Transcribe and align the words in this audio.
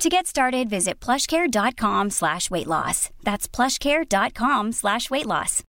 To 0.00 0.08
get 0.08 0.26
started, 0.26 0.70
visit 0.70 1.04
plushcare.com 1.04 2.10
slash 2.10 2.50
weight 2.50 2.66
loss. 2.66 3.10
That's 3.22 3.56
plushcare.com 3.56 4.72
slash 4.72 5.10
weight 5.10 5.26
loss. 5.26 5.62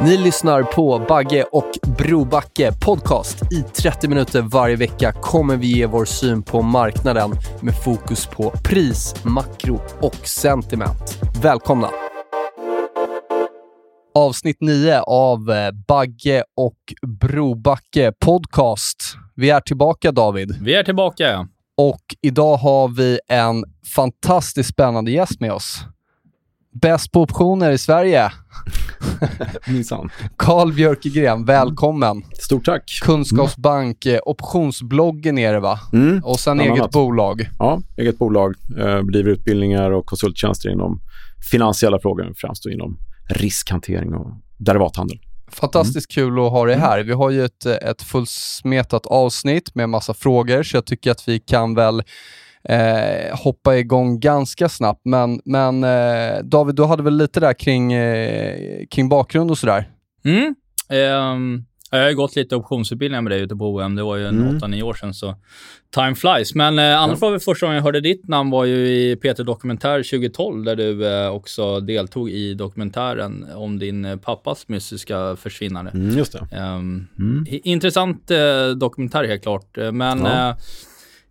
Ni 0.00 0.16
lyssnar 0.16 0.62
på 0.62 1.04
Bagge 1.08 1.42
och 1.42 1.70
Brobacke 1.98 2.72
podcast. 2.72 3.52
I 3.52 3.62
30 3.62 4.08
minuter 4.08 4.42
varje 4.42 4.76
vecka 4.76 5.12
kommer 5.12 5.56
vi 5.56 5.66
ge 5.66 5.86
vår 5.86 6.04
syn 6.04 6.42
på 6.42 6.62
marknaden 6.62 7.30
med 7.60 7.74
fokus 7.84 8.26
på 8.26 8.50
pris, 8.50 9.14
makro 9.24 9.80
och 10.00 10.28
sentiment. 10.28 11.18
Välkomna! 11.42 11.90
Avsnitt 14.14 14.56
9 14.60 15.00
av 15.00 15.50
eh, 15.50 15.70
Bagge 15.88 16.44
och 16.56 16.76
Brobacke 17.20 18.12
podcast. 18.20 18.96
Vi 19.34 19.50
är 19.50 19.60
tillbaka 19.60 20.12
David. 20.12 20.58
Vi 20.60 20.74
är 20.74 20.82
tillbaka. 20.82 21.48
Och 21.76 22.00
idag 22.22 22.56
har 22.56 22.88
vi 22.88 23.18
en 23.28 23.64
fantastiskt 23.94 24.70
spännande 24.70 25.10
gäst 25.10 25.40
med 25.40 25.52
oss. 25.52 25.84
Bäst 26.82 27.12
på 27.12 27.22
optioner 27.22 27.70
i 27.70 27.78
Sverige. 27.78 28.32
Minsann. 29.68 30.10
Carl 30.36 30.72
Björkegren, 30.72 31.44
välkommen. 31.44 32.22
Stort 32.38 32.64
tack. 32.64 32.98
Kunskapsbank, 33.02 34.06
eh, 34.06 34.20
optionsbloggen 34.26 35.38
är 35.38 35.52
det 35.52 35.60
va? 35.60 35.78
Mm. 35.92 36.24
Och 36.24 36.40
sen 36.40 36.56
Bland 36.56 36.70
eget 36.70 36.80
annat. 36.80 36.92
bolag. 36.92 37.48
Ja, 37.58 37.80
eget 37.96 38.18
bolag. 38.18 38.54
Eh, 38.78 39.02
bedriver 39.02 39.30
utbildningar 39.30 39.90
och 39.90 40.06
konsulttjänster 40.06 40.70
inom 40.70 41.00
finansiella 41.50 41.98
frågor, 42.00 42.32
främst 42.36 42.66
inom 42.66 42.98
riskhantering 43.30 44.14
och 44.14 44.32
derivathandel. 44.56 45.18
Fantastiskt 45.50 46.12
kul 46.12 46.38
att 46.38 46.50
ha 46.50 46.66
dig 46.66 46.76
här. 46.76 47.02
Vi 47.02 47.12
har 47.12 47.30
ju 47.30 47.44
ett, 47.44 47.66
ett 47.66 48.02
fullsmetat 48.02 49.06
avsnitt 49.06 49.74
med 49.74 49.88
massa 49.88 50.14
frågor, 50.14 50.62
så 50.62 50.76
jag 50.76 50.86
tycker 50.86 51.10
att 51.10 51.28
vi 51.28 51.38
kan 51.38 51.74
väl 51.74 52.02
eh, 52.64 53.38
hoppa 53.38 53.76
igång 53.76 54.20
ganska 54.20 54.68
snabbt. 54.68 55.00
Men, 55.04 55.40
men 55.44 55.84
eh, 55.84 56.38
David, 56.42 56.74
du 56.74 56.84
hade 56.84 57.02
väl 57.02 57.16
lite 57.16 57.40
där 57.40 57.52
kring, 57.52 57.92
eh, 57.92 58.86
kring 58.90 59.08
bakgrund 59.08 59.50
och 59.50 59.58
sådär? 59.58 59.88
Mm. 60.24 60.54
Ehm, 60.88 61.64
jag 61.90 62.04
har 62.04 62.12
gått 62.12 62.36
lite 62.36 62.56
optionsutbildningar 62.56 63.22
med 63.22 63.32
dig 63.32 63.40
ute 63.40 63.56
på 63.56 63.74
OM. 63.74 63.94
Det 63.96 64.02
var 64.02 64.16
ju 64.16 64.26
Mm. 64.26 64.58
8-9 64.58 64.82
år 64.82 64.94
sedan, 64.94 65.14
så 65.14 65.34
time 65.94 66.14
flies. 66.14 66.54
Men 66.54 66.78
eh, 66.78 67.00
annars 67.02 67.20
var 67.20 67.30
väl 67.30 67.40
första 67.40 67.66
gången 67.66 67.76
jag 67.76 67.82
hörde 67.84 68.00
ditt 68.00 68.28
namn 68.28 68.50
var 68.50 68.64
ju 68.64 68.74
i 68.88 69.16
Peter 69.16 69.44
Dokumentär 69.44 70.02
2012, 70.02 70.64
där 70.64 70.76
du 70.76 71.06
eh, 71.06 71.30
också 71.30 71.80
deltog 71.80 72.30
i 72.30 72.54
dokumentären 72.54 73.46
om 73.54 73.78
din 73.78 74.04
eh, 74.04 74.16
pappas 74.16 74.68
mystiska 74.68 75.36
försvinnande. 75.36 75.90
Mm, 75.90 76.18
just 76.18 76.32
det. 76.32 76.56
Ehm, 76.56 77.06
Mm. 77.18 77.46
i- 77.48 77.60
Intressant 77.70 78.30
eh, 78.30 78.68
dokumentär 78.76 79.24
helt 79.24 79.42
klart, 79.42 79.78
Eh, 79.78 79.92
men 79.92 80.18
Ja. 80.18 80.48
eh, 80.50 80.56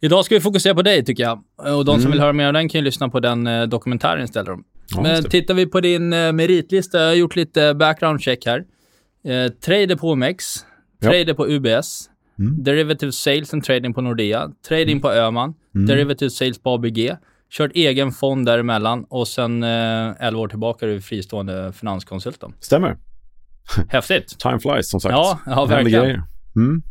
idag 0.01 0.25
ska 0.25 0.35
vi 0.35 0.41
fokusera 0.41 0.75
på 0.75 0.81
dig 0.81 1.05
tycker 1.05 1.23
jag. 1.23 1.43
Och 1.77 1.85
de 1.85 1.91
som 1.93 1.99
Mm. 2.01 2.11
vill 2.11 2.19
höra 2.21 2.33
mer 2.33 2.47
om 2.47 2.53
den 2.53 2.69
kan 2.69 2.79
ju 2.79 2.85
lyssna 2.85 3.09
på 3.09 3.19
den 3.19 3.47
eh, 3.47 3.63
dokumentären 3.63 4.23
istället. 4.23 4.59
Ja, 4.95 5.01
Men 5.01 5.23
det. 5.23 5.29
tittar 5.29 5.53
vi 5.53 5.65
på 5.65 5.81
din 5.81 6.13
eh, 6.13 6.31
meritlista, 6.31 6.99
jag 6.99 7.07
har 7.07 7.13
gjort 7.13 7.35
lite 7.35 7.73
background 7.73 8.21
check 8.21 8.45
här. 8.45 8.63
Eh, 9.23 9.51
trader 9.51 9.95
på 9.95 10.11
OMX, 10.11 10.65
Ja. 11.01 11.09
trader 11.11 11.33
på 11.33 11.47
UBS, 11.47 12.09
Mm. 12.39 12.63
derivative 12.63 13.11
sales 13.11 13.53
and 13.53 13.63
trading 13.63 13.93
på 13.93 14.01
Nordea, 14.01 14.49
trading 14.67 15.01
på 15.01 15.11
Öhman, 15.11 15.53
Mm. 15.75 15.87
derivative 15.87 16.29
sales 16.29 16.59
på 16.59 16.69
ABG, 16.69 17.15
kört 17.51 17.71
egen 17.75 18.11
fond 18.11 18.45
däremellan 18.45 19.03
och 19.09 19.27
sen 19.27 19.63
eh, 19.63 20.13
11 20.19 20.39
år 20.39 20.47
tillbaka 20.47 20.85
är 20.85 20.89
du 20.89 21.01
fristående 21.01 21.73
finanskonsult. 21.73 22.43
Stämmer. 22.59 22.97
Häftigt. 23.89 24.27
Time 24.39 24.59
flies, 24.59 24.89
som 24.89 24.99
sagt. 24.99 25.11
Ja, 25.11 25.39
ja, 25.45 25.65
verkligen. 25.65 26.21
Mm. 26.55 26.81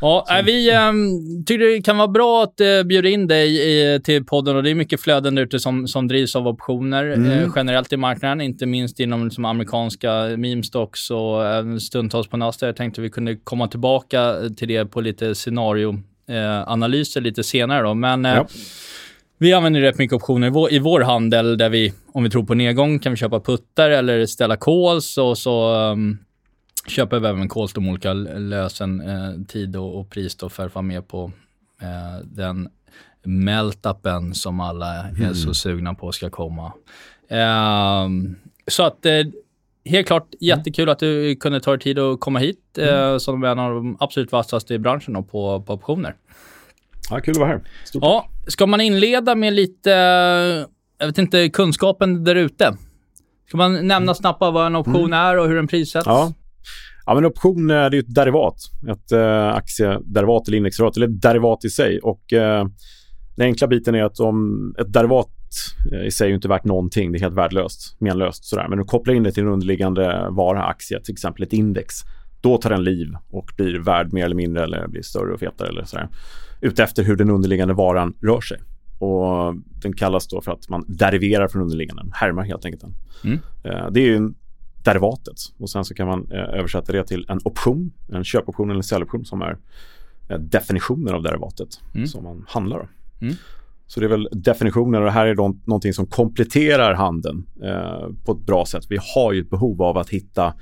Ja, 0.00 0.26
äh, 0.38 0.44
vi 0.44 0.70
ähm, 0.70 1.44
tycker 1.46 1.64
det 1.64 1.82
kan 1.82 1.96
vara 1.98 2.08
bra 2.08 2.42
att 2.42 2.60
äh, 2.60 2.82
bjuda 2.82 3.08
in 3.08 3.26
dig 3.26 3.56
i, 3.70 4.00
till 4.04 4.24
podden 4.24 4.56
och 4.56 4.62
det 4.62 4.70
är 4.70 4.74
mycket 4.74 5.00
flöden 5.00 5.38
ute 5.38 5.58
som, 5.60 5.88
som 5.88 6.08
drivs 6.08 6.36
av 6.36 6.48
optioner 6.48 7.04
Mm. 7.04 7.30
eh, 7.42 7.50
generellt 7.56 7.92
i 7.92 7.96
marknaden, 7.96 8.40
inte 8.40 8.66
minst 8.66 9.00
inom 9.00 9.24
liksom, 9.24 9.44
amerikanska 9.44 10.12
meme 10.36 10.62
stocks 10.62 11.10
och 11.10 11.46
även 11.46 11.80
stundtals 11.80 12.28
på 12.28 12.36
Nasdaq. 12.36 12.68
Jag 12.68 12.76
tänkte 12.76 13.00
vi 13.00 13.10
kunde 13.10 13.36
komma 13.36 13.68
tillbaka 13.68 14.34
till 14.56 14.68
det 14.68 14.84
på 14.86 15.00
lite 15.00 15.34
scenarioanalyser 15.34 17.20
lite 17.20 17.42
senare 17.42 17.82
då, 17.82 17.94
men 17.94 18.24
eh, 18.26 18.34
Ja. 18.34 18.46
vi 19.38 19.52
använder 19.52 19.80
rätt 19.80 19.98
mycket 19.98 20.14
optioner 20.16 20.46
i 20.46 20.50
vår, 20.50 20.72
i 20.72 20.78
vår 20.78 21.00
handel 21.00 21.58
där 21.58 21.68
vi, 21.68 21.92
om 22.12 22.24
vi 22.24 22.30
tror 22.30 22.44
på 22.44 22.54
nedgång, 22.54 22.98
kan 22.98 23.12
vi 23.12 23.16
köpa 23.16 23.40
puttar 23.40 23.90
eller 23.90 24.26
ställa 24.26 24.56
calls 24.56 25.18
och 25.18 25.38
så 25.38 25.74
ehm, 25.74 26.18
köper 26.86 27.20
vi 27.20 27.28
även 27.28 27.48
de 27.74 27.88
olika 27.88 28.12
lösen, 28.12 29.00
eh, 29.00 29.46
tid 29.48 29.76
och, 29.76 30.00
och 30.00 30.10
pris 30.10 30.36
då 30.36 30.48
för 30.48 30.66
att 30.66 30.74
vara 30.74 30.82
med 30.82 31.08
på 31.08 31.32
eh, 31.82 32.24
den 32.24 32.68
meltupen 33.22 34.34
som 34.34 34.60
alla 34.60 34.94
är 34.94 35.34
så 35.34 35.54
sugna 35.54 35.94
på 35.94 36.12
ska 36.12 36.30
komma. 36.30 36.72
Ehm, 37.28 38.36
så 38.66 38.82
att 38.82 39.06
eh, 39.06 39.12
helt 39.84 40.06
klart 40.06 40.28
jättekul 40.40 40.88
att 40.88 40.98
du 40.98 41.36
kunde 41.36 41.60
ta 41.60 41.70
dig 41.70 41.80
tid 41.80 41.98
att 41.98 42.20
komma 42.20 42.38
hit 42.38 42.78
eh, 42.78 43.18
som 43.18 43.44
en 43.44 43.58
av 43.58 43.74
de 43.74 43.96
absolut 44.00 44.32
vassaste 44.32 44.74
i 44.74 44.78
branschen 44.78 45.14
då, 45.14 45.22
på, 45.22 45.62
på 45.62 45.72
optioner. 45.72 46.14
Ja, 47.10 47.20
kul 47.20 47.32
att 47.32 47.38
vara 47.38 47.48
här. 47.48 47.60
Stort 47.84 48.02
Ja, 48.02 48.28
ska 48.46 48.66
man 48.66 48.80
inleda 48.80 49.34
med 49.34 49.52
lite, 49.52 49.90
jag 50.98 51.06
vet 51.06 51.18
inte, 51.18 51.48
kunskapen 51.48 52.24
där 52.24 52.34
ute? 52.34 52.76
Ska 53.48 53.56
man 53.56 53.86
nämna 53.86 54.14
snabbt 54.14 54.38
bara 54.38 54.50
vad 54.50 54.66
en 54.66 54.76
option 54.76 55.12
är 55.12 55.38
och 55.38 55.48
hur 55.48 55.54
den 55.54 55.66
prissätts? 55.66 56.06
Ja. 56.06 56.32
Ja, 57.06 57.14
men 57.14 57.24
option 57.24 57.70
eh, 57.70 57.76
är 57.76 57.90
ju 57.90 57.98
ett 57.98 58.14
derivat. 58.14 58.56
Ett 58.90 59.12
eh, 59.12 59.48
aktiederivat 59.48 60.48
eller 60.48 60.58
indexderivat, 60.58 60.96
eller 60.96 61.06
ett 61.06 61.22
derivat 61.22 61.64
i 61.64 61.70
sig. 61.70 61.98
Och 61.98 62.32
eh, 62.32 62.66
Den 63.36 63.46
enkla 63.46 63.66
biten 63.66 63.94
är 63.94 64.04
att 64.04 64.20
om 64.20 64.74
ett 64.78 64.92
derivat 64.92 65.30
eh, 65.92 66.06
i 66.06 66.10
sig 66.10 66.30
är 66.30 66.34
inte 66.34 66.48
värt 66.48 66.64
någonting, 66.64 67.12
det 67.12 67.18
är 67.18 67.20
helt 67.20 67.34
värdelöst, 67.34 67.96
menlöst 68.00 68.44
sådär. 68.44 68.66
Men 68.68 68.78
du 68.78 68.84
kopplar 68.84 69.14
in 69.14 69.22
det 69.22 69.32
till 69.32 69.42
en 69.42 69.48
underliggande 69.48 70.26
vara, 70.30 70.64
aktie, 70.64 71.00
till 71.00 71.12
exempel 71.12 71.42
ett 71.42 71.52
index. 71.52 71.94
Då 72.40 72.58
tar 72.58 72.70
den 72.70 72.84
liv 72.84 73.08
och 73.30 73.50
blir 73.56 73.78
värd 73.78 74.12
mer 74.12 74.24
eller 74.24 74.34
mindre 74.34 74.62
eller 74.64 74.88
blir 74.88 75.02
större 75.02 75.32
och 75.32 75.40
fetare 75.40 75.68
eller 75.68 75.84
sådär. 75.84 76.08
Utefter 76.60 77.02
hur 77.04 77.16
den 77.16 77.30
underliggande 77.30 77.74
varan 77.74 78.14
rör 78.22 78.40
sig. 78.40 78.58
Och 78.98 79.54
Den 79.82 79.92
kallas 79.92 80.28
då 80.28 80.40
för 80.40 80.52
att 80.52 80.68
man 80.68 80.84
deriverar 80.88 81.48
från 81.48 81.62
underliggande, 81.62 82.02
härmar 82.12 82.42
helt 82.42 82.64
enkelt 82.64 82.82
den. 82.82 82.94
Mm. 83.24 83.38
Eh, 83.64 83.90
Det 83.90 84.00
är 84.00 84.04
ju 84.04 84.16
en 84.16 84.34
derivatet 84.84 85.34
och 85.58 85.70
sen 85.70 85.84
så 85.84 85.94
kan 85.94 86.06
man 86.06 86.28
eh, 86.32 86.38
översätta 86.58 86.92
det 86.92 87.04
till 87.04 87.26
en 87.28 87.40
option, 87.44 87.92
en 88.12 88.24
köpoption 88.24 88.70
eller 88.70 88.78
en 88.78 88.82
säljoption 88.82 89.24
som 89.24 89.42
är 89.42 89.56
eh, 90.28 90.38
definitionen 90.38 91.14
av 91.14 91.22
derivatet 91.22 91.68
Mm. 91.94 92.06
som 92.06 92.24
man 92.24 92.44
handlar. 92.48 92.88
Mm. 93.20 93.34
Så 93.86 94.00
det 94.00 94.06
är 94.06 94.10
väl 94.10 94.28
definitioner 94.32 94.98
och 95.00 95.04
det 95.04 95.10
här 95.12 95.26
är 95.26 95.34
då 95.34 95.56
någonting 95.64 95.92
som 95.92 96.06
kompletterar 96.06 96.94
handeln 96.94 97.46
eh, 97.62 98.08
på 98.24 98.32
ett 98.32 98.46
bra 98.46 98.66
sätt. 98.66 98.84
Vi 98.88 98.98
har 99.14 99.32
ju 99.32 99.40
ett 99.40 99.50
behov 99.50 99.82
av 99.82 99.98
att 99.98 100.08
hitta 100.10 100.54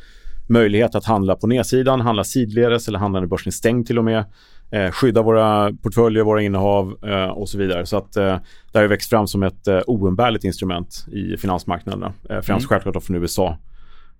möjlighet 0.49 0.94
att 0.94 1.05
handla 1.05 1.34
på 1.37 1.47
nedsidan, 1.47 2.00
handla 2.00 2.25
sidledes 2.25 2.88
eller 2.88 2.99
handla 2.99 3.21
när 3.21 3.27
börsen 3.27 3.49
är 3.50 3.53
stängd 3.53 3.87
till 3.87 3.99
och 3.99 4.05
med. 4.05 4.25
Eh, 4.71 4.91
skydda 4.91 5.22
våra 5.22 5.72
portföljer, 5.72 6.22
våra 6.25 6.43
innehav 6.43 6.97
eh, 7.05 7.25
och 7.28 7.49
så 7.49 7.59
vidare. 7.59 7.87
Så 7.87 7.97
att 7.97 8.16
eh, 8.16 8.37
det 8.72 8.78
har 8.78 8.82
ju 8.82 8.88
växt 8.88 9.11
fram 9.11 9.27
som 9.27 9.43
ett 9.43 9.69
eh, 9.69 9.81
oumbärligt 9.87 10.44
instrument 10.44 11.06
i 11.12 11.37
finansmarknaderna. 11.37 12.06
Eh, 12.06 12.41
främst 12.41 12.49
Mm. 12.49 12.61
självklart 12.61 13.05
från 13.05 13.17
USA. 13.17 13.58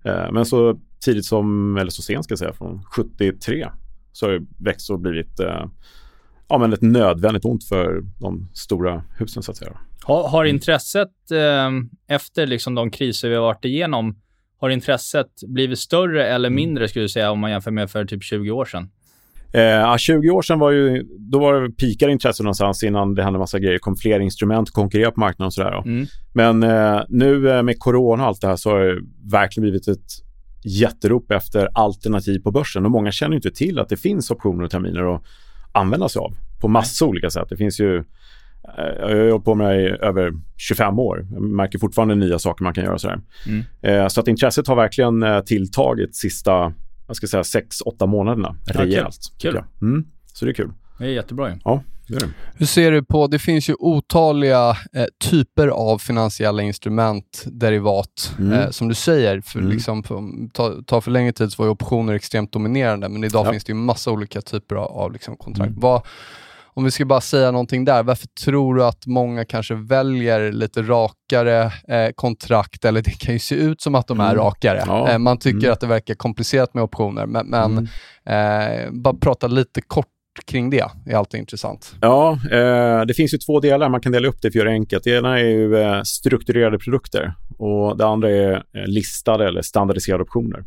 Eh, 0.05 0.33
men 0.33 0.47
så 0.47 0.79
tidigt 1.05 1.25
som, 1.25 1.77
eller 1.77 1.91
så 1.91 2.03
sent 2.03 2.25
ska 2.25 2.33
jag 2.33 2.39
säga, 2.39 2.53
från 2.53 2.83
73 2.83 3.69
så 4.13 4.27
har 4.27 4.33
det 4.33 4.47
växt 4.59 4.91
och 4.91 5.01
blivit 5.01 5.41
eh, 5.41 5.67
ja, 6.49 6.59
men 6.59 6.73
ett 6.73 6.83
nödvändigt 6.83 7.45
ont 7.45 7.65
för 7.65 8.03
de 8.21 8.49
stora 8.55 9.05
husen 9.19 9.43
så 9.43 9.51
att 9.51 9.57
säga. 9.57 9.79
Har, 10.03 10.29
har 10.29 10.45
intresset 10.45 11.31
eh, 11.31 11.71
efter 12.17 12.47
liksom 12.47 12.75
de 12.75 12.91
kriser 12.91 13.29
vi 13.29 13.35
har 13.35 13.43
varit 13.43 13.65
igenom, 13.65 14.17
har 14.59 14.71
intresset 14.71 15.31
blivit 15.47 15.79
större 15.79 16.27
eller 16.27 16.51
mindre 16.51 16.89
skulle 16.89 17.05
du 17.05 17.09
säga 17.09 17.31
om 17.31 17.39
man 17.39 17.51
jämför 17.51 17.71
med 17.71 17.91
för 17.91 18.05
typ 18.05 18.23
20 18.23 18.51
år 18.51 18.65
sedan? 18.65 18.91
Eh, 19.53 19.63
ja, 19.63 19.99
20 19.99 20.31
år 20.31 20.43
sedan 20.43 20.59
var 20.59 20.71
ju, 20.71 21.07
då 21.19 21.39
var 21.39 21.61
det 21.61 21.71
pikade 21.71 22.13
intresset 22.13 22.45
någonstans 22.45 22.83
innan 22.83 23.15
det 23.15 23.23
hände 23.23 23.39
massa 23.39 23.59
grejer. 23.59 23.79
kom 23.79 23.97
fler 23.97 24.21
instrument 24.21 24.69
att 24.69 24.75
konkurrera 24.75 25.11
på 25.11 25.21
marknaden 25.21 25.47
och 25.47 25.55
sådär. 25.55 25.83
Mm. 25.85 26.07
Men 26.33 26.63
eh, 26.63 27.03
nu 27.09 27.51
eh, 27.51 27.63
med 27.63 27.79
corona 27.79 28.23
och 28.23 28.29
allt 28.29 28.41
det 28.41 28.47
här 28.47 28.57
så 28.57 28.71
har 28.71 28.81
det 28.81 29.01
verkligen 29.31 29.63
blivit 29.63 29.89
ett 29.89 30.07
jätterop 30.65 31.31
efter 31.31 31.69
alternativ 31.75 32.39
på 32.39 32.51
börsen. 32.51 32.85
Och 32.85 32.91
många 32.91 33.13
känner 33.13 33.33
ju 33.33 33.37
inte 33.37 33.51
till 33.51 33.79
att 33.79 33.89
det 33.89 33.97
finns 33.97 34.31
optioner 34.31 34.65
och 34.65 34.71
terminer 34.71 35.15
att 35.15 35.23
använda 35.73 36.09
sig 36.09 36.21
av 36.21 36.35
på 36.61 36.69
massa 36.69 37.05
olika 37.05 37.31
sätt. 37.31 37.47
Det 37.49 37.57
finns 37.57 37.81
ju 37.81 38.05
Eh, 38.79 38.85
jag 38.85 39.09
har 39.09 39.31
hållit 39.31 39.45
på 39.45 39.55
med 39.55 39.77
det 39.77 39.83
i 39.83 39.89
över 39.89 40.33
25 40.57 40.99
år. 40.99 41.27
Jag 41.33 41.43
märker 41.43 41.79
fortfarande 41.79 42.15
nya 42.15 42.39
saker 42.39 42.65
man 42.65 42.75
kan 42.75 42.85
göra. 42.85 42.99
Sådär. 42.99 43.21
Mm. 43.47 43.65
Eh, 43.83 44.09
så 44.09 44.21
att 44.21 44.29
intresset 44.29 44.69
har 44.69 44.77
verkligen 44.77 45.23
eh, 45.23 45.41
tilltagit 45.41 46.17
sista 46.17 46.73
jag 47.13 47.17
ska 47.17 47.43
säga 47.45 47.63
6-8 47.99 48.07
månaderna 48.07 48.57
rejält. 48.65 49.19
Kul. 49.39 49.53
kul. 49.53 49.63
Mm. 49.83 50.05
Så 50.33 50.45
det 50.45 50.51
är 50.51 50.55
kul. 50.55 50.73
Det 50.99 51.05
är 51.05 51.09
jättebra 51.09 51.51
ju. 51.51 51.57
Ja, 51.65 51.83
det 52.09 52.15
är 52.15 52.21
det. 52.21 52.29
Hur 52.55 52.67
ser 52.67 52.93
du 52.93 53.03
på, 53.03 53.27
det 53.27 53.39
finns 53.39 53.69
ju 53.69 53.75
otaliga 53.79 54.71
eh, 54.93 55.05
typer 55.25 55.69
av 55.69 55.99
finansiella 55.99 56.63
instrument, 56.63 57.45
derivat, 57.47 58.35
mm. 58.39 58.53
eh, 58.53 58.71
som 58.71 58.89
du 58.89 58.95
säger. 58.95 59.41
För, 59.41 59.59
mm. 59.59 59.71
liksom, 59.71 60.03
för, 60.03 60.49
ta, 60.53 60.83
ta, 60.87 61.01
för 61.01 61.11
längre 61.11 61.33
tid 61.33 61.53
så 61.53 61.63
var 61.63 61.67
ju 61.67 61.73
optioner 61.73 62.15
extremt 62.15 62.53
dominerande, 62.53 63.09
men 63.09 63.25
idag 63.25 63.47
ja. 63.47 63.51
finns 63.51 63.65
det 63.65 63.71
ju 63.71 63.77
massa 63.77 64.11
olika 64.11 64.41
typer 64.41 64.77
av, 64.77 64.87
av 64.87 65.13
liksom, 65.13 65.37
kontrakt. 65.37 65.71
Mm. 65.71 65.81
Vad, 65.81 66.03
om 66.75 66.85
vi 66.85 66.91
ska 66.91 67.05
bara 67.05 67.21
säga 67.21 67.51
någonting 67.51 67.85
där, 67.85 68.03
varför 68.03 68.27
tror 68.27 68.75
du 68.75 68.85
att 68.85 69.07
många 69.07 69.45
kanske 69.45 69.75
väljer 69.75 70.53
lite 70.53 70.83
rakare 70.83 71.73
eh, 71.89 72.13
kontrakt? 72.15 72.85
Eller 72.85 73.03
det 73.03 73.11
kan 73.11 73.33
ju 73.33 73.39
se 73.39 73.55
ut 73.55 73.81
som 73.81 73.95
att 73.95 74.07
de 74.07 74.21
är 74.21 74.31
mm. 74.31 74.37
rakare. 74.37 74.83
Ja. 74.87 75.11
Eh, 75.11 75.19
man 75.19 75.39
tycker 75.39 75.59
mm. 75.59 75.73
att 75.73 75.81
det 75.81 75.87
verkar 75.87 76.15
komplicerat 76.15 76.75
med 76.75 76.85
optioner, 76.85 77.27
men, 77.27 77.47
men 77.47 77.89
mm. 78.27 78.85
eh, 78.85 78.91
bara 78.93 79.15
prata 79.15 79.47
lite 79.47 79.81
kort 79.81 80.07
kring 80.47 80.71
det 80.71 80.85
är 81.07 81.17
alltid 81.17 81.41
intressant. 81.41 81.95
Ja, 82.01 82.39
eh, 82.51 83.01
det 83.01 83.15
finns 83.17 83.35
ju 83.35 83.39
två 83.39 83.61
delar. 83.61 83.89
Man 83.89 84.01
kan 84.01 84.13
dela 84.13 84.29
upp 84.29 84.43
det 84.43 84.43
för 84.43 84.49
att 84.49 84.55
göra 84.55 84.69
det 84.69 84.75
enkelt. 84.75 85.05
Det 85.05 85.11
ena 85.11 85.39
är 85.39 85.45
ju 85.45 85.77
eh, 85.77 86.03
strukturerade 86.03 86.79
produkter 86.79 87.35
och 87.59 87.97
det 87.99 88.07
andra 88.07 88.31
är 88.31 88.53
eh, 88.53 88.87
listade 88.87 89.49
eller 89.49 89.63
standardiserade 89.63 90.23
optioner. 90.23 90.65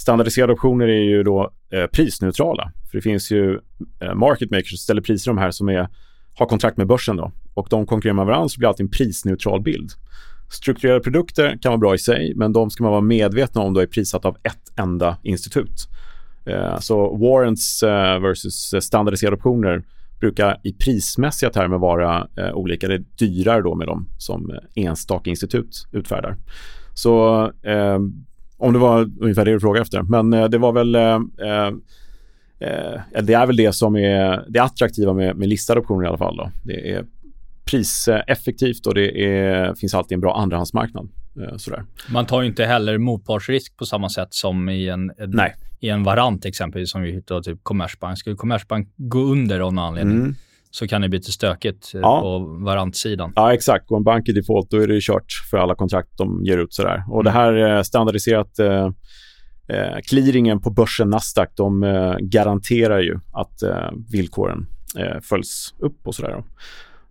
Standardiserade 0.00 0.52
optioner 0.52 0.88
är 0.88 1.02
ju 1.02 1.22
då 1.22 1.50
eh, 1.72 1.86
prisneutrala. 1.86 2.72
För 2.90 2.98
det 2.98 3.02
finns 3.02 3.30
ju 3.30 3.58
eh, 4.00 4.14
market 4.14 4.50
makers 4.50 4.70
som 4.70 4.78
ställer 4.78 5.02
priser 5.02 5.30
de 5.30 5.38
här 5.38 5.50
som 5.50 5.68
är, 5.68 5.88
har 6.34 6.46
kontrakt 6.46 6.76
med 6.76 6.86
börsen 6.86 7.16
då. 7.16 7.32
Och 7.54 7.66
de 7.70 7.86
konkurrerar 7.86 8.14
med 8.14 8.26
varandra 8.26 8.48
så 8.48 8.58
blir 8.58 8.66
det 8.66 8.68
alltid 8.68 8.86
en 8.86 8.90
prisneutral 8.90 9.62
bild. 9.62 9.90
Strukturerade 10.50 11.00
produkter 11.00 11.58
kan 11.62 11.70
vara 11.70 11.78
bra 11.78 11.94
i 11.94 11.98
sig, 11.98 12.34
men 12.36 12.52
de 12.52 12.70
ska 12.70 12.82
man 12.82 12.90
vara 12.90 13.00
medveten 13.00 13.62
om 13.62 13.74
då 13.74 13.80
är 13.80 13.86
prissatt 13.86 14.24
av 14.24 14.36
ett 14.42 14.78
enda 14.78 15.18
institut. 15.22 15.88
Eh, 16.46 16.78
så 16.78 17.16
warrants 17.16 17.82
eh, 17.82 18.20
versus 18.20 18.74
standardiserade 18.80 19.36
optioner 19.36 19.82
brukar 20.20 20.60
i 20.62 20.72
prismässiga 20.72 21.50
termer 21.50 21.78
vara 21.78 22.28
eh, 22.36 22.52
olika. 22.52 22.88
Det 22.88 22.94
är 22.94 23.04
dyrare 23.18 23.62
då 23.62 23.74
med 23.74 23.86
dem 23.86 24.08
som 24.18 24.50
eh, 24.50 24.84
enstaka 24.84 25.30
institut 25.30 25.88
utfärdar. 25.92 26.36
Så 26.94 27.42
eh, 27.62 27.98
om 28.60 28.72
det 28.72 28.78
var 28.78 29.10
ungefär 29.20 29.44
det 29.44 29.52
du 29.52 29.60
frågade 29.60 29.82
efter. 29.82 30.02
Men 30.02 30.32
eh, 30.32 30.48
det 30.48 30.58
var 30.58 30.72
väl... 30.72 30.94
Eh, 30.94 31.20
eh, 32.68 33.22
det 33.22 33.34
är 33.34 33.46
väl 33.46 33.56
det 33.56 33.72
som 33.72 33.96
är 33.96 34.44
det 34.48 34.58
attraktiva 34.58 35.12
med, 35.12 35.36
med 35.36 35.48
listade 35.48 35.80
optioner 35.80 36.04
i 36.04 36.08
alla 36.08 36.18
fall. 36.18 36.36
Då. 36.36 36.50
Det 36.62 36.90
är 36.90 37.04
priseffektivt 37.64 38.86
och 38.86 38.94
det 38.94 39.24
är, 39.24 39.74
finns 39.74 39.94
alltid 39.94 40.14
en 40.14 40.20
bra 40.20 40.36
andrahandsmarknad. 40.36 41.08
Sådär. 41.56 41.84
Man 42.08 42.26
tar 42.26 42.42
ju 42.42 42.48
inte 42.48 42.64
heller 42.64 42.98
motpartsrisk 42.98 43.76
på 43.76 43.86
samma 43.86 44.08
sätt 44.08 44.28
som 44.30 44.68
i 44.68 44.88
en, 44.88 45.12
Nej. 45.26 45.54
i 45.80 45.88
en 45.88 46.02
varant 46.02 46.44
exempelvis 46.44 46.90
som 46.90 47.02
vi 47.02 47.12
hittar 47.12 47.40
typ 47.40 47.58
Commerzbank. 47.62 48.18
Skulle 48.18 48.36
Commerzbank 48.36 48.88
gå 48.96 49.20
under 49.20 49.60
av 49.60 49.72
någon 49.74 49.84
anledning 49.84 50.16
mm 50.16 50.34
så 50.70 50.88
kan 50.88 51.00
det 51.00 51.08
bli 51.08 51.18
lite 51.18 51.32
stökigt 51.32 51.94
eh, 51.94 52.00
ja. 52.00 52.20
på 52.20 52.38
varantsidan. 52.38 53.32
Ja, 53.36 53.54
exakt. 53.54 53.86
Går 53.86 53.96
en 53.96 54.04
bank 54.04 54.28
i 54.28 54.32
default, 54.32 54.70
då 54.70 54.76
är 54.76 54.86
det 54.86 55.00
kört 55.00 55.24
för 55.50 55.58
alla 55.58 55.74
kontrakt 55.74 56.18
de 56.18 56.44
ger 56.44 56.58
ut. 56.58 56.74
Sådär. 56.74 57.04
Och 57.08 57.20
mm. 57.20 57.24
det 57.24 57.30
här 57.30 57.76
eh, 57.76 57.82
standardiserat 57.82 58.58
eh, 58.58 58.90
eh, 59.68 59.98
clearingen 60.08 60.60
på 60.60 60.70
börsen 60.70 61.10
Nasdaq, 61.10 61.50
de 61.56 61.82
eh, 61.82 62.16
garanterar 62.20 63.00
ju 63.00 63.18
att 63.32 63.62
eh, 63.62 63.90
villkoren 64.12 64.66
eh, 64.98 65.20
följs 65.22 65.74
upp 65.78 66.06
och 66.06 66.14
sådär. 66.14 66.44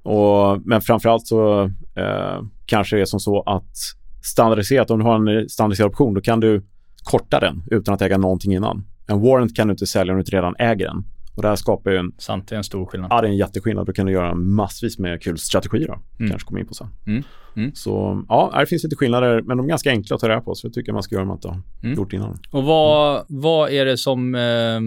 Och, 0.03 0.61
men 0.65 0.81
framförallt 0.81 1.27
så 1.27 1.63
eh, 1.95 2.41
kanske 2.65 2.95
det 2.95 3.01
är 3.01 3.05
som 3.05 3.19
så 3.19 3.41
att 3.41 3.75
standardiserat, 4.23 4.91
om 4.91 4.99
du 4.99 5.05
har 5.05 5.15
en 5.15 5.49
standardiserad 5.49 5.89
option, 5.89 6.13
då 6.13 6.21
kan 6.21 6.39
du 6.39 6.63
korta 7.03 7.39
den 7.39 7.63
utan 7.71 7.93
att 7.93 8.01
äga 8.01 8.17
någonting 8.17 8.53
innan. 8.53 8.85
En 9.07 9.21
warrant 9.21 9.55
kan 9.55 9.67
du 9.67 9.71
inte 9.71 9.87
sälja 9.87 10.13
om 10.13 10.17
du 10.17 10.21
inte 10.21 10.35
redan 10.35 10.55
äger 10.59 10.85
den. 10.85 11.03
Och 11.35 11.41
det 11.41 11.47
här 11.47 11.55
skapar 11.55 11.91
ju 11.91 11.97
en... 11.97 12.11
Sant, 12.17 12.47
det 12.47 12.55
är 12.55 12.57
en 12.57 12.63
stor 12.63 12.85
skillnad. 12.85 13.11
Ja, 13.11 13.21
det 13.21 13.27
är 13.27 13.31
en 13.31 13.37
jätteskillnad. 13.37 13.85
Då 13.85 13.93
kan 13.93 14.05
du 14.05 14.11
göra 14.11 14.35
massvis 14.35 14.99
med 14.99 15.21
kul 15.21 15.37
strategier 15.37 15.87
då. 15.87 15.99
Mm. 16.19 16.29
Kanske 16.29 16.47
komma 16.47 16.59
in 16.59 16.67
på 16.67 16.73
sen. 16.73 16.87
Mm. 17.07 17.23
Mm. 17.55 17.75
Så 17.75 18.23
ja, 18.29 18.55
det 18.59 18.65
finns 18.65 18.83
lite 18.83 18.95
skillnader, 18.95 19.41
men 19.41 19.57
de 19.57 19.65
är 19.65 19.69
ganska 19.69 19.89
enkla 19.89 20.15
att 20.15 20.21
ta 20.21 20.29
reda 20.29 20.41
på. 20.41 20.55
Så 20.55 20.67
det 20.67 20.73
tycker 20.73 20.89
jag 20.89 20.93
man 20.93 21.03
ska 21.03 21.15
göra 21.15 21.21
om 21.21 21.27
man 21.27 21.37
inte 21.37 21.47
har 21.47 21.61
mm. 21.83 21.95
gjort 21.95 22.13
innan. 22.13 22.37
Och 22.51 22.63
vad, 22.63 23.25
vad 23.29 23.69
är 23.71 23.85
det 23.85 23.97
som 23.97 24.35
eh, 24.35 24.79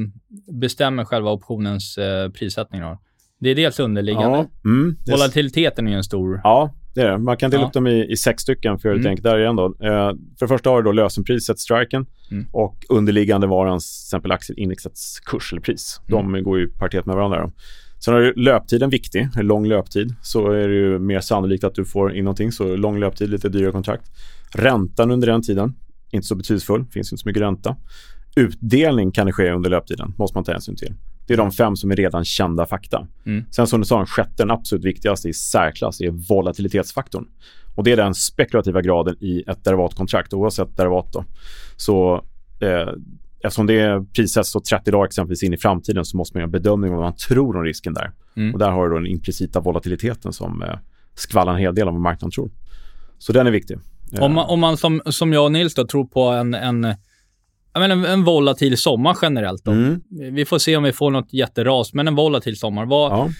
bestämmer 0.52 1.04
själva 1.04 1.32
optionens 1.32 1.98
eh, 1.98 2.30
prissättning 2.30 2.80
då? 2.80 2.98
Det 3.40 3.50
är 3.50 3.54
dels 3.54 3.80
underliggande. 3.80 4.38
Ja, 4.38 4.70
mm, 4.70 4.96
Volatiliteten 5.10 5.86
är 5.86 5.90
ju 5.90 5.96
en 5.96 6.04
stor... 6.04 6.40
Ja, 6.44 6.74
det 6.94 7.00
är 7.00 7.10
det. 7.10 7.18
Man 7.18 7.36
kan 7.36 7.50
dela 7.50 7.62
ja. 7.62 7.66
upp 7.66 7.72
dem 7.72 7.86
i, 7.86 8.06
i 8.12 8.16
sex 8.16 8.42
stycken 8.42 8.78
för 8.78 8.88
att 8.88 8.94
mm. 8.94 9.04
tänka 9.04 9.22
där 9.22 9.38
igen 9.38 9.56
då. 9.56 9.66
Eh, 9.66 10.10
för 10.38 10.40
det 10.40 10.48
första 10.48 10.70
har 10.70 10.82
du 10.82 10.84
då 10.84 10.92
lösenpriset, 10.92 11.58
striken, 11.58 12.06
mm. 12.30 12.46
och 12.52 12.84
underliggande 12.88 13.46
varans, 13.46 14.08
till 14.08 14.16
exempel 14.16 14.32
aktieindexets 14.32 15.20
kurs 15.20 15.52
eller 15.52 15.62
pris. 15.62 16.00
De 16.06 16.26
mm. 16.28 16.44
går 16.44 16.58
ju 16.58 16.64
i 16.64 16.68
paritet 16.68 17.06
med 17.06 17.16
varandra. 17.16 17.42
Då. 17.42 17.52
Sen 18.04 18.14
har 18.14 18.20
du 18.20 18.32
löptiden 18.34 18.90
viktig, 18.90 19.28
lång 19.42 19.66
löptid. 19.66 20.14
Så 20.22 20.50
är 20.50 20.68
det 20.68 20.74
ju 20.74 20.98
mer 20.98 21.20
sannolikt 21.20 21.64
att 21.64 21.74
du 21.74 21.84
får 21.84 22.14
in 22.14 22.24
någonting. 22.24 22.52
Så 22.52 22.76
lång 22.76 22.98
löptid, 22.98 23.30
lite 23.30 23.48
dyrare 23.48 23.72
kontrakt. 23.72 24.10
Räntan 24.54 25.10
under 25.10 25.26
den 25.26 25.42
tiden, 25.42 25.74
inte 26.10 26.26
så 26.26 26.34
betydelsefull. 26.34 26.84
finns 26.84 27.12
inte 27.12 27.22
så 27.22 27.28
mycket 27.28 27.42
ränta. 27.42 27.76
Utdelning 28.36 29.10
kan 29.10 29.26
det 29.26 29.32
ske 29.32 29.50
under 29.50 29.70
löptiden, 29.70 30.14
måste 30.18 30.36
man 30.36 30.44
ta 30.44 30.52
hänsyn 30.52 30.76
till. 30.76 30.94
Det 31.26 31.32
är 31.32 31.36
de 31.36 31.52
fem 31.52 31.76
som 31.76 31.90
är 31.90 31.96
redan 31.96 32.24
kända 32.24 32.66
fakta. 32.66 33.06
Mm. 33.26 33.44
Sen 33.50 33.66
som 33.66 33.80
du 33.80 33.86
sa, 33.86 33.96
den 33.96 34.06
sjätte, 34.06 34.34
den 34.36 34.50
absolut 34.50 34.84
viktigaste 34.84 35.28
i 35.28 35.32
särklass 35.32 36.00
är 36.00 36.10
volatilitetsfaktorn. 36.10 37.26
Och 37.74 37.84
det 37.84 37.92
är 37.92 37.96
den 37.96 38.14
spekulativa 38.14 38.82
graden 38.82 39.16
i 39.20 39.44
ett 39.46 39.64
derivatkontrakt, 39.64 40.32
oavsett 40.32 40.76
derivat. 40.76 41.12
Då. 41.12 41.24
Så 41.76 42.24
eh, 42.60 42.88
eftersom 43.42 43.66
det 43.66 44.04
prissätts 44.12 44.52
30 44.52 44.90
dagar 44.90 45.06
exempelvis 45.06 45.42
in 45.42 45.54
i 45.54 45.56
framtiden 45.56 46.04
så 46.04 46.16
måste 46.16 46.36
man 46.36 46.40
göra 46.40 46.46
en 46.46 46.50
bedömning 46.50 46.90
av 46.90 46.96
vad 46.96 47.04
man 47.04 47.16
tror 47.16 47.56
om 47.56 47.64
risken 47.64 47.94
där. 47.94 48.12
Mm. 48.36 48.52
Och 48.52 48.58
där 48.58 48.70
har 48.70 48.84
du 48.84 48.90
då 48.90 48.98
den 48.98 49.06
implicita 49.06 49.60
volatiliteten 49.60 50.32
som 50.32 50.62
eh, 50.62 50.78
skvallrar 51.14 51.52
en 51.52 51.58
hel 51.58 51.74
del 51.74 51.88
av 51.88 51.94
vad 51.94 52.02
marknaden 52.02 52.30
tror. 52.30 52.50
Så 53.18 53.32
den 53.32 53.46
är 53.46 53.50
viktig. 53.50 53.78
Om 54.20 54.34
man, 54.34 54.46
om 54.46 54.60
man 54.60 54.76
som, 54.76 55.02
som 55.06 55.32
jag 55.32 55.44
och 55.44 55.52
Nils 55.52 55.74
då, 55.74 55.86
tror 55.86 56.04
på 56.04 56.22
en, 56.22 56.54
en 56.54 56.94
en, 57.74 58.04
en 58.04 58.24
volatil 58.24 58.76
sommar 58.76 59.16
generellt. 59.22 59.64
Då. 59.64 59.70
Mm. 59.70 60.00
Vi 60.10 60.44
får 60.44 60.58
se 60.58 60.76
om 60.76 60.82
vi 60.82 60.92
får 60.92 61.10
något 61.10 61.32
jätteras, 61.32 61.94
men 61.94 62.08
en 62.08 62.14
volatil 62.14 62.58
sommar. 62.58 62.86
Vad, 62.86 63.12
ja. 63.12 63.30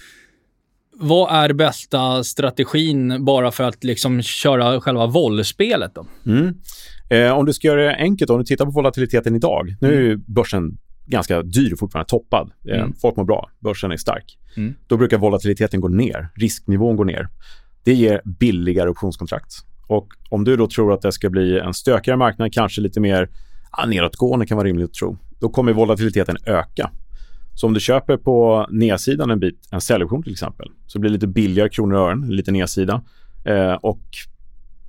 vad 0.93 1.35
är 1.35 1.53
bästa 1.53 2.23
strategin 2.23 3.25
bara 3.25 3.51
för 3.51 3.63
att 3.63 3.83
liksom 3.83 4.21
köra 4.21 4.81
själva 4.81 5.05
vollspelet? 5.05 5.95
Då? 5.95 6.05
Mm. 6.25 6.55
Eh, 7.09 7.31
om 7.31 7.45
du 7.45 7.53
ska 7.53 7.67
göra 7.67 7.81
det 7.81 7.95
enkelt, 7.95 8.29
om 8.29 8.37
du 8.39 8.45
tittar 8.45 8.65
på 8.65 8.71
volatiliteten 8.71 9.35
idag. 9.35 9.75
Nu 9.81 9.87
är 9.87 10.01
ju 10.01 10.17
börsen 10.17 10.77
ganska 11.05 11.41
dyr 11.41 11.75
fortfarande 11.75 12.09
toppad. 12.09 12.51
Eh, 12.69 12.79
mm. 12.79 12.93
Folk 13.01 13.15
mår 13.15 13.25
bra, 13.25 13.49
börsen 13.59 13.91
är 13.91 13.97
stark. 13.97 14.37
Mm. 14.57 14.75
Då 14.87 14.97
brukar 14.97 15.17
volatiliteten 15.17 15.81
gå 15.81 15.87
ner, 15.87 16.29
risknivån 16.35 16.95
går 16.95 17.05
ner. 17.05 17.27
Det 17.83 17.93
ger 17.93 18.21
billigare 18.25 18.89
optionskontrakt. 18.89 19.53
Och 19.87 20.07
om 20.29 20.43
du 20.43 20.55
då 20.55 20.67
tror 20.67 20.93
att 20.93 21.01
det 21.01 21.11
ska 21.11 21.29
bli 21.29 21.59
en 21.59 21.73
stökigare 21.73 22.17
marknad, 22.17 22.53
kanske 22.53 22.81
lite 22.81 22.99
mer 22.99 23.29
ja, 23.77 23.85
nedåtgående 23.85 24.45
kan 24.45 24.57
vara 24.57 24.67
rimligt 24.67 24.89
att 24.89 24.93
tro. 24.93 25.17
Då 25.39 25.49
kommer 25.49 25.73
volatiliteten 25.73 26.37
öka. 26.45 26.91
Så 27.55 27.67
om 27.67 27.73
du 27.73 27.79
köper 27.79 28.17
på 28.17 28.67
nedsidan 28.69 29.31
en 29.31 29.39
bit, 29.39 29.67
en 29.71 29.81
säljoption 29.81 30.23
till 30.23 30.31
exempel, 30.31 30.67
så 30.87 30.99
blir 30.99 31.09
det 31.09 31.13
lite 31.13 31.27
billigare 31.27 31.69
kronor 31.69 31.95
och 31.95 32.07
ören, 32.07 32.27
lite 32.27 32.51
nedsida. 32.51 33.01
Eh, 33.45 33.73
och 33.73 34.03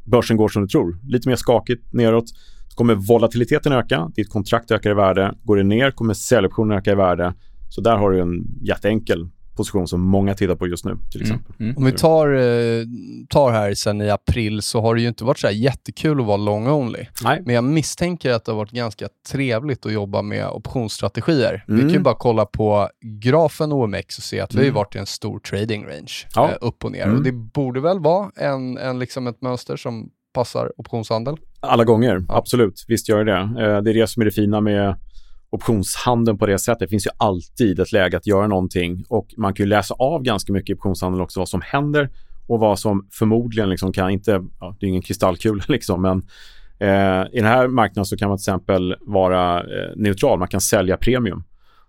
börsen 0.05 0.37
går 0.37 0.49
som 0.49 0.63
du 0.63 0.69
tror, 0.69 0.99
lite 1.09 1.29
mer 1.29 1.37
skakigt 1.37 1.93
neråt. 1.93 2.29
Så 2.69 2.77
kommer 2.77 2.95
volatiliteten 2.95 3.73
öka, 3.73 4.11
ditt 4.15 4.29
kontrakt 4.29 4.71
ökar 4.71 4.91
i 4.91 4.95
värde. 4.95 5.35
Går 5.43 5.57
det 5.57 5.63
ner 5.63 5.91
kommer 5.91 6.15
säljoptionen 6.15 6.79
öka 6.79 6.93
i 6.93 6.95
värde. 6.95 7.35
Så 7.69 7.81
där 7.81 7.97
har 7.97 8.11
du 8.11 8.21
en 8.21 8.45
jätteenkel 8.63 9.29
position 9.57 9.89
som 9.89 10.01
många 10.01 10.35
tittar 10.35 10.55
på 10.55 10.67
just 10.67 10.85
nu 10.85 10.99
till 11.11 11.23
mm, 11.23 11.33
exempel. 11.33 11.55
Mm, 11.59 11.71
mm. 11.71 11.77
Om 11.79 11.85
vi 11.85 11.93
tar, 11.93 12.29
eh, 12.35 12.85
tar 13.29 13.53
här 13.53 13.75
sen 13.75 14.01
i 14.01 14.11
april 14.11 14.63
så 14.63 14.81
har 14.81 14.95
det 14.95 15.01
ju 15.01 15.09
inte 15.09 15.25
varit 15.25 15.39
så 15.39 15.51
jättekul 15.51 16.21
att 16.21 16.27
vara 16.27 16.37
long 16.37 16.69
only. 16.69 17.07
Nej. 17.25 17.43
Men 17.45 17.55
jag 17.55 17.65
misstänker 17.65 18.31
att 18.31 18.45
det 18.45 18.53
har 18.53 18.57
varit 18.57 18.71
ganska 18.71 19.09
trevligt 19.33 19.87
att 19.87 19.93
jobba 19.93 20.23
med 20.23 20.49
optionsstrategier. 20.49 21.65
Mm. 21.69 21.81
Vi 21.81 21.83
kan 21.83 21.93
ju 21.93 21.99
bara 21.99 22.15
kolla 22.15 22.47
på 22.47 22.89
grafen 23.23 23.73
OMX 23.73 24.19
och 24.19 24.25
se 24.25 24.41
att 24.41 24.55
vi 24.55 24.59
har 24.59 24.65
mm. 24.65 24.75
varit 24.75 24.95
i 24.95 24.99
en 24.99 25.07
stor 25.07 25.39
trading 25.39 25.85
range, 25.85 26.27
ja. 26.35 26.51
eh, 26.51 26.57
upp 26.61 26.85
och 26.85 26.93
ner. 26.93 27.05
Och 27.05 27.09
mm. 27.09 27.23
det 27.23 27.33
borde 27.33 27.81
väl 27.81 28.01
vara 28.01 28.31
en, 28.37 28.79
en 28.79 28.99
liksom 28.99 29.27
ett 29.27 29.43
mönster 29.43 29.77
som 29.77 30.11
passar 30.35 30.73
optionshandel? 30.77 31.37
Alla 31.61 31.85
gånger, 31.85 32.25
ja. 32.29 32.37
absolut. 32.37 32.85
Visst 32.89 33.09
gör 33.09 33.25
det 33.25 33.33
det. 33.33 33.39
Eh, 33.39 33.83
det 33.83 33.91
är 33.91 33.95
det 33.95 34.07
som 34.07 34.21
är 34.21 34.25
det 34.25 34.31
fina 34.31 34.61
med 34.61 34.97
optionshandeln 35.55 36.39
på 36.39 36.47
det 36.47 36.59
sättet. 36.59 36.79
Det 36.79 36.89
finns 36.89 37.07
ju 37.07 37.11
alltid 37.17 37.81
ett 37.81 37.93
läge 37.93 38.17
att 38.17 38.27
göra 38.27 38.47
någonting 38.47 39.05
och 39.09 39.27
man 39.37 39.55
kan 39.55 39.65
ju 39.65 39.69
läsa 39.69 39.95
av 39.95 40.23
ganska 40.23 40.53
mycket 40.53 40.71
i 40.71 40.75
optionshandeln 40.75 41.23
också 41.23 41.41
vad 41.41 41.49
som 41.49 41.61
händer 41.65 42.11
och 42.47 42.61
vad 42.61 42.79
som 42.79 43.09
förmodligen 43.13 43.71
liksom 43.71 43.93
kan, 43.93 44.11
inte, 44.11 44.43
ja, 44.61 44.77
det 44.81 44.87
är 44.87 44.89
ingen 44.89 45.03
kristallkula 45.03 45.63
liksom, 45.69 46.03
men 46.03 46.23
eh, 46.79 47.27
i 47.33 47.37
den 47.37 47.45
här 47.45 47.69
marknaden 47.69 48.05
så 48.05 48.17
kan 48.17 48.29
man 48.29 48.39
till 48.39 48.43
exempel 48.43 48.97
vara 49.01 49.61
eh, 49.61 49.91
neutral. 49.97 50.39
Man 50.39 50.49
kan 50.49 50.61
sälja 50.61 50.97
premium, 50.97 51.45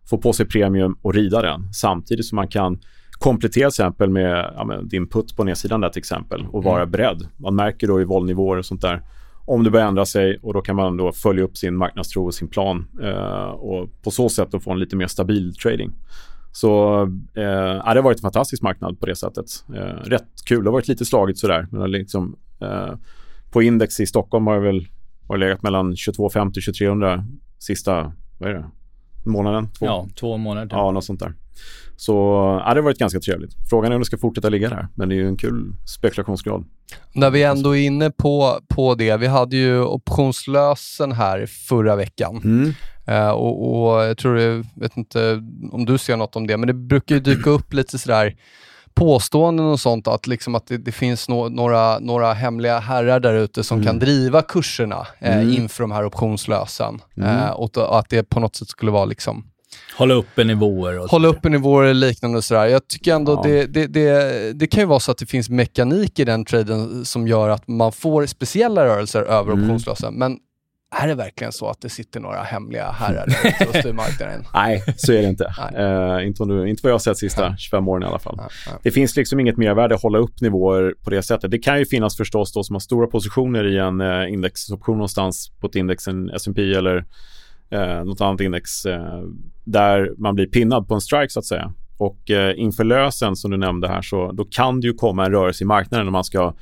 få 0.10 0.18
på 0.18 0.34
sig 0.34 0.46
premium 0.46 0.98
och 1.02 1.14
rida 1.14 1.42
den 1.42 1.74
samtidigt 1.74 2.26
som 2.26 2.36
man 2.36 2.48
kan 2.48 2.80
komplettera 3.12 3.70
till 3.72 3.84
exempel 3.84 4.10
med 4.10 4.54
ja, 4.56 4.82
din 4.84 5.08
putt 5.08 5.36
på 5.36 5.44
nedsidan 5.44 5.82
där 5.82 5.90
till 5.90 6.00
exempel 6.00 6.46
och 6.52 6.64
vara 6.64 6.82
Mm. 6.82 6.92
beredd. 6.92 7.28
Man 7.38 7.56
märker 7.56 7.88
då 7.88 8.02
i 8.02 8.04
vollnivåer 8.04 8.58
och 8.58 8.66
sånt 8.66 8.82
där 8.82 9.02
om 9.46 9.64
det 9.64 9.72
börjar 9.72 9.88
ändra 9.88 10.06
sig 10.06 10.40
och 10.42 10.54
då 10.54 10.62
kan 10.62 10.76
man 10.76 10.98
då 10.98 11.12
följa 11.12 11.44
upp 11.44 11.58
sin 11.58 11.76
marknadstro 11.76 12.26
och 12.26 12.34
sin 12.34 12.48
plan 12.48 12.88
eh, 13.02 13.50
och 13.50 13.90
på 14.04 14.12
så 14.12 14.30
sätt 14.30 14.64
få 14.64 14.72
en 14.72 14.80
lite 14.80 14.96
mer 14.96 15.08
stabil 15.08 15.56
trading. 15.56 15.92
Så 16.52 17.02
eh, 17.34 17.94
det 17.94 17.96
har 17.96 18.02
varit 18.02 18.18
en 18.18 18.22
fantastisk 18.22 18.64
marknad 18.64 19.00
på 19.00 19.06
det 19.06 19.16
sättet. 19.16 19.46
Eh, 19.76 20.10
rätt 20.10 20.46
kul. 20.46 20.64
Det 20.64 20.70
har 20.70 20.74
varit 20.74 20.88
lite 20.88 21.06
slagigt 21.06 21.40
sådär. 21.40 21.68
Men 21.72 21.92
liksom, 21.92 22.36
eh, 22.62 22.94
på 23.52 23.62
index 23.62 24.00
i 24.00 24.08
Stockholm 24.08 24.48
har 24.48 24.56
det 24.56 24.62
väl 24.62 24.88
har 25.28 25.38
legat 25.38 25.64
mellan 25.64 25.86
2250 25.86 26.60
och 26.60 26.64
2300 26.64 27.26
sista, 27.60 28.14
vad 28.38 28.50
är 28.50 28.54
det, 28.54 28.66
månaden? 29.26 29.70
Två? 29.80 29.86
Ja, 29.86 30.08
två 30.16 30.38
månader. 30.38 30.78
Ja, 30.78 30.92
något 30.92 31.04
sånt 31.04 31.20
där. 31.20 31.34
Så 31.98 32.14
ja, 32.66 32.74
det 32.74 32.80
har 32.80 32.84
varit 32.84 32.98
ganska 33.00 33.20
trevligt. 33.20 33.52
Frågan 33.70 33.92
är 33.92 33.96
om 33.96 34.02
det 34.02 34.06
ska 34.06 34.18
fortsätta 34.18 34.50
ligga 34.50 34.70
där, 34.70 34.88
men 34.96 35.10
det 35.10 35.16
är 35.16 35.18
ju 35.18 35.28
en 35.28 35.38
kul 35.38 35.74
spekulationsgrad. 35.98 36.66
När 37.14 37.30
vi 37.30 37.44
ändå 37.44 37.76
är 37.76 37.82
inne 37.86 38.12
på, 38.12 38.60
på 38.70 38.96
det, 38.96 39.18
vi 39.18 39.28
hade 39.28 39.56
ju 39.58 39.82
optionslösen 39.84 41.12
här 41.12 41.46
förra 41.46 41.96
veckan. 41.96 42.42
Mm. 42.44 42.74
Eh, 43.08 43.30
och, 43.30 43.84
och 43.94 44.04
jag 44.04 44.18
tror, 44.18 44.40
jag 44.40 44.66
vet 44.76 44.98
inte 44.98 45.44
om 45.72 45.86
du 45.86 45.98
ser 45.98 46.18
något 46.18 46.36
om 46.36 46.48
det, 46.48 46.58
men 46.58 46.68
det 46.68 46.74
brukar 46.74 47.16
ju 47.16 47.22
dyka 47.22 47.50
upp 47.50 47.74
lite 47.74 47.98
sådär 48.00 48.36
påståenden 48.94 49.66
och 49.66 49.80
sånt 49.80 50.08
att, 50.08 50.28
liksom 50.28 50.56
att 50.56 50.68
det, 50.68 50.78
det 50.78 50.92
finns 50.92 51.30
no, 51.30 51.50
några, 51.50 52.00
några 52.00 52.34
hemliga 52.34 52.80
herrar 52.80 53.20
där 53.20 53.34
ute 53.34 53.64
som 53.64 53.78
Mm. 53.78 53.86
kan 53.88 54.00
driva 54.00 54.42
kurserna 54.42 55.08
eh, 55.20 55.38
Mm. 55.38 55.54
inför 55.54 55.84
de 55.84 55.92
här 55.92 56.06
optionslösen. 56.06 57.02
Mm. 57.18 57.30
Eh, 57.38 57.50
och, 57.50 57.78
och 57.78 58.00
att 58.00 58.10
det 58.10 58.24
på 58.30 58.40
något 58.40 58.56
sätt 58.56 58.68
skulle 58.70 58.92
vara 58.92 59.06
liksom 59.06 59.46
Hålla 59.98 60.14
uppe 60.14 60.44
nivåer 60.44 61.00
och 61.00 61.10
hålla 61.10 61.28
uppe 61.28 61.50
nivåer 61.50 61.84
eller 61.86 62.08
liknande 62.08 62.38
och 62.38 62.44
sådär. 62.44 62.66
Jag 62.66 62.88
tycker 62.88 63.14
ändå 63.16 63.32
Ja. 63.32 63.42
det, 63.50 63.66
det, 63.66 63.88
det, 63.88 64.54
det 64.54 64.68
kan 64.68 64.80
ju 64.82 64.88
vara 64.88 65.00
så 65.00 65.12
att 65.12 65.18
det 65.18 65.26
finns 65.26 65.50
mekanik 65.50 66.20
i 66.20 66.26
den 66.26 66.46
traden 66.46 67.06
som 67.06 67.28
gör 67.28 67.50
att 67.50 67.68
man 67.68 67.92
får 67.92 68.26
speciella 68.26 68.86
rörelser 68.86 69.22
över 69.22 69.52
Mm. 69.52 69.64
optionslösen. 69.64 70.14
Men 70.14 70.38
är 71.02 71.08
det 71.08 71.16
verkligen 71.16 71.52
så 71.54 71.70
att 71.70 71.82
det 71.82 71.90
sitter 71.90 72.20
några 72.20 72.44
hemliga 72.44 72.92
herrar 72.92 73.26
och 73.70 73.76
styr 73.76 73.94
marknaden? 74.04 74.44
Nej, 74.54 74.84
så 74.98 75.12
är 75.14 75.22
det 75.22 75.28
inte. 75.28 75.46
Eh, 75.78 76.28
inte, 76.28 76.46
du, 76.46 76.70
inte 76.70 76.80
vad 76.84 76.90
jag 76.90 76.94
har 76.94 77.00
sett 77.00 77.18
sista 77.18 77.58
25 77.58 77.88
åren 77.88 78.04
i 78.04 78.06
alla 78.06 78.20
fall. 78.20 78.40
Det 78.84 78.92
finns 78.92 79.16
liksom 79.16 79.40
inget 79.40 79.58
mervärde 79.58 79.96
att 79.96 80.02
hålla 80.02 80.18
upp 80.20 80.42
nivåer 80.42 80.94
på 81.04 81.10
det 81.10 81.24
sättet. 81.24 81.52
Det 81.52 81.58
kan 81.58 81.80
ju 81.80 81.86
finnas 81.86 82.18
förstås 82.18 82.54
de 82.54 82.64
som 82.64 82.76
har 82.76 82.80
stora 82.80 83.08
positioner 83.08 83.68
i 83.68 83.78
en 83.78 84.02
eh, 84.02 84.34
indexoption 84.34 84.98
någonstans 84.98 85.52
på 85.60 85.68
ett 85.68 85.76
index, 85.76 86.08
en 86.08 86.30
S&P 86.30 86.74
eller 86.74 87.06
eh, 87.72 88.04
något 88.04 88.22
annat 88.22 88.42
index 88.42 88.86
eh, 88.86 89.22
där 89.66 90.14
man 90.18 90.36
blir 90.36 90.46
pinnad 90.46 90.88
på 90.88 90.94
en 90.94 91.02
strike 91.02 91.30
så 91.30 91.40
att 91.40 91.46
säga. 91.46 91.74
Och 91.98 92.32
eh, 92.32 92.60
inför 92.60 92.84
lösen 92.84 93.36
som 93.36 93.52
du 93.52 93.58
nämnde 93.58 93.88
här 93.88 94.02
så 94.02 94.32
då 94.32 94.46
kan 94.46 94.82
det 94.82 94.88
ju 94.88 94.94
komma 94.94 95.26
en 95.26 95.32
rörelse 95.32 95.64
i 95.64 95.68
marknaden 95.68 96.06
när 96.06 96.12
man 96.12 96.24
ska 96.24 96.54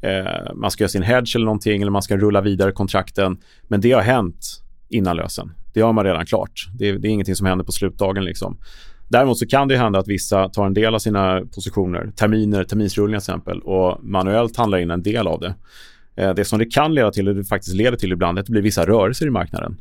eh, 0.00 0.54
man 0.54 0.70
ska 0.70 0.84
göra 0.84 0.88
sin 0.88 1.02
hedge 1.02 1.36
eller 1.36 1.44
någonting 1.44 1.82
eller 1.82 1.90
man 1.90 2.02
ska 2.02 2.16
rulla 2.16 2.40
vidare 2.40 2.72
kontrakten. 2.72 3.36
Men 3.68 3.80
det 3.80 3.92
har 3.92 4.02
hänt 4.02 4.62
innan 4.88 5.16
lösen. 5.16 5.52
Det 5.74 5.80
har 5.80 5.92
man 5.92 6.04
redan 6.04 6.26
klart. 6.26 6.66
Det 6.78 6.88
är, 6.88 6.98
det 6.98 7.08
är 7.08 7.10
ingenting 7.10 7.36
som 7.36 7.46
händer 7.46 7.64
på 7.64 7.72
slutdagen 7.72 8.24
liksom. 8.24 8.58
Däremot 9.08 9.38
så 9.38 9.46
kan 9.46 9.68
det 9.68 9.76
hända 9.76 9.98
att 9.98 10.08
vissa 10.08 10.48
tar 10.48 10.66
en 10.66 10.74
del 10.74 10.94
av 10.94 10.98
sina 10.98 11.40
positioner, 11.54 12.12
terminer, 12.16 12.64
terminsrullningar 12.64 13.20
till 13.20 13.32
exempel, 13.32 13.60
och 13.60 14.04
manuellt 14.04 14.56
handlar 14.56 14.78
in 14.78 14.90
en 14.90 15.02
del 15.02 15.26
av 15.26 15.40
det. 15.40 15.54
Eh, 16.16 16.34
det 16.34 16.44
som 16.44 16.58
det 16.58 16.64
kan 16.64 16.94
leda 16.94 17.10
till, 17.10 17.28
och 17.28 17.34
det 17.34 17.44
faktiskt 17.44 17.76
leder 17.76 17.96
till 17.96 18.12
ibland, 18.12 18.38
är 18.38 18.40
att 18.40 18.46
det 18.46 18.52
blir 18.52 18.62
vissa 18.62 18.86
rörelser 18.86 19.26
i 19.26 19.30
marknaden. 19.30 19.76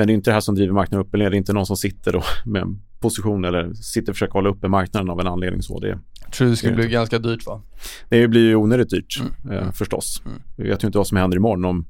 Men 0.00 0.06
det 0.06 0.12
är 0.12 0.14
inte 0.14 0.30
det 0.30 0.34
här 0.34 0.40
som 0.40 0.54
driver 0.54 0.72
marknaden 0.74 1.06
upp 1.06 1.14
eller 1.14 1.24
ner. 1.24 1.30
Det 1.30 1.36
är 1.36 1.38
inte 1.38 1.52
någon 1.52 1.66
som 1.66 1.76
sitter 1.76 2.12
då 2.12 2.22
med 2.44 2.62
en 2.62 2.82
position 3.00 3.44
eller 3.44 3.72
sitter 3.74 4.12
och 4.12 4.16
försöker 4.16 4.32
hålla 4.32 4.48
uppe 4.50 4.68
marknaden 4.68 5.10
av 5.10 5.20
en 5.20 5.26
anledning. 5.26 5.62
Så 5.62 5.78
det, 5.80 5.98
Jag 6.22 6.32
tror 6.32 6.48
det 6.48 6.56
skulle 6.56 6.72
Det 6.72 6.76
bli 6.76 6.84
inte. 6.84 6.92
ganska 6.92 7.18
dyrt 7.18 7.46
va? 7.46 7.62
det 8.08 8.28
blir 8.28 8.40
ju 8.48 8.54
onödigt 8.54 8.90
dyrt 8.90 9.20
Mm. 9.44 9.56
eh, 9.58 9.72
förstås. 9.72 10.22
Mm. 10.26 10.38
Vi 10.56 10.68
vet 10.68 10.84
ju 10.84 10.86
inte 10.86 10.98
vad 10.98 11.06
som 11.06 11.16
händer 11.16 11.36
imorgon 11.36 11.64
om 11.64 11.84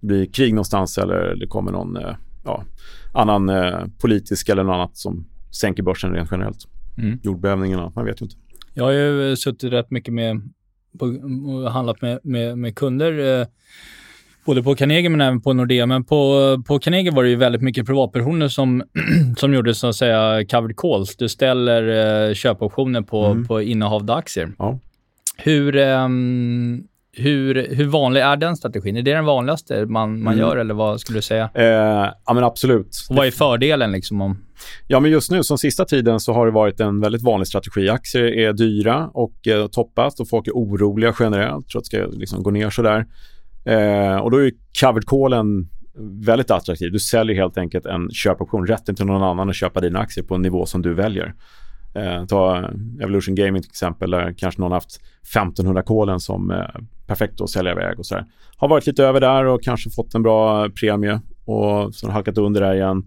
det 0.00 0.06
blir 0.06 0.26
krig 0.26 0.54
någonstans 0.54 0.98
eller 0.98 1.34
det 1.36 1.46
kommer 1.46 1.72
någon 1.72 1.96
eh, 1.96 2.16
ja, 2.44 2.64
annan 3.12 3.48
eh, 3.48 3.78
politisk 3.98 4.48
eller 4.48 4.64
något 4.64 4.74
annat 4.74 4.96
som 4.96 5.26
sänker 5.50 5.82
börsen 5.82 6.12
rent 6.12 6.28
generellt. 6.30 6.58
Mm. 6.98 7.18
Jordbävningarna, 7.22 7.92
man 7.94 8.04
vet 8.04 8.20
ju 8.22 8.24
inte. 8.24 8.36
Jag 8.74 8.84
har 8.84 8.92
ju 8.92 9.30
eh, 9.30 9.34
suttit 9.34 9.72
rätt 9.72 9.90
mycket 9.90 10.14
med 10.14 10.40
på, 10.98 11.06
och 11.52 11.72
handlat 11.72 12.02
med, 12.02 12.18
med, 12.22 12.58
med 12.58 12.74
kunder. 12.76 13.46
Eh, 14.40 14.44
både 14.46 14.62
på 14.62 14.74
Carnegie 14.74 15.08
men 15.10 15.20
även 15.20 15.40
på 15.40 15.52
Nordea. 15.52 15.86
Men 15.86 16.04
på, 16.04 16.62
på 16.66 16.78
Carnegie 16.78 17.10
var 17.12 17.22
det 17.22 17.28
ju 17.28 17.36
väldigt 17.36 17.62
mycket 17.62 17.86
privatpersoner 17.86 18.48
som, 18.48 18.82
som 19.36 19.54
gjorde 19.54 19.74
så 19.74 19.86
att 19.86 19.96
säga 19.96 20.44
covered 20.50 20.76
calls. 20.76 21.16
Du 21.16 21.28
ställer 21.28 22.28
eh, 22.28 22.34
köpoptioner 22.34 23.02
på, 23.02 23.24
Mm. 23.26 23.46
på 23.46 23.62
innehavda 23.62 24.14
aktier. 24.14 24.52
Ja. 24.58 24.78
Hur, 25.36 25.76
ehm, 25.76 26.82
hur, 27.16 27.74
hur 27.74 27.86
vanlig 27.86 28.20
är 28.20 28.36
den 28.36 28.56
strategin? 28.56 28.96
Är 28.96 29.02
det 29.02 29.12
den 29.14 29.24
vanligaste 29.24 29.86
man, 29.86 30.22
man 30.22 30.34
Mm. 30.34 30.38
gör 30.46 30.56
eller 30.56 30.74
vad 30.74 31.00
skulle 31.00 31.18
du 31.18 31.22
säga? 31.22 31.50
Eh, 31.54 31.64
ja 32.26 32.34
men 32.34 32.44
absolut. 32.44 33.06
Och 33.10 33.16
vad 33.16 33.26
är 33.26 33.30
fördelen 33.30 33.92
liksom 33.92 34.20
om... 34.20 34.38
Ja, 34.86 35.00
men 35.00 35.10
just 35.10 35.30
nu, 35.30 35.42
som 35.42 35.58
sista 35.58 35.84
tiden, 35.84 36.20
så 36.20 36.32
har 36.32 36.46
det 36.46 36.52
varit 36.52 36.80
en 36.80 37.00
väldigt 37.00 37.22
vanlig 37.22 37.46
strategi. 37.46 37.88
Aktier 37.88 38.24
är 38.24 38.52
dyra 38.52 39.10
och 39.14 39.48
eh, 39.48 39.66
toppat 39.66 40.20
och 40.20 40.28
folk 40.28 40.46
är 40.46 40.52
oroliga 40.52 41.14
generellt. 41.20 41.68
Tror 41.68 41.80
att 41.80 41.84
det 41.90 41.98
ska 41.98 42.18
liksom 42.18 42.42
gå 42.42 42.50
ner 42.50 42.70
sådär. 42.70 43.06
Eh, 43.64 44.16
och 44.16 44.30
då 44.30 44.36
är 44.36 44.42
ju 44.42 44.52
covered 44.80 45.06
callen 45.06 45.68
väldigt 46.26 46.50
attraktiv. 46.50 46.92
Du 46.92 46.98
säljer 46.98 47.36
helt 47.36 47.58
enkelt 47.58 47.86
en 47.86 48.10
köpoption, 48.10 48.66
rätten 48.66 48.94
till 48.94 49.06
någon 49.06 49.22
annan 49.22 49.48
att 49.48 49.56
köpa 49.56 49.80
dina 49.80 49.98
aktier 49.98 50.24
på 50.24 50.34
en 50.34 50.42
nivå 50.42 50.66
som 50.66 50.82
du 50.82 50.94
väljer. 50.94 51.34
Eh, 51.94 52.24
ta 52.26 52.70
Evolution 53.02 53.34
Gaming 53.34 53.62
till 53.62 53.70
exempel, 53.70 54.10
där 54.10 54.34
kanske 54.36 54.60
någon 54.60 54.72
haft 54.72 55.00
1500 55.22 55.82
kolen 55.82 56.20
som 56.20 56.50
eh, 56.50 56.66
perfekt 57.06 57.40
att 57.40 57.50
sälja 57.50 57.72
iväg 57.72 57.98
och 57.98 58.06
sådär. 58.06 58.26
Har 58.56 58.68
varit 58.68 58.86
lite 58.86 59.04
över 59.04 59.20
där 59.20 59.44
och 59.44 59.62
kanske 59.62 59.90
fått 59.90 60.14
en 60.14 60.22
bra 60.22 60.68
premie 60.80 61.20
och 61.44 61.94
så 61.94 62.06
har 62.06 62.12
halkat 62.12 62.38
under 62.38 62.60
där 62.60 62.74
igen. 62.74 63.04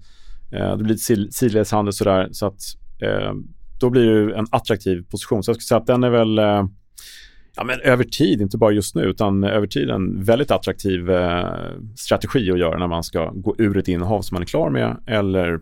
Eh, 0.52 0.78
det 0.78 0.84
blir 0.84 0.96
lite 0.96 1.32
sidledshandel 1.34 1.94
sådär. 1.94 2.30
Så 2.32 2.46
att 2.46 2.62
eh, 3.02 3.34
då 3.80 3.90
blir 3.90 4.06
det 4.12 4.36
en 4.36 4.46
attraktiv 4.52 5.04
position. 5.12 5.44
Så 5.44 5.50
jag 5.50 5.56
skulle 5.56 5.68
säga 5.68 5.80
att 5.80 5.88
den 5.88 6.04
är 6.04 6.10
väl 6.10 6.40
eh, 6.40 6.64
ja, 7.58 7.64
men 7.64 7.80
över 7.80 8.04
tid, 8.04 8.42
inte 8.42 8.58
bara 8.58 8.72
just 8.72 8.96
nu, 8.96 9.02
utan 9.04 9.44
över 9.44 9.68
tid 9.68 9.90
en 9.90 10.24
väldigt 10.24 10.52
attraktiv 10.52 11.12
eh, 11.12 11.46
strategi 11.96 12.52
att 12.52 12.60
göra 12.60 12.80
när 12.80 12.88
man 12.88 13.04
ska 13.04 13.32
gå 13.32 13.56
ur 13.58 13.78
ett 13.78 13.88
innehav 13.88 14.22
som 14.22 14.36
man 14.36 14.42
är 14.42 14.46
klar 14.46 14.70
med 14.70 14.98
eller 15.08 15.60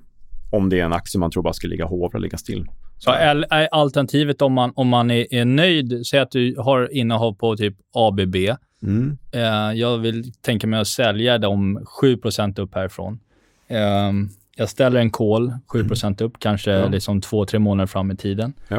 om 0.52 0.70
det 0.70 0.80
är 0.80 0.86
en 0.86 0.94
aktie 0.94 1.20
man 1.20 1.32
tror 1.32 1.44
bara 1.44 1.54
ska 1.54 1.68
ligga 1.68 1.86
hovra, 1.86 2.20
ligga 2.20 2.38
still. 2.38 2.66
Så, 2.98 3.10
Ja, 3.10 3.16
är 3.50 3.68
alternativet 3.72 4.42
om 4.42 4.54
man, 4.54 4.72
om 4.76 4.88
man 4.88 5.12
är, 5.12 5.34
är 5.34 5.46
nöjd, 5.46 6.06
säg 6.08 6.20
att 6.20 6.32
du 6.32 6.56
har 6.58 6.94
innehav 6.94 7.34
på 7.34 7.58
typ 7.58 7.76
ABB. 7.94 8.36
mm, 8.84 9.18
Eh, 9.32 9.42
jag 9.80 9.98
vill 9.98 10.34
tänka 10.34 10.68
mig 10.68 10.80
att 10.80 10.88
sälja 10.88 11.38
dem 11.38 11.86
7% 12.02 12.60
upp 12.62 12.76
härifrån. 12.76 13.20
Eh, 13.68 14.12
jag 14.56 14.70
ställer 14.70 15.00
en 15.00 15.12
call 15.12 15.54
7% 15.74 16.22
upp, 16.22 16.34
kanske 16.40 16.72
Ja. 16.72 16.88
liksom 16.88 17.22
två, 17.22 17.46
tre 17.46 17.60
månader 17.60 17.88
fram 17.88 18.12
i 18.12 18.16
tiden. 18.16 18.54
Ja. 18.68 18.78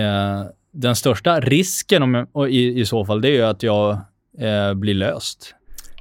Eh, 0.00 0.46
den 0.72 0.96
största 0.96 1.40
risken 1.40 2.02
om, 2.02 2.26
i, 2.48 2.80
i 2.80 2.86
så 2.86 3.04
fall, 3.04 3.20
det 3.20 3.28
är 3.28 3.32
ju 3.32 3.42
att 3.42 3.62
jag 3.62 3.90
eh, 4.38 4.74
blir 4.74 4.94
löst 4.94 5.54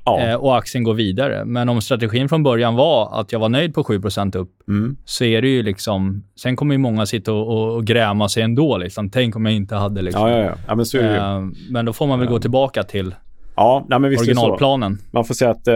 ja. 0.06 0.20
eh, 0.20 0.36
och 0.36 0.58
aktien 0.58 0.84
går 0.84 0.94
vidare. 0.94 1.46
Men 1.46 1.70
om 1.70 1.82
strategin 1.82 2.30
från 2.30 2.44
början 2.44 2.76
var 2.76 3.20
att 3.20 3.32
jag 3.32 3.40
var 3.40 3.50
nöjd 3.50 3.74
på 3.74 3.84
7 3.84 4.02
upp, 4.36 4.68
mm, 4.68 4.98
så 5.06 5.24
är 5.24 5.42
det 5.42 5.48
ju 5.48 5.64
liksom... 5.64 6.24
Sen 6.36 6.56
kommer 6.56 6.74
ju 6.74 6.78
många 6.78 7.06
sitta 7.06 7.34
och, 7.34 7.48
och, 7.48 7.76
och 7.76 7.86
gräma 7.86 8.30
sig 8.30 8.44
ändå. 8.44 8.78
Liksom. 8.78 9.10
Tänk 9.10 9.36
om 9.36 9.46
jag 9.46 9.56
inte 9.56 9.76
hade 9.76 10.02
liksom... 10.02 10.30
ja, 10.30 10.38
ja, 10.38 10.44
ja. 10.44 10.56
ja, 10.68 10.76
men 10.76 10.86
så 10.86 10.98
är 10.98 11.04
det 11.04 11.10
ju. 11.10 11.16
Eh, 11.16 11.42
men 11.70 11.86
då 11.86 11.94
får 11.94 12.08
man 12.08 12.20
väl 12.20 12.28
gå 12.28 12.40
tillbaka 12.40 12.84
till 12.84 13.16
Ja, 13.56 13.86
nej, 13.90 14.00
men 14.00 14.10
visst 14.10 14.26
det 14.26 14.36
så. 14.36 14.42
originalplanen. 14.42 14.98
Man 15.14 15.26
får 15.26 15.34
säga 15.34 15.52
att, 15.52 15.68
eh, 15.68 15.74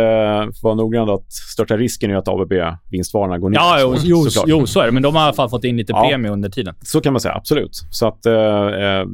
vara 0.63 0.75
noggrann, 0.75 1.09
att 1.09 1.31
största 1.33 1.77
risken 1.77 2.11
är 2.11 2.15
att 2.15 2.27
ABB-vinstvarorna 2.27 3.37
går 3.37 3.49
ner. 3.49 3.57
Ja, 3.57 3.95
jo, 4.03 4.25
Så- 4.29 4.43
jo, 4.47 4.65
så 4.67 4.79
är 4.79 4.85
det. 4.85 4.91
Men 4.91 5.03
de 5.03 5.15
har 5.15 5.21
i 5.21 5.25
alla 5.25 5.33
fall 5.33 5.49
fått 5.49 5.63
in 5.63 5.77
lite 5.77 5.93
Ja. 5.93 6.07
premie 6.09 6.31
under 6.31 6.49
tiden. 6.49 6.75
Så 6.81 7.01
kan 7.01 7.13
man 7.13 7.19
säga, 7.19 7.33
absolut. 7.33 7.71
Så 7.89 8.07
att 8.07 8.25
eh, 8.25 8.33
eh, 8.33 9.05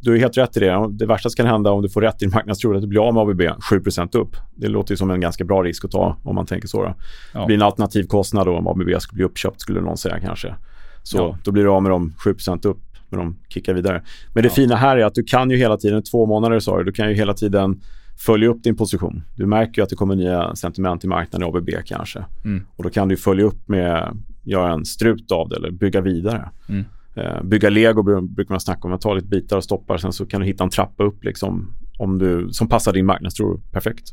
du 0.00 0.14
är 0.14 0.18
helt 0.18 0.36
rätt 0.38 0.56
i 0.56 0.60
det. 0.60 0.86
Det 0.90 1.06
värsta 1.06 1.28
som 1.30 1.36
kan 1.36 1.46
hända 1.46 1.70
om 1.70 1.82
du 1.82 1.88
får 1.88 2.00
rätt 2.00 2.14
i 2.22 2.24
din 2.24 2.30
marknadstro 2.34 2.72
är 2.72 2.74
att 2.76 2.82
du 2.82 2.88
blir 2.88 3.08
av 3.08 3.14
med 3.14 3.20
ABB 3.22 3.42
7% 3.70 4.14
upp. 4.14 4.36
Det 4.56 4.68
låter 4.68 4.92
ju 4.92 4.96
som 4.96 5.10
en 5.10 5.20
ganska 5.20 5.44
bra 5.44 5.62
risk 5.62 5.84
att 5.84 5.90
ta 5.90 6.16
om 6.24 6.34
man 6.34 6.46
tänker 6.46 6.68
så. 6.68 6.94
Ja. 7.34 7.40
Det 7.40 7.46
blir 7.46 7.56
en 7.56 7.62
alternativ 7.62 8.02
kostnad 8.04 8.46
då 8.46 8.56
om 8.56 8.66
ABB 8.68 9.00
skulle 9.00 9.16
bli 9.16 9.24
uppköpt 9.24 9.60
skulle 9.60 9.80
någon 9.80 9.96
säga 9.96 10.20
kanske. 10.20 10.54
Så 11.02 11.18
Ja. 11.18 11.38
då 11.44 11.50
blir 11.52 11.62
du 11.64 11.70
av 11.70 11.82
med 11.82 11.92
dem 11.92 12.14
7% 12.24 12.64
upp 12.64 12.78
när 13.10 13.18
de 13.18 13.36
kickar 13.48 13.74
vidare. 13.74 14.02
Men 14.34 14.42
det 14.42 14.48
Ja. 14.48 14.54
fina 14.54 14.76
här 14.76 14.96
är 14.96 15.04
att 15.04 15.14
du 15.14 15.22
kan 15.22 15.50
ju 15.50 15.56
hela 15.56 15.76
tiden, 15.76 16.02
två 16.02 16.26
månader 16.26 16.58
sa 16.60 16.78
du, 16.78 16.84
du 16.84 16.92
kan 16.92 17.08
ju 17.08 17.14
hela 17.14 17.34
tiden 17.34 17.80
följa 18.18 18.48
upp 18.48 18.62
din 18.62 18.76
position. 18.76 19.22
Du 19.36 19.46
märker 19.46 19.80
ju 19.80 19.82
att 19.82 19.88
det 19.90 19.96
kommer 19.96 20.16
nya 20.16 20.54
sentiment 20.54 21.04
i 21.04 21.06
marknaden 21.08 21.48
i 21.48 21.58
ABB 21.58 21.70
kanske. 21.86 22.24
Mm. 22.44 22.64
Och 22.76 22.84
då 22.84 22.90
kan 22.90 23.08
du 23.08 23.16
följa 23.16 23.44
upp 23.44 23.68
med, 23.68 24.16
göra 24.44 24.72
en 24.72 24.84
strut 24.84 25.32
av 25.32 25.48
det 25.48 25.56
eller 25.56 25.70
bygga 25.70 26.00
vidare. 26.00 26.48
Mm. 26.68 26.84
Eh, 27.14 27.42
bygga 27.42 27.70
lego 27.70 28.02
bru- 28.02 28.34
brukar 28.34 28.52
man 28.54 28.60
snacka 28.60 28.80
om. 28.82 28.90
Man 28.90 28.98
tar 28.98 29.14
lite 29.14 29.26
bitar 29.28 29.56
och 29.56 29.64
stoppar. 29.64 29.98
Sen 29.98 30.12
så 30.12 30.26
kan 30.26 30.40
du 30.40 30.46
hitta 30.46 30.64
en 30.64 30.70
trappa 30.70 31.04
upp 31.04 31.24
liksom, 31.24 31.72
om 31.98 32.18
du, 32.18 32.48
som 32.52 32.68
passar 32.68 32.92
din 32.92 33.06
marknadstro 33.06 33.60
perfekt. 33.72 34.12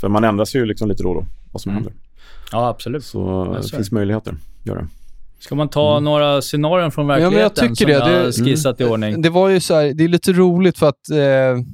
För 0.00 0.08
man 0.08 0.24
ändrar 0.24 0.44
sig 0.44 0.60
ju 0.60 0.66
liksom 0.66 0.88
lite 0.88 1.02
då 1.02 1.08
och 1.08 1.14
då, 1.14 1.24
vad 1.52 1.60
som 1.62 1.70
Mm. 1.72 1.82
händer. 1.84 2.00
Ja, 2.52 2.68
absolut. 2.68 3.04
Så 3.04 3.18
Ja, 3.54 3.60
det 3.62 3.76
finns 3.76 3.92
möjligheter 3.92 4.30
att 4.32 4.66
göra 4.66 4.78
det. 4.80 4.88
Ska 5.38 5.54
man 5.54 5.68
ta 5.68 5.92
mm. 5.92 6.04
några 6.04 6.42
scenarion 6.42 6.90
från 6.90 7.06
verkligheten 7.06 7.32
ja, 7.38 7.50
men 7.50 7.66
jag 7.66 7.76
tycker 7.76 7.98
som 8.00 8.10
det. 8.12 8.22
jag 8.24 8.34
skissat 8.34 8.80
i 8.80 8.84
ordning? 8.84 9.22
Det 9.22 9.30
var 9.30 9.48
ju 9.48 9.60
så 9.60 9.74
här, 9.74 9.92
det 9.94 10.04
är 10.04 10.08
lite 10.08 10.32
roligt 10.32 10.78
för 10.78 10.88
att 10.88 11.10
eh, 11.10 11.64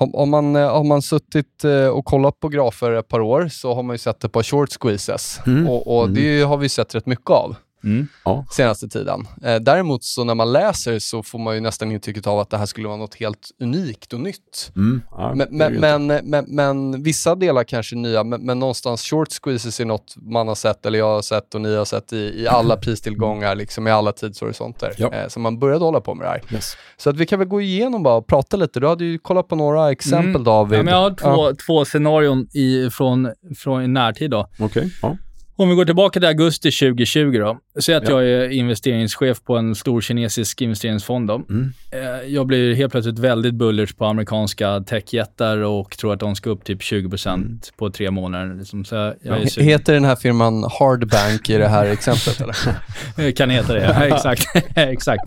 om 0.00 0.30
man 0.30 0.56
eh, 0.56 0.72
har 0.72 0.84
man 0.84 1.02
suttit 1.02 1.64
eh, 1.64 1.86
och 1.86 2.04
kollat 2.04 2.40
på 2.40 2.48
grafer 2.48 2.92
ett 2.92 3.08
par 3.08 3.20
år 3.20 3.48
så 3.48 3.74
har 3.74 3.82
man 3.82 3.94
ju 3.94 3.98
sett 3.98 4.24
ett 4.24 4.32
par 4.32 4.42
short 4.42 4.68
squeezes 4.80 5.40
mm. 5.46 5.68
och, 5.68 5.96
och 5.96 6.04
mm. 6.04 6.14
det 6.14 6.42
har 6.42 6.56
vi 6.56 6.68
sett 6.68 6.94
rätt 6.94 7.06
mycket 7.06 7.30
av 7.30 7.56
mm. 7.84 8.08
senaste 8.50 8.88
tiden. 8.88 9.26
Eh, 9.44 9.56
däremot 9.56 10.04
så 10.04 10.24
när 10.24 10.34
man 10.34 10.52
läser 10.52 10.98
så 10.98 11.22
får 11.22 11.38
man 11.38 11.54
ju 11.54 11.60
nästan 11.60 11.92
intrycket 11.92 12.26
av 12.26 12.38
att 12.38 12.50
det 12.50 12.58
här 12.58 12.66
skulle 12.66 12.88
vara 12.88 12.96
något 12.96 13.14
helt 13.14 13.50
unikt 13.60 14.12
och 14.12 14.20
nytt. 14.20 14.72
Mm. 14.76 15.02
Ja, 15.10 15.34
men, 15.34 15.48
men, 15.50 16.06
men, 16.06 16.06
men, 16.24 16.44
men, 16.48 17.02
vissa 17.02 17.34
delar 17.34 17.64
kanske 17.64 17.96
är 17.96 17.98
nya, 17.98 18.24
men, 18.24 18.58
någonstans 18.58 19.02
short 19.02 19.28
squeezes 19.42 19.80
är 19.80 19.84
något 19.84 20.14
man 20.16 20.48
har 20.48 20.54
sett, 20.54 20.86
eller 20.86 20.98
jag 20.98 21.14
har 21.14 21.22
sett 21.22 21.54
och 21.54 21.60
ni 21.60 21.76
har 21.76 21.84
sett 21.84 22.12
i, 22.12 22.42
i 22.42 22.48
alla 22.48 22.76
pristillgångar, 22.76 23.54
liksom 23.54 23.86
i 23.86 23.90
alla 23.90 24.12
tidshorisonter. 24.12 24.94
Ja. 24.98 25.12
Eh, 25.12 25.28
så 25.28 25.40
man 25.40 25.58
började 25.58 25.84
hålla 25.84 26.00
på 26.00 26.14
med 26.14 26.26
det 26.26 26.30
här. 26.30 26.42
Yes. 26.52 26.76
Så 26.96 27.10
att 27.10 27.16
vi 27.16 27.26
kan 27.26 27.38
väl 27.38 27.48
gå 27.48 27.60
igenom 27.60 28.02
bara 28.02 28.14
och 28.14 28.26
prata 28.26 28.56
lite. 28.56 28.80
Du 28.80 28.86
hade 28.86 29.04
ju 29.04 29.18
kollat 29.18 29.48
på 29.48 29.56
några 29.56 29.90
exempel 29.90 30.28
mm. 30.28 30.44
David. 30.44 30.78
Ja, 30.78 30.82
men 30.82 30.94
jag 30.94 31.00
har 31.00 31.10
två, 31.10 31.48
ja. 31.48 31.54
två 31.66 31.84
scenarion 31.84 32.48
i, 32.52 32.90
från, 32.90 33.32
från 33.58 33.82
i 33.82 33.88
närtid 33.88 34.30
då. 34.30 34.48
Okej. 34.58 34.66
Okay. 34.66 34.90
Ja. 35.02 35.16
Om 35.56 35.68
vi 35.68 35.74
går 35.74 35.84
tillbaka 35.84 36.20
till 36.20 36.28
augusti 36.28 36.70
2020 36.70 37.38
då. 37.38 37.58
Säg 37.80 37.94
att 37.94 38.08
ja. 38.08 38.22
jag 38.22 38.44
är 38.44 38.48
investeringschef 38.48 39.42
på 39.44 39.56
en 39.56 39.74
stor 39.74 40.00
kinesisk 40.00 40.62
investeringsfond. 40.62 41.28
Då. 41.28 41.34
Mm. 41.34 41.72
Eh, 41.90 42.28
jag 42.28 42.46
blir 42.46 42.74
helt 42.74 42.92
plötsligt 42.92 43.18
väldigt 43.18 43.54
bullish 43.54 43.96
på 43.96 44.04
amerikanska 44.04 44.80
techjättar 44.80 45.58
och 45.58 45.98
tror 45.98 46.12
att 46.12 46.20
de 46.20 46.36
ska 46.36 46.50
upp 46.50 46.64
typ 46.64 46.82
20 46.82 47.16
mm. 47.26 47.60
på 47.76 47.90
tre 47.90 48.10
månader. 48.10 48.54
Liksom. 48.58 48.84
Så 48.84 48.94
jag, 48.94 49.14
jag 49.22 49.62
Heter 49.62 49.92
den 49.92 50.04
här 50.04 50.16
firman 50.16 50.64
Hardbank 50.78 51.50
i 51.50 51.56
det 51.58 51.68
här 51.68 51.86
exemplet? 51.92 52.40
eller? 52.40 53.32
kan 53.32 53.50
heta 53.50 53.74
det, 53.74 53.80
ja. 53.98 54.04
exakt. 54.04 54.46
exakt. 54.76 55.22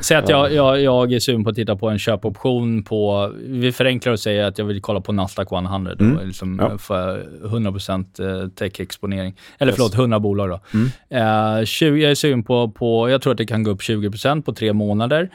Säg 0.00 0.16
att 0.16 0.28
jag, 0.28 0.52
jag, 0.52 0.80
jag 0.80 1.12
är 1.12 1.20
sugen 1.20 1.44
på 1.44 1.50
att 1.50 1.56
titta 1.56 1.76
på 1.76 1.88
en 1.88 1.98
köpoption 1.98 2.82
på... 2.82 3.32
Vi 3.38 3.72
förenklar 3.72 4.12
och 4.12 4.20
säger 4.20 4.44
att 4.44 4.58
jag 4.58 4.64
vill 4.64 4.80
kolla 4.80 5.00
på 5.00 5.12
Nasdaq 5.12 5.52
100 5.52 5.92
mm. 6.00 6.16
och 6.16 6.26
liksom 6.26 6.58
ja. 6.58 6.78
få 6.78 7.18
100 7.44 7.70
eh, 7.70 8.48
tech-exponering. 8.48 9.34
Eller 9.58 9.72
förlåt, 9.72 9.94
100 9.94 10.20
bolag 10.20 10.48
då. 10.48 10.60
Mm. 10.74 11.58
Uh, 11.58 11.64
20, 11.64 11.89
jag 11.98 12.10
är 12.10 12.14
sugen 12.14 12.42
på, 12.42 12.70
på, 12.70 13.10
jag 13.10 13.22
tror 13.22 13.30
att 13.32 13.38
det 13.38 13.46
kan 13.46 13.62
gå 13.62 13.70
upp 13.70 13.80
20% 13.80 14.42
på 14.42 14.52
tre 14.52 14.72
månader. 14.72 15.30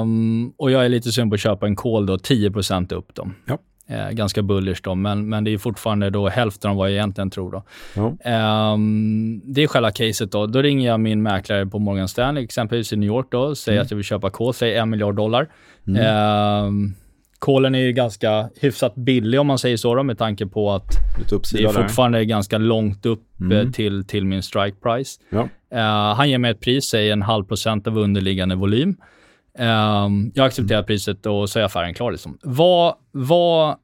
Um, 0.00 0.52
och 0.56 0.70
jag 0.70 0.84
är 0.84 0.88
lite 0.88 1.12
sugen 1.12 1.30
på 1.30 1.34
att 1.34 1.40
köpa 1.40 1.66
en 1.66 1.76
call 1.76 2.06
då, 2.06 2.16
10% 2.16 2.94
upp 2.94 3.14
dem. 3.14 3.34
Ja. 3.46 3.58
Uh, 3.90 4.10
ganska 4.10 4.42
bullish 4.42 4.80
då, 4.82 4.94
men, 4.94 5.28
men 5.28 5.44
det 5.44 5.50
är 5.50 5.58
fortfarande 5.58 6.10
då 6.10 6.28
hälften 6.28 6.70
av 6.70 6.76
vad 6.76 6.88
jag 6.88 6.94
egentligen 6.94 7.30
tror. 7.30 7.52
Då. 7.52 7.62
Ja. 7.94 8.72
Um, 8.72 9.42
det 9.44 9.62
är 9.62 9.66
själva 9.66 9.90
caset. 9.90 10.32
Då. 10.32 10.46
Då 10.46 10.62
ringer 10.62 10.88
jag 10.88 11.00
min 11.00 11.22
mäklare 11.22 11.66
på 11.66 11.78
Morgan 11.78 12.08
Stanley, 12.08 12.44
exempelvis 12.44 12.92
i 12.92 12.96
New 12.96 13.06
York, 13.06 13.26
då, 13.30 13.54
säger 13.54 13.78
mm. 13.78 13.84
att 13.84 13.90
jag 13.90 13.96
vill 13.96 14.04
köpa 14.04 14.30
call, 14.30 14.54
säger 14.54 14.82
en 14.82 14.90
miljard 14.90 15.14
dollar. 15.14 15.48
Mm. 15.86 16.66
Um, 16.66 16.94
Kolen 17.38 17.74
är 17.74 17.78
ju 17.78 17.92
ganska 17.92 18.50
hyfsat 18.60 18.94
billig 18.94 19.40
om 19.40 19.46
man 19.46 19.58
säger 19.58 19.76
så 19.76 19.94
då, 19.94 20.02
med 20.02 20.18
tanke 20.18 20.46
på 20.46 20.72
att 20.72 20.88
det 21.52 21.62
är 21.62 21.68
fortfarande 21.68 22.18
där. 22.18 22.24
ganska 22.24 22.58
långt 22.58 23.06
upp 23.06 23.40
mm. 23.40 23.66
Eh, 23.66 23.72
till, 23.72 24.04
till 24.06 24.24
min 24.24 24.42
strike 24.42 24.76
price. 24.82 25.20
Ja. 25.30 25.48
Uh, 25.74 26.14
han 26.16 26.30
ger 26.30 26.38
mig 26.38 26.50
ett 26.50 26.60
pris, 26.60 26.84
säg 26.84 27.10
en 27.10 27.22
halv 27.22 27.44
procent 27.44 27.86
av 27.86 27.98
underliggande 27.98 28.54
volym. 28.54 28.96
Uh, 29.60 29.66
jag 30.34 30.46
accepterar 30.46 30.78
mm. 30.78 30.86
priset 30.86 31.26
och 31.26 31.50
så 31.50 31.58
är 31.58 31.64
affären 31.64 31.94
klar. 31.94 32.10
Liksom. 32.10 32.38
Vad, 32.42 32.94
vad, 33.12 33.76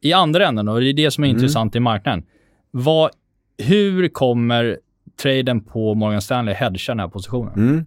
I 0.00 0.12
andra 0.12 0.46
änden, 0.46 0.68
och 0.68 0.80
det 0.80 0.88
är 0.88 0.92
det 0.92 1.10
som 1.10 1.24
är 1.24 1.28
mm. 1.28 1.36
intressant 1.36 1.76
i 1.76 1.80
marknaden. 1.80 2.24
Vad, 2.70 3.10
hur 3.58 4.08
kommer 4.08 4.78
traden 5.22 5.64
på 5.64 5.94
Morgan 5.94 6.22
Stanley 6.22 6.54
hedga 6.54 6.78
den 6.86 7.00
här 7.00 7.08
positionen? 7.08 7.86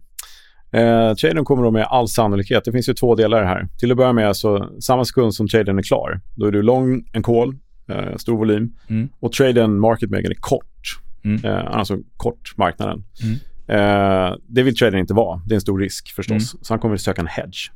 Eh, 0.74 1.14
traden 1.14 1.46
kommer 1.46 1.64
då 1.64 1.72
med 1.72 1.84
all 1.84 2.08
sannolikhet. 2.08 2.66
Det 2.66 2.72
finns 2.72 2.90
ju 2.90 2.94
två 2.94 3.16
delar 3.16 3.44
här. 3.44 3.68
Till 3.80 3.92
att 3.92 3.98
börja 3.98 4.14
med, 4.14 4.36
så 4.36 4.70
samma 4.80 5.06
sekund 5.06 5.36
som 5.36 5.48
traden 5.48 5.78
är 5.78 5.84
klar, 5.84 6.22
då 6.36 6.46
är 6.46 6.52
du 6.52 6.62
lång 6.62 7.04
en 7.14 7.24
call, 7.24 7.56
eh, 7.90 8.16
stor 8.18 8.38
volym. 8.38 8.74
Mm. 8.88 9.10
Och 9.20 9.32
traden 9.32 9.80
market 9.80 10.10
maker 10.10 10.30
är 10.30 10.36
kort. 10.40 11.00
Mm. 11.26 11.46
Eh, 11.46 11.78
alltså 11.78 11.98
kort 12.18 12.54
marknaden. 12.58 13.04
Mm. 13.24 13.36
Eh, 13.68 14.36
det 14.48 14.64
vill 14.64 14.76
traden 14.76 15.00
inte 15.00 15.14
vara. 15.14 15.42
Det 15.46 15.54
är 15.54 15.56
en 15.56 15.62
stor 15.62 15.80
risk 15.80 16.16
förstås. 16.16 16.54
Mm. 16.54 16.64
Så 16.64 16.74
han 16.74 16.80
kommer 16.80 16.96
att 16.96 17.02
söka 17.02 17.22
en 17.22 17.28
hedge. 17.28 17.72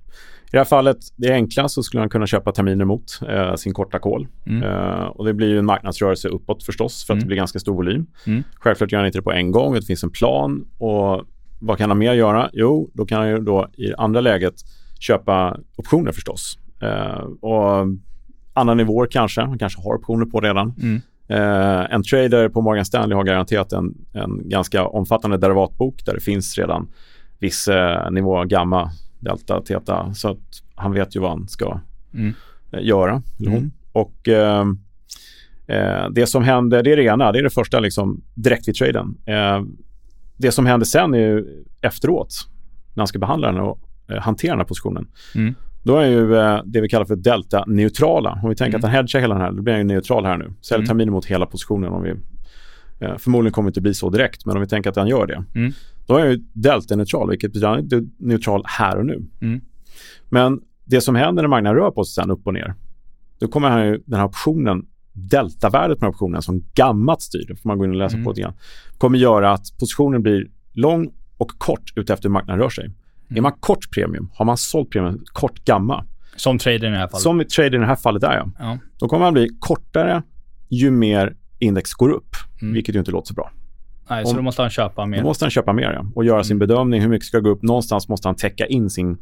I 0.48 0.50
det 0.52 0.58
här 0.58 0.65
fallet, 0.65 0.98
det 1.15 1.34
enkla, 1.34 1.69
så 1.69 1.84
skulle 1.84 2.02
han 2.02 2.10
kunna 2.10 2.28
köpa 2.28 2.52
terminer 2.52 2.86
mot 2.86 3.19
eh, 3.30 3.56
sin 3.56 3.74
korta 3.74 4.00
call. 4.00 4.28
Mm. 4.45 4.63
Eh, 4.63 5.06
och 5.06 5.26
det 5.26 5.34
blir 5.34 5.48
ju 5.48 5.60
en 5.60 5.65
marknadsrörelse 5.65 6.28
uppåt 6.28 6.63
förstås 6.63 7.06
för 7.06 7.13
att 7.13 7.15
mm. 7.15 7.24
det 7.24 7.28
blir 7.28 7.38
ganska 7.38 7.60
stor 7.60 7.76
volym. 7.76 8.06
Mm. 8.28 8.43
Självklart 8.56 8.91
gör 8.91 9.00
han 9.00 9.06
inte 9.06 9.17
det 9.17 9.24
på 9.24 9.32
en 9.32 9.52
gång. 9.52 9.74
Det 9.74 9.82
finns 9.82 10.04
en 10.04 10.10
plan 10.10 10.65
och 10.78 11.26
vad 11.60 11.78
kan 11.78 11.89
han 11.89 11.98
mer 11.98 12.13
göra? 12.13 12.50
Jo, 12.54 12.89
då 12.93 13.06
kan 13.06 13.20
han 13.20 13.30
ju 13.30 13.39
då 13.39 13.67
i 13.74 13.93
andra 13.93 14.22
läget 14.22 14.54
köpa 15.00 15.58
optioner 15.76 16.12
förstås. 16.12 16.60
Eh, 16.82 17.20
och 17.41 17.88
andra 18.54 18.74
nivåer 18.74 19.08
kanske. 19.12 19.41
Han 19.41 19.58
kanske 19.58 19.82
har 19.82 19.93
optioner 19.93 20.26
på 20.26 20.39
redan. 20.39 20.74
Mm. 20.82 21.02
Eh, 21.28 21.93
en 21.93 22.04
trader 22.04 22.50
på 22.50 22.62
Morgan 22.62 22.86
Stanley 22.86 23.15
har 23.15 23.24
garanterat 23.24 23.74
en, 23.74 23.96
en 24.13 24.50
ganska 24.50 24.86
omfattande 24.86 25.38
derivatbok 25.38 26.06
där 26.06 26.13
det 26.13 26.20
finns 26.20 26.58
redan 26.58 26.88
viss 27.39 27.67
eh, 27.67 28.12
nivå 28.12 28.43
gamma, 28.43 28.91
delta, 29.20 29.62
teta. 29.62 30.13
Så 30.13 30.30
att 30.30 30.62
han 30.76 30.93
vet 30.93 31.15
ju 31.15 31.20
vad 31.20 31.30
han 31.30 31.48
ska 31.48 31.80
mm. 32.13 32.34
eh, 32.72 32.86
göra. 32.86 33.22
Mm. 33.48 33.72
Och 33.91 34.28
eh, 34.28 34.65
eh, 35.67 36.10
det 36.12 36.28
som 36.28 36.43
händer, 36.43 36.84
det 36.84 36.91
är 36.91 36.98
det 36.98 37.04
ena, 37.04 37.32
det 37.32 37.39
är 37.39 37.43
det 37.43 37.50
första 37.50 37.80
liksom, 37.80 38.22
direkt 38.34 38.67
vid 38.67 38.76
traden. 38.76 39.17
Det 40.38 40.52
som 40.52 40.65
händer 40.65 40.86
sen 40.86 41.13
är 41.13 41.19
ju 41.19 41.63
efteråt, 41.82 42.36
när 42.93 43.02
han 43.02 43.08
ska 43.08 43.19
behandla 43.19 43.52
den 43.52 43.62
och 43.62 43.80
eh, 44.10 44.17
hantera 44.17 44.52
den 44.52 44.60
här 44.60 44.65
positionen. 44.65 45.08
Mm. 45.36 45.56
Då 45.84 45.97
är 45.97 46.08
ju 46.08 46.36
eh, 46.36 46.62
det 46.65 46.82
vi 46.82 46.89
kallar 46.89 47.06
för 47.06 47.15
delta-neutrala. 47.15 48.39
Om 48.43 48.50
vi 48.50 48.56
tänker 48.56 48.78
mm. 48.78 48.80
att 48.80 48.84
han 48.84 48.91
hedgar 48.91 49.19
hela 49.19 49.36
den 49.36 49.43
här, 49.43 49.52
då 49.52 49.62
blir 49.62 49.73
han 49.73 49.82
ju 49.82 49.88
neutral 49.88 50.26
här 50.26 50.38
nu. 50.38 50.54
Säljer 50.62 50.80
mm. 50.80 50.88
terminer 50.88 51.12
mot 51.12 51.26
hela 51.26 51.45
positionen. 51.45 51.89
Om 51.89 52.04
vi, 52.04 52.13
eh, 53.06 53.17
förmodligen 53.17 53.54
kommer 53.54 53.67
det 53.67 53.69
inte 53.69 53.82
bli 53.82 53.93
så 53.93 54.10
direkt, 54.10 54.45
men 54.45 54.56
om 54.56 54.62
vi 54.62 54.67
tänker 54.67 54.89
att 54.89 54.95
han 54.95 55.08
gör 55.08 55.28
det. 55.28 55.43
Mm. 55.56 55.71
Då 56.08 56.15
är 56.15 56.19
han 56.19 56.30
ju 56.30 56.43
delta-neutral, 56.54 57.30
vilket 57.30 57.54
betyder 57.54 57.67
att 57.67 57.91
han 57.91 58.00
är 58.00 58.08
neutral 58.17 58.63
här 58.65 58.97
och 58.97 59.06
nu. 59.06 59.26
Mm. 59.41 59.62
Men 60.30 60.60
det 60.86 61.02
som 61.02 61.15
händer 61.15 61.43
när 61.43 61.50
marknaden 61.50 61.80
rör 61.80 61.91
på 61.91 62.04
sig 62.04 62.23
sen 62.23 62.32
upp 62.32 62.47
och 62.47 62.54
ner, 62.54 62.73
då 63.39 63.47
kommer 63.47 63.69
han 63.69 63.86
ju, 63.88 64.04
den 64.06 64.19
här 64.19 64.28
optionen 64.28 64.86
deltavärdet 65.17 66.01
med 66.01 66.10
optionen 66.10 66.41
som 66.41 66.63
gammalt 66.73 67.21
styr, 67.21 67.45
det 67.47 67.56
får 67.56 67.69
man 67.69 67.77
gå 67.77 67.86
in 67.86 67.91
och 67.91 67.97
läsa 67.97 68.15
mm. 68.15 68.25
på 68.25 68.32
lite 68.32 68.41
grann, 68.41 68.53
kommer 68.97 69.17
göra 69.17 69.51
att 69.51 69.77
positionen 69.80 70.21
blir 70.21 70.47
lång 70.73 71.10
och 71.38 71.51
kort 71.58 71.93
utefter 71.95 72.30
hur 72.30 72.34
marknaden 72.34 72.62
rör 72.62 72.69
sig. 72.69 72.86
Mm. 72.86 73.38
Är 73.38 73.41
man 73.41 73.51
kort 73.60 73.91
premium, 73.91 74.30
har 74.34 74.45
man 74.45 74.58
sålt 74.58 74.89
premium 74.89 75.23
kort 75.25 75.65
gamma. 75.65 76.06
Som 76.36 76.58
trader 76.58 76.88
i 76.88 76.91
det 76.91 76.97
här 76.97 77.08
fallet? 77.08 77.21
Som 77.21 77.43
trader 77.56 77.75
i 77.75 77.80
det 77.80 77.86
här 77.86 77.95
fallet 77.95 78.21
där 78.21 78.34
ja. 78.34 78.51
ja. 78.60 78.77
Då 78.99 79.08
kommer 79.08 79.25
man 79.25 79.34
bli 79.34 79.49
kortare 79.60 80.23
ju 80.69 80.91
mer 80.91 81.36
index 81.60 81.93
går 81.93 82.10
upp, 82.10 82.36
mm. 82.62 82.73
vilket 82.73 82.95
ju 82.95 82.99
inte 82.99 83.12
låter 83.12 83.27
så 83.27 83.34
bra. 83.34 83.51
Nej, 84.10 84.25
så 84.25 84.36
då 84.36 84.41
måste 84.41 84.62
han 84.62 84.71
köpa 84.71 85.06
mer? 85.06 85.17
Då 85.17 85.23
måste 85.23 85.45
han 85.45 85.51
köpa 85.51 85.73
mer 85.73 85.91
ja. 85.91 86.06
och 86.15 86.25
göra 86.25 86.43
sin 86.43 86.58
mm. 86.58 86.67
bedömning. 86.67 87.01
Hur 87.01 87.10
mycket 87.10 87.27
ska 87.27 87.39
gå 87.39 87.49
upp? 87.49 87.62
Någonstans 87.62 88.08
måste 88.08 88.27
han 88.27 88.36
täcka 88.36 88.65
in 88.65 88.89
sin 88.89 89.17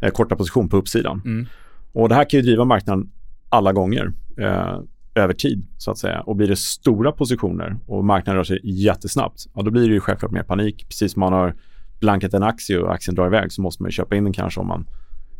eh, 0.00 0.10
korta 0.10 0.36
position 0.36 0.68
på 0.68 0.76
uppsidan. 0.76 1.22
Mm. 1.24 1.46
Och 1.92 2.08
Det 2.08 2.14
här 2.14 2.30
kan 2.30 2.40
ju 2.40 2.42
driva 2.42 2.64
marknaden 2.64 3.10
alla 3.48 3.72
gånger. 3.72 4.12
Eh, 4.38 4.78
över 5.22 5.34
tid 5.34 5.66
så 5.78 5.90
att 5.90 5.98
säga. 5.98 6.20
Och 6.20 6.36
blir 6.36 6.48
det 6.48 6.56
stora 6.56 7.12
positioner 7.12 7.76
och 7.86 8.04
marknaden 8.04 8.36
rör 8.36 8.44
sig 8.44 8.60
jättesnabbt, 8.64 9.44
ja, 9.54 9.62
då 9.62 9.70
blir 9.70 9.88
det 9.88 9.94
ju 9.94 10.00
självklart 10.00 10.30
mer 10.30 10.42
panik. 10.42 10.86
Precis 10.88 11.12
som 11.12 11.20
man 11.20 11.32
har 11.32 11.54
blankat 12.00 12.34
en 12.34 12.42
aktie 12.42 12.78
och 12.78 12.92
aktien 12.92 13.14
drar 13.14 13.26
iväg 13.26 13.52
så 13.52 13.62
måste 13.62 13.82
man 13.82 13.92
köpa 13.92 14.16
in 14.16 14.24
den 14.24 14.32
kanske 14.32 14.60
om 14.60 14.66
man 14.66 14.86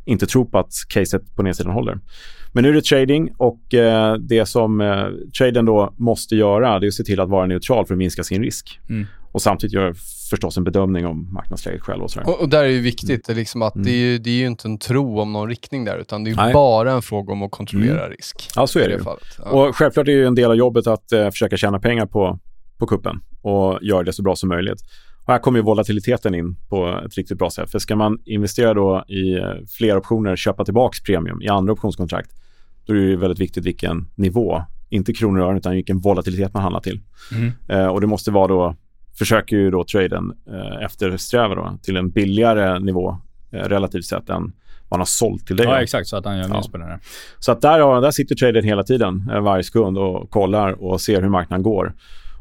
inte 0.05 0.27
tror 0.27 0.45
på 0.45 0.59
att 0.59 0.73
caset 0.89 1.37
på 1.37 1.43
nedsidan 1.43 1.73
håller. 1.73 1.99
Men 2.53 2.63
nu 2.65 2.71
är 2.71 2.75
det 2.75 2.85
trading 2.85 3.35
och 3.37 3.75
eh, 3.75 4.15
det 4.15 4.47
som 4.47 4.81
eh, 4.81 5.07
traden 5.39 5.65
då 5.65 5.95
måste 5.97 6.37
göra 6.37 6.79
det 6.79 6.87
är 6.87 6.89
att 6.89 6.95
se 6.95 7.05
till 7.05 7.21
att 7.21 7.29
vara 7.29 7.47
neutral 7.47 7.87
för 7.87 7.95
att 7.95 7.99
minska 7.99 8.25
sin 8.25 8.43
risk. 8.43 8.81
Mm. 8.89 9.07
Och 9.33 9.43
samtidigt 9.43 9.75
göra 9.75 9.95
förstås 10.31 10.57
en 10.57 10.65
bedömning 10.65 11.07
om 11.07 11.33
marknadsläget 11.33 11.83
själv. 11.83 12.03
Och, 12.03 12.11
och, 12.25 12.41
och 12.41 12.49
där 12.49 12.65
är 12.65 12.69
det 12.69 12.79
viktigt 12.79 13.29
mm. 13.29 13.39
liksom 13.39 13.63
att 13.63 13.75
mm. 13.75 13.85
det, 13.85 13.91
är 13.91 13.97
ju, 13.97 14.19
det 14.19 14.31
är 14.31 14.35
ju 14.35 14.47
inte 14.47 14.69
en 14.69 14.79
tro 14.79 15.21
om 15.21 15.33
någon 15.33 15.49
riktning 15.49 15.85
där 15.85 15.99
utan 15.99 16.25
det 16.25 16.31
är 16.31 16.37
Nej. 16.37 16.53
bara 16.53 16.93
en 16.93 17.03
fråga 17.03 17.33
om 17.33 17.43
att 17.43 17.51
kontrollera 17.51 18.05
mm. 18.05 18.11
risk. 18.11 18.51
Ja, 18.57 18.67
så 18.67 18.79
är 18.79 18.89
det, 18.89 18.97
det 18.97 19.05
ja. 19.39 19.51
Och 19.51 19.77
självklart 19.77 20.09
är 20.09 20.17
det 20.17 20.27
en 20.27 20.35
del 20.35 20.51
av 20.51 20.57
jobbet 20.57 20.87
att 20.87 21.13
eh, 21.13 21.31
försöka 21.31 21.57
tjäna 21.57 21.81
pengar 21.81 22.07
på, 22.07 22.39
på 22.79 22.87
kuppen 22.87 23.21
och 23.43 23.79
göra 23.83 24.03
det 24.03 24.13
så 24.13 24.23
bra 24.23 24.37
som 24.37 24.49
möjligt. 24.49 24.83
Och 25.25 25.33
här 25.33 25.41
kommer 25.41 25.63
volatiliteten 25.63 26.35
in 26.35 26.57
på 26.69 27.01
ett 27.07 27.15
riktigt 27.15 27.39
bra 27.39 27.51
sätt. 27.51 27.71
För 27.71 27.79
ska 27.79 27.97
man 27.97 28.19
investera 28.25 28.75
då 28.75 29.05
i 29.09 29.35
eh, 29.35 29.43
fler 29.79 29.97
optioner, 29.97 30.37
köpa 30.37 30.65
tillbaka 30.65 30.97
premium 31.07 31.43
i 31.43 31.49
andra 31.49 31.73
optionskontrakt, 31.73 32.31
då 32.87 32.93
är 32.93 32.97
det 32.97 33.17
väldigt 33.17 33.41
viktigt 33.41 33.65
vilken 33.65 34.07
nivå, 34.15 34.63
inte 34.89 35.13
kronor 35.13 35.41
och 35.41 35.47
ören, 35.47 35.57
utan 35.57 35.73
vilken 35.73 35.99
volatilitet 35.99 36.55
man 36.55 36.63
handlar 36.63 36.81
till. 36.81 37.01
Mm. 37.33 37.53
Eh, 37.69 37.87
och 37.87 38.01
det 38.01 38.07
måste 38.07 38.31
vara 38.31 38.47
då 38.47 38.77
försöker 39.19 39.57
ju 39.57 39.71
då 39.71 39.85
traden 39.85 40.33
eh, 40.51 40.85
eftersträva 40.85 41.55
då, 41.55 41.79
till 41.83 41.97
en 41.97 42.11
billigare 42.11 42.79
nivå 42.79 43.17
eh, 43.53 43.59
relativt 43.59 44.05
sett 44.05 44.29
än 44.29 44.53
man 44.91 45.01
har 45.01 45.05
sålt 45.05 45.47
till 45.47 45.57
dig. 45.57 45.67
Ja, 45.67 45.83
exakt. 45.83 46.09
Så 46.09 46.17
att 46.17 46.25
han 46.25 46.39
gör 46.39 46.49
minst 46.49 46.73
på 46.73 46.79
det. 46.79 47.01
Så 47.39 47.53
att 47.53 47.61
där, 47.61 48.01
där 48.01 48.11
sitter 48.11 48.35
traden 48.35 48.65
hela 48.65 48.83
tiden, 48.83 49.31
eh, 49.35 49.41
varje 49.41 49.63
sekund 49.63 49.99
och 49.99 50.31
kollar 50.31 50.85
och 50.85 51.01
ser 51.01 51.23
hur 51.23 51.29
marknaden 51.29 51.63
går. 51.63 51.95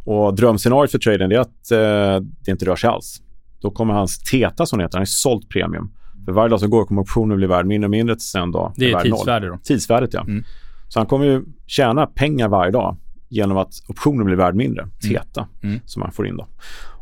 Och 0.06 0.36
drömscenariot 0.36 0.92
för 0.92 1.00
traden 1.00 1.32
är 1.32 1.40
att 1.40 1.72
eh, 1.72 2.26
det 2.46 2.52
inte 2.52 2.66
rör 2.66 2.76
sig 2.76 2.90
alls. 2.90 3.22
då 3.62 3.72
kommer 3.72 3.94
hans 3.94 4.24
TETA 4.24 4.66
som 4.66 4.80
heter, 4.80 4.98
han 4.98 5.02
är 5.02 5.06
sålt 5.06 5.50
premium. 5.50 5.92
För 6.26 6.32
varje 6.32 6.50
dag 6.50 6.60
som 6.60 6.70
går 6.70 6.86
kommer 6.86 7.02
optionen 7.02 7.38
bli 7.38 7.48
värd 7.48 7.66
mindre 7.66 7.86
och 7.86 7.92
mindre 7.92 8.16
tills 8.16 8.36
en 8.36 8.52
dag 8.52 8.74
Det 8.76 8.90
är 8.90 8.94
värd 8.94 9.10
noll. 9.10 9.18
tidsvärde 9.18 9.48
då. 9.48 9.58
Tidsvärdet, 9.64 10.14
ja. 10.14 10.22
Mm. 10.22 10.44
Så 10.90 11.00
han 11.00 11.08
kommer 11.08 11.26
ju 11.26 11.44
tjäna 11.68 12.06
pengar 12.06 12.48
varje 12.48 12.72
dag 12.72 12.98
genom 13.30 13.58
att 13.58 13.72
optionen 13.88 14.26
blir 14.26 14.36
värd 14.36 14.56
mindre, 14.56 14.88
TETA, 15.10 15.48
Mm. 15.64 15.80
som 15.86 16.02
han 16.02 16.12
får 16.12 16.28
in 16.28 16.38
då. 16.38 16.48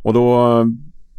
Och 0.04 0.14
då 0.14 0.38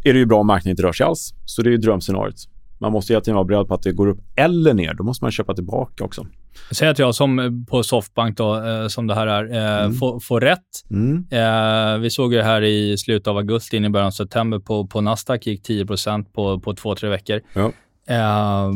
är 0.04 0.12
det 0.12 0.18
ju 0.18 0.26
bra 0.26 0.40
om 0.40 0.46
marknaden 0.46 0.70
inte 0.70 0.82
rör 0.82 0.92
sig 0.92 1.06
alls. 1.06 1.34
Så 1.44 1.62
det 1.62 1.68
är 1.68 1.72
ju 1.72 1.76
drömscenariot. 1.76 2.34
Man 2.78 2.92
måste 2.92 3.12
hela 3.12 3.20
tiden 3.20 3.34
vara 3.34 3.44
beredd 3.44 3.68
på 3.68 3.74
att 3.74 3.82
det 3.82 3.92
går 3.92 4.06
upp 4.06 4.18
eller 4.36 4.74
ner. 4.74 4.94
Då 4.94 5.04
måste 5.04 5.24
man 5.24 5.30
köpa 5.32 5.54
tillbaka 5.54 6.04
också. 6.04 6.26
Säg 6.70 6.88
att 6.88 6.98
jag 6.98 7.14
som 7.14 7.38
eh, 7.38 7.50
på 7.70 7.82
Softbank 7.82 8.36
då, 8.36 8.64
eh, 8.64 8.88
som 8.88 9.06
det 9.06 9.14
här 9.14 9.26
är, 9.26 9.44
eh, 9.56 9.84
Mm. 9.84 9.94
får, 9.94 10.20
får 10.20 10.40
rätt. 10.40 10.60
Mm. 10.90 11.24
Eh, 11.30 11.98
vi 11.98 12.10
såg 12.10 12.34
ju 12.34 12.40
här 12.42 12.62
i 12.62 12.98
slutet 12.98 13.28
av 13.28 13.36
augusti, 13.36 13.76
in 13.76 13.84
i 13.84 13.88
början 13.90 14.06
av 14.06 14.10
september 14.10 14.58
på, 14.58 14.86
på 14.86 15.00
Nasdaq 15.00 15.46
gick 15.46 15.62
10 15.62 15.86
på, 16.34 16.60
på 16.60 16.74
två, 16.74 16.94
tre 16.94 17.08
veckor. 17.08 17.40
Ja. 17.54 17.72
Eh, 18.08 18.70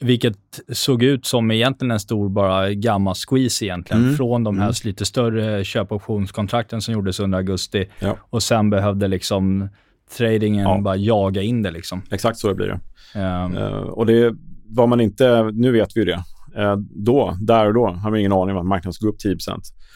vilket 0.00 0.36
såg 0.72 1.02
ut 1.02 1.26
som 1.26 1.50
egentligen 1.50 1.90
en 1.90 2.00
stor 2.00 2.28
bara 2.28 2.72
gamma 2.72 3.14
squeeze 3.14 3.64
egentligen. 3.64 4.02
Mm. 4.04 4.16
Från 4.16 4.44
de 4.44 4.58
här 4.58 4.64
Mm. 4.66 4.74
lite 4.84 5.04
större 5.04 5.64
köpoptionskontrakten 5.64 6.82
som 6.82 6.94
gjordes 6.94 7.20
under 7.20 7.38
augusti. 7.38 7.88
Ja. 7.98 8.16
Och 8.30 8.42
sen 8.42 8.70
behövde 8.70 9.08
liksom 9.08 9.68
tradingen 10.16 10.62
Ja. 10.62 10.80
bara 10.80 10.96
jaga 10.96 11.42
in 11.42 11.62
det 11.62 11.70
liksom. 11.70 12.02
Exakt 12.10 12.38
så 12.38 12.48
det 12.48 12.54
blir 12.54 12.66
det. 12.66 12.80
Eh, 13.20 13.44
Eh, 13.62 13.72
och 13.72 14.06
det 14.06 14.34
var 14.68 14.86
man 14.86 15.00
inte, 15.00 15.50
nu 15.52 15.72
vet 15.72 15.96
vi 15.96 16.00
ju 16.00 16.04
det. 16.06 16.22
Eh, 16.62 16.76
då, 16.94 17.36
där 17.40 17.66
och 17.66 17.74
då, 17.74 17.86
har 17.86 18.10
man 18.10 18.18
ingen 18.18 18.32
aning 18.32 18.54
om 18.56 18.60
att 18.60 18.66
marknaden 18.66 18.92
ska 18.92 19.06
gå 19.06 19.12
upp 19.12 19.18
10 19.18 19.36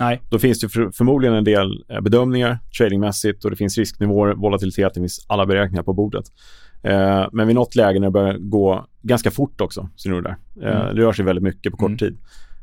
nej, 0.01 0.21
Då 0.31 0.39
finns 0.39 0.61
det 0.61 0.69
för, 0.69 0.91
förmodligen 0.91 1.37
en 1.37 1.45
del 1.45 1.85
eh, 1.89 2.01
bedömningar 2.01 2.59
tradingmässigt 2.79 3.45
och 3.45 3.51
det 3.51 3.57
finns 3.57 3.79
risknivåer, 3.79 4.35
volatilitet, 4.35 4.95
det 4.95 5.01
finns 5.01 5.27
alla 5.29 5.47
beräkningar 5.47 5.83
på 5.83 5.93
bordet. 5.93 6.25
Eh, 6.83 7.27
men 7.33 7.47
vid 7.47 7.57
något 7.57 7.75
läge 7.75 8.01
när 8.01 8.07
det 8.07 8.11
börjar 8.11 8.37
gå 8.39 8.87
ganska 9.03 9.31
fort 9.31 9.61
också, 9.61 9.89
där. 10.05 10.37
Eh, 10.63 10.81
Mm. 10.81 10.95
Det 10.97 11.03
rör 11.03 11.13
sig 11.13 11.25
väldigt 11.25 11.43
mycket 11.43 11.73
på 11.73 11.77
kort 11.79 11.89
Mm. 11.89 11.99
tid. 11.99 12.19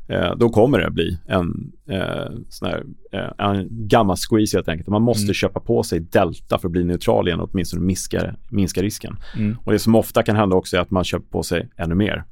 Eh, 0.08 0.34
då 0.36 0.48
kommer 0.48 0.78
det 0.78 0.90
bli 0.90 1.18
en, 1.26 1.72
eh, 1.90 2.30
sån 2.48 2.68
här, 2.68 2.84
eh, 3.12 3.46
en 3.46 3.68
gammal 3.70 4.16
squeeze 4.16 4.56
helt 4.56 4.68
enkelt. 4.68 4.88
Man 4.88 5.02
måste 5.02 5.24
Mm. 5.24 5.34
köpa 5.34 5.60
på 5.60 5.82
sig 5.82 6.00
delta 6.00 6.58
för 6.58 6.68
att 6.68 6.72
bli 6.72 6.84
neutral 6.84 7.28
igen 7.28 7.40
och 7.40 7.50
åtminstone 7.52 7.82
minska, 7.82 8.34
minska 8.50 8.82
risken. 8.82 9.16
mm, 9.36 9.56
Och 9.64 9.72
det 9.72 9.78
som 9.78 9.94
ofta 9.94 10.22
kan 10.22 10.36
hända 10.36 10.56
också 10.56 10.76
är 10.76 10.80
att 10.80 10.90
man 10.90 11.04
köper 11.04 11.26
på 11.26 11.42
sig 11.42 11.68
ännu 11.76 11.94
mer. 11.94 12.24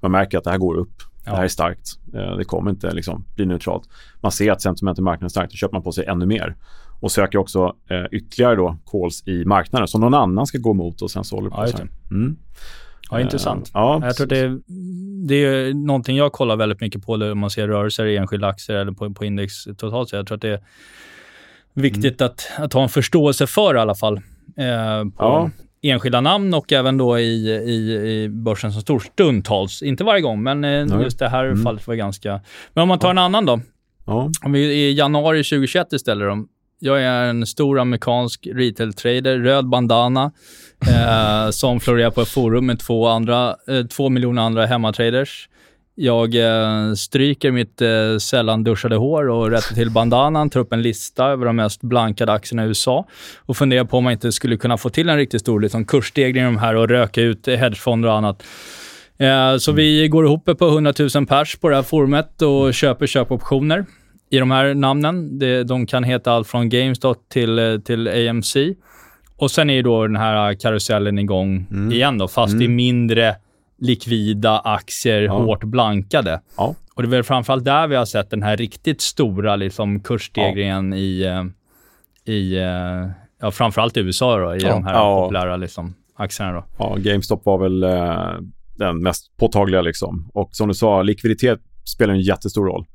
Man 0.00 0.10
märker 0.10 0.38
att 0.38 0.44
det 0.44 0.50
här 0.50 0.58
går 0.58 0.74
upp. 0.74 0.94
Det 1.24 1.30
här 1.30 1.36
Ja. 1.38 1.44
är 1.44 1.48
starkt. 1.48 1.88
Eh, 2.14 2.36
Det 2.36 2.44
kommer 2.44 2.70
inte 2.70 2.94
liksom 2.94 3.24
bli 3.34 3.46
neutralt. 3.46 3.88
Man 4.20 4.32
ser 4.32 4.52
att 4.52 4.62
sentimentet 4.62 4.98
i 4.98 5.02
marknaden 5.02 5.24
är 5.24 5.28
starkt. 5.28 5.52
Då 5.52 5.56
köper 5.56 5.72
man 5.74 5.82
på 5.82 5.92
sig 5.92 6.04
ännu 6.06 6.26
mer. 6.26 6.56
Och 7.02 7.12
söker 7.12 7.38
också 7.38 7.76
eh, 7.90 8.04
ytterligare 8.12 8.56
då 8.56 8.76
calls 8.92 9.28
i 9.28 9.44
marknaden 9.44 9.88
som 9.88 10.00
någon 10.00 10.14
annan 10.14 10.46
ska 10.46 10.58
gå 10.58 10.70
emot 10.70 11.02
och 11.02 11.10
sen 11.10 11.24
så 11.24 11.36
håller 11.36 11.50
det 11.50 11.56
på 11.56 11.62
Ja. 11.66 11.84
Mm. 12.10 12.36
ja, 13.10 13.20
intressant. 13.20 13.66
Eh, 13.66 13.70
ja, 13.74 14.00
Jag 14.04 14.16
tror 14.16 14.26
det, 14.26 14.58
det 15.28 15.34
är 15.44 15.74
någonting 15.74 16.16
jag 16.16 16.32
kollar 16.32 16.56
väldigt 16.56 16.80
mycket 16.80 17.06
på 17.06 17.12
om 17.12 17.38
man 17.38 17.50
ser 17.50 17.68
rörelser 17.68 18.06
i 18.06 18.16
enskilda 18.16 18.46
aktier 18.48 18.76
eller 18.76 18.92
på, 18.92 19.14
på 19.14 19.24
index 19.24 19.64
totalt 19.64 20.08
sett. 20.08 20.16
Jag 20.16 20.26
tror 20.26 20.36
att 20.36 20.42
det 20.42 20.48
är 20.48 20.60
viktigt 21.74 22.20
Mm. 22.20 22.30
att, 22.30 22.50
att 22.58 22.72
ha 22.72 22.82
en 22.82 22.88
förståelse 22.88 23.46
för 23.46 23.74
i 23.74 23.78
alla 23.78 23.94
fall. 23.94 24.16
Eh, 24.56 25.04
på 25.04 25.12
Ja. 25.18 25.50
enskilda 25.82 26.20
namn 26.20 26.54
och 26.54 26.72
även 26.72 26.98
då 26.98 27.18
i, 27.18 27.48
i, 27.50 27.94
i 28.24 28.28
börsen 28.28 28.72
som 28.72 28.82
stor 28.82 29.00
stundtals. 29.00 29.82
Inte 29.82 30.04
varje 30.04 30.20
gång, 30.22 30.42
men 30.42 30.64
eh, 30.64 30.86
Nej. 30.86 31.02
just 31.02 31.18
det 31.18 31.28
här 31.28 31.44
Mm. 31.44 31.62
fallet 31.62 31.86
var 31.86 31.94
ganska... 31.94 32.40
Men 32.74 32.82
om 32.82 32.88
man 32.88 32.98
tar 32.98 33.10
en 33.10 33.18
annan 33.18 33.44
då. 33.46 33.60
ja. 34.06 34.30
Om 34.44 34.52
vi 34.52 34.60
i 34.74 34.92
januari 34.94 35.44
2021 35.44 35.92
istället 35.92 36.28
då. 36.28 36.46
Jag 36.84 37.02
är 37.02 37.24
en 37.24 37.46
stor 37.46 37.78
amerikansk 37.78 38.46
retail-trader, 38.46 39.38
röd 39.38 39.68
bandana, 39.68 40.32
eh, 40.86 41.50
som 41.50 41.80
florerar 41.80 42.10
på 42.10 42.20
ett 42.20 42.28
forum 42.28 42.66
med 42.66 42.80
två, 42.80 43.06
andra, 43.06 43.56
eh, 43.68 43.86
två 43.86 44.08
miljoner 44.08 44.42
andra 44.42 44.66
hemmatraders. 44.66 45.48
Jag 45.94 46.34
eh, 46.34 46.94
stryker 46.94 47.50
mitt 47.50 47.82
eh, 47.82 48.18
sällan 48.20 48.64
duschade 48.64 48.96
hår 48.96 49.28
och 49.28 49.50
rättar 49.50 49.74
till 49.74 49.90
bandanan, 49.90 50.50
tar 50.50 50.60
upp 50.60 50.72
en 50.72 50.82
lista 50.82 51.26
över 51.26 51.46
de 51.46 51.56
mest 51.56 51.82
blankade 51.82 52.32
aktierna 52.32 52.64
i 52.64 52.68
USA 52.68 53.06
och 53.38 53.56
funderar 53.56 53.84
på 53.84 53.96
om 53.96 54.04
man 54.04 54.12
inte 54.12 54.32
skulle 54.32 54.56
kunna 54.56 54.76
få 54.76 54.90
till 54.90 55.08
en 55.08 55.16
riktigt 55.16 55.40
stor 55.40 55.60
liksom, 55.60 55.84
kursstegring 55.84 56.42
i 56.42 56.46
de 56.46 56.58
här 56.58 56.76
och 56.76 56.88
röka 56.88 57.22
ut 57.22 57.46
hedgefonder 57.46 58.08
och 58.08 58.14
annat. 58.14 58.42
Eh, 59.18 59.56
så 59.56 59.72
vi 59.72 60.08
går 60.08 60.24
ihop 60.24 60.58
på 60.58 60.68
100 60.68 60.92
000 61.14 61.26
pers 61.26 61.56
på 61.56 61.68
det 61.68 61.76
här 61.76 61.82
forumet 61.82 62.42
och 62.42 62.74
köper 62.74 63.06
köpoptioner 63.06 63.86
i 64.32 64.38
de 64.38 64.50
här 64.50 64.74
namnen. 64.74 65.38
Det, 65.38 65.64
de 65.64 65.86
kan 65.86 66.04
heta 66.04 66.32
allt 66.32 66.48
från 66.48 66.68
GameStop 66.68 67.28
till, 67.28 67.58
eh, 67.58 67.78
till 67.78 68.08
AMC. 68.28 68.56
Och 69.36 69.50
sen 69.50 69.70
är 69.70 69.74
ju 69.74 69.82
då 69.82 70.06
den 70.06 70.16
här 70.16 70.54
karusellen 70.54 71.18
igång 71.18 71.66
Mm. 71.70 71.92
igen 71.92 72.18
då, 72.18 72.28
fast 72.28 72.54
i 72.54 72.68
mindre 72.68 73.36
likvida 73.78 74.58
aktier, 74.58 75.22
Ja. 75.22 75.32
hårt 75.32 75.64
blankade. 75.64 76.40
Ja. 76.56 76.74
Och 76.94 77.02
det 77.02 77.06
är 77.08 77.10
väl 77.10 77.22
framförallt 77.22 77.64
där 77.64 77.86
vi 77.88 77.96
har 77.96 78.04
sett 78.04 78.30
den 78.30 78.42
här 78.42 78.56
riktigt 78.56 79.00
stora 79.00 79.56
liksom, 79.56 80.00
kursstegringen 80.00 80.92
i, 80.92 81.22
eh, 81.22 81.44
i 82.34 82.56
eh, 82.58 83.10
ja, 83.40 83.50
framförallt 83.50 83.96
i 83.96 84.00
USA 84.00 84.38
då, 84.38 84.56
i 84.56 84.58
Ja. 84.62 84.68
de 84.68 84.84
här 84.84 84.94
Ja. 84.94 85.22
populära 85.24 85.56
liksom, 85.56 85.94
aktierna. 86.16 86.52
Då. 86.52 86.64
ja, 86.78 86.96
GameStop 86.98 87.44
var 87.44 87.58
väl 87.58 87.82
eh, 87.82 88.30
den 88.76 89.02
mest 89.02 89.36
påtagliga. 89.36 89.82
Liksom. 89.82 90.30
Och 90.34 90.48
som 90.52 90.68
du 90.68 90.74
sa, 90.74 91.02
likviditet 91.02 91.60
spelar 91.84 92.14
en 92.14 92.20
jättestor 92.20 92.66
roll. 92.66 92.86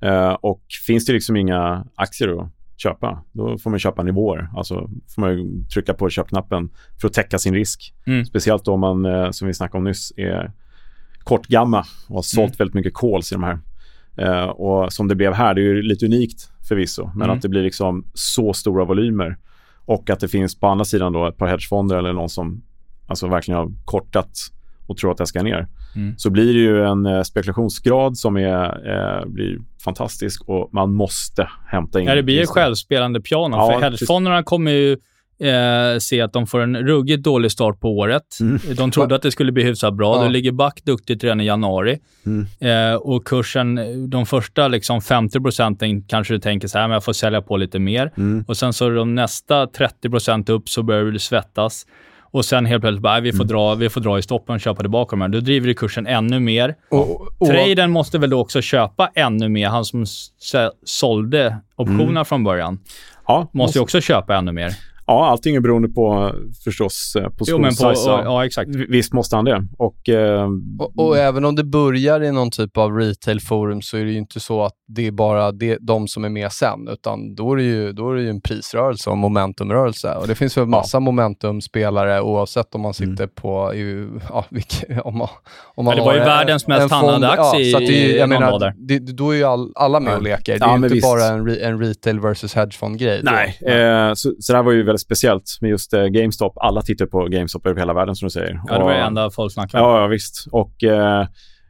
Eh, 0.00 0.32
och 0.32 0.62
finns 0.86 1.06
det 1.06 1.12
liksom 1.12 1.36
inga 1.36 1.86
aktier 1.94 2.42
att 2.42 2.50
köpa, 2.76 3.22
då 3.32 3.58
får 3.58 3.70
man 3.70 3.78
köpa 3.78 4.02
nivåer. 4.02 4.48
Alltså 4.56 4.90
får 5.14 5.20
man 5.22 5.64
trycka 5.74 5.94
på 5.94 6.10
köpknappen 6.10 6.70
för 7.00 7.08
att 7.08 7.14
täcka 7.14 7.38
sin 7.38 7.54
risk. 7.54 7.94
Mm. 8.06 8.24
Speciellt 8.24 8.64
då 8.64 8.76
man, 8.76 9.04
eh, 9.06 9.30
som 9.30 9.48
vi 9.48 9.54
snackade 9.54 9.78
om 9.78 9.84
nyss, 9.84 10.12
är 10.16 10.52
kortgamma 11.18 11.84
och 12.08 12.14
har 12.14 12.22
sålt 12.22 12.48
Mm. 12.50 12.56
väldigt 12.58 12.74
mycket 12.74 12.94
calls 12.94 13.32
i 13.32 13.34
de 13.34 13.42
här. 13.44 13.58
Eh, 14.16 14.44
och 14.48 14.92
som 14.92 15.08
det 15.08 15.14
blev 15.14 15.32
här, 15.32 15.54
det 15.54 15.60
är 15.60 15.64
ju 15.64 15.82
lite 15.82 16.06
unikt 16.06 16.50
förvisso, 16.68 17.10
men 17.14 17.22
Mm. 17.22 17.36
att 17.36 17.42
det 17.42 17.48
blir 17.48 17.62
liksom 17.62 18.04
så 18.14 18.52
stora 18.52 18.84
volymer 18.84 19.36
och 19.84 20.10
att 20.10 20.20
det 20.20 20.28
finns 20.28 20.60
på 20.60 20.66
andra 20.66 20.84
sidan 20.84 21.12
då 21.12 21.26
ett 21.28 21.36
par 21.36 21.46
hedgefonder 21.46 21.96
eller 21.96 22.12
någon 22.12 22.28
som 22.28 22.62
alltså 23.06 23.28
verkligen 23.28 23.58
har 23.60 23.72
kortat 23.84 24.30
och 24.86 24.96
tror 24.96 25.10
att 25.12 25.18
det 25.18 25.26
ska 25.26 25.42
ner. 25.42 25.68
Mm. 25.96 26.14
Så 26.18 26.30
blir 26.30 26.54
det 26.54 26.60
ju 26.60 26.84
en 26.84 27.06
eh, 27.06 27.22
spekulationsgrad 27.22 28.18
som 28.18 28.36
är, 28.36 28.64
eh, 29.20 29.26
blir 29.26 29.58
fantastisk 29.84 30.42
och 30.48 30.68
man 30.72 30.92
måste 30.92 31.48
hämta 31.66 32.00
in. 32.00 32.06
Ja, 32.06 32.14
det 32.14 32.22
blir 32.22 32.40
ju 32.40 32.46
självspelande 32.46 33.20
piano. 33.20 33.56
Ja, 33.56 33.72
för 33.72 33.80
hedgefonderna 33.80 34.42
kommer 34.42 34.70
ju 34.70 34.96
eh, 35.40 35.98
se 35.98 36.20
att 36.20 36.32
de 36.32 36.46
får 36.46 36.60
en 36.60 36.76
ruggigt 36.76 37.22
dålig 37.22 37.50
start 37.50 37.80
på 37.80 37.98
året. 37.98 38.22
Mm. 38.40 38.60
De 38.76 38.90
trodde 38.90 39.14
att 39.14 39.22
det 39.22 39.30
skulle 39.30 39.52
bli 39.52 39.64
hyfsat 39.64 39.94
bra. 39.94 40.16
Ja. 40.16 40.22
Det 40.22 40.28
ligger 40.28 40.52
back 40.52 40.80
duktigt 40.84 41.24
redan 41.24 41.40
i 41.40 41.44
januari. 41.44 41.98
Mm. 42.26 42.46
Eh, 42.60 42.94
och 42.94 43.26
kursen, 43.26 43.80
de 44.10 44.26
första 44.26 44.68
liksom 44.68 45.00
50 45.00 45.40
procenten 45.40 46.02
kanske 46.02 46.34
du 46.34 46.38
tänker 46.38 46.68
så 46.68 46.78
här, 46.78 46.88
men 46.88 46.94
jag 46.94 47.04
får 47.04 47.12
sälja 47.12 47.42
på 47.42 47.56
lite 47.56 47.78
mer. 47.78 48.12
Mm. 48.16 48.44
Och 48.48 48.56
sen 48.56 48.72
så 48.72 48.88
de 48.88 49.14
nästa 49.14 49.66
30 49.66 50.10
procent 50.10 50.48
upp 50.48 50.68
så 50.68 50.82
börjar 50.82 51.04
det 51.04 51.18
svettas. 51.18 51.86
Och 52.30 52.44
sen 52.44 52.66
helt 52.66 52.80
plötsligt 52.82 53.02
bara, 53.02 53.12
"Nej, 53.12 53.22
vi 53.22 53.32
får, 53.32 53.36
Mm. 53.44 53.48
dra, 53.48 53.74
vi 53.74 53.88
får 53.88 54.00
dra 54.00 54.18
i 54.18 54.22
stoppen 54.22 54.54
och 54.54 54.60
köpa 54.60 54.80
tillbaka 54.80 55.10
de 55.16 55.20
här. 55.20 55.28
Då 55.28 55.40
driver 55.40 55.66
det 55.68 55.74
kursen 55.74 56.06
ännu 56.06 56.40
mer. 56.40 56.74
Och, 56.90 57.20
och, 57.38 57.48
Traden 57.48 57.90
måste 57.90 58.18
väl 58.18 58.30
då 58.30 58.40
också 58.40 58.60
köpa 58.62 59.10
ännu 59.14 59.48
mer. 59.48 59.68
Han 59.68 59.84
som 59.84 60.04
sålde 60.84 61.56
optionerna 61.76 62.10
Mm. 62.10 62.24
från 62.24 62.44
början 62.44 62.78
Ja, 63.26 63.46
måste 63.52 63.78
ju 63.78 63.82
också 63.82 64.00
köpa 64.00 64.36
ännu 64.36 64.52
mer. 64.52 64.72
Ja, 65.08 65.26
allting 65.26 65.56
är 65.56 65.60
beroende 65.60 65.88
på 65.88 66.32
förstås 66.64 67.12
eh, 67.16 67.22
Jo, 67.22 67.58
men 67.58 67.70
på, 67.70 67.76
positionssize. 67.76 68.10
ja, 68.10 68.22
ja, 68.24 68.46
exakt. 68.46 68.70
Visst 68.88 69.12
måste 69.12 69.36
han 69.36 69.44
det. 69.44 69.66
Och, 69.78 70.08
eh, 70.08 70.48
och, 70.78 71.06
och 71.06 71.16
även 71.18 71.44
om 71.44 71.54
det 71.56 71.64
börjar 71.64 72.22
i 72.22 72.32
någon 72.32 72.50
typ 72.50 72.76
av 72.76 72.92
retailforum 72.96 73.82
så 73.82 73.96
är 73.96 74.04
det 74.04 74.10
ju 74.10 74.18
inte 74.18 74.40
så 74.40 74.62
att 74.64 74.72
det 74.88 75.06
är 75.06 75.10
bara 75.10 75.52
det, 75.52 75.78
de 75.80 76.08
som 76.08 76.24
är 76.24 76.28
med 76.28 76.52
sen, 76.52 76.88
utan 76.92 77.34
då 77.34 77.52
är 77.52 77.56
det 77.56 77.62
ju, 77.62 77.92
då 77.92 78.10
är 78.10 78.14
det 78.14 78.22
ju 78.22 78.30
en 78.30 78.40
prisrörelse 78.40 79.10
och 79.10 79.18
momentumrörelse. 79.18 80.14
Och 80.14 80.26
det 80.28 80.34
finns 80.34 80.56
väl 80.56 80.66
massa 80.66 81.00
momentumspelare 81.00 82.20
oavsett 82.20 82.74
om 82.74 82.80
man 82.80 82.94
sitter 82.94 83.26
på, 83.26 83.74
i, 83.74 84.08
ja, 84.28 84.44
vilka, 84.50 85.02
om 85.02 85.18
man, 85.18 85.28
om 85.74 85.84
man 85.84 85.96
Ja, 85.96 86.02
det 86.02 86.06
var 86.06 86.14
ju 86.14 86.18
har 86.20 86.26
världens 86.26 86.64
en- 86.68 86.74
mest 86.74 86.90
handlade 86.92 87.28
aktie 87.30 87.64
ja, 87.66 87.70
så 87.72 87.76
att 87.76 87.86
det 87.88 88.02
är, 88.02 88.06
ju- 88.08 88.14
i 88.14 88.18
jag 88.18 88.28
någon 88.28 88.40
menar, 88.40 88.74
det, 88.78 88.98
Då 88.98 89.30
är 89.30 89.36
ju 89.36 89.44
all, 89.44 89.72
alla 89.74 90.00
med 90.00 90.12
Ja. 90.12 90.16
och 90.16 90.22
leker. 90.22 90.52
Det 90.52 90.58
Ja, 90.60 90.66
är 90.66 90.70
ju 90.70 90.76
inte 90.76 90.94
visst. 90.94 91.06
bara 91.06 91.24
en, 91.24 91.46
re, 91.48 91.56
en 91.56 91.78
retail 91.78 92.20
versus 92.20 92.54
hedgefond-grej. 92.54 93.20
Nej, 93.24 93.58
eh, 93.76 94.14
så, 94.14 94.32
så 94.40 94.52
det 94.52 94.56
här 94.56 94.62
var 94.62 94.72
ju 94.72 94.82
väldigt 94.82 94.97
speciellt 94.98 95.58
med 95.60 95.70
just 95.70 95.94
eh, 95.94 96.04
GameStop. 96.04 96.52
Alla 96.56 96.82
tittar 96.82 97.06
på 97.06 97.24
GameStop 97.24 97.66
över 97.66 97.80
hela 97.80 97.94
världen 97.94 98.16
som 98.16 98.26
du 98.26 98.30
säger. 98.30 98.60
Ja, 98.66 98.78
det 98.78 98.84
var 98.84 98.92
det 98.92 98.98
enda 98.98 99.30
folk 99.30 99.52
snackade 99.52 99.84
om. 99.84 99.90
Ja, 99.90 100.00
ja 100.00 100.06
visst. 100.06 100.46
Och 100.50 100.84
eh, 100.84 101.26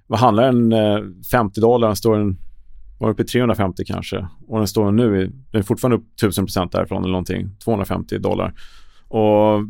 vad 0.06 0.18
handlar 0.18 0.48
en 0.48 0.72
eh, 0.72 0.98
50 1.32 1.60
dollar? 1.60 1.88
Den 1.88 1.96
står 1.96 2.16
en, 2.16 2.38
var 2.98 3.10
uppe 3.10 3.22
i 3.22 3.26
350 3.26 3.84
kanske. 3.86 4.26
Och 4.48 4.58
den 4.58 4.68
står 4.68 4.92
nu, 4.92 5.22
i, 5.22 5.24
den 5.50 5.58
är 5.58 5.62
fortfarande 5.62 5.96
upp 5.96 6.04
1000 6.22 6.46
procent 6.46 6.72
därifrån 6.72 7.02
eller 7.02 7.12
någonting. 7.12 7.50
250 7.64 8.18
dollar. 8.18 8.54
Och 9.08 9.64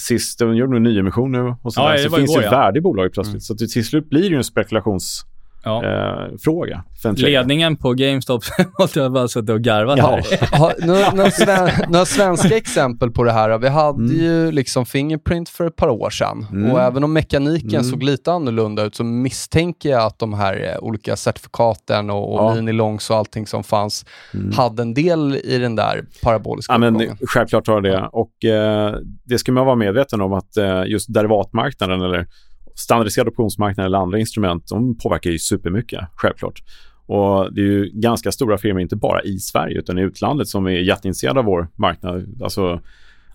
sist, 0.00 0.38
de 0.38 0.56
gjorde 0.56 0.76
en 0.76 0.82
nyemission 0.82 1.32
nu. 1.32 1.54
Och 1.62 1.72
så 1.72 1.80
Ja, 1.80 1.92
det 1.92 1.98
så 1.98 2.08
var 2.08 2.18
finns 2.18 2.30
igår, 2.30 2.42
ju 2.42 2.46
ja. 2.46 2.50
värde 2.50 2.78
i 2.78 2.82
bolaget 2.82 3.12
plötsligt. 3.12 3.42
Så 3.42 3.56
till, 3.56 3.70
till 3.70 3.86
slut 3.86 4.10
blir 4.10 4.22
det 4.22 4.28
ju 4.28 4.36
en 4.36 4.44
spekulations 4.44 5.26
ja. 5.64 5.84
eh, 5.84 6.36
fråga. 6.40 6.84
Ledningen 7.16 7.76
på 7.76 7.92
GameStop 7.92 8.44
måste 8.78 9.00
jag 9.00 9.12
bara 9.12 9.28
suttit 9.28 9.50
och 9.50 9.60
garvat 9.60 9.98
ja. 9.98 10.06
här. 10.06 10.58
ha, 10.58 10.72
några, 10.86 11.10
några, 11.10 11.30
sven, 11.30 11.70
några, 11.88 12.04
svenska 12.04 12.56
exempel 12.56 13.10
på 13.10 13.24
det 13.24 13.32
här. 13.32 13.58
Vi 13.58 13.68
hade 13.68 13.98
mm. 13.98 14.16
ju 14.16 14.52
liksom 14.52 14.86
Fingerprint 14.86 15.48
för 15.48 15.66
ett 15.66 15.76
par 15.76 15.88
år 15.88 16.10
sedan 16.10 16.46
mm. 16.52 16.72
och 16.72 16.80
även 16.80 17.04
om 17.04 17.12
mekaniken 17.12 17.70
mm. 17.70 17.84
såg 17.84 18.02
lite 18.02 18.32
annorlunda 18.32 18.84
ut 18.84 18.94
så 18.94 19.04
misstänker 19.04 19.90
jag 19.90 20.02
att 20.02 20.18
de 20.18 20.34
här 20.34 20.72
eh, 20.72 20.84
olika 20.84 21.16
certifikaten 21.16 22.10
och, 22.10 22.34
och 22.34 22.40
ja. 22.40 22.54
minilongs 22.54 23.10
och 23.10 23.16
allting 23.16 23.46
som 23.46 23.64
fanns 23.64 24.06
mm. 24.34 24.52
hade 24.52 24.82
en 24.82 24.94
del 24.94 25.36
i 25.44 25.58
den 25.58 25.76
där 25.76 26.04
paraboliska 26.22 26.72
ja, 26.72 26.78
men, 26.78 27.16
Självklart 27.26 27.66
har 27.66 27.80
det 27.80 28.08
och 28.12 28.44
eh, 28.44 28.94
det 29.24 29.38
ska 29.38 29.52
man 29.52 29.66
vara 29.66 29.76
medveten 29.76 30.20
om 30.20 30.32
att 30.32 30.56
eh, 30.56 30.84
just 30.86 31.14
derivatmarknaden 31.14 32.02
eller 32.02 32.26
standardiserade 32.74 33.30
optionsmarknader 33.30 33.86
eller 33.86 33.98
andra 33.98 34.18
instrument, 34.18 34.68
de 34.68 34.98
påverkar 34.98 35.30
ju 35.30 35.38
supermycket, 35.38 36.00
självklart. 36.14 36.62
Och 37.06 37.54
det 37.54 37.60
är 37.60 37.64
ju 37.64 37.90
ganska 37.94 38.32
stora 38.32 38.58
firmor, 38.58 38.80
inte 38.80 38.96
bara 38.96 39.22
i 39.22 39.38
Sverige 39.38 39.78
utan 39.78 39.98
i 39.98 40.02
utlandet 40.02 40.48
som 40.48 40.66
är 40.66 40.70
jätteintresserade 40.70 41.38
av 41.40 41.44
vår 41.46 41.68
marknad. 41.74 42.42
Alltså 42.42 42.80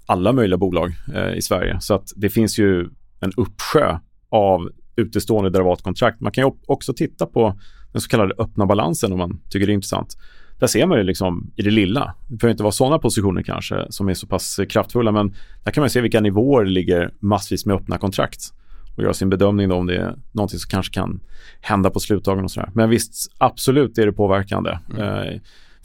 alla 0.05 0.33
möjliga 0.33 0.57
bolag 0.57 0.93
eh, 1.15 1.33
i 1.33 1.41
Sverige. 1.41 1.77
Så 1.81 1.93
att 1.93 2.13
det 2.15 2.29
finns 2.29 2.59
ju 2.59 2.89
en 3.19 3.31
uppsjö 3.37 3.97
av 4.29 4.69
utestående 4.95 5.49
derivatkontrakt. 5.49 6.21
Man 6.21 6.31
kan 6.31 6.43
ju 6.43 6.51
också 6.65 6.93
titta 6.93 7.25
på 7.25 7.59
den 7.91 8.01
så 8.01 8.09
kallade 8.09 8.33
öppna 8.37 8.65
balansen 8.65 9.11
om 9.11 9.17
man 9.17 9.39
tycker 9.49 9.67
det 9.67 9.71
är 9.71 9.73
intressant. 9.73 10.17
Där 10.59 10.67
ser 10.67 10.85
man 10.85 10.97
ju 10.97 11.03
liksom 11.03 11.51
i 11.55 11.61
det 11.61 11.71
lilla. 11.71 12.15
Det 12.27 12.35
behöver 12.35 12.51
inte 12.51 12.63
vara 12.63 12.71
sådana 12.71 12.99
positioner 12.99 13.43
kanske 13.43 13.85
som 13.89 14.09
är 14.09 14.13
så 14.13 14.27
pass 14.27 14.59
kraftfulla, 14.69 15.11
men 15.11 15.35
där 15.63 15.71
kan 15.71 15.81
man 15.81 15.89
se 15.89 16.01
vilka 16.01 16.19
nivåer 16.19 16.63
det 16.63 16.71
ligger 16.71 17.13
massvis 17.19 17.65
med 17.65 17.75
öppna 17.75 17.97
kontrakt 17.97 18.53
och 18.99 19.03
göra 19.03 19.13
sin 19.13 19.29
bedömning 19.29 19.71
om 19.71 19.87
det 19.87 19.95
är 19.95 20.15
någonting 20.31 20.59
som 20.59 20.69
kanske 20.69 20.93
kan 20.93 21.19
hända 21.61 21.89
på 21.89 21.99
slutdagen 21.99 22.43
och 22.43 22.51
sådär. 22.51 22.69
Men 22.73 22.89
visst, 22.89 23.31
absolut 23.37 23.97
är 23.97 24.05
det 24.05 24.13
påverkande. 24.13 24.77
Mm. 24.89 25.01
Eh, 25.01 25.39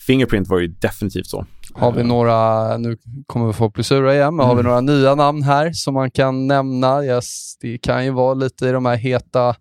Fingerprint 0.07 0.49
var 0.49 0.59
ju 0.59 0.67
definitivt 0.67 1.27
så. 1.27 1.47
Har 1.75 1.93
vi 1.93 2.03
några, 2.03 2.77
nu 2.77 2.97
kommer 3.27 3.47
vi 3.47 3.53
få 3.53 3.71
plissura 3.71 4.15
igen, 4.15 4.37
men 4.37 4.47
har 4.47 4.55
vi 4.55 4.61
mm. 4.61 4.71
några 4.71 4.81
nya 4.81 5.15
namn 5.15 5.43
här 5.43 5.73
som 5.73 5.95
man 5.95 6.11
kan 6.11 6.47
nämna? 6.47 7.05
Yes, 7.05 7.57
det 7.61 7.79
kan 7.79 8.05
ju 8.05 8.11
vara 8.11 8.35
lite 8.35 8.69
i 8.69 8.73
de 8.73 8.87
här 8.87 8.97
heta 8.97 9.55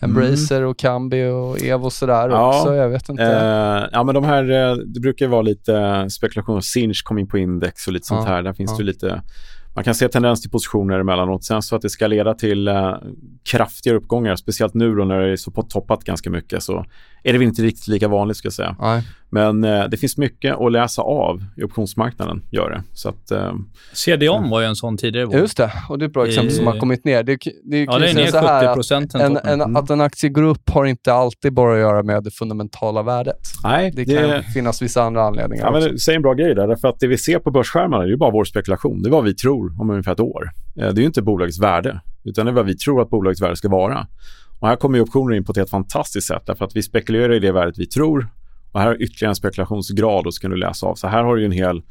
Embracer 0.00 0.62
och 0.62 0.78
Kambi 0.78 1.24
och 1.24 1.62
Evo 1.62 1.84
och 1.84 1.92
sådär 1.92 2.28
ja. 2.28 2.48
också. 2.48 2.74
Jag 2.74 2.88
vet 2.88 3.08
inte. 3.08 3.22
Eh, 3.22 3.88
ja, 3.92 4.04
men 4.04 4.14
de 4.14 4.24
här, 4.24 4.50
eh, 4.50 4.76
det 4.76 5.00
brukar 5.00 5.24
ju 5.24 5.30
vara 5.30 5.42
lite 5.42 6.06
spekulation. 6.10 6.62
Sinch 6.62 7.02
kom 7.04 7.18
in 7.18 7.28
på 7.28 7.38
index 7.38 7.86
och 7.86 7.92
lite 7.92 8.06
sånt 8.06 8.28
ja. 8.28 8.34
här. 8.34 8.42
Där 8.42 8.52
finns 8.52 8.70
ja. 8.70 8.76
det 8.76 8.84
lite 8.84 9.22
man 9.74 9.84
kan 9.84 9.94
se 9.94 10.08
tendens 10.08 10.40
till 10.40 10.50
positioner 10.50 11.00
emellanåt. 11.00 11.44
Sen 11.44 11.62
så 11.62 11.76
att 11.76 11.82
det 11.82 11.90
ska 11.90 12.06
leda 12.06 12.34
till 12.34 12.68
eh, 12.68 12.94
kraftiga 13.50 13.94
uppgångar, 13.94 14.36
speciellt 14.36 14.74
nu 14.74 14.94
då 14.94 15.04
när 15.04 15.20
det 15.20 15.32
är 15.32 15.36
så 15.36 15.50
på 15.50 15.62
toppat 15.62 16.04
ganska 16.04 16.30
mycket, 16.30 16.62
så 16.62 16.84
är 17.22 17.32
det 17.32 17.38
väl 17.38 17.48
inte 17.48 17.62
riktigt 17.62 17.88
lika 17.88 18.08
vanligt 18.08 18.36
ska 18.36 18.46
jag 18.46 18.52
säga. 18.52 18.76
Nej. 18.80 19.02
Men 19.32 19.64
eh, 19.64 19.84
det 19.84 19.96
finns 19.96 20.16
mycket 20.16 20.56
att 20.60 20.72
läsa 20.72 21.02
av 21.02 21.44
i 21.56 21.62
optionsmarknaden, 21.62 22.42
gör 22.50 22.70
det. 22.70 22.82
Så 22.92 23.08
att, 23.08 23.30
eh, 23.30 23.54
CDON 23.92 24.50
var 24.50 24.60
ju 24.60 24.66
en 24.66 24.76
sån 24.76 24.96
tidigare. 24.96 25.38
Just 25.38 25.56
det, 25.56 25.72
och 25.88 25.98
det 25.98 26.04
är 26.04 26.06
ett 26.06 26.12
bra 26.12 26.26
exempel 26.26 26.52
I... 26.52 26.56
som 26.56 26.66
har 26.66 26.78
kommit 26.78 27.04
ner. 27.04 27.22
Det, 27.22 27.38
det, 27.64 27.84
ja, 27.84 27.98
det 27.98 28.10
är 28.10 28.14
ner 28.14 28.66
70 28.70 28.74
procent. 28.74 29.14
En, 29.14 29.36
en, 29.36 29.60
mm. 29.60 29.76
att 29.76 29.90
en 29.90 30.00
aktie 30.00 30.30
går 30.30 30.42
upp 30.42 30.70
har 30.70 30.84
inte 30.84 31.12
alltid 31.12 31.52
bara 31.52 31.74
att 31.74 31.80
göra 31.80 32.02
med 32.02 32.24
det 32.24 32.30
fundamentala 32.30 33.02
värdet. 33.02 33.40
Nej, 33.64 33.90
det, 33.90 34.04
det 34.04 34.42
kan 34.42 34.42
finnas 34.42 34.82
vissa 34.82 35.02
andra 35.02 35.22
anledningar 35.22 35.64
ja, 35.64 35.70
men 35.70 35.98
Säg 35.98 36.14
en 36.14 36.22
bra 36.22 36.34
grej 36.34 36.54
där, 36.54 36.76
för 36.76 36.88
att 36.88 37.00
det 37.00 37.06
vi 37.06 37.18
ser 37.18 37.38
på 37.38 37.50
börsskärmarna 37.50 38.04
är 38.04 38.16
bara 38.16 38.30
vår 38.30 38.44
spekulation. 38.44 39.02
Det 39.02 39.08
är 39.08 39.10
vad 39.10 39.24
vi 39.24 39.34
tror 39.34 39.80
om 39.80 39.90
ungefär 39.90 40.12
ett 40.12 40.20
år. 40.20 40.50
Eh, 40.76 40.88
det 40.88 41.00
är 41.00 41.00
ju 41.00 41.06
inte 41.06 41.22
bolagets 41.22 41.60
värde, 41.60 42.00
utan 42.24 42.46
det 42.46 42.52
är 42.52 42.54
vad 42.54 42.66
vi 42.66 42.76
tror 42.76 43.02
att 43.02 43.10
bolagets 43.10 43.42
värde 43.42 43.56
ska 43.56 43.68
vara. 43.68 44.06
Och 44.60 44.68
här 44.68 44.76
kommer 44.76 45.00
optioner 45.00 45.36
in 45.36 45.44
på 45.44 45.52
ett 45.52 45.58
helt 45.58 45.70
fantastiskt 45.70 46.26
sätt 46.26 46.42
därför 46.46 46.64
att 46.64 46.76
vi 46.76 46.82
spekulerar 46.82 47.32
i 47.32 47.38
det 47.38 47.52
värdet 47.52 47.78
vi 47.78 47.86
tror 47.86 48.28
och 48.72 48.80
här 48.80 48.86
har 48.86 49.02
ytterligare 49.02 49.30
en 49.30 49.36
spekulationsgrad 49.36 50.26
och 50.26 50.34
så 50.34 50.40
kan 50.40 50.50
du 50.50 50.56
läsa 50.56 50.86
av. 50.86 50.94
Så 50.94 51.08
här 51.08 51.24
har 51.24 51.36
du 51.36 51.44
en 51.44 51.52
hel, 51.52 51.82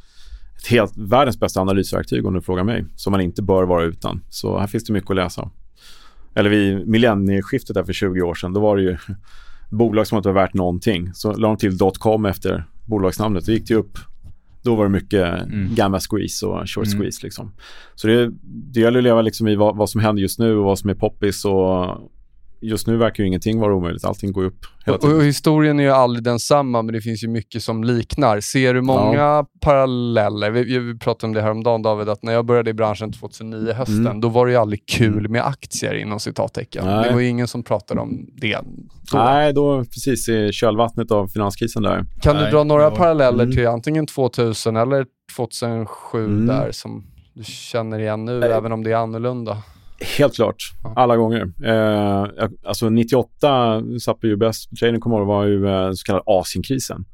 ett 0.58 0.68
helt, 0.68 0.98
världens 0.98 1.40
bästa 1.40 1.62
analysverktyg 1.62 2.26
om 2.26 2.34
du 2.34 2.42
frågar 2.42 2.64
mig, 2.64 2.86
som 2.96 3.12
man 3.12 3.22
inte 3.22 3.42
bör 3.42 3.64
vara 3.64 3.84
utan. 3.84 4.22
Så 4.30 4.60
här 4.60 4.68
finns 4.68 4.84
det 4.84 4.94
mycket 4.94 5.10
att 5.10 5.16
läsa. 5.16 5.50
Eller 6.36 6.50
vid 6.50 6.88
millennieskiftet 6.88 7.74
där 7.74 7.84
för 7.84 7.94
20 7.94 8.22
år 8.22 8.34
sedan, 8.34 8.54
då 8.54 8.60
var 8.60 8.78
det 8.78 8.84
ju 8.84 8.98
bolag 9.70 10.08
som 10.08 10.18
inte 10.18 10.30
var 10.30 10.42
värt 10.42 10.54
någonting. 10.54 11.14
Så 11.14 11.34
la 11.34 11.48
de 11.48 11.58
till 11.58 11.78
.com 12.00 12.26
efter 12.26 12.66
bolagsnamnet. 12.86 13.46
Då 13.46 13.52
gick 13.52 13.68
det 13.68 13.76
upp 13.76 13.98
då 14.62 14.76
var 14.76 14.84
det 14.84 14.90
mycket 14.90 15.44
mm. 15.44 15.76
gamma 15.76 16.00
squeeze 16.00 16.46
och 16.46 16.70
short 16.70 16.88
mm. 16.88 17.00
squeeze. 17.00 17.20
Liksom. 17.24 17.52
Så 17.96 18.08
det, 18.08 18.32
det 18.44 18.80
gäller 18.80 19.00
att 19.00 19.04
leva 19.04 19.22
liksom 19.22 19.48
i 19.48 19.56
vad, 19.56 19.78
vad, 19.78 19.90
som 19.90 20.02
händer 20.02 20.22
just 20.22 20.40
nu 20.40 20.58
och 20.58 20.66
vad 20.66 20.80
som 20.80 20.90
är 20.90 20.94
poppis 20.94 21.46
och 21.46 22.12
just 22.62 22.88
nu 22.88 22.98
verkar 22.98 23.24
ju 23.24 23.28
ingenting 23.28 23.60
vara 23.60 23.76
omöjligt. 23.76 24.06
Allting 24.06 24.32
går 24.32 24.44
upp 24.44 24.66
hela 24.86 24.98
tiden. 24.98 25.16
Och, 25.16 25.22
och 25.22 25.26
historien 25.26 25.80
är 25.80 25.84
ju 25.84 25.90
aldrig 25.90 26.24
densamma, 26.24 26.82
men 26.82 26.94
det 26.94 27.02
finns 27.02 27.24
ju 27.24 27.28
mycket 27.28 27.64
som 27.64 27.84
liknar. 27.84 28.40
Ser 28.40 28.74
du 28.74 28.82
många 28.82 29.20
ja. 29.20 29.46
paralleller? 29.62 30.52
Vi, 30.52 30.80
vi 30.80 31.00
pratade 31.00 31.28
om 31.28 31.34
det 31.34 31.42
här 31.42 31.52
om 31.52 31.64
dagen 31.64 31.82
David, 31.82 32.10
att 32.10 32.24
när 32.24 32.34
jag 32.34 32.46
började 32.46 32.70
i 32.70 32.74
branschen 32.74 33.12
2009, 33.12 33.74
hösten, 33.74 34.00
mm. 34.00 34.22
då 34.22 34.30
var 34.30 34.46
det 34.46 34.52
ju 34.52 34.58
aldrig 34.58 34.86
kul 34.86 35.30
med 35.30 35.46
aktier 35.46 35.94
inom 35.94 36.20
citattecken. 36.20 36.86
Nej. 36.86 37.08
Det 37.08 37.14
var 37.14 37.20
ju 37.20 37.28
ingen 37.28 37.48
som 37.48 37.64
pratade 37.64 38.02
om 38.02 38.30
det. 38.38 38.60
Då. 39.12 39.18
Nej, 39.18 39.54
då 39.54 39.84
precis 39.84 40.30
i 40.30 40.52
kölvattnet 40.52 41.12
av 41.12 41.28
finanskrisen 41.28 41.84
där. 41.84 42.06
Kan 42.22 42.36
Nej. 42.36 42.46
du 42.46 42.52
dra 42.52 42.64
några 42.64 42.92
paralleller 42.92 43.44
mm. 43.44 43.56
till 43.56 43.68
antingen 43.68 44.08
2000 44.08 44.76
eller 44.76 45.06
2007 45.36 46.26
mm. 46.26 46.48
där 46.48 46.72
som 46.72 47.06
du 47.34 47.44
känner 47.44 48.00
igen 48.00 48.26
nu, 48.26 48.40
Nej. 48.40 48.52
även 48.52 48.72
om 48.72 48.84
det 48.84 48.92
är 48.92 48.96
annorlunda? 48.96 49.58
Helt 50.18 50.36
klart, 50.36 50.56
alla 50.96 51.18
gånger. 51.18 51.52
Eh, 51.66 52.28
alltså 52.66 52.90
98 52.90 53.84
satt 54.02 54.20
på 54.20 54.28
UBS, 54.28 54.68
trading 54.80 55.00
kommer 55.00 55.26
var 55.26 55.46
ju 55.46 55.68
eh, 55.68 55.92
så 55.92 56.04
kallad 56.06 56.24
Asienkrisen. 56.26 57.06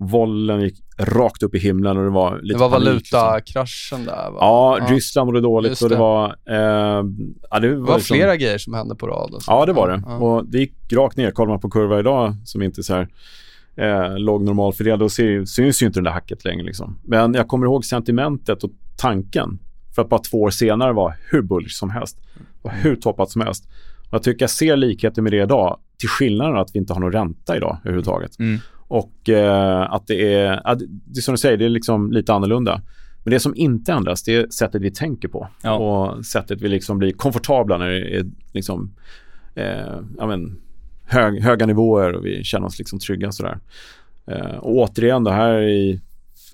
Vollen 0.00 0.60
gick 0.60 0.78
rakt 0.98 1.42
upp 1.42 1.54
i 1.54 1.58
himlen 1.58 1.96
och 1.96 2.04
det 2.04 2.10
var 2.10 2.40
lite 2.42 2.54
Det 2.58 2.60
var 2.60 2.68
valutakraschen 2.68 4.04
där 4.04 4.30
va? 4.30 4.36
Ja, 4.40 4.78
ja. 4.80 4.94
Ryssland 4.94 5.26
mådde 5.26 5.40
dåligt 5.40 5.78
det. 5.78 5.84
och 5.84 5.90
det 5.90 5.96
var... 5.96 6.26
Eh, 6.28 6.56
ja, 6.56 7.02
det 7.02 7.04
var, 7.50 7.60
det 7.60 7.76
var 7.76 7.94
liksom, 7.94 8.14
flera 8.16 8.36
grejer 8.36 8.58
som 8.58 8.74
hände 8.74 8.94
på 8.94 9.06
rad. 9.06 9.42
Ja, 9.46 9.66
det 9.66 9.72
var 9.72 9.88
det. 9.88 10.02
Ja. 10.06 10.16
Och 10.16 10.46
det 10.46 10.58
gick 10.58 10.92
rakt 10.92 11.16
ner. 11.16 11.30
Kollar 11.30 11.50
man 11.50 11.60
på 11.60 11.70
kurva 11.70 11.98
idag 11.98 12.34
som 12.44 12.62
inte 12.62 12.80
är 12.80 12.82
så 12.82 12.94
här 12.94 13.08
eh, 13.76 14.18
låg 14.18 14.42
normalfördelad, 14.42 15.00
då 15.00 15.08
syns 15.08 15.82
ju 15.82 15.86
inte 15.86 15.98
den 15.98 16.04
där 16.04 16.10
hacket 16.10 16.44
längre. 16.44 16.64
Liksom. 16.64 16.98
Men 17.04 17.34
jag 17.34 17.48
kommer 17.48 17.66
ihåg 17.66 17.84
sentimentet 17.84 18.64
och 18.64 18.70
tanken 18.96 19.58
för 19.98 20.02
att 20.02 20.08
bara 20.08 20.20
två 20.20 20.42
år 20.42 20.50
senare 20.50 20.92
vara 20.92 21.14
hur 21.30 21.42
bullish 21.42 21.78
som 21.78 21.90
helst 21.90 22.18
och 22.62 22.70
hur 22.70 22.96
toppat 22.96 23.30
som 23.30 23.40
helst. 23.40 23.68
Och 24.00 24.14
jag 24.14 24.22
tycker 24.22 24.42
jag 24.42 24.50
ser 24.50 24.76
likheter 24.76 25.22
med 25.22 25.32
det 25.32 25.42
idag, 25.42 25.78
till 25.98 26.08
skillnaden 26.08 26.56
att 26.56 26.70
vi 26.74 26.78
inte 26.78 26.92
har 26.92 27.00
någon 27.00 27.12
ränta 27.12 27.56
idag 27.56 27.78
överhuvudtaget. 27.84 28.38
Mm. 28.38 28.58
Och 28.74 29.28
eh, 29.28 29.92
att 29.92 30.06
det 30.06 30.34
är, 30.34 30.66
att, 30.66 30.78
det 30.78 31.18
är 31.18 31.22
som 31.22 31.34
du 31.34 31.38
säger, 31.38 31.56
det 31.56 31.64
är 31.64 31.68
liksom 31.68 32.12
lite 32.12 32.32
annorlunda. 32.32 32.82
Men 33.24 33.30
det 33.30 33.40
som 33.40 33.54
inte 33.54 33.92
ändras, 33.92 34.22
det 34.22 34.34
är 34.34 34.48
sättet 34.48 34.82
vi 34.82 34.90
tänker 34.90 35.28
på. 35.28 35.48
Ja. 35.62 35.76
Och 35.76 36.26
sättet 36.26 36.60
vi 36.60 36.68
liksom 36.68 36.98
blir 36.98 37.12
komfortabla 37.12 37.78
när 37.78 37.90
det 37.90 38.16
är 38.16 38.26
liksom, 38.52 38.94
eh, 39.54 40.00
ja, 40.18 40.26
men, 40.26 40.60
hög, 41.04 41.42
höga 41.42 41.66
nivåer 41.66 42.12
och 42.12 42.26
vi 42.26 42.44
känner 42.44 42.66
oss 42.66 42.78
liksom 42.78 42.98
trygga. 42.98 43.32
Sådär. 43.32 43.58
Eh, 44.26 44.56
och 44.56 44.76
återigen, 44.76 45.24
det 45.24 45.32
här 45.32 45.52
är, 45.52 46.00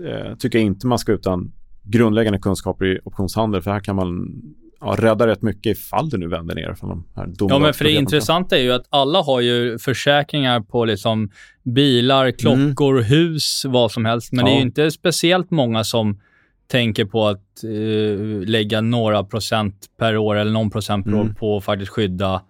eh, 0.04 0.36
tycker 0.38 0.58
jag 0.58 0.66
inte 0.66 0.86
man 0.86 0.98
ska 0.98 1.12
utan 1.12 1.52
grundläggande 1.84 2.38
kunskaper 2.38 2.84
i 2.84 3.00
optionshandel 3.04 3.62
för 3.62 3.70
här 3.70 3.80
kan 3.80 3.96
man 3.96 4.42
ja, 4.80 4.96
rädda 4.98 5.26
rätt 5.26 5.42
mycket 5.42 5.76
ifall 5.76 6.10
det 6.10 6.18
nu 6.18 6.28
vänder 6.28 6.54
ner 6.54 6.74
från 6.74 6.90
de 6.90 7.04
här 7.16 7.32
Ja, 7.38 7.58
men 7.58 7.74
för 7.74 7.84
det 7.84 7.92
intressanta 7.92 8.58
är 8.58 8.62
ju 8.62 8.72
att 8.72 8.86
alla 8.90 9.22
har 9.22 9.40
ju 9.40 9.78
försäkringar 9.78 10.60
på 10.60 10.84
liksom 10.84 11.30
bilar, 11.62 12.30
klockor, 12.30 12.96
mm. 12.96 13.04
hus, 13.04 13.62
vad 13.68 13.92
som 13.92 14.04
helst. 14.04 14.32
Men 14.32 14.46
ja. 14.46 14.46
det 14.46 14.56
är 14.56 14.56
ju 14.56 14.62
inte 14.62 14.90
speciellt 14.90 15.50
många 15.50 15.84
som 15.84 16.20
tänker 16.66 17.04
på 17.04 17.26
att 17.26 17.64
uh, 17.64 18.42
lägga 18.42 18.80
några 18.80 19.24
procent 19.24 19.86
per 19.98 20.16
år 20.16 20.36
eller 20.36 20.52
någon 20.52 20.70
procent 20.70 21.04
per 21.04 21.12
mm. 21.12 21.26
år 21.26 21.34
på 21.34 21.56
att 21.56 21.64
faktiskt 21.64 21.90
skydda 21.90 22.42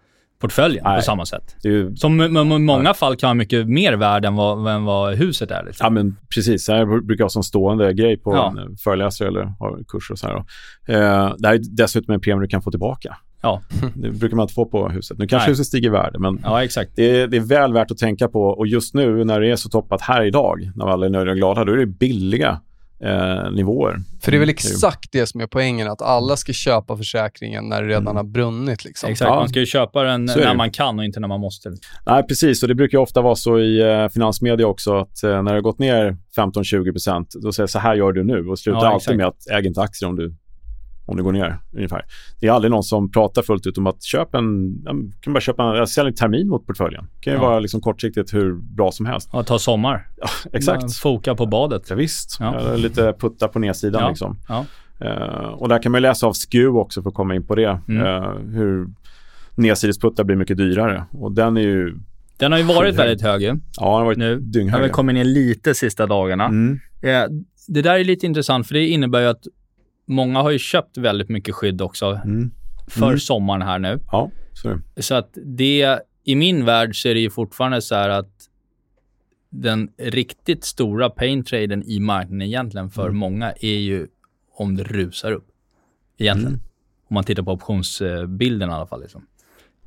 portföljen 0.45 0.85
Nej. 0.85 0.97
på 0.97 1.03
samma 1.03 1.27
sätt. 1.27 1.57
Ju... 1.63 1.97
Som 1.97 2.21
i 2.21 2.29
många 2.29 2.83
Nej. 2.83 2.95
fall 2.95 3.17
kan 3.17 3.29
vara 3.29 3.35
mycket 3.35 3.69
mer 3.69 3.93
värd 3.93 4.25
än 4.25 4.35
vad, 4.35 4.75
än 4.75 4.85
vad 4.85 5.15
huset 5.15 5.51
är. 5.51 5.65
Liksom. 5.65 5.85
Ja, 5.85 5.91
men 5.91 6.17
precis. 6.35 6.67
Det 6.67 6.73
här 6.73 7.01
brukar 7.01 7.25
jag 7.25 7.33
som 7.33 7.43
stående 7.43 7.93
grej 7.93 8.17
på 8.17 8.35
ja. 8.35 8.55
en 8.61 8.77
föreläsare 8.77 9.29
eller 9.29 9.53
kurser 9.89 10.13
och 10.13 10.19
så 10.19 10.27
här. 10.27 10.37
Eh, 10.37 11.35
det 11.39 11.49
här 11.49 11.55
är 11.55 11.61
dessutom 11.77 12.15
en 12.15 12.21
premie 12.21 12.41
du 12.41 12.49
kan 12.49 12.63
få 12.63 12.71
tillbaka. 12.71 13.17
Ja. 13.43 13.63
Det 13.95 14.11
brukar 14.11 14.37
man 14.37 14.45
inte 14.45 14.55
få 14.55 14.67
på 14.67 14.89
huset. 14.89 15.19
Nu 15.19 15.27
kanske 15.27 15.47
Nej. 15.47 15.53
huset 15.53 15.67
stiger 15.67 15.89
i 15.89 15.93
värde, 15.93 16.19
men 16.19 16.41
ja. 16.43 16.67
Det, 16.97 17.11
är, 17.11 17.27
det 17.27 17.37
är 17.37 17.41
väl 17.41 17.73
värt 17.73 17.91
att 17.91 17.99
tänka 17.99 18.29
på. 18.29 18.43
Och 18.43 18.67
just 18.67 18.95
nu 18.95 19.25
när 19.25 19.41
det 19.41 19.51
är 19.51 19.57
så 19.57 19.69
toppat 19.69 20.01
här 20.01 20.23
idag, 20.23 20.71
när 20.75 20.87
alla 20.87 21.07
är 21.07 21.11
nöjda 21.11 21.31
och 21.31 21.37
glada, 21.37 21.65
då 21.65 21.73
är 21.73 21.77
det 21.77 21.87
billiga 21.87 22.61
eh, 23.05 23.51
nivåer. 23.53 24.01
För 24.21 24.31
det 24.31 24.37
är 24.37 24.39
väl 24.39 24.49
mm. 24.49 24.55
exakt 24.55 25.13
det 25.13 25.27
som 25.27 25.41
är 25.41 25.47
poängen, 25.47 25.89
att 25.89 26.03
alla 26.03 26.37
ska 26.37 26.53
köpa 26.53 26.97
försäkringen 26.97 27.69
när 27.69 27.83
det 27.83 27.89
redan 27.89 28.03
mm. 28.03 28.17
har 28.17 28.25
brunnit. 28.25 28.85
Liksom. 28.85 29.11
Exakt, 29.11 29.29
ja. 29.29 29.35
man 29.35 29.49
ska 29.49 29.61
ju 29.61 29.67
köpa 29.67 30.03
den 30.03 30.25
när 30.25 30.55
man 30.55 30.71
kan 30.71 30.99
och 30.99 31.05
inte 31.05 31.21
när 31.21 31.29
man 31.29 31.41
måste. 31.41 31.73
Nej, 32.07 32.23
precis. 32.23 32.63
Och 32.63 32.69
det 32.69 32.75
brukar 32.75 32.99
ofta 32.99 33.21
vara 33.21 33.35
så 33.35 33.59
i 33.59 33.81
eh, 33.81 34.09
finansmedia 34.09 34.67
också, 34.67 34.97
att 34.97 35.23
eh, 35.23 35.31
när 35.31 35.43
det 35.43 35.51
har 35.51 35.61
gått 35.61 35.79
ner 35.79 36.17
15-20%, 36.37 37.27
då 37.43 37.53
säger 37.53 37.67
så 37.67 37.79
här 37.79 37.95
gör 37.95 38.13
du 38.13 38.25
nu 38.25 38.49
och 38.49 38.59
slutar 38.59 38.85
ja, 38.85 38.93
alltid 38.93 39.17
med 39.17 39.27
att 39.27 39.47
äga 39.51 39.69
inte 39.69 39.81
aktier 39.81 40.09
om 40.09 40.17
du 40.17 40.35
om 41.07 41.17
det 41.17 41.23
går 41.23 41.33
ner 41.33 41.59
ungefär. 41.73 42.05
Det 42.41 42.47
är 42.47 42.53
aldrig 42.53 42.71
någon 42.71 42.83
som 42.83 43.11
pratar 43.13 43.43
fullt 43.43 43.67
ut 43.67 43.79
om 43.79 43.87
att 43.87 44.03
köpa 44.03 44.39
en, 44.39 44.83
kan 45.21 45.33
bara 45.33 45.41
köpa 45.41 45.79
en, 45.81 45.87
sälja 45.87 46.09
en 46.09 46.15
termin 46.15 46.49
mot 46.49 46.67
portföljen. 46.67 47.05
Det 47.15 47.21
kan 47.25 47.33
ju 47.33 47.39
Ja. 47.39 47.43
vara 47.47 47.61
liksom 47.61 47.81
kortsiktigt 47.81 48.35
hur 48.35 48.55
bra 48.55 48.93
som 48.93 49.07
helst. 49.07 49.31
Ja, 49.33 49.43
ta 49.43 49.59
sommar. 49.59 50.07
Ja, 50.17 50.27
exakt. 50.53 50.97
Foka 50.97 51.35
på 51.35 51.47
badet. 51.47 51.91
Ja, 51.91 51.97
visst. 51.97 52.37
Ja. 52.41 52.75
Lite 52.77 53.15
putta 53.19 53.49
på 53.49 53.59
nedsidan 53.59 54.03
Ja. 54.03 54.09
liksom. 54.09 54.37
Eh, 55.01 55.49
och 55.49 55.69
där 55.69 55.83
kan 55.83 55.93
man 55.93 56.03
läsa 56.03 56.27
av 56.27 56.33
SKU 56.33 56.69
också 56.69 57.03
för 57.03 57.09
att 57.09 57.15
komma 57.15 57.35
in 57.35 57.47
på 57.47 57.55
det. 57.55 57.81
Mm. 57.89 58.07
Eh, 58.07 58.31
hur 58.53 58.87
nedsidesputtar 59.57 60.25
blir 60.25 60.37
mycket 60.37 60.57
dyrare. 60.57 61.05
Och 61.13 61.33
den 61.33 61.57
är 61.57 61.61
ju, 61.61 61.97
Den 62.37 62.53
har 62.53 62.59
ju 62.59 62.65
varit 62.65 62.95
väldigt 62.95 63.23
hög 63.23 63.43
ju. 63.43 63.47
ja 63.47 63.55
den 63.81 63.89
har 63.93 64.05
varit 64.05 64.19
Nu 64.19 64.33
har 64.35 64.41
dynghög. 64.41 64.81
väl 64.81 64.91
kommit 64.91 65.15
ner 65.15 65.25
lite 65.25 65.75
sista 65.75 66.07
dagarna. 66.07 66.45
Mm. 66.45 66.81
Eh, 67.03 67.23
Det 67.69 67.83
där 67.83 67.95
är 67.99 68.05
lite 68.05 68.27
intressant 68.27 68.67
för 68.67 68.75
det 68.75 68.87
innebär 68.87 69.21
ju 69.21 69.27
att 69.27 69.43
många 70.07 70.43
har 70.43 70.51
ju 70.51 70.59
köpt 70.59 70.97
väldigt 70.99 71.29
mycket 71.29 71.55
skydd 71.55 71.83
också 71.83 72.21
Mm. 72.25 72.51
för 72.89 73.07
Mm. 73.07 73.19
sommaren 73.19 73.63
här 73.63 73.79
nu. 73.79 74.01
Ja, 74.13 74.31
så. 74.53 74.81
Så 74.97 75.15
att 75.15 75.39
det, 75.45 75.99
i 76.25 76.35
min 76.37 76.65
värld 76.65 77.03
så 77.03 77.09
är 77.09 77.15
det 77.15 77.21
ju 77.21 77.31
fortfarande 77.31 77.83
så 77.83 77.95
här 77.95 78.09
att 78.09 78.31
den 79.51 79.89
riktigt 79.99 80.65
stora 80.65 81.11
pain-traden 81.11 81.83
i 81.83 82.01
marknaden 82.01 82.43
egentligen 82.43 82.91
för 82.91 83.05
Mm. 83.07 83.17
många 83.17 83.53
är 83.61 83.79
ju 83.79 84.07
om 84.57 84.77
det 84.77 84.83
rusar 84.85 85.33
upp. 85.33 85.47
Egentligen. 86.19 86.53
Mm. 86.53 86.61
Om 87.09 87.15
man 87.15 87.25
tittar 87.25 87.43
på 87.43 87.53
optionsbilden 87.53 88.71
i 88.71 88.73
alla 88.73 88.87
fall. 88.87 89.01
Liksom. 89.03 89.27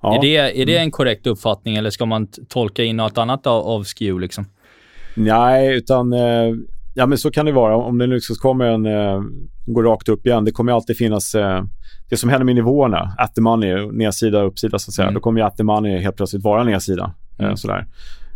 Ja. 0.02 0.18
Är, 0.18 0.22
det, 0.22 0.62
är 0.62 0.66
det 0.66 0.78
en 0.78 0.92
korrekt 0.92 1.28
uppfattning 1.28 1.76
eller 1.76 1.90
ska 1.90 2.06
man 2.06 2.28
tolka 2.28 2.84
in 2.84 2.98
något 2.98 3.18
annat 3.18 3.48
av, 3.48 3.64
av 3.68 3.84
SKU 3.84 4.20
liksom? 4.20 4.46
Nej, 5.16 5.78
utan 5.78 6.14
eh, 6.14 6.54
ja, 6.98 7.06
men 7.06 7.18
så 7.18 7.32
kan 7.32 7.46
det 7.46 7.52
vara. 7.52 7.76
Om 7.76 7.98
det 7.98 8.08
nu 8.08 8.20
kommer 8.42 8.66
en, 8.66 8.86
eh, 8.86 9.22
går 9.66 9.84
rakt 9.84 10.10
upp 10.10 10.26
igen, 10.28 10.46
det 10.46 10.52
kommer 10.52 10.72
alltid 10.72 10.98
finnas 10.98 11.36
eh, 11.36 11.64
det 12.10 12.18
som 12.18 12.30
händer 12.30 12.46
med 12.46 12.56
nivåerna, 12.56 13.12
at 13.18 13.36
the 13.36 13.42
money, 13.42 13.92
nedsida 13.92 14.42
och 14.42 14.48
uppsida 14.48 14.80
så 14.80 14.90
att 14.90 14.94
säga. 14.94 15.06
Mm. 15.06 15.14
Då 15.14 15.20
kommer 15.20 15.40
ju 15.42 15.48
at 15.48 15.58
the 15.58 15.64
money 15.64 15.98
helt 15.98 16.16
plötsligt 16.16 16.44
vara 16.44 16.64
nedsida. 16.64 17.14
Eh, 17.40 17.46
Mm. 17.46 17.58
sådär. 17.58 17.86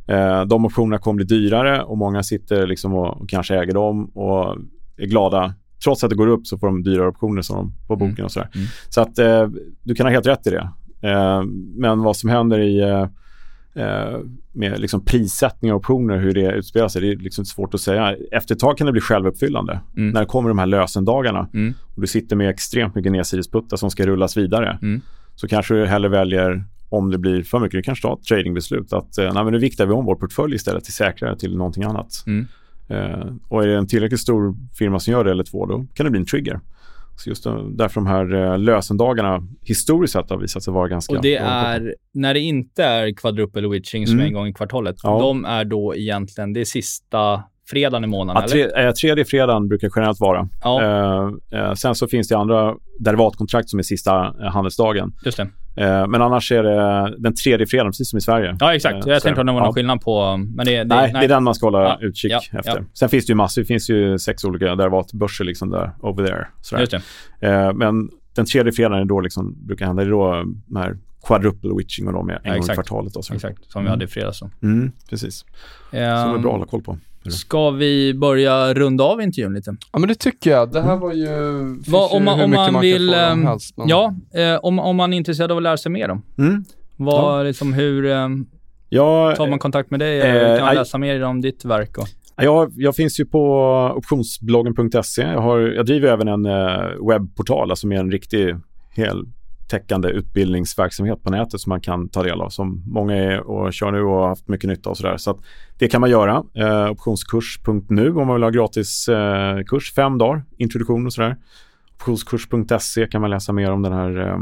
Eh, 0.07 0.45
de 0.45 0.65
optionerna 0.65 0.97
kommer 0.97 1.15
bli 1.15 1.25
dyrare 1.25 1.81
och 1.83 1.97
många 1.97 2.23
sitter 2.23 2.67
liksom 2.67 2.93
och, 2.93 3.21
och 3.21 3.29
kanske 3.29 3.55
äger 3.55 3.73
dem 3.73 4.05
och 4.05 4.55
är 4.97 5.05
glada. 5.07 5.53
Trots 5.83 6.03
att 6.03 6.09
det 6.09 6.15
går 6.15 6.27
upp 6.27 6.47
så 6.47 6.57
får 6.57 6.67
de 6.67 6.83
dyrare 6.83 7.07
optioner 7.07 7.41
som 7.41 7.55
de, 7.57 7.73
på 7.87 7.95
boken 7.95 8.13
Mm. 8.13 8.25
och 8.25 8.31
sådär. 8.31 8.49
Mm. 8.55 8.67
Så 8.89 9.01
att 9.01 9.19
eh, 9.19 9.47
du 9.83 9.95
kan 9.95 10.05
ha 10.05 10.11
helt 10.11 10.27
rätt 10.27 10.47
i 10.47 10.49
det. 10.49 10.69
Eh, 11.09 11.43
men 11.75 11.99
vad 12.03 12.17
som 12.17 12.29
händer 12.29 12.59
i 12.59 12.81
eh, 13.75 14.19
med 14.51 14.79
liksom 14.79 15.05
prissättning 15.05 15.71
av 15.71 15.77
optioner, 15.77 16.17
hur 16.17 16.33
det 16.33 16.51
utspelar 16.51 16.87
sig, 16.87 17.01
det 17.01 17.11
är 17.11 17.15
liksom 17.15 17.45
svårt 17.45 17.73
att 17.73 17.81
säga. 17.81 18.15
Efter 18.31 18.55
ett 18.55 18.59
tag 18.59 18.77
kan 18.77 18.85
det 18.87 18.91
bli 18.91 19.01
självuppfyllande. 19.01 19.79
Mm. 19.97 20.09
När 20.09 20.19
det 20.19 20.25
kommer 20.25 20.49
de 20.49 20.59
här 20.59 20.65
lösendagarna 20.65 21.47
Mm. 21.53 21.73
och 21.95 22.01
du 22.01 22.07
sitter 22.07 22.35
med 22.35 22.49
extremt 22.49 22.95
mycket 22.95 23.11
nedsidesputtar 23.11 23.77
som 23.77 23.91
ska 23.91 24.05
rullas 24.07 24.37
vidare, 24.37 24.77
Mm. 24.81 25.01
så 25.35 25.47
kanske 25.47 25.73
du 25.73 25.85
hellre 25.85 26.09
väljer, 26.09 26.63
om 26.89 27.11
det 27.11 27.17
blir 27.17 27.43
för 27.43 27.59
mycket, 27.59 27.77
du 27.77 27.81
kanske 27.81 28.07
tar 28.07 28.13
ett 28.13 28.23
tradingbeslut, 28.23 28.93
att 28.93 29.17
eh, 29.17 29.33
nej, 29.33 29.43
men 29.43 29.53
nu 29.53 29.59
viktar 29.59 29.85
vi 29.85 29.93
om 29.93 30.05
vår 30.05 30.15
portfölj 30.15 30.55
istället 30.55 30.83
till 30.83 30.93
säkrare 30.93 31.37
till 31.37 31.57
någonting 31.57 31.83
annat. 31.83 32.23
Mm. 32.27 32.47
Eh, 32.87 33.25
och 33.47 33.63
är 33.63 33.67
det 33.67 33.77
en 33.77 33.87
tillräckligt 33.87 34.19
stor 34.21 34.55
firma 34.77 34.99
som 34.99 35.11
gör 35.11 35.23
det 35.23 35.31
eller 35.31 35.43
två, 35.43 35.65
då 35.65 35.85
kan 35.93 36.03
det 36.03 36.09
bli 36.09 36.19
en 36.19 36.25
trigger. 36.25 36.59
Så 37.21 37.29
just 37.29 37.43
därför 37.77 37.95
de 38.01 38.07
här 38.07 38.33
eh, 38.51 38.59
lösendagarna 38.59 39.47
historiskt 39.61 40.13
sett 40.13 40.29
har 40.29 40.37
visat 40.37 40.63
sig 40.63 40.73
vara 40.73 40.87
ganska... 40.87 41.15
Och 41.15 41.21
det 41.21 41.35
är, 41.35 41.95
när 42.13 42.33
det 42.33 42.39
inte 42.39 42.83
är 42.83 43.13
quadruple 43.13 43.67
witching 43.67 44.07
som 44.07 44.13
Mm. 44.13 44.23
är 44.23 44.27
en 44.27 44.33
gång 44.33 44.47
i 44.47 44.53
kvartalet, 44.53 44.95
Ja. 45.03 45.19
de 45.21 45.45
är 45.45 45.65
då 45.65 45.95
egentligen, 45.95 46.53
det 46.53 46.59
är 46.61 46.65
sista 46.65 47.43
fredagen 47.69 48.03
i 48.03 48.07
månaden, 48.07 48.43
Ja, 48.49 48.53
eller? 48.55 48.69
tre, 48.71 48.85
eh, 48.85 48.91
tredje 48.91 49.25
fredagen 49.25 49.67
brukar 49.67 49.89
generellt 49.95 50.19
vara. 50.19 50.49
Ja, 50.63 50.81
Eh, 51.51 51.59
eh, 51.59 51.73
sen 51.73 51.95
så 51.95 52.07
finns 52.07 52.27
det 52.27 52.37
andra 52.37 52.75
derivatkontrakt 52.99 53.69
som 53.69 53.79
är 53.79 53.83
sista 53.83 54.33
eh, 54.41 54.51
handelsdagen. 54.51 55.13
just 55.25 55.37
det. 55.37 55.49
Eh, 55.75 56.07
men 56.07 56.21
annars 56.21 56.51
är 56.51 56.63
det 56.63 57.15
den 57.17 57.35
tredje 57.35 57.67
fredagen, 57.67 57.91
precis 57.91 58.09
som 58.09 58.17
i 58.17 58.21
Sverige. 58.21 58.57
Ja, 58.59 58.75
exakt. 58.75 59.05
Eh, 59.05 59.11
Jag 59.11 59.21
så- 59.21 59.25
tänkte 59.25 59.41
om 59.41 59.47
det 59.47 59.53
var 59.53 59.59
någon 59.59 59.67
ja. 59.67 59.73
skillnad 59.73 60.01
på... 60.01 60.37
Men 60.37 60.65
det, 60.65 60.77
det, 60.77 60.83
Nej, 60.85 61.11
det 61.13 61.19
är 61.19 61.27
den 61.27 61.43
man 61.43 61.55
ska 61.55 61.65
hålla 61.67 61.83
Ja, 61.83 61.97
utkik 62.01 62.31
ja, 62.31 62.41
efter. 62.59 62.85
Sen 62.93 63.09
finns 63.09 63.25
det 63.25 63.31
ju 63.31 63.35
massor. 63.35 63.61
Det 63.61 63.65
finns 63.65 63.89
ju 63.89 64.19
sex 64.19 64.43
olika 64.43 64.75
derivatbörser 64.75 65.43
liksom 65.45 65.69
där, 65.69 65.91
over 65.99 66.25
there. 66.27 66.47
Sådär. 66.61 66.81
Just 66.81 66.91
det. 67.39 67.73
Men 67.75 68.09
den 68.35 68.45
tredje 68.45 68.71
fredagen 68.71 68.99
är 69.01 69.05
då 69.05 69.19
liksom, 69.19 69.55
brukar 69.67 69.85
hända. 69.85 70.03
Det 70.03 70.09
är 70.09 70.11
då 70.11 70.43
de 70.67 70.75
här 70.79 70.97
quadruple 71.27 71.69
witching 71.77 72.07
och 72.07 72.13
de 72.13 72.29
är 72.29 72.33
en 72.33 72.39
Ja, 72.43 72.53
gång 72.53 72.63
i 72.63 72.73
kvartalet. 72.73 73.13
Så. 73.25 73.33
Exakt, 73.33 73.71
som 73.71 73.83
vi 73.83 73.89
hade 73.89 74.05
i 74.05 74.07
fredags. 74.07 74.39
då. 74.39 74.49
Mm, 74.67 74.91
precis. 75.09 75.35
Så 75.35 75.45
det 75.91 75.99
är 75.99 76.25
bra 76.37 76.37
att 76.37 76.43
hålla 76.45 76.65
koll 76.65 76.81
på. 76.83 76.97
Ska 77.29 77.69
vi 77.69 78.13
börja 78.13 78.73
runda 78.73 79.03
av 79.03 79.21
intervjun 79.21 79.53
lite? 79.53 79.75
Ja, 79.93 79.99
men 79.99 80.07
det 80.09 80.15
tycker 80.15 80.51
jag. 80.51 80.71
Det 80.71 80.81
här 80.81 80.95
var 80.97 81.13
ju... 81.13 81.19
ju 81.23 81.95
om 82.11 82.23
man- 82.23 82.37
hur 82.37 82.43
om 82.45 82.51
man 82.51 82.71
kan 82.73 82.81
vill, 82.81 83.13
ehm, 83.13 83.45
helst, 83.45 83.77
men- 83.77 83.87
Ja, 83.87 84.15
eh, 84.33 84.55
om, 84.55 84.79
om 84.79 84.95
man 84.95 85.13
är 85.13 85.17
intresserad 85.17 85.51
av 85.51 85.57
att 85.57 85.63
lära 85.63 85.77
sig 85.77 85.91
mer 85.91 86.09
om. 86.09 86.21
Mm. 86.37 86.63
Vad, 86.97 87.45
liksom, 87.45 87.73
hur 87.73 88.05
eh, 88.05 88.27
Jag, 88.89 89.35
tar 89.35 89.47
man 89.47 89.59
kontakt 89.59 89.91
med 89.91 89.99
dig? 89.99 90.19
eh, 90.21 90.57
kan 90.57 90.65
man 90.65 90.75
läsa 90.75 90.97
mer 90.97 91.23
om 91.23 91.41
ditt 91.41 91.65
verk? 91.65 91.97
Och, 91.97 92.07
Jag, 92.37 92.71
jag 92.75 92.95
finns 92.95 93.19
ju 93.19 93.25
på 93.25 93.43
optionsbloggen.se. 93.95 95.21
Jag, 95.21 95.41
har, 95.41 95.59
jag 95.59 95.85
driver 95.85 96.07
även 96.07 96.27
en 96.27 96.45
eh, 96.45 97.07
webbportal, 97.09 97.69
alltså 97.69 97.87
med 97.87 97.99
en 97.99 98.11
riktig 98.11 98.55
heltäckande 99.71 100.09
utbildningsverksamhet 100.09 101.23
på 101.23 101.29
nätet 101.29 101.61
som 101.61 101.69
man 101.69 101.81
kan 101.81 102.09
ta 102.09 102.23
del 102.23 102.41
av. 102.41 102.49
Som 102.49 102.83
många 102.87 103.15
är 103.15 103.39
och 103.39 103.73
kör 103.73 103.91
nu 103.91 104.01
och 104.01 104.15
har 104.15 104.27
haft 104.27 104.47
mycket 104.47 104.69
nytta 104.69 104.89
av. 104.89 104.95
Så, 104.95 105.03
där. 105.03 105.17
så 105.17 105.39
det 105.77 105.87
kan 105.87 106.01
man 106.01 106.09
göra. 106.09 106.43
Eh, 106.53 106.91
optionskurs.nu 106.91 108.09
om 108.09 108.27
man 108.27 108.35
vill 108.35 108.43
ha 108.43 108.49
gratis 108.49 109.07
eh, 109.07 109.63
kurs, 109.63 109.93
fem 109.93 110.17
dagar, 110.17 110.43
introduktion 110.57 111.05
och 111.05 111.13
sådär. 111.13 111.37
Optionskurs.se 111.95 113.07
kan 113.07 113.21
man 113.21 113.29
läsa 113.29 113.53
mer 113.53 113.71
om 113.71 113.81
den 113.81 113.93
här 113.93 114.27
eh, 114.27 114.37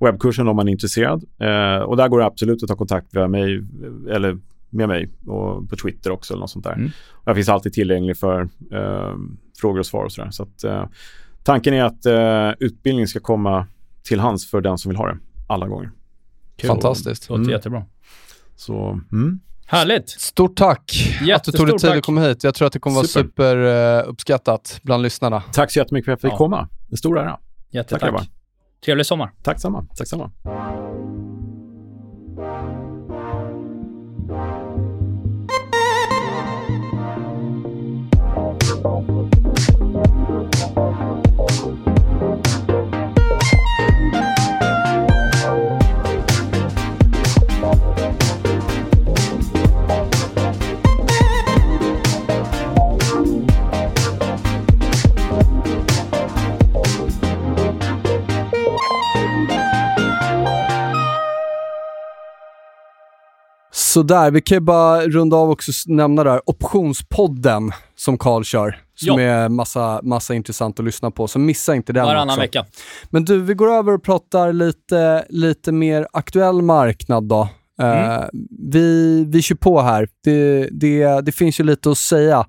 webbkursen 0.00 0.48
om 0.48 0.56
man 0.56 0.68
är 0.68 0.72
intresserad. 0.72 1.24
Eh, 1.38 1.82
och 1.82 1.96
där 1.96 2.08
går 2.08 2.18
det 2.18 2.26
absolut 2.26 2.62
att 2.62 2.68
ta 2.68 2.76
kontakt 2.76 3.12
med 3.12 3.30
mig, 3.30 3.62
eller 4.10 4.38
med 4.70 4.88
mig 4.88 5.10
och 5.26 5.68
på 5.70 5.76
Twitter 5.76 6.10
också 6.10 6.34
eller 6.34 6.40
något 6.40 6.50
sånt 6.50 6.64
där. 6.64 6.72
Mm. 6.72 6.90
Jag 7.24 7.34
finns 7.36 7.48
alltid 7.48 7.72
tillgänglig 7.72 8.16
för 8.16 8.40
eh, 8.72 9.14
frågor 9.60 9.78
och 9.78 9.86
svar 9.86 10.04
och 10.04 10.12
sådär. 10.12 10.30
Så 10.30 10.42
att, 10.42 10.64
eh, 10.64 10.84
tanken 11.44 11.74
är 11.74 11.84
att 11.84 12.06
eh, 12.06 12.66
utbildning 12.66 13.06
ska 13.06 13.20
komma 13.20 13.66
till 14.08 14.20
hands 14.20 14.50
för 14.50 14.60
den 14.60 14.78
som 14.78 14.88
vill 14.88 14.96
ha 14.96 15.06
det 15.06 15.18
alla 15.46 15.68
gånger. 15.68 15.90
Kul. 16.56 16.68
Fantastiskt. 16.68 17.28
Låter 17.28 17.40
Mm. 17.42 17.52
jättebra. 17.52 17.84
Så, 18.56 19.00
mm. 19.12 19.40
Härligt! 19.66 20.08
Stort 20.10 20.56
tack 20.56 20.78
att 20.80 20.88
du 20.88 20.92
tog 20.92 21.20
dig 21.20 21.28
Jättestort 21.28 21.68
tid 21.68 21.80
tack. 21.80 21.98
att 21.98 22.04
komma 22.04 22.20
hit. 22.20 22.44
Jag 22.44 22.54
tror 22.54 22.66
att 22.66 22.72
det 22.72 22.78
kommer 22.78 22.94
vara 22.96 23.06
Super. 23.06 23.28
super 23.28 24.00
eh, 24.00 24.08
uppskattat 24.08 24.80
bland 24.82 25.02
lyssnarna. 25.02 25.42
Tack 25.52 25.70
så 25.72 25.78
jättemycket 25.78 26.04
för 26.04 26.12
att 26.12 26.22
jag 26.22 26.30
fick 26.30 26.34
Ja. 26.34 26.38
komma. 26.38 26.68
En 26.90 26.96
stor 26.96 27.18
ära. 27.18 27.38
Jättetack. 27.70 28.00
Tack, 28.00 28.10
grabbar. 28.10 28.26
Trevlig 28.84 29.06
sommar. 29.06 29.32
Tack 29.42 29.60
samma. 29.60 29.86
Tack 29.96 30.08
samma. 30.08 30.30
Sådär, 63.94 64.30
vi 64.30 64.40
kan 64.40 64.56
ju 64.56 64.60
bara 64.60 65.00
runda 65.02 65.36
av 65.36 65.50
och 65.50 65.62
nämna 65.86 66.24
där 66.24 66.40
optionspodden 66.46 67.72
som 67.96 68.18
Karl 68.18 68.42
kör. 68.44 68.78
Som 68.94 69.20
Ja. 69.20 69.28
är 69.28 69.48
massa, 69.48 70.00
massa 70.02 70.34
intressant 70.34 70.78
att 70.80 70.84
lyssna 70.84 71.10
på, 71.10 71.28
så 71.28 71.38
missa 71.38 71.74
inte 71.74 71.92
den 71.92 72.04
Varannan 72.04 72.28
också. 72.28 72.40
vecka. 72.40 72.64
Men 73.10 73.24
du, 73.24 73.40
vi 73.40 73.54
går 73.54 73.72
över 73.72 73.92
och 73.94 74.02
pratar 74.02 74.52
lite, 74.52 75.24
lite 75.28 75.72
mer 75.72 76.06
aktuell 76.12 76.62
marknad 76.62 77.24
då. 77.24 77.48
Eh, 77.80 78.14
Mm. 78.14 78.30
vi, 78.72 79.24
vi 79.28 79.42
kör 79.42 79.54
på 79.56 79.80
här. 79.82 80.08
Det, 80.24 80.68
det, 80.72 81.20
det 81.20 81.32
finns 81.32 81.60
ju 81.60 81.64
lite 81.64 81.90
att 81.90 81.98
säga. 81.98 82.46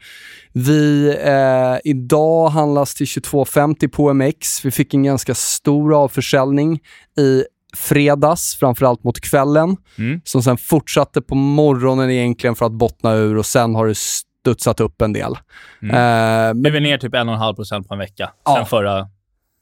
Vi, 0.54 1.08
eh, 1.24 1.92
idag 1.92 2.50
handlas 2.50 2.96
till 2.96 3.06
22,50 3.08 3.88
på 3.88 4.14
MX. 4.14 4.66
Vi 4.66 4.72
fick 4.72 4.94
en 4.94 5.04
ganska 5.04 5.36
stor 5.36 6.04
avförsäljning 6.04 6.80
i 7.20 7.44
fredags, 7.76 8.56
framförallt 8.56 9.04
mot 9.04 9.20
kvällen, 9.22 9.78
Mm. 9.98 10.22
som 10.24 10.44
sen 10.44 10.58
fortsatte 10.58 11.22
på 11.22 11.36
morgonen 11.36 12.10
egentligen 12.12 12.56
för 12.56 12.66
att 12.66 12.72
bottna 12.72 13.14
ur 13.14 13.38
och 13.38 13.46
sen 13.46 13.76
har 13.76 13.88
det 13.88 13.96
studsat 13.98 14.80
upp 14.80 15.02
en 15.02 15.14
del. 15.14 15.34
Mm. 15.82 15.96
Eh, 15.96 16.54
men 16.54 16.64
Det 16.64 16.70
är 16.78 16.82
ner 16.82 16.98
typ 16.98 17.14
1,5 17.16 17.54
procent 17.56 17.88
på 17.88 17.94
en 17.94 18.00
vecka. 18.00 18.32
Ja. 18.46 18.56
Sen 18.56 18.66
förra... 18.66 19.08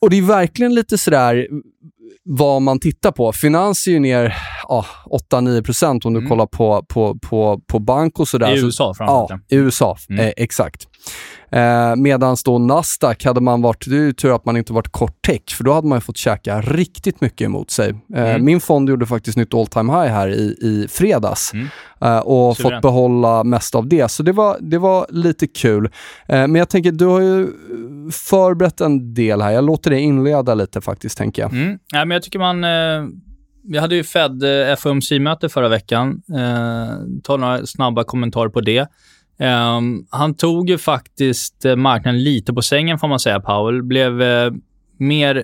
Och 0.01 0.09
det 0.09 0.17
är 0.17 0.21
verkligen 0.21 0.75
lite 0.75 0.97
sådär 0.97 1.47
vad 2.23 2.61
man 2.61 2.79
tittar 2.79 3.11
på. 3.11 3.31
Finans 3.33 3.87
är 3.87 3.91
ju 3.91 3.99
ner 3.99 4.35
ja, 4.67 4.85
8-9 5.31 5.61
procent 5.63 6.05
om 6.05 6.13
du 6.13 6.19
Mm. 6.19 6.29
kollar 6.29 6.45
på, 6.45 6.85
på, 6.89 7.17
på, 7.21 7.61
på 7.67 7.79
bank 7.79 8.19
och 8.19 8.27
sådär. 8.27 8.55
I 8.57 8.59
USA 8.59 8.83
Ja, 8.83 8.93
framförallt. 8.93 9.51
i 9.51 9.55
USA. 9.55 9.97
Mm. 10.09 10.25
Eh, 10.25 10.31
exakt. 10.37 10.87
Eh, 11.51 11.95
Medan 11.95 12.35
då 12.45 12.59
Nasdaq 12.59 13.25
hade 13.25 13.41
man 13.41 13.61
varit, 13.61 13.85
det 13.89 13.95
är 13.95 13.99
ju 13.99 14.13
tur 14.13 14.35
att 14.35 14.45
man 14.45 14.57
inte 14.57 14.73
varit 14.73 14.91
kort 14.91 15.21
tech, 15.21 15.41
för 15.57 15.63
då 15.63 15.73
hade 15.73 15.87
man 15.87 16.01
fått 16.01 16.17
käka 16.17 16.61
riktigt 16.61 17.21
mycket 17.21 17.45
emot 17.45 17.71
sig. 17.71 17.89
Eh, 18.15 18.23
Mm. 18.23 18.45
Min 18.45 18.61
fond 18.61 18.89
gjorde 18.89 19.05
faktiskt 19.05 19.37
nytt 19.37 19.53
all 19.53 19.67
time 19.67 19.91
high 19.93 20.11
här 20.13 20.27
i, 20.29 20.41
i 20.61 20.87
fredags 20.89 21.53
Mm. 21.53 21.67
eh, 22.01 22.17
och 22.19 22.57
Suveränt. 22.57 22.75
fått 22.75 22.81
behålla 22.81 23.43
mest 23.43 23.75
av 23.75 23.87
det. 23.87 24.11
Så 24.11 24.23
det 24.23 24.31
var, 24.31 24.57
det 24.61 24.77
var 24.77 25.05
lite 25.09 25.47
kul. 25.47 25.85
Eh, 25.85 25.91
men 26.27 26.55
jag 26.55 26.69
tänker, 26.69 26.91
du 26.91 27.05
har 27.05 27.21
ju 27.21 27.47
förberett 28.11 28.81
en 28.81 29.13
del 29.13 29.41
här. 29.41 29.51
Jag 29.51 29.63
låter 29.63 29.91
dig 29.91 29.99
inleda 30.01 30.53
lite 30.55 30.81
faktiskt, 30.81 31.17
tänker 31.17 31.41
jag. 31.41 31.53
Mm. 31.53 31.79
Ja, 31.93 32.05
men 32.05 32.15
jag 32.15 32.23
tycker 32.23 32.39
man... 32.39 32.63
Eh, 32.63 33.09
vi 33.65 33.77
hade 33.77 33.95
ju 33.95 34.03
Fed 34.03 34.43
eh, 34.69 34.75
FOMC-möte 34.75 35.49
förra 35.49 35.69
veckan. 35.69 36.21
Eh, 36.35 36.95
ta 37.23 37.37
några 37.37 37.65
snabba 37.65 38.03
kommentarer 38.03 38.49
på 38.49 38.61
det. 38.61 38.87
Eh, 39.39 39.79
han 40.09 40.33
tog 40.35 40.69
ju 40.69 40.77
faktiskt 40.77 41.65
eh, 41.65 41.75
marknaden 41.75 42.23
lite 42.23 42.53
på 42.53 42.61
sängen, 42.61 42.99
får 42.99 43.07
man 43.07 43.19
säga, 43.19 43.39
Powell. 43.39 43.83
Blev 43.83 44.21
eh, 44.21 44.51
mer 44.97 45.43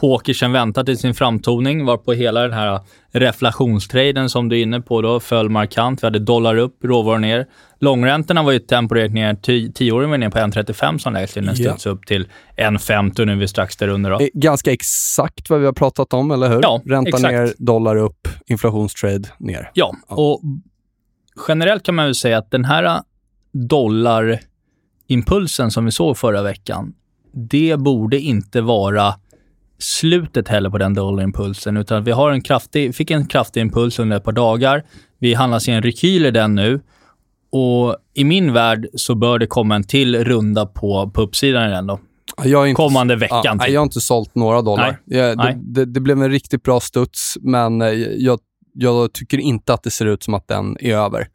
hawkish 0.00 0.42
än 0.42 0.52
väntat 0.52 0.88
i 0.88 0.96
sin 0.96 1.14
framtoning, 1.14 1.84
var 1.84 1.96
på 1.96 2.12
hela 2.12 2.40
den 2.42 2.52
här 2.52 2.80
reflationstraden 3.12 4.30
som 4.30 4.48
du 4.48 4.58
är 4.58 4.62
inne 4.62 4.80
på 4.80 5.02
då, 5.02 5.20
föll 5.20 5.48
markant. 5.48 6.02
Vi 6.02 6.06
hade 6.06 6.18
dollar 6.18 6.56
upp, 6.56 6.84
råvaror 6.84 7.18
ner. 7.18 7.46
Långräntorna 7.80 8.42
var 8.42 8.52
ju 8.52 8.58
temporärt 8.58 9.12
ner, 9.12 9.34
Ti- 9.34 9.72
tioåringen 9.72 10.10
var 10.10 10.18
ner 10.18 10.30
på 10.30 10.38
1,35 10.38 10.98
som 10.98 11.12
lägst, 11.12 11.34
den 11.34 11.44
Ja. 11.44 11.54
studsade 11.54 11.94
upp 11.94 12.06
till 12.06 12.28
1,50 12.56 13.20
och 13.20 13.26
nu 13.26 13.32
är 13.32 13.36
vi 13.36 13.48
strax 13.48 13.76
där 13.76 13.88
under. 13.88 14.10
Då. 14.10 14.18
Eh, 14.20 14.28
Ganska 14.34 14.72
exakt 14.72 15.50
vad 15.50 15.60
vi 15.60 15.66
har 15.66 15.72
pratat 15.72 16.12
om, 16.12 16.30
eller 16.30 16.48
hur? 16.48 16.60
Ja, 16.62 16.82
Ränta 16.86 17.08
exakt. 17.08 17.32
ner, 17.32 17.52
dollar 17.58 17.96
upp, 17.96 18.28
inflationstrade 18.46 19.28
ner. 19.38 19.70
Ja, 19.74 19.94
och 20.08 20.40
generellt 21.48 21.82
kan 21.82 21.94
man 21.94 22.04
väl 22.04 22.14
säga 22.14 22.38
att 22.38 22.50
den 22.50 22.64
här 22.64 23.00
dollarimpulsen 23.68 25.70
som 25.70 25.84
vi 25.84 25.90
såg 25.90 26.18
förra 26.18 26.42
veckan, 26.42 26.94
det 27.32 27.76
borde 27.78 28.20
inte 28.20 28.60
vara 28.60 29.14
slutet 29.78 30.48
heller 30.48 30.70
på 30.70 30.78
den 30.78 30.94
dollarimpulsen, 30.94 31.76
utan 31.76 32.04
vi 32.04 32.10
har 32.10 32.30
en 32.30 32.42
kraftig, 32.42 32.94
fick 32.94 33.10
en 33.10 33.26
kraftig 33.26 33.60
impuls 33.60 33.98
under 33.98 34.16
ett 34.16 34.24
par 34.24 34.32
dagar. 34.32 34.84
Vi 35.18 35.34
handlas 35.34 35.68
i 35.68 35.70
en 35.70 35.82
rekyl 35.82 36.26
i 36.26 36.30
den 36.30 36.54
nu. 36.54 36.80
Och 37.52 37.96
i 38.14 38.24
min 38.24 38.52
värld 38.52 38.86
så 38.94 39.14
bör 39.14 39.38
det 39.38 39.46
komma 39.46 39.74
en 39.74 39.84
till 39.84 40.24
runda 40.24 40.66
på, 40.66 41.10
på 41.10 41.22
uppsidan 41.22 41.68
i 41.68 41.70
den 41.70 41.86
då. 41.86 42.00
Jag 42.44 42.68
inte, 42.68 42.76
Kommande 42.76 43.16
veckan 43.16 43.40
Ja, 43.44 43.52
typ. 43.52 43.68
jag 43.68 43.80
har 43.80 43.84
inte 43.84 44.00
sålt 44.00 44.34
några 44.34 44.62
dollar. 44.62 45.00
Jag, 45.04 45.36
Nej. 45.36 45.54
det, 45.54 45.80
det, 45.80 45.84
det 45.92 46.00
blev 46.00 46.22
en 46.22 46.30
riktigt 46.30 46.62
bra 46.62 46.80
studs, 46.80 47.36
men 47.40 47.82
eh, 47.82 47.88
jag, 47.98 48.38
jag 48.72 49.12
tycker 49.12 49.38
inte 49.38 49.74
att 49.74 49.82
det 49.82 49.90
ser 49.90 50.06
ut 50.06 50.22
som 50.22 50.34
att 50.34 50.48
den 50.48 50.76
är 50.80 50.96
över. 50.96 51.28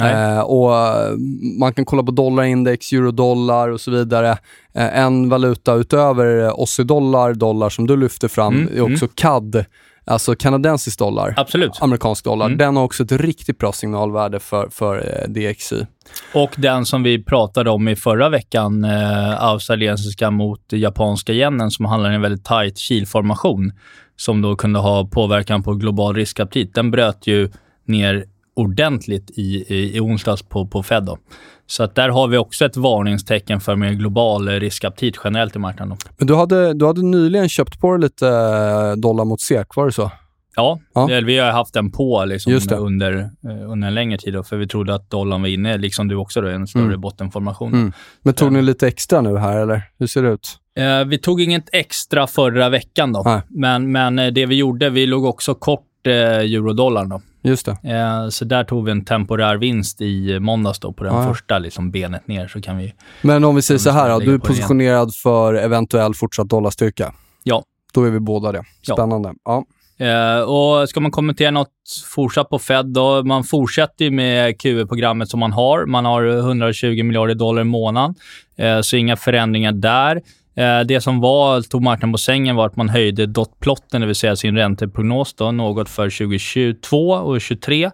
Eh, 0.00 0.40
och 0.40 0.76
eh, 0.76 1.16
Man 1.60 1.72
kan 1.74 1.84
kolla 1.84 2.02
på 2.02 2.10
dollarindex, 2.10 2.92
eurodollar 2.92 3.68
och 3.68 3.80
så 3.80 3.90
vidare. 3.90 4.30
Eh, 4.74 4.98
en 4.98 5.28
valuta 5.28 5.74
utöver 5.74 6.26
aussie-dollar, 6.60 7.34
dollar 7.34 7.68
som 7.68 7.86
du 7.86 7.96
lyfter 7.96 8.28
fram, 8.28 8.54
Mm, 8.54 8.76
är 8.76 8.92
också 8.92 9.08
CAD, 9.14 9.64
alltså 10.04 10.34
kanadensisk 10.34 10.98
dollar. 10.98 11.34
Absolut. 11.36 11.78
Amerikansk 11.80 12.24
dollar. 12.24 12.46
Mm. 12.46 12.58
Den 12.58 12.76
har 12.76 12.84
också 12.84 13.02
ett 13.02 13.12
riktigt 13.12 13.58
bra 13.58 13.72
signalvärde 13.72 14.40
för, 14.40 14.68
för 14.70 14.96
eh, 14.96 15.28
DXY. 15.28 15.86
Och 16.34 16.50
den 16.56 16.86
som 16.86 17.02
vi 17.02 17.24
pratade 17.24 17.70
om 17.70 17.88
i 17.88 17.96
förra 17.96 18.28
veckan, 18.28 18.84
eh, 18.84 19.44
australiensiska 19.44 20.30
mot 20.30 20.72
japanska 20.72 21.32
yenen, 21.32 21.70
som 21.70 21.84
handlar 21.84 22.12
i 22.12 22.14
en 22.14 22.22
väldigt 22.22 22.44
tight 22.44 22.78
kilformation, 22.78 23.72
som 24.16 24.42
då 24.42 24.56
kunde 24.56 24.78
ha 24.78 25.06
påverkan 25.06 25.62
på 25.62 25.74
global 25.74 26.14
riskaptit. 26.14 26.74
Den 26.74 26.90
bröt 26.90 27.26
ju 27.26 27.50
ner 27.84 28.24
ordentligt 28.58 29.30
i, 29.30 29.64
i, 29.74 29.96
i 29.96 30.00
onsdags 30.00 30.42
på, 30.42 30.66
på 30.66 30.82
Fed. 30.82 31.02
Då. 31.04 31.18
Så 31.66 31.82
att 31.82 31.94
där 31.94 32.08
har 32.08 32.28
vi 32.28 32.36
också 32.36 32.64
ett 32.64 32.76
varningstecken 32.76 33.60
för 33.60 33.76
mer 33.76 33.92
global 33.92 34.48
riskaptit 34.48 35.16
generellt 35.24 35.56
i 35.56 35.58
marknaden. 35.58 35.88
Då. 36.00 36.10
Men 36.18 36.26
du 36.26 36.34
hade, 36.34 36.74
du 36.74 36.86
hade 36.86 37.02
nyligen 37.02 37.48
köpt 37.48 37.80
på 37.80 37.96
lite 37.96 38.28
eh, 38.28 38.92
dollar 38.96 39.24
mot 39.24 39.40
SEK, 39.40 39.76
var 39.76 39.86
det 39.86 39.92
så? 39.92 40.10
Ja, 40.56 40.78
Ja. 40.94 41.06
vi 41.06 41.38
har 41.38 41.50
haft 41.50 41.74
den 41.74 41.90
på 41.90 42.24
liksom 42.24 42.60
under, 42.78 43.18
eh, 43.18 43.70
under 43.70 43.88
en 43.88 43.94
längre 43.94 44.18
tid, 44.18 44.32
då, 44.34 44.42
för 44.42 44.56
vi 44.56 44.66
trodde 44.66 44.94
att 44.94 45.10
dollarn 45.10 45.40
var 45.42 45.48
inne, 45.48 45.78
liksom 45.78 46.08
du 46.08 46.16
också, 46.16 46.40
då, 46.40 46.50
i 46.50 46.54
en 46.54 46.66
större 46.66 46.82
Mm. 46.84 47.00
bottenformation. 47.00 47.72
Mm. 47.72 47.92
Men 48.22 48.34
tog 48.34 48.52
ni 48.52 48.62
lite 48.62 48.88
extra 48.88 49.20
nu 49.20 49.36
här, 49.36 49.56
eller 49.60 49.82
hur 49.98 50.06
ser 50.06 50.22
det 50.22 50.28
ut? 50.28 50.58
Eh, 50.78 51.04
vi 51.04 51.18
tog 51.18 51.40
inget 51.40 51.64
extra 51.72 52.26
förra 52.26 52.68
veckan 52.68 53.12
då. 53.12 53.22
Nej. 53.24 53.40
Men, 53.48 53.92
men 53.92 54.34
det 54.34 54.46
vi 54.46 54.54
gjorde, 54.54 54.90
vi 54.90 55.06
låg 55.06 55.24
också 55.24 55.54
kort 55.54 55.84
eh, 56.08 56.38
eurodollarn 56.38 57.08
då. 57.08 57.20
Just 57.42 57.66
det. 57.66 57.90
Eh, 57.90 58.28
så 58.28 58.44
där 58.44 58.64
tog 58.64 58.84
vi 58.84 58.90
en 58.90 59.04
temporär 59.04 59.56
vinst 59.56 60.00
i 60.00 60.40
måndags 60.40 60.78
då 60.78 60.92
på 60.92 61.04
den 61.04 61.14
Ja, 61.14 61.22
ja. 61.22 61.28
första 61.28 61.58
liksom 61.58 61.90
benet 61.90 62.28
ner 62.28 62.48
så 62.48 62.60
kan 62.60 62.78
vi... 62.78 62.94
Men 63.22 63.44
om 63.44 63.54
vi 63.54 63.62
säger 63.62 63.78
så 63.78 63.90
här, 63.90 64.20
du 64.20 64.34
är 64.34 64.38
positionerad 64.38 65.14
för 65.14 65.54
eventuell 65.54 66.14
fortsatt 66.14 66.48
dollarstyrka. 66.48 67.14
Ja. 67.42 67.62
Då 67.94 68.04
är 68.04 68.10
vi 68.10 68.20
båda 68.20 68.52
det. 68.52 68.62
Ja. 68.86 68.94
Spännande. 68.94 69.34
Ja. 69.44 69.64
Eh, 69.98 70.40
och 70.40 70.88
ska 70.88 71.00
man 71.00 71.10
kommentera 71.10 71.50
något 71.50 71.68
fortsatt 72.14 72.48
på 72.48 72.58
Fed 72.58 72.86
då? 72.86 73.24
Man 73.24 73.44
fortsätter 73.44 74.04
ju 74.04 74.10
med 74.10 74.60
QE-programmet 74.60 75.28
som 75.28 75.40
man 75.40 75.52
har. 75.52 75.86
Man 75.86 76.04
har 76.04 76.26
120 76.26 77.02
miljarder 77.02 77.34
dollar 77.34 77.62
i 77.62 77.64
månaden, 77.64 78.14
eh, 78.56 78.80
så 78.80 78.96
inga 78.96 79.16
förändringar 79.16 79.72
där. 79.72 80.22
Eh, 80.58 80.80
det 80.80 81.00
som 81.00 81.20
var, 81.20 81.62
tog 81.62 81.82
marknaden 81.82 82.12
på 82.12 82.18
sängen 82.18 82.56
var 82.56 82.66
att 82.66 82.76
man 82.76 82.88
höjde 82.88 83.26
dotplotten, 83.26 84.00
det 84.00 84.06
vill 84.06 84.16
säga 84.16 84.36
sin 84.36 84.56
ränteprognos, 84.56 85.34
då, 85.34 85.52
något 85.52 85.88
för 85.88 86.10
2022 86.10 87.10
och 87.10 87.24
2023. 87.24 87.90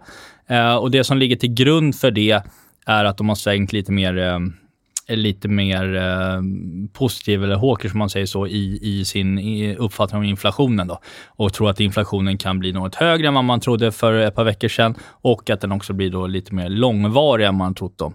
Eh, 0.47 0.75
och 0.75 0.91
det 0.91 1.03
som 1.03 1.17
ligger 1.17 1.35
till 1.35 1.53
grund 1.53 1.95
för 1.95 2.11
det 2.11 2.41
är 2.85 3.05
att 3.05 3.17
de 3.17 3.29
har 3.29 3.35
svängt 3.35 3.73
lite 3.73 3.91
mer 3.91 4.17
eh, 4.17 4.39
lite 5.07 5.47
mer 5.47 5.95
eh, 5.95 6.41
positiv, 6.93 7.43
eller 7.43 7.55
hawker 7.55 7.89
som 7.89 7.99
man 7.99 8.09
säger 8.09 8.25
så, 8.25 8.47
i, 8.47 8.79
i 8.81 9.05
sin 9.05 9.39
i 9.39 9.75
uppfattning 9.75 10.19
om 10.19 10.25
inflationen. 10.25 10.87
Då. 10.87 10.99
Och 11.27 11.53
tror 11.53 11.69
att 11.69 11.79
inflationen 11.79 12.37
kan 12.37 12.59
bli 12.59 12.71
något 12.71 12.95
högre 12.95 13.27
än 13.27 13.33
vad 13.33 13.43
man 13.43 13.59
trodde 13.59 13.91
för 13.91 14.13
ett 14.13 14.35
par 14.35 14.43
veckor 14.43 14.67
sedan 14.67 14.95
och 15.03 15.49
att 15.49 15.61
den 15.61 15.71
också 15.71 15.93
blir 15.93 16.09
då 16.09 16.27
lite 16.27 16.55
mer 16.55 16.69
långvarig 16.69 17.45
än 17.45 17.55
man 17.55 17.75
trott. 17.75 17.97
Då. 17.97 18.13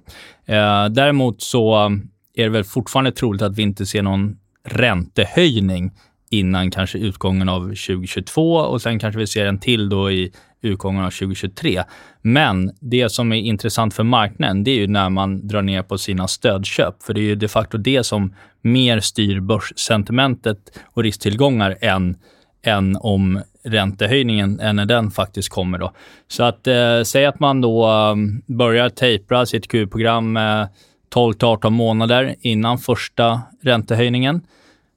Eh, 0.54 0.86
däremot 0.86 1.42
så 1.42 1.90
är 2.34 2.42
det 2.44 2.50
väl 2.50 2.64
fortfarande 2.64 3.12
troligt 3.12 3.42
att 3.42 3.58
vi 3.58 3.62
inte 3.62 3.86
ser 3.86 4.02
någon 4.02 4.36
räntehöjning 4.64 5.90
innan 6.30 6.70
kanske 6.70 6.98
utgången 6.98 7.48
av 7.48 7.60
2022 7.60 8.54
och 8.54 8.82
sen 8.82 8.98
kanske 8.98 9.18
vi 9.18 9.26
ser 9.26 9.46
en 9.46 9.58
till 9.58 9.88
då 9.88 10.10
i 10.10 10.32
utgången 10.62 11.04
av 11.04 11.10
2023. 11.10 11.82
Men 12.22 12.70
det 12.80 13.08
som 13.08 13.32
är 13.32 13.36
intressant 13.36 13.94
för 13.94 14.02
marknaden, 14.02 14.64
det 14.64 14.70
är 14.70 14.76
ju 14.76 14.86
när 14.86 15.10
man 15.10 15.48
drar 15.48 15.62
ner 15.62 15.82
på 15.82 15.98
sina 15.98 16.28
stödköp. 16.28 17.02
För 17.02 17.14
det 17.14 17.20
är 17.20 17.22
ju 17.22 17.34
de 17.34 17.48
facto 17.48 17.78
det 17.78 18.04
som 18.04 18.34
mer 18.62 19.00
styr 19.00 19.40
börssentimentet 19.40 20.58
och 20.92 21.02
risktillgångar 21.02 21.76
än, 21.80 22.16
än 22.62 22.96
om 22.96 23.40
räntehöjningen, 23.64 24.60
än 24.60 24.76
när 24.76 24.86
den 24.86 25.10
faktiskt 25.10 25.48
kommer. 25.48 25.78
Då. 25.78 25.92
Så 26.28 26.42
att 26.42 26.66
eh, 26.66 27.02
säg 27.02 27.26
att 27.26 27.40
man 27.40 27.60
då 27.60 27.88
eh, 27.88 28.14
börjar 28.56 28.88
tejpra 28.88 29.46
sitt 29.46 29.68
Q-program 29.68 30.36
eh, 30.36 30.66
12-18 31.14 31.70
månader 31.70 32.34
innan 32.40 32.78
första 32.78 33.42
räntehöjningen 33.62 34.40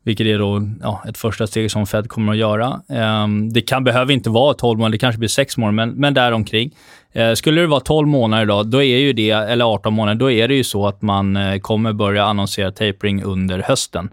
vilket 0.04 0.28
är 0.28 0.40
då 0.40 0.70
ja, 0.82 1.04
ett 1.08 1.18
första 1.18 1.48
steg 1.48 1.72
som 1.72 1.88
Fed 1.88 2.10
kommer 2.10 2.32
att 2.32 2.38
göra. 2.38 2.82
Ehm, 2.90 3.54
det 3.54 3.62
kan, 3.62 3.84
behöver 3.84 4.14
inte 4.14 4.30
vara 4.30 4.54
12 4.54 4.80
månader, 4.80 4.92
det 4.92 4.98
kanske 4.98 5.20
blir 5.20 5.30
6 5.30 5.58
månader, 5.58 5.76
men, 5.76 5.90
men 5.90 6.14
däromkring. 6.14 6.76
Uh, 7.16 7.34
skulle 7.34 7.62
det 7.62 7.68
vara 7.68 7.80
12 7.80 8.08
månader 8.08 8.46
då, 8.46 8.64
då 8.64 8.84
är 8.84 8.98
ju 8.98 9.14
det, 9.14 9.32
eller 9.32 9.66
18 9.66 9.94
månader, 9.94 10.20
då 10.20 10.32
är 10.32 10.48
det 10.48 10.56
ju 10.56 10.64
så 10.64 10.88
att 10.88 11.02
man 11.02 11.36
eh, 11.36 11.60
kommer 11.60 11.94
börja 11.94 12.26
annonsera 12.26 12.72
tapering 12.72 13.24
under 13.24 13.60
hösten. 13.60 14.10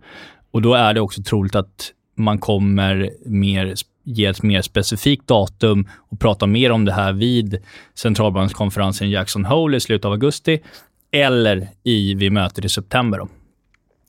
Och 0.50 0.62
då 0.62 0.74
är 0.74 0.94
det 0.94 1.00
också 1.00 1.22
troligt 1.22 1.54
att 1.54 1.92
man 2.16 2.38
kommer 2.38 3.10
mer, 3.26 3.74
ge 4.04 4.26
ett 4.26 4.42
mer 4.42 4.62
specifikt 4.62 5.26
datum 5.26 5.88
och 6.10 6.20
prata 6.20 6.46
mer 6.46 6.72
om 6.72 6.84
det 6.84 6.92
här 6.92 7.12
vid 7.12 7.58
centralbankskonferensen 7.94 9.08
i 9.08 9.10
Jackson 9.10 9.44
Hole 9.44 9.76
i 9.76 9.80
slutet 9.80 10.04
av 10.04 10.12
augusti 10.12 10.60
eller 11.12 11.68
i, 11.82 12.14
vid 12.14 12.32
mötet 12.32 12.64
i 12.64 12.68
september. 12.68 13.18
Då. 13.18 13.28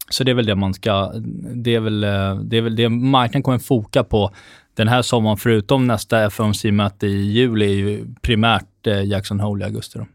Så 0.10 0.24
det 0.24 0.32
är 0.32 0.36
väl 0.36 0.46
det 0.46 0.56
man 0.56 0.74
ska... 0.74 1.12
Det 1.54 1.76
är 1.76 1.80
väl 1.80 2.04
eh, 2.04 2.36
det, 2.36 2.58
är 2.58 2.62
väl 2.62 2.76
det 2.76 2.90
marknaden 2.90 3.44
kommer 3.44 3.60
foka 3.60 4.04
på 4.04 4.32
den 4.74 4.88
här 4.88 5.02
sommaren, 5.02 5.38
förutom 5.38 5.88
nästa 5.88 6.30
FOMC-möte 6.30 7.08
i 7.08 7.32
juli, 7.32 7.66
är 7.66 7.76
ju 7.76 8.06
primärt 8.22 8.88
eh, 8.88 9.04
Jackson 9.04 9.40
Hole 9.40 9.64
i 9.64 9.68
augusti. 9.68 10.00
Då. 10.00 10.06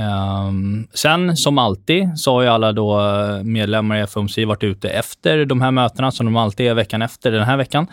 Um, 0.00 0.88
sen, 0.94 1.36
som 1.36 1.58
alltid, 1.58 2.18
så 2.18 2.32
har 2.32 2.42
ju 2.42 2.48
alla 2.48 2.72
då 2.72 3.00
eh, 3.00 3.42
medlemmar 3.42 4.02
i 4.02 4.06
FOMC 4.06 4.38
varit 4.46 4.64
ute 4.64 4.88
efter 4.88 5.44
de 5.44 5.60
här 5.60 5.70
mötena, 5.70 6.10
som 6.10 6.26
de 6.26 6.36
alltid 6.36 6.66
är 6.66 6.74
veckan 6.74 7.02
efter 7.02 7.32
den 7.32 7.44
här 7.44 7.56
veckan. 7.56 7.86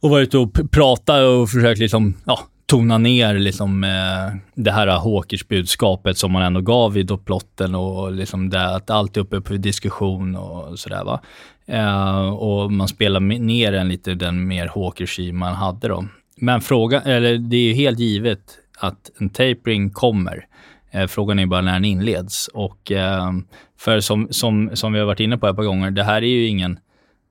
Och 0.00 0.10
varit 0.10 0.28
ute 0.28 0.38
och 0.38 0.70
pratat 0.70 1.20
och 1.22 1.50
försökt 1.50 1.80
liksom, 1.80 2.14
ja, 2.24 2.40
tona 2.66 2.98
ner 2.98 3.34
liksom, 3.34 3.84
eh, 3.84 4.38
det 4.54 4.70
här 4.70 4.86
Hawkers-budskapet 4.86 6.18
som 6.18 6.32
man 6.32 6.42
ändå 6.42 6.60
gav 6.60 6.98
i 6.98 7.02
dopplotten 7.02 7.74
och 7.74 8.12
liksom 8.12 8.50
det, 8.50 8.74
att 8.74 8.90
allt 8.90 9.16
är 9.16 9.20
uppe 9.20 9.40
på 9.40 9.52
diskussion 9.52 10.36
och 10.36 10.78
sådär. 10.78 11.04
Va? 11.04 11.20
Eh, 11.66 12.28
och 12.28 12.72
man 12.72 12.88
spelar 12.88 13.20
ner 13.20 13.72
en 13.72 13.88
lite 13.88 14.14
den 14.14 14.46
mer 14.46 14.70
Hawkers 14.74 15.18
man 15.32 15.54
hade 15.54 15.88
då. 15.88 16.04
Men 16.36 16.60
frågan, 16.60 17.02
eller 17.02 17.38
det 17.38 17.56
är 17.56 17.68
ju 17.68 17.72
helt 17.72 17.98
givet 17.98 18.58
att 18.78 19.10
en 19.18 19.28
tapering 19.28 19.90
kommer. 19.90 20.46
Eh, 20.90 21.06
frågan 21.06 21.38
är 21.38 21.46
bara 21.46 21.60
när 21.60 21.72
den 21.72 21.84
inleds. 21.84 22.48
Och, 22.48 22.92
eh, 22.92 23.32
för 23.78 24.00
som, 24.00 24.28
som, 24.30 24.70
som 24.74 24.92
vi 24.92 24.98
har 24.98 25.06
varit 25.06 25.20
inne 25.20 25.38
på 25.38 25.48
ett 25.48 25.56
par 25.56 25.64
gånger, 25.64 25.90
det 25.90 26.04
här 26.04 26.22
är 26.22 26.26
ju 26.26 26.46
ingen 26.46 26.78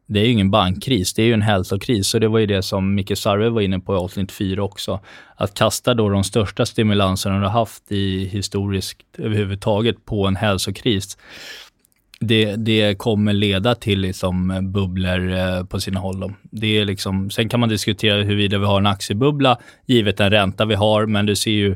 det 0.07 0.19
är 0.19 0.25
ju 0.25 0.31
ingen 0.31 0.51
bankkris, 0.51 1.13
det 1.13 1.21
är 1.21 1.25
ju 1.25 1.33
en 1.33 1.41
hälsokris. 1.41 2.13
Och 2.13 2.19
det 2.19 2.27
var 2.27 2.39
ju 2.39 2.45
det 2.45 2.61
som 2.61 2.95
Micke 2.95 3.17
Sarve 3.17 3.49
var 3.49 3.61
inne 3.61 3.79
på 3.79 3.93
i 3.93 3.97
avsnitt 3.97 4.31
4 4.31 4.63
också. 4.63 4.99
Att 5.35 5.53
kasta 5.53 5.93
då 5.93 6.09
de 6.09 6.23
största 6.23 6.65
stimulanserna 6.65 7.39
du 7.39 7.43
har 7.43 7.51
haft 7.51 7.91
i 7.91 8.25
historiskt 8.25 8.97
överhuvudtaget 9.17 10.05
på 10.05 10.27
en 10.27 10.35
hälsokris. 10.35 11.17
Det, 12.19 12.55
det 12.55 12.97
kommer 12.97 13.33
leda 13.33 13.75
till 13.75 13.99
liksom 13.99 14.59
bubblor 14.73 15.31
eh, 15.31 15.63
på 15.63 15.79
sina 15.79 15.99
håll. 15.99 16.19
Då. 16.19 16.31
Det 16.41 16.77
är 16.77 16.85
liksom, 16.85 17.29
sen 17.29 17.49
kan 17.49 17.59
man 17.59 17.69
diskutera 17.69 18.23
huruvida 18.23 18.57
vi 18.57 18.65
har 18.65 18.77
en 18.77 18.87
aktiebubbla 18.87 19.57
givet 19.85 20.17
den 20.17 20.31
ränta 20.31 20.65
vi 20.65 20.75
har, 20.75 21.05
men 21.05 21.25
du 21.25 21.35
ser 21.35 21.51
ju 21.51 21.75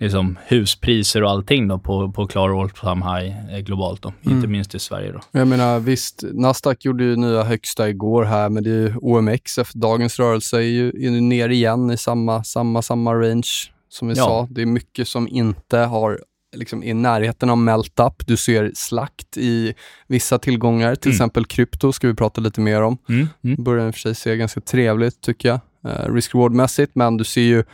liksom, 0.00 0.38
huspriser 0.46 1.22
och 1.22 1.30
allting 1.30 1.68
då 1.68 1.78
på, 1.78 2.12
på 2.12 2.26
klar 2.26 2.62
all 2.62 2.70
time 2.70 3.04
high 3.04 3.54
eh, 3.54 3.60
globalt. 3.60 4.02
Då. 4.02 4.12
Mm. 4.22 4.36
Inte 4.36 4.48
minst 4.48 4.74
i 4.74 4.78
Sverige. 4.78 5.12
Då. 5.12 5.20
Jag 5.30 5.48
menar 5.48 5.80
visst, 5.80 6.24
Nasdaq 6.32 6.84
gjorde 6.84 7.04
ju 7.04 7.16
nya 7.16 7.42
högsta 7.42 7.88
igår 7.88 8.24
här, 8.24 8.48
men 8.48 8.64
det 8.64 8.70
är 8.70 8.74
ju 8.74 8.96
OMX 8.96 9.58
efter 9.58 9.78
dagens 9.78 10.18
rörelse 10.18 10.56
är 10.56 10.60
ju, 10.60 10.88
är 10.88 11.20
ner 11.20 11.48
igen 11.48 11.90
i 11.90 11.96
samma, 11.96 12.44
samma, 12.44 12.82
samma 12.82 13.14
range 13.14 13.70
som 13.88 14.08
vi 14.08 14.14
ja. 14.14 14.24
sa. 14.24 14.48
Det 14.50 14.62
är 14.62 14.66
mycket 14.66 15.08
som 15.08 15.28
inte 15.28 15.78
har 15.78 16.20
liksom 16.56 16.82
i 16.82 16.94
närheten 16.94 17.50
av 17.50 17.58
melt-up. 17.58 18.26
Du 18.26 18.36
ser 18.36 18.72
slakt 18.74 19.36
i 19.36 19.74
vissa 20.06 20.38
tillgångar, 20.38 20.94
till 20.94 21.10
mm. 21.10 21.16
exempel 21.16 21.44
krypto 21.44 21.92
ska 21.92 22.08
vi 22.08 22.14
prata 22.14 22.40
lite 22.40 22.60
mer 22.60 22.82
om. 22.82 22.98
Mm. 23.08 23.28
Mm. 23.44 23.64
Börjar 23.64 23.86
i 23.86 23.90
och 23.90 23.94
för 23.94 24.00
sig 24.00 24.14
se 24.14 24.36
ganska 24.36 24.60
trevligt 24.60 25.20
tycker 25.20 25.48
jag 25.48 25.60
eh, 25.84 26.12
risk-reward-mässigt, 26.14 26.90
men 26.94 27.16
du 27.16 27.24
ser 27.24 27.40
ju 27.40 27.64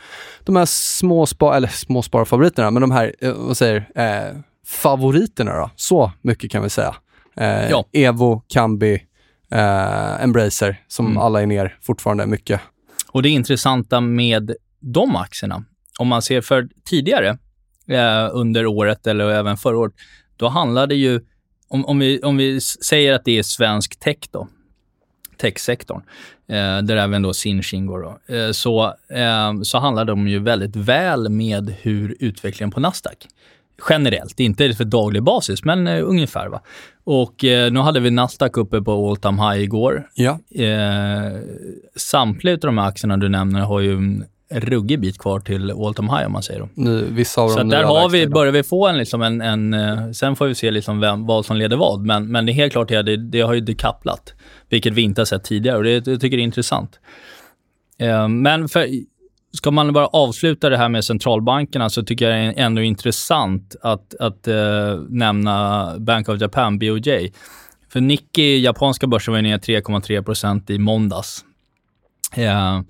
de 0.43 0.55
här 0.55 0.65
småspar, 0.65 1.55
eller 1.55 1.67
småsparfavoriterna, 1.67 2.71
men 2.71 2.81
de 2.81 2.91
här, 2.91 3.15
eh, 3.21 3.33
vad 3.33 3.57
säger 3.57 3.89
eh, 3.95 4.39
favoriterna 4.67 5.55
då? 5.55 5.69
Så 5.75 6.11
mycket 6.21 6.51
kan 6.51 6.63
vi 6.63 6.69
säga. 6.69 6.95
Eh, 7.37 7.69
ja. 7.69 7.85
Evo, 7.93 8.43
Kambi, 8.47 9.01
eh, 9.51 10.23
Embracer, 10.23 10.81
som 10.87 11.05
mm. 11.05 11.17
alla 11.17 11.41
är 11.41 11.45
ner 11.45 11.77
fortfarande 11.81 12.25
mycket. 12.25 12.61
Och 13.11 13.23
det 13.23 13.29
intressanta 13.29 14.01
med 14.01 14.51
de 14.79 15.15
aktierna, 15.15 15.63
om 15.99 16.07
man 16.07 16.21
ser 16.21 16.41
för 16.41 16.67
tidigare 16.85 17.37
eh, 17.87 18.29
under 18.31 18.65
året 18.65 19.07
eller 19.07 19.29
även 19.29 19.57
förra 19.57 19.77
året, 19.77 19.93
då 20.37 20.47
handlade 20.47 20.95
ju, 20.95 21.21
om, 21.67 21.85
om, 21.85 21.99
vi, 21.99 22.21
om 22.21 22.37
vi 22.37 22.61
säger 22.61 23.13
att 23.13 23.25
det 23.25 23.37
är 23.39 23.43
svensk 23.43 23.99
tech 23.99 24.17
då, 24.31 24.47
techsektorn, 25.37 26.01
eh, 26.47 26.81
där 26.81 26.97
även 26.97 27.21
då 27.21 27.33
Sinch 27.33 27.73
ingår, 27.73 28.17
eh, 28.27 28.51
så, 28.51 28.85
eh, 29.09 29.61
så 29.63 29.77
handlar 29.77 30.05
de 30.05 30.27
ju 30.27 30.39
väldigt 30.39 30.75
väl 30.75 31.29
med 31.29 31.73
hur 31.81 32.15
utvecklingen 32.19 32.71
på 32.71 32.79
Nasdaq 32.79 33.27
generellt, 33.89 34.39
inte 34.39 34.73
för 34.73 34.85
daglig 34.85 35.23
basis, 35.23 35.63
men 35.63 35.87
eh, 35.87 36.03
ungefär. 36.03 36.47
Va? 36.47 36.61
Och 37.03 37.43
eh, 37.43 37.71
nu 37.71 37.79
hade 37.79 37.99
vi 37.99 38.11
Nasdaq 38.11 38.57
uppe 38.57 38.81
på 38.81 39.09
all 39.09 39.17
time 39.17 39.41
high 39.41 39.63
igår. 39.63 40.09
Ja. 40.13 40.39
Eh, 40.63 41.41
samtliga 41.95 42.53
av 42.53 42.59
de 42.59 42.77
här 42.77 42.87
aktierna 42.87 43.17
du 43.17 43.29
nämner 43.29 43.61
har 43.61 43.79
ju 43.79 43.93
en 43.93 44.25
ruggig 44.49 44.99
bit 44.99 45.17
kvar 45.17 45.39
till 45.39 45.71
all 45.71 45.93
time 45.93 46.11
high 46.11 46.25
om 46.25 46.31
man 46.31 46.43
säger. 46.43 46.59
Då. 46.59 46.69
Nu, 46.73 47.07
vissa 47.11 47.41
av 47.41 47.49
så 47.49 47.63
där 47.63 47.83
har 47.83 48.09
vi, 48.09 48.27
börjar 48.27 48.53
vi 48.53 48.63
få 48.63 48.87
en, 48.87 48.97
liksom 48.97 49.21
en, 49.21 49.41
en, 49.41 49.73
eh, 49.73 50.11
sen 50.11 50.35
får 50.35 50.47
vi 50.47 50.55
se 50.55 50.71
liksom 50.71 50.99
vem, 50.99 51.25
vad 51.25 51.45
som 51.45 51.57
leder 51.57 51.77
vad, 51.77 52.05
men, 52.05 52.31
men 52.31 52.45
det 52.45 52.51
är 52.51 52.53
helt 52.53 52.71
klart 52.73 52.91
att 52.91 53.05
det, 53.05 53.17
det 53.17 53.41
har 53.41 53.53
ju 53.53 53.61
dekapplat 53.61 54.33
vilket 54.69 54.93
vi 54.93 55.01
inte 55.01 55.21
har 55.21 55.25
sett 55.25 55.43
tidigare 55.43 55.77
och 55.77 55.83
det, 55.83 56.07
jag 56.07 56.21
tycker 56.21 56.37
det 56.37 56.41
är 56.41 56.43
intressant. 56.43 56.99
Eh, 57.99 58.27
men 58.27 58.69
för, 58.69 58.87
ska 59.57 59.71
man 59.71 59.93
bara 59.93 60.07
avsluta 60.07 60.69
det 60.69 60.77
här 60.77 60.89
med 60.89 61.05
centralbankerna 61.05 61.89
så 61.89 62.03
tycker 62.03 62.29
jag 62.29 62.55
det 62.55 62.61
är 62.61 62.65
ändå 62.65 62.81
intressant 62.81 63.75
att, 63.81 64.15
att 64.19 64.47
eh, 64.47 64.99
nämna 65.09 65.93
Bank 65.99 66.29
of 66.29 66.41
Japan, 66.41 66.79
BOJ. 66.79 67.33
För 67.89 68.01
Nikkei, 68.01 68.59
japanska 68.59 69.07
börsen, 69.07 69.33
var 69.33 69.41
ner 69.41 69.57
3,3% 69.57 70.71
i 70.71 70.77
måndags. 70.77 71.45
Eh, 72.35 72.81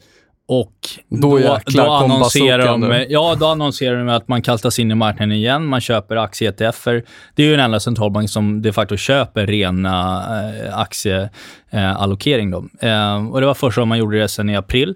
och 0.48 0.74
då, 1.10 1.38
då, 1.38 1.60
då 1.66 1.82
annonserar 1.82 2.68
de, 2.68 3.06
ja, 3.10 3.36
då 3.40 3.46
annonserar 3.46 3.98
de 3.98 4.10
att 4.10 4.28
man 4.28 4.42
kastas 4.42 4.80
in 4.80 4.92
i 4.92 4.96
marknaden 4.96 5.32
igen. 5.32 5.66
Man 5.66 5.82
köper 5.82 6.16
aktie-ETFer. 6.16 7.04
Det 7.36 7.44
är 7.44 7.48
ju 7.48 7.52
den 7.52 7.66
enda 7.66 7.80
centralbank 7.80 8.30
som 8.30 8.62
de 8.62 8.74
facto 8.74 8.98
köper 8.98 9.48
rena 9.48 10.24
eh, 10.66 10.80
aktieallokering. 10.80 12.54
Eh, 12.82 12.90
eh, 12.90 13.28
och 13.28 13.42
det 13.42 13.48
var 13.48 13.54
första 13.54 13.82
gången 13.82 13.90
man 13.90 13.98
gjorde 13.98 14.20
det 14.20 14.28
sen 14.28 14.50
i 14.50 14.56
april. 14.56 14.96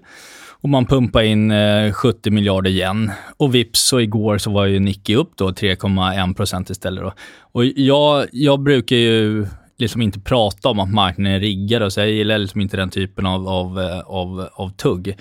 Och 0.62 0.68
man 0.68 0.86
pumpade 0.86 1.26
in 1.26 1.50
eh, 1.50 1.92
70 1.92 2.30
miljarder 2.30 2.70
igen. 2.70 3.10
Och 3.36 3.54
vips 3.54 3.80
så 3.80 4.00
igår 4.00 4.38
så 4.38 4.50
var 4.50 4.66
ju 4.66 4.80
Nikkei 4.80 5.16
upp 5.16 5.32
då 5.36 5.50
3,1% 5.50 6.70
istället. 6.70 7.04
Då. 7.04 7.12
Och 7.52 7.64
jag, 7.64 8.26
jag 8.32 8.60
brukar 8.60 8.96
ju 8.96 9.46
liksom 9.82 10.02
inte 10.02 10.20
prata 10.20 10.68
om 10.68 10.80
att 10.80 10.92
marknaden 10.92 11.32
är 11.32 11.40
riggad. 11.40 11.82
Och 11.82 11.92
så 11.92 12.00
jag 12.00 12.10
gillar 12.10 12.38
liksom 12.38 12.60
inte 12.60 12.76
den 12.76 12.90
typen 12.90 13.26
av, 13.26 13.48
av, 13.48 13.80
eh, 13.80 14.00
av, 14.00 14.48
av 14.54 14.68
tugg. 14.68 15.08
Eh, 15.08 15.14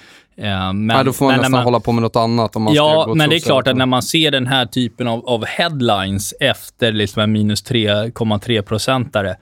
men, 0.74 0.88
Nej, 0.88 1.05
då 1.05 1.14
får 1.14 1.26
man 1.26 1.36
nästan 1.36 1.51
man, 1.51 1.64
hålla 1.64 1.80
på 1.80 1.91
med 1.91 2.01
något 2.01 2.16
annat. 2.16 2.55
Om 2.55 2.64
man 2.64 2.74
ja, 2.74 3.14
men 3.16 3.30
det 3.30 3.36
är 3.36 3.39
klart 3.39 3.68
att 3.68 3.78
när 3.78 3.86
man 3.86 4.03
ser 4.03 4.32
den 4.32 4.47
här 4.47 4.66
typen 4.66 5.07
av, 5.07 5.26
av 5.26 5.45
headlines 5.45 6.34
efter 6.39 6.91
liksom 6.91 7.22
en 7.22 7.32
minus 7.32 7.64
3,3 7.64 8.62
procentare 8.62 9.36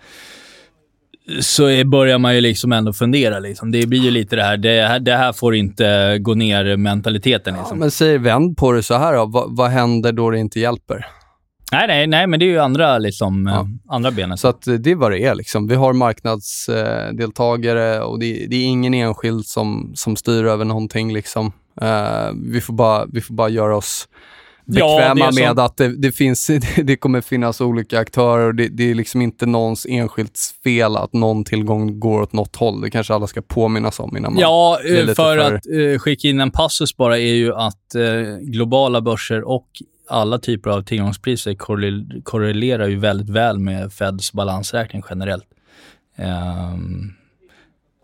så 1.40 1.86
börjar 1.86 2.18
man 2.18 2.36
ju 2.36 2.42
liksom 2.42 2.72
ändå 2.72 2.94
fundera. 2.94 3.40
Liksom. 3.40 3.72
Det 3.72 3.88
blir 3.88 4.00
ju 4.00 4.12
lite 4.12 4.36
det 4.36 4.44
här, 4.44 4.58
det 4.58 4.88
här, 4.88 5.00
det 5.00 5.16
här 5.16 5.34
får 5.34 5.56
inte 5.56 6.18
gå 6.20 6.34
ner-mentaliteten. 6.34 7.54
Liksom. 7.54 7.78
Ja, 7.78 7.80
men 7.80 7.92
säg 7.92 8.18
vänd 8.18 8.58
på 8.58 8.72
det 8.72 8.84
så 8.84 8.94
här 8.98 9.14
då. 9.14 9.26
Va, 9.26 9.46
vad 9.48 9.70
händer 9.70 10.12
då 10.12 10.30
det 10.30 10.40
inte 10.40 10.60
hjälper? 10.60 11.06
Nej, 11.72 11.88
nej, 11.88 12.08
nej, 12.08 12.28
men 12.28 12.40
det 12.40 12.46
är 12.46 12.48
ju 12.48 12.60
andra, 12.60 12.98
liksom, 12.98 13.48
ja. 13.48 13.68
andra 13.96 14.12
benet. 14.12 14.40
Så 14.40 14.48
att 14.48 14.62
det 14.80 14.92
är 14.92 14.96
vad 14.96 15.12
det 15.12 15.26
är. 15.26 15.36
Liksom. 15.36 15.68
Vi 15.68 15.76
har 15.76 15.94
marknadsdeltagare 15.94 18.02
och 18.02 18.20
det, 18.20 18.48
det, 18.50 18.56
är 18.56 18.66
ingen 18.66 18.94
enskild 18.94 19.46
som, 19.46 19.92
som 19.96 20.16
styr 20.16 20.46
över 20.46 20.66
någonting. 20.66 21.14
Liksom. 21.14 21.52
Uh, 21.82 22.32
vi, 22.52 22.62
får 22.62 22.74
bara, 22.74 23.06
vi 23.06 23.22
får 23.22 23.34
bara 23.34 23.50
göra 23.50 23.78
oss 23.78 24.08
bekväma 24.66 25.20
ja, 25.20 25.32
med 25.32 25.60
att 25.60 25.78
det, 25.78 25.98
det, 25.98 26.12
finns, 26.12 26.52
det 26.84 26.98
kommer 26.98 27.22
finnas 27.22 27.62
olika 27.62 28.00
aktörer 28.00 28.48
och 28.48 28.56
det, 28.56 28.68
det, 28.68 28.92
är 28.92 28.96
liksom 28.96 29.22
inte 29.22 29.46
någons 29.46 29.86
enskilt 29.90 30.40
fel 30.64 30.98
att 30.98 31.14
någon 31.14 31.44
tillgång 31.44 32.00
går 32.00 32.22
åt 32.22 32.34
något 32.34 32.56
håll. 32.56 32.82
Det 32.82 32.90
kanske 32.90 33.14
alla 33.14 33.28
ska 33.28 33.42
påminnas 33.42 34.00
om 34.00 34.18
innan 34.18 34.34
man 34.34 34.42
Ja, 34.42 34.80
för, 34.84 35.14
för 35.14 35.38
att 35.38 35.62
uh, 35.74 36.00
skicka 36.00 36.28
in 36.28 36.40
en 36.40 36.52
passus 36.52 36.98
bara 36.98 37.18
är 37.18 37.34
ju 37.34 37.56
att 37.56 37.96
uh, 37.96 38.38
globala 38.38 39.02
börser 39.02 39.44
och 39.44 39.68
alla 40.10 40.40
typer 40.40 40.70
av 40.70 40.82
tillgångspriser 40.82 41.56
korrelerar 42.24 42.88
ju 42.88 42.96
väldigt 42.96 43.30
väl 43.30 43.60
med 43.60 43.94
Feds 43.94 44.34
balansräkning 44.34 45.04
generellt. 45.10 45.48
Um, 46.16 47.16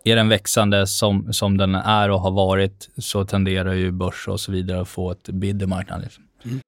är 0.04 0.16
den 0.16 0.28
växande 0.28 0.86
som, 0.86 1.32
som 1.32 1.56
den 1.56 1.74
är 1.74 2.10
och 2.10 2.20
har 2.20 2.30
varit 2.30 2.88
så 2.98 3.24
tenderar 3.24 3.72
ju 3.72 3.90
börs 3.90 4.28
och 4.28 4.40
så 4.40 4.52
vidare 4.52 4.80
att 4.80 4.88
få 4.88 5.10
ett 5.10 5.28
bid 5.28 5.62
i 5.62 5.66
marknaden. 5.66 6.02
Liksom. 6.04 6.24
Mm. 6.44 6.60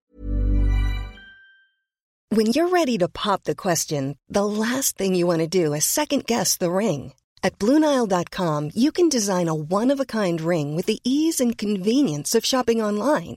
When 2.30 2.46
you're 2.46 2.70
ready 2.70 2.98
to 2.98 3.08
pop 3.08 3.44
the 3.44 3.54
question, 3.54 4.16
the 4.34 4.44
last 4.44 4.98
thing 4.98 5.16
you 5.16 5.26
want 5.26 5.52
to 5.52 5.64
do 5.64 5.74
is 5.74 5.84
second 5.84 6.26
guess 6.26 6.58
the 6.58 6.66
ring. 6.66 7.12
At 7.42 7.58
BlueNile.com 7.58 8.70
you 8.74 8.92
can 8.92 9.08
design 9.08 9.48
a 9.48 9.54
one-of-a-kind 9.54 10.40
ring 10.40 10.76
with 10.76 10.86
the 10.86 10.98
ease 11.04 11.44
and 11.44 11.58
convenience 11.58 12.38
of 12.38 12.44
shopping 12.44 12.84
online. 12.84 13.36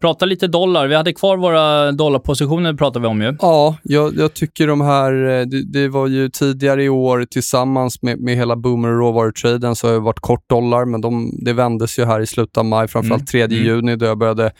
Prata 0.00 0.26
lite 0.26 0.46
dollar. 0.46 0.86
Vi 0.86 0.94
hade 0.94 1.12
kvar 1.12 1.36
våra 1.36 1.92
dollarpositioner, 1.92 2.74
pratade 2.74 3.00
vi 3.00 3.06
om 3.06 3.22
ju. 3.22 3.36
Ja, 3.40 3.76
jag, 3.82 4.16
jag 4.16 4.34
tycker 4.34 4.66
de 4.66 4.80
här, 4.80 5.12
eh, 5.28 5.46
det, 5.46 5.72
det, 5.72 5.88
var 5.88 6.06
ju 6.06 6.28
tidigare 6.28 6.84
i 6.84 6.88
år 6.88 7.24
tillsammans 7.30 8.02
med, 8.02 8.20
med 8.20 8.36
hela 8.36 8.56
boomer 8.56 8.88
och 8.88 8.98
råvarutraden 8.98 9.76
så 9.76 9.86
har 9.86 9.94
jag 9.94 10.00
varit 10.00 10.20
kort 10.20 10.48
dollar, 10.48 10.84
men 10.84 11.00
de, 11.00 11.38
det 11.44 11.52
vändes 11.52 11.98
ju 11.98 12.04
här 12.04 12.20
i 12.20 12.26
slutet 12.26 12.56
av 12.56 12.64
maj, 12.64 12.88
framförallt 12.88 13.26
3 13.26 13.42
mm. 13.42 13.64
juni 13.64 13.96
då 13.96 14.06
jag 14.06 14.18
började 14.18 14.52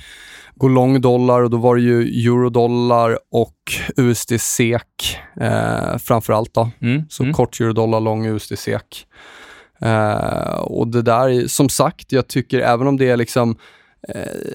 gå 0.54 0.68
lång 0.68 1.00
dollar 1.00 1.42
och 1.42 1.50
då 1.50 1.56
var 1.56 1.76
det 1.76 1.82
ju 1.82 2.26
eurodollar 2.26 3.18
och 3.32 3.56
USD-SEK 3.96 5.18
eh, 5.40 5.98
framförallt. 5.98 6.54
Då. 6.54 6.70
Mm. 6.82 7.02
Så 7.08 7.22
mm. 7.22 7.34
kort 7.34 7.60
eurodollar, 7.60 8.00
lång 8.00 8.26
USD-SEK. 8.26 9.06
Eh, 9.82 10.60
och 10.60 10.88
det 10.88 11.02
där, 11.02 11.48
som 11.48 11.68
sagt, 11.68 12.12
jag 12.12 12.28
tycker 12.28 12.60
även 12.60 12.86
om 12.86 12.96
det 12.96 13.10
är 13.10 13.16
liksom 13.16 13.56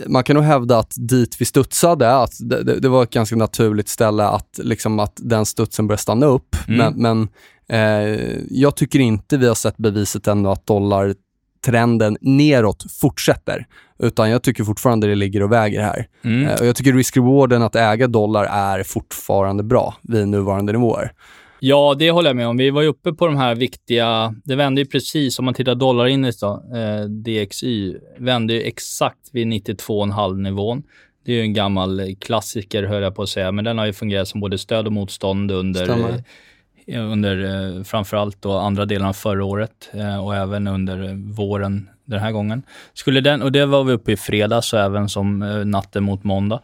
man 0.08 0.24
kan 0.24 0.36
nog 0.36 0.46
hävda 0.46 0.78
att 0.78 0.94
dit 0.98 1.42
vi 1.42 1.46
studsade, 1.46 2.16
att 2.16 2.32
det, 2.40 2.64
det, 2.64 2.80
det, 2.80 2.90
var 2.90 3.04
ett 3.04 3.10
ganska 3.10 3.36
naturligt 3.36 3.90
ställe 3.90 4.24
att, 4.24 4.60
liksom, 4.64 5.00
att 5.00 5.14
den 5.16 5.46
studsen 5.46 5.88
började 5.88 6.02
stanna 6.02 6.26
upp. 6.26 6.56
Mm. 6.68 6.78
Men, 6.78 7.02
men 7.02 7.30
eh, 7.68 8.40
jag 8.50 8.76
tycker 8.76 9.00
inte 9.00 9.38
vi 9.38 9.48
har 9.48 9.56
sett 9.56 9.78
beviset 9.78 10.28
ännu 10.28 10.50
att 10.50 10.66
dollartrenden 10.66 12.18
neråt 12.22 12.86
fortsätter. 13.02 13.68
Utan 14.00 14.30
jag 14.30 14.44
tycker 14.44 14.64
fortfarande 14.64 15.08
det 15.08 15.16
ligger 15.16 15.44
och 15.44 15.52
väger 15.52 15.82
här. 15.82 16.08
Mm. 16.24 16.48
Eh, 16.48 16.60
och 16.60 16.66
jag 16.66 16.76
tycker 16.76 16.94
risk-rewarden 16.94 17.62
att 17.62 17.76
äga 17.76 18.08
dollar 18.08 18.46
är 18.46 18.84
fortfarande 18.84 19.64
bra 19.64 19.96
vid 20.02 20.28
nuvarande 20.28 20.72
nivåer. 20.72 21.12
Ja, 21.60 21.96
det 22.00 22.12
håller 22.12 22.30
jag 22.30 22.36
med 22.36 22.48
om. 22.48 22.58
Vi 22.58 22.70
var 22.70 22.82
ju 22.82 22.88
uppe 22.88 23.14
på 23.14 23.28
de 23.28 23.38
här 23.38 23.56
viktiga... 23.56 24.36
Det 24.44 24.56
vände 24.56 24.82
ju 24.82 24.88
precis, 24.88 25.40
om 25.40 25.46
man 25.46 25.54
tittar 25.54 25.76
dollarindex 25.76 26.40
då, 26.40 26.64
eh, 26.76 27.06
DXY, 27.06 27.98
vände 28.18 28.54
ju 28.54 28.62
exakt 28.62 29.30
vid 29.32 29.48
92,5 29.48 30.38
nivån. 30.38 30.84
Det 31.26 31.32
är 31.32 31.36
ju 31.36 31.42
en 31.42 31.54
gammal 31.54 32.16
klassiker, 32.20 32.84
höll 32.84 33.04
jag 33.04 33.16
på 33.16 33.22
att 33.24 33.30
säga, 33.30 33.52
men 33.52 33.66
den 33.66 33.78
har 33.78 33.86
ju 33.86 33.94
fungerat 33.94 34.28
som 34.28 34.42
både 34.42 34.58
stöd 34.58 34.86
och 34.86 34.94
motstånd 34.94 35.52
under, 35.52 35.90
eh, 36.88 37.12
under 37.12 37.44
eh, 37.78 37.84
framförallt 37.84 38.42
då 38.42 38.58
andra 38.58 38.86
delen 38.86 39.08
av 39.08 39.14
förra 39.14 39.46
året 39.46 39.90
eh, 39.94 40.26
och 40.26 40.36
även 40.36 40.68
under 40.68 41.34
våren 41.36 41.90
den 42.06 42.20
här 42.20 42.32
gången. 42.32 42.64
Skulle 42.94 43.22
den, 43.22 43.42
och 43.42 43.52
det 43.52 43.66
var 43.66 43.84
vi 43.84 43.94
uppe 43.94 44.12
i 44.12 44.18
fredags 44.18 44.74
och 44.74 44.80
även 44.80 45.10
som 45.10 45.42
eh, 45.42 45.66
natten 45.66 46.04
mot 46.04 46.24
måndag. 46.24 46.60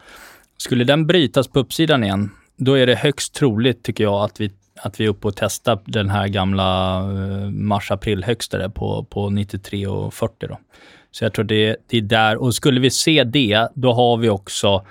Skulle 0.57 0.83
den 0.83 1.07
brytas 1.07 1.47
på 1.47 1.59
uppsidan 1.59 2.03
igen, 2.03 2.29
då 2.57 2.73
är 2.73 2.87
det 2.87 2.95
högst 2.95 3.33
troligt, 3.33 3.83
tycker 3.83 4.03
jag, 4.03 4.23
att 4.23 4.41
vi 4.41 4.51
att 4.81 4.99
vi 4.99 5.05
är 5.05 5.09
uppe 5.09 5.27
och 5.27 5.35
testar 5.35 5.79
den 5.85 6.09
här 6.09 6.27
gamla 6.27 6.97
eh, 6.97 7.49
mars-april 7.49 8.23
högsta 8.23 8.69
på, 8.69 9.03
på 9.03 9.29
93,40 9.29 10.29
då. 10.39 10.59
Så 11.11 11.25
jag 11.25 11.33
tror 11.33 11.45
det, 11.45 11.77
det 11.87 11.97
är 11.97 12.01
där. 12.01 12.41
Och 12.41 12.55
skulle 12.55 12.79
vi 12.79 12.89
se 12.89 13.23
det, 13.23 13.67
då 13.75 13.93
har 13.93 14.17
vi 14.17 14.29
också 14.29 14.85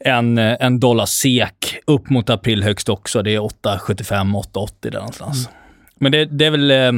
en, 0.00 0.38
en 0.38 0.80
dollar 0.80 1.06
SEK 1.06 1.78
upp 1.86 2.10
mot 2.10 2.30
april 2.30 2.62
högst 2.62 2.88
också. 2.88 3.22
Det 3.22 3.34
är 3.34 3.40
8,75, 3.40 4.42
8,80 4.52 4.70
där 4.80 4.90
någonstans. 4.90 5.46
Mm. 5.46 5.58
Men 5.98 6.12
det, 6.12 6.24
det 6.24 6.46
är 6.46 6.50
väl 6.50 6.70
eh, 6.70 6.92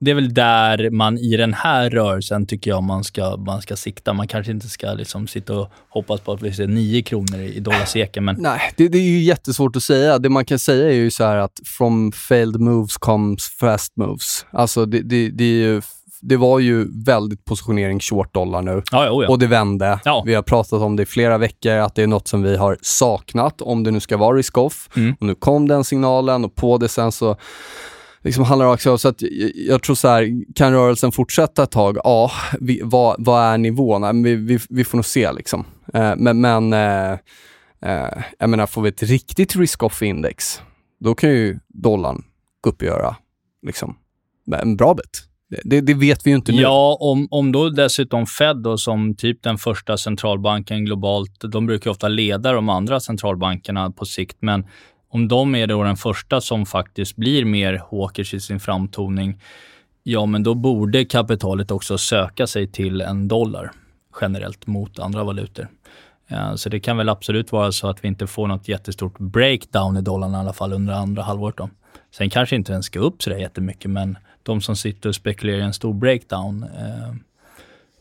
det 0.00 0.10
är 0.10 0.14
väl 0.14 0.34
där 0.34 0.90
man 0.90 1.18
i 1.18 1.36
den 1.36 1.54
här 1.54 1.90
rörelsen 1.90 2.46
tycker 2.46 2.70
jag 2.70 2.82
man 2.82 3.04
ska, 3.04 3.36
man 3.36 3.62
ska 3.62 3.76
sikta. 3.76 4.12
Man 4.12 4.28
kanske 4.28 4.52
inte 4.52 4.68
ska 4.68 4.92
liksom 4.92 5.26
sitta 5.26 5.58
och 5.58 5.68
hoppas 5.88 6.20
på 6.20 6.32
att 6.32 6.42
vi 6.42 6.52
ser 6.52 6.66
9 6.66 7.02
kronor 7.02 7.40
i 7.40 7.60
dollarseken. 7.60 8.24
Men... 8.24 8.36
Nej, 8.38 8.60
det, 8.76 8.88
det, 8.88 8.98
är 8.98 9.02
ju 9.02 9.18
jättesvårt 9.18 9.76
att 9.76 9.82
säga. 9.82 10.18
Det 10.18 10.28
man 10.28 10.44
kan 10.44 10.58
säga 10.58 10.88
är 10.88 10.94
ju 10.94 11.10
så 11.10 11.24
här 11.24 11.36
att 11.36 11.60
from 11.78 12.12
failed 12.12 12.60
moves 12.60 12.96
comes 12.96 13.48
fast 13.48 13.96
moves. 13.96 14.46
Alltså 14.50 14.86
det, 14.86 15.00
det, 15.00 15.28
det 15.28 15.44
är 15.44 15.66
ju 15.66 15.82
det 16.20 16.36
var 16.36 16.58
ju 16.58 17.04
väldigt 17.04 17.44
positionering 17.44 18.00
short 18.00 18.34
dollar 18.34 18.62
nu. 18.62 18.82
Ja, 18.92 19.10
oh 19.10 19.24
ja. 19.24 19.30
Och 19.30 19.38
det 19.38 19.46
vände. 19.46 20.00
Ja. 20.04 20.22
Vi 20.26 20.34
har 20.34 20.42
pratat 20.42 20.82
om 20.82 20.96
det 20.96 21.02
i 21.02 21.06
flera 21.06 21.38
veckor, 21.38 21.72
att 21.72 21.94
det 21.94 22.02
är 22.02 22.06
något 22.06 22.28
som 22.28 22.42
vi 22.42 22.56
har 22.56 22.78
saknat, 22.82 23.62
om 23.62 23.84
det 23.84 23.90
nu 23.90 24.00
ska 24.00 24.16
vara 24.16 24.36
risk-off. 24.36 24.88
Mm. 24.96 25.16
Och 25.20 25.26
nu 25.26 25.34
kom 25.34 25.68
den 25.68 25.84
signalen 25.84 26.44
och 26.44 26.54
på 26.54 26.78
det 26.78 26.88
sen 26.88 27.12
så 27.12 27.36
liksom 28.22 28.44
handlar 28.44 28.66
också 28.66 28.90
om, 28.90 28.98
så 28.98 29.08
att 29.08 29.22
jag, 29.22 29.50
jag 29.54 29.82
tror 29.82 29.96
så 29.96 30.08
här, 30.08 30.54
kan 30.54 30.72
rörelsen 30.72 31.12
fortsätta 31.12 31.62
ett 31.62 31.70
tag? 31.70 31.98
Ja, 32.04 32.30
vi, 32.60 32.80
vad, 32.84 33.16
vad 33.18 33.42
är 33.42 33.58
nivån? 33.58 34.22
Vi, 34.22 34.34
vi, 34.34 34.58
vi 34.68 34.84
får 34.84 34.98
nog 34.98 35.04
se 35.04 35.32
liksom. 35.32 35.64
Eh, 35.94 36.12
men 36.16 36.40
men 36.40 36.72
eh, 36.72 37.12
eh, 37.82 38.22
jag 38.38 38.50
menar, 38.50 38.66
får 38.66 38.82
vi 38.82 38.88
ett 38.88 39.02
riktigt 39.02 39.56
risk-off 39.56 40.02
index, 40.02 40.62
då 41.00 41.14
kan 41.14 41.30
ju 41.30 41.58
dollarn 41.68 42.24
gå 42.60 42.70
upp 42.70 42.80
och 42.82 42.86
göra 42.86 43.16
liksom, 43.66 43.96
en 44.62 44.76
bra 44.76 44.94
bit. 44.94 45.24
Det, 45.64 45.80
det, 45.80 45.94
vet 45.94 46.26
vi 46.26 46.30
ju 46.30 46.36
inte 46.36 46.52
nu. 46.52 46.62
Ja, 46.62 46.96
om, 47.00 47.28
om 47.30 47.52
då 47.52 47.70
dessutom 47.70 48.26
Fed 48.26 48.56
då, 48.56 48.78
som 48.78 49.14
typ 49.16 49.42
den 49.42 49.58
första 49.58 49.96
centralbanken 49.96 50.84
globalt, 50.84 51.40
de 51.40 51.66
brukar 51.66 51.90
ofta 51.90 52.08
leda 52.08 52.52
de 52.52 52.68
andra 52.68 53.00
centralbankerna 53.00 53.90
på 53.90 54.04
sikt, 54.04 54.36
men 54.40 54.66
om 55.08 55.28
de 55.28 55.54
är 55.54 55.66
då 55.66 55.82
den 55.82 55.96
första 55.96 56.40
som 56.40 56.66
faktiskt 56.66 57.16
blir 57.16 57.44
mer 57.44 57.82
hawkers 57.90 58.34
i 58.34 58.40
sin 58.40 58.60
framtoning, 58.60 59.40
ja 60.02 60.26
men 60.26 60.42
då 60.42 60.54
borde 60.54 61.04
kapitalet 61.04 61.70
också 61.70 61.98
söka 61.98 62.46
sig 62.46 62.66
till 62.66 63.00
en 63.00 63.28
dollar 63.28 63.70
generellt 64.20 64.66
mot 64.66 64.98
andra 64.98 65.24
valutor. 65.24 65.68
Eh, 66.28 66.54
så 66.54 66.68
det 66.68 66.80
kan 66.80 66.96
väl 66.96 67.08
absolut 67.08 67.52
vara 67.52 67.72
så 67.72 67.88
att 67.88 68.04
vi 68.04 68.08
inte 68.08 68.26
får 68.26 68.46
något 68.46 68.68
jättestort 68.68 69.18
breakdown 69.18 69.96
i 69.96 70.00
dollarn 70.00 70.32
i 70.32 70.36
alla 70.36 70.52
fall 70.52 70.72
under 70.72 70.94
andra 70.94 71.22
halvåret. 71.22 71.56
Då. 71.56 71.70
Sen 72.10 72.30
kanske 72.30 72.56
inte 72.56 72.72
den 72.72 72.82
ska 72.82 72.98
upp 72.98 73.22
så 73.22 73.30
där 73.30 73.36
jättemycket, 73.36 73.90
men 73.90 74.18
de 74.42 74.60
som 74.60 74.76
sitter 74.76 75.08
och 75.08 75.14
spekulerar 75.14 75.58
i 75.58 75.62
en 75.62 75.72
stor 75.72 75.94
breakdown, 75.94 76.62
eh, 76.62 77.14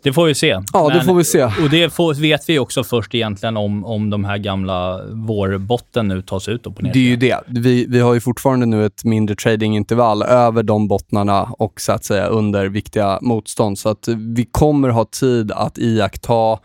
det 0.07 0.13
får 0.13 0.25
vi 0.25 0.35
se. 0.35 0.47
Ja, 0.73 0.87
Men, 0.87 0.97
det 0.97 1.03
får 1.03 1.13
vi 1.13 1.23
se. 1.23 1.43
Och 1.43 1.69
det 1.71 1.93
får, 1.93 2.13
vet 2.13 2.49
vi 2.49 2.59
också 2.59 2.83
först 2.83 3.15
egentligen 3.15 3.57
om, 3.57 3.85
om 3.85 4.09
de 4.09 4.25
här 4.25 4.37
gamla 4.37 5.01
vårbotten 5.11 6.07
nu 6.07 6.21
tas 6.21 6.47
ut. 6.47 6.63
På 6.63 6.73
det 6.79 6.89
är 6.89 6.97
ju 6.97 7.15
det. 7.15 7.39
Vi, 7.47 7.85
vi 7.89 7.99
har 7.99 8.13
ju 8.13 8.19
fortfarande 8.19 8.65
nu 8.65 8.85
ett 8.85 9.03
mindre 9.03 9.35
tradingintervall 9.35 10.23
över 10.23 10.63
de 10.63 10.87
bottnarna 10.87 11.43
och 11.43 11.81
så 11.81 11.91
att 11.91 12.05
säga 12.05 12.25
under 12.27 12.65
viktiga 12.65 13.19
motstånd. 13.21 13.79
Så 13.79 13.89
att 13.89 14.07
vi 14.07 14.45
kommer 14.51 14.89
ha 14.89 15.05
tid 15.05 15.51
att 15.51 15.77
iaktta 15.77 16.59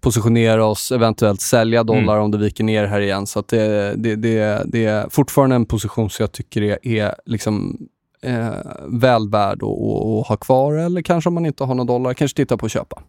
positionera 0.00 0.66
oss, 0.66 0.92
eventuellt 0.92 1.40
sälja 1.40 1.84
dollar 1.84 2.14
mm. 2.14 2.24
om 2.24 2.30
det 2.30 2.38
viker 2.38 2.64
ner 2.64 2.86
här 2.86 3.00
igen. 3.00 3.26
Så 3.26 3.44
det, 3.48 3.94
det, 3.96 4.16
det, 4.16 4.62
det 4.66 4.84
är 4.84 5.08
fortfarande 5.10 5.56
en 5.56 5.66
position 5.66 6.10
som 6.10 6.22
jag 6.22 6.32
tycker 6.32 6.62
är, 6.62 6.88
är 6.88 7.14
liksom 7.26 7.78
eh, 8.24 8.54
väl 9.00 9.28
värd 9.30 9.62
att, 9.62 10.26
ha 10.28 10.36
kvar 10.40 10.74
eller 10.74 11.02
kanske 11.02 11.28
om 11.28 11.34
man 11.34 11.46
inte 11.46 11.64
har 11.64 11.74
några 11.74 11.92
dollar, 11.92 12.14
kanske 12.14 12.36
titta 12.36 12.56
på 12.56 12.66
att 12.66 12.72
köpa. 12.72 13.02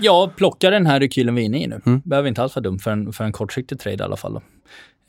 Ja, 0.00 0.30
plocka 0.36 0.70
den 0.70 0.86
här 0.86 1.00
rekylen 1.00 1.34
vi 1.34 1.42
är 1.42 1.46
inne 1.46 1.62
i 1.62 1.66
nu. 1.66 1.80
Mm. 1.86 2.02
Behöver 2.04 2.28
inte 2.28 2.42
alls 2.42 2.56
vara 2.56 2.62
dumt 2.62 2.78
för 2.78 2.90
en, 2.90 3.12
för 3.12 3.24
en 3.24 3.32
kortsiktig 3.32 3.80
trade 3.80 3.96
i 3.96 4.02
alla 4.02 4.16
fall. 4.16 4.40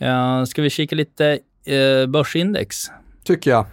Uh, 0.01 0.43
ska 0.45 0.61
vi 0.61 0.69
kika 0.69 0.95
lite 0.95 1.39
uh, 1.69 2.07
börsindex? 2.07 2.77
Tycker 3.23 3.51
jag. 3.51 3.65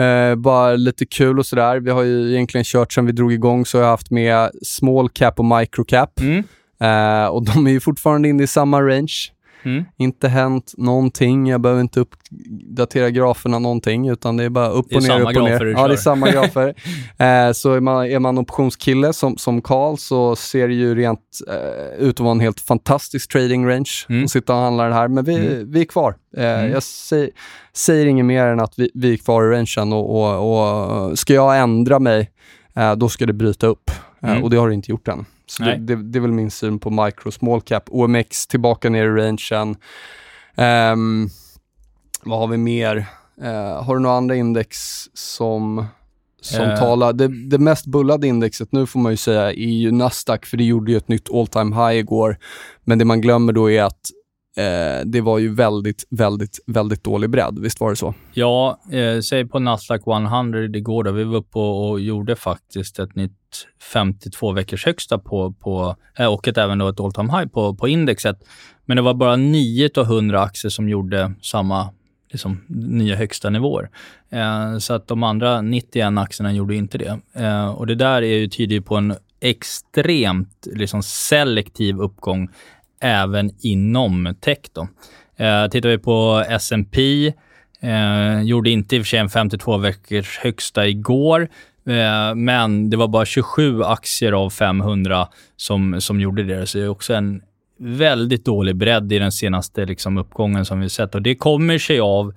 Uh, 0.00 0.34
bara 0.34 0.76
lite 0.76 1.06
kul 1.06 1.38
och 1.38 1.46
sådär. 1.46 1.80
Vi 1.80 1.90
har 1.90 2.02
ju 2.02 2.30
egentligen 2.32 2.64
kört 2.64 2.92
sen 2.92 3.06
vi 3.06 3.12
drog 3.12 3.32
igång 3.32 3.66
så 3.66 3.78
har 3.78 3.82
jag 3.82 3.90
haft 3.90 4.10
med 4.10 4.50
small 4.62 5.08
cap 5.08 5.38
och 5.38 5.44
micro 5.44 5.84
cap. 5.84 6.20
Mm. 6.20 6.44
Uh, 6.82 7.26
och 7.26 7.44
de 7.44 7.66
är 7.66 7.70
ju 7.70 7.80
fortfarande 7.80 8.28
inne 8.28 8.42
i 8.42 8.46
samma 8.46 8.82
range. 8.82 9.33
Mm. 9.64 9.84
Inte 9.96 10.28
hänt 10.28 10.74
någonting. 10.76 11.46
Jag 11.46 11.60
behöver 11.60 11.80
inte 11.80 12.00
uppdatera 12.00 13.10
graferna 13.10 13.58
någonting, 13.58 14.08
utan 14.08 14.36
det 14.36 14.44
är 14.44 14.48
bara 14.48 14.68
upp 14.68 14.94
och 14.94 15.02
ner, 15.02 15.20
upp 15.20 15.36
och 15.36 15.44
ner. 15.44 15.64
Ja, 15.64 15.88
det 15.88 15.94
är 15.94 15.96
samma 15.96 16.30
grafer. 16.30 16.74
eh, 17.18 17.52
så 17.52 17.72
är 17.72 17.80
man, 17.80 18.06
är 18.06 18.18
man 18.18 18.38
optionskille 18.38 19.12
som, 19.12 19.36
som 19.36 19.62
så 19.98 20.36
ser 20.36 20.68
det 20.68 20.74
ju 20.74 20.94
rent 20.94 21.20
eh, 21.48 22.06
ut 22.06 22.14
att 22.14 22.20
vara 22.20 22.32
en 22.32 22.40
helt 22.40 22.60
fantastisk 22.60 23.32
trading 23.32 23.66
range 23.66 23.90
mm. 24.08 24.24
att 24.24 24.30
sitta 24.30 24.54
och 24.54 24.60
handla 24.60 24.88
det 24.88 24.94
här. 24.94 25.08
Men 25.08 25.24
vi, 25.24 25.34
mm. 25.34 25.70
vi 25.72 25.80
är 25.80 25.84
kvar. 25.84 26.14
Eh, 26.36 26.44
mm. 26.44 26.72
Jag 26.72 26.82
säger, 26.82 27.30
säger 27.72 28.06
inget 28.06 28.26
mer 28.26 28.46
än 28.46 28.60
att 28.60 28.74
vi, 28.76 28.90
vi 28.94 29.12
är 29.12 29.16
kvar 29.16 29.44
i 29.44 29.56
rangen 29.56 29.92
och, 29.92 30.10
och, 30.10 31.08
och 31.10 31.18
ska 31.18 31.34
jag 31.34 31.58
ändra 31.58 31.98
mig, 31.98 32.30
eh, 32.76 32.94
då 32.94 33.08
ska 33.08 33.26
det 33.26 33.32
bryta 33.32 33.66
upp. 33.66 33.90
Eh, 34.22 34.30
mm. 34.30 34.42
och 34.42 34.50
det 34.50 34.56
har 34.56 34.68
det 34.68 34.74
inte 34.74 34.90
gjort 34.90 35.08
än. 35.08 35.24
Så 35.46 35.62
det, 35.62 35.76
det, 35.76 35.96
det, 35.96 36.18
är 36.18 36.20
väl 36.20 36.32
min 36.32 36.50
syn 36.50 36.78
på 36.78 36.90
micro 36.90 37.30
small 37.30 37.60
cap. 37.60 37.84
OMX 37.90 38.46
tillbaka 38.46 38.90
ner 38.90 39.04
i 39.04 39.08
rangen. 39.08 39.76
Um, 40.56 41.28
vad 42.22 42.38
har 42.38 42.46
vi 42.46 42.56
mer? 42.56 42.96
Uh, 43.42 43.82
har 43.82 43.94
du 43.94 44.02
några 44.02 44.16
andra 44.16 44.36
index 44.36 44.78
som, 45.14 45.86
som 46.40 46.64
uh. 46.64 46.78
talar? 46.78 47.12
Det, 47.12 47.48
det, 47.48 47.58
mest 47.58 47.86
bullade 47.86 48.26
indexet 48.26 48.72
nu 48.72 48.86
får 48.86 49.00
man 49.00 49.12
ju 49.12 49.16
säga 49.16 49.52
är 49.52 49.54
ju 49.54 49.90
Nasdaq, 49.90 50.46
för 50.46 50.56
det 50.56 50.64
gjorde 50.64 50.92
ju 50.92 50.98
ett 50.98 51.08
nytt 51.08 51.34
all 51.34 51.46
time 51.46 51.76
high 51.76 51.98
igår. 51.98 52.38
Men 52.84 52.98
det 52.98 53.04
man 53.04 53.20
glömmer 53.20 53.52
då 53.52 53.70
är 53.70 53.82
att 53.82 54.00
Eh, 54.56 55.04
det 55.04 55.20
var 55.20 55.38
ju 55.38 55.54
väldigt, 55.54 56.06
väldigt, 56.10 56.58
väldigt 56.66 57.04
dålig 57.04 57.30
bredd. 57.30 57.58
Visst 57.58 57.80
var 57.80 57.90
det 57.90 57.96
så? 57.96 58.14
Ja, 58.32 58.80
säg 59.28 59.48
på 59.48 59.58
Nasdaq 59.58 60.06
100 60.06 60.64
igår 60.64 61.04
då. 61.04 61.10
Vi 61.10 61.24
var 61.24 61.36
uppe 61.36 61.58
och, 61.58 61.90
och 61.90 62.00
gjorde 62.00 62.36
faktiskt 62.36 62.98
ett 62.98 63.14
nytt 63.14 63.32
52 63.92 64.52
veckors 64.52 64.86
högsta 64.86 65.18
på, 65.18 65.52
på 65.52 65.96
eh, 66.18 66.26
och 66.26 66.48
ett, 66.48 66.58
även 66.58 66.78
då 66.78 66.88
ett 66.88 67.00
all 67.00 67.12
time 67.12 67.32
high 67.32 67.46
på, 67.46 67.74
på 67.74 67.88
indexet. 67.88 68.38
Men 68.84 68.96
det 68.96 69.02
var 69.02 69.14
bara 69.14 69.36
9 69.36 69.90
av 69.96 70.04
100 70.04 70.42
aktier 70.42 70.70
som 70.70 70.88
gjorde 70.88 71.32
samma 71.42 71.88
liksom, 72.30 72.64
nya 72.68 73.16
högsta 73.16 73.50
nivåer. 73.50 73.90
Eh, 74.30 74.78
så 74.78 74.94
att 74.94 75.08
de 75.08 75.22
andra 75.22 75.60
91 75.60 76.18
aktierna 76.18 76.52
gjorde 76.52 76.74
inte 76.74 76.98
det. 76.98 77.20
Eh, 77.32 77.68
och 77.68 77.86
det 77.86 77.94
där 77.94 78.22
är 78.22 78.36
ju 78.36 78.48
tydligt 78.48 78.86
på 78.86 78.96
en 78.96 79.14
extremt 79.40 80.66
liksom, 80.72 81.02
selektiv 81.02 82.00
uppgång 82.00 82.48
även 83.00 83.50
inom 83.60 84.34
tech. 84.40 84.58
Då. 84.72 84.88
Eh, 85.44 85.68
tittar 85.68 85.88
vi 85.88 85.98
på 85.98 86.44
S&P 86.48 87.26
eh, 87.80 88.42
gjorde 88.42 88.70
inte 88.70 88.96
i 88.96 88.98
och 88.98 89.02
för 89.02 89.08
sig 89.08 89.18
en 89.18 89.28
52 89.28 89.76
veckors 89.76 90.38
högsta 90.38 90.86
igår, 90.86 91.48
Eh, 91.86 92.34
men 92.34 92.90
det 92.90 92.96
var 92.96 93.08
bara 93.08 93.24
27 93.24 93.82
aktier 93.82 94.32
av 94.32 94.50
500 94.50 95.28
som, 95.56 96.00
som 96.00 96.20
gjorde 96.20 96.42
det. 96.42 96.66
Så 96.66 96.78
det 96.78 96.84
är 96.84 96.88
också 96.88 97.14
en 97.14 97.42
väldigt 97.78 98.44
dålig 98.44 98.76
bredd 98.76 99.12
i 99.12 99.18
den 99.18 99.32
senaste 99.32 99.84
liksom, 99.84 100.18
uppgången 100.18 100.64
som 100.64 100.80
vi 100.80 100.88
sett. 100.88 101.14
Och 101.14 101.22
det 101.22 101.34
kommer 101.34 101.78
sig 101.78 102.00
av 102.00 102.34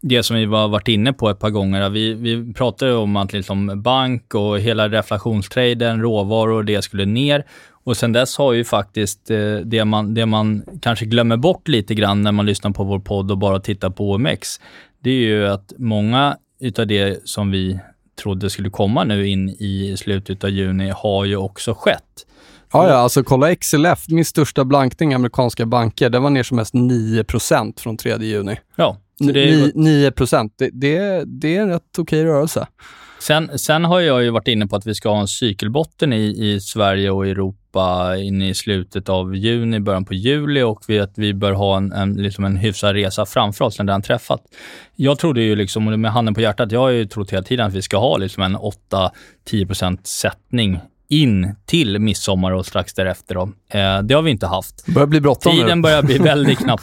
det 0.00 0.22
som 0.22 0.36
vi 0.36 0.44
har 0.44 0.68
varit 0.68 0.88
inne 0.88 1.12
på 1.12 1.30
ett 1.30 1.38
par 1.38 1.50
gånger. 1.50 1.90
Vi, 1.90 2.14
vi 2.14 2.52
pratade 2.52 2.94
om 2.94 3.16
att 3.16 3.32
liksom 3.32 3.82
bank 3.82 4.34
och 4.34 4.60
hela 4.60 4.88
reflationstraden, 4.88 6.00
råvaror 6.00 6.52
och 6.52 6.64
det 6.64 6.82
skulle 6.82 7.04
ner. 7.04 7.44
Och 7.84 7.96
sen 7.96 8.12
dess 8.12 8.38
har 8.38 8.52
ju 8.52 8.64
faktiskt 8.64 9.30
eh, 9.30 9.56
det, 9.64 9.84
man, 9.84 10.14
det 10.14 10.26
man 10.26 10.62
kanske 10.82 11.04
glömmer 11.04 11.36
bort 11.36 11.68
lite 11.68 11.94
grann 11.94 12.22
när 12.22 12.32
man 12.32 12.46
lyssnar 12.46 12.70
på 12.70 12.84
vår 12.84 12.98
podd 12.98 13.30
och 13.30 13.38
bara 13.38 13.60
tittar 13.60 13.90
på 13.90 14.10
OMX, 14.10 14.60
det 15.02 15.10
är 15.10 15.20
ju 15.20 15.46
att 15.46 15.72
många 15.78 16.36
utav 16.60 16.86
det 16.86 17.28
som 17.28 17.50
vi 17.50 17.80
trodde 18.22 18.50
skulle 18.50 18.70
komma 18.70 19.04
nu 19.04 19.28
in 19.28 19.48
i 19.48 19.96
slutet 19.98 20.44
av 20.44 20.50
juni 20.50 20.92
har 20.96 21.24
ju 21.24 21.36
också 21.36 21.74
skett. 21.74 22.26
Ja, 22.72 22.88
ja, 22.88 22.94
alltså 22.94 23.24
kolla 23.24 23.54
XLF, 23.54 24.04
min 24.08 24.24
största 24.24 24.64
blankning 24.64 25.12
i 25.12 25.14
amerikanska 25.14 25.66
banker, 25.66 26.10
den 26.10 26.22
var 26.22 26.30
ner 26.30 26.42
som 26.42 26.56
mest 26.56 26.74
9% 26.74 27.80
från 27.80 27.96
3 27.96 28.16
juni. 28.18 28.58
Ja. 28.76 28.96
Det 29.18 29.50
är... 29.50 29.72
9 29.74 30.12
det, 30.58 30.70
det, 30.72 31.24
det 31.26 31.56
är 31.56 31.62
en 31.62 31.68
rätt 31.68 31.98
okej 31.98 32.24
rörelse. 32.24 32.66
Sen, 33.20 33.58
sen 33.58 33.84
har 33.84 34.00
jag 34.00 34.22
ju 34.22 34.30
varit 34.30 34.48
inne 34.48 34.66
på 34.66 34.76
att 34.76 34.86
vi 34.86 34.94
ska 34.94 35.08
ha 35.08 35.20
en 35.20 35.28
cykelbotten 35.28 36.12
i, 36.12 36.52
i 36.52 36.60
Sverige 36.60 37.10
och 37.10 37.26
Europa 37.26 37.59
in 38.18 38.42
i 38.42 38.54
slutet 38.54 39.08
av 39.08 39.36
juni, 39.36 39.80
början 39.80 40.04
på 40.04 40.14
juli 40.14 40.62
och 40.62 40.84
vi, 40.88 40.98
att 40.98 41.12
vi 41.18 41.34
bör 41.34 41.52
ha 41.52 41.76
en, 41.76 41.92
en, 41.92 42.14
liksom 42.14 42.44
en 42.44 42.56
hyfsad 42.56 42.94
resa 42.94 43.26
framför 43.26 43.64
oss 43.64 43.78
när 43.78 43.86
den 43.86 44.02
träffat. 44.02 44.40
Jag 44.96 45.18
trodde 45.18 45.42
ju, 45.42 45.56
liksom, 45.56 46.00
med 46.00 46.12
handen 46.12 46.34
på 46.34 46.40
hjärtat, 46.40 46.72
jag 46.72 46.80
har 46.80 46.88
ju 46.88 47.06
trott 47.06 47.32
hela 47.32 47.42
tiden 47.42 47.66
att 47.66 47.74
vi 47.74 47.82
ska 47.82 47.98
ha 47.98 48.16
liksom 48.16 48.42
en 48.42 48.56
8-10% 48.56 49.98
sättning 50.04 50.80
in 51.08 51.54
till 51.66 51.98
midsommar 51.98 52.52
och 52.52 52.66
strax 52.66 52.94
därefter. 52.94 53.34
Då. 53.34 53.42
Eh, 53.68 54.02
det 54.02 54.14
har 54.14 54.22
vi 54.22 54.30
inte 54.30 54.46
haft. 54.46 54.86
Det 54.86 54.92
börjar 54.92 55.06
bli 55.06 55.20
bråttom 55.20 55.52
Tiden 55.52 55.78
nu. 55.78 55.82
börjar 55.82 56.02
bli 56.02 56.18
väldigt 56.18 56.58
knapp. 56.64 56.80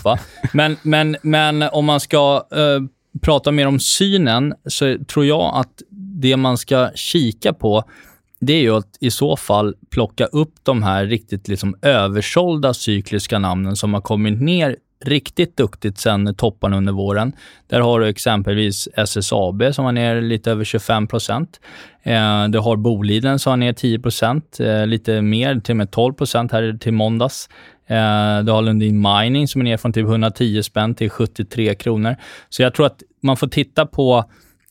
Men, 0.54 0.78
men, 0.82 1.18
men 1.22 1.62
om 1.62 1.86
man 1.86 2.00
ska 2.00 2.48
eh, 2.52 2.80
prata 3.22 3.52
mer 3.52 3.68
om 3.68 3.80
synen 3.80 4.54
så 4.66 4.98
tror 5.08 5.26
jag 5.26 5.56
att 5.56 5.82
det 6.22 6.38
man 6.38 6.58
ska 6.58 6.90
kika 6.96 7.54
på 7.54 7.84
det 8.40 8.54
är 8.54 8.62
ju 8.62 8.76
att 8.76 8.98
i 9.00 9.12
så 9.12 9.38
fall 9.38 9.76
plocka 9.90 10.26
upp 10.26 10.54
de 10.64 10.84
här 10.84 11.06
riktigt 11.06 11.48
liksom 11.48 11.76
översålda 11.82 12.74
cykliska 12.74 13.40
namnen 13.40 13.76
som 13.76 13.94
har 13.94 14.02
kommit 14.02 14.42
ner 14.42 14.76
riktigt 15.06 15.58
duktigt 15.58 15.98
sen 15.98 16.36
topparna 16.36 16.78
under 16.78 16.94
våren. 16.94 17.34
Där 17.68 17.80
har 17.80 18.00
du 18.00 18.08
exempelvis 18.08 18.88
SSAB 18.94 19.64
som 19.74 19.86
var 19.86 19.92
ner 19.92 20.22
lite 20.22 20.52
över 20.52 20.64
25 20.64 21.08
procent. 21.08 21.60
Eh, 22.04 22.48
du 22.48 22.60
har 22.60 22.76
Boliden 22.76 23.40
som 23.40 23.52
var 23.52 23.58
ner 23.58 23.74
10 23.74 24.00
procent, 24.00 24.60
eh, 24.60 24.88
lite 24.88 25.22
mer, 25.22 25.60
till 25.60 25.74
och 25.74 25.78
med 25.78 25.92
12 25.92 26.14
procent 26.14 26.52
här 26.52 26.78
till 26.80 26.94
måndags. 26.94 27.50
Eh, 27.88 28.40
du 28.44 28.52
har 28.52 28.62
Lundin 28.62 29.02
Mining 29.02 29.48
som 29.48 29.62
är 29.62 29.66
ner 29.66 29.78
från 29.78 29.94
typ 29.94 30.06
110 30.06 30.64
spänn 30.64 30.96
till 30.96 31.10
73 31.10 31.76
kronor. 31.76 32.16
Så 32.50 32.62
jag 32.62 32.74
tror 32.74 32.86
att 32.86 33.04
man 33.22 33.38
får 33.38 33.48
titta 33.48 33.86
på 33.86 34.26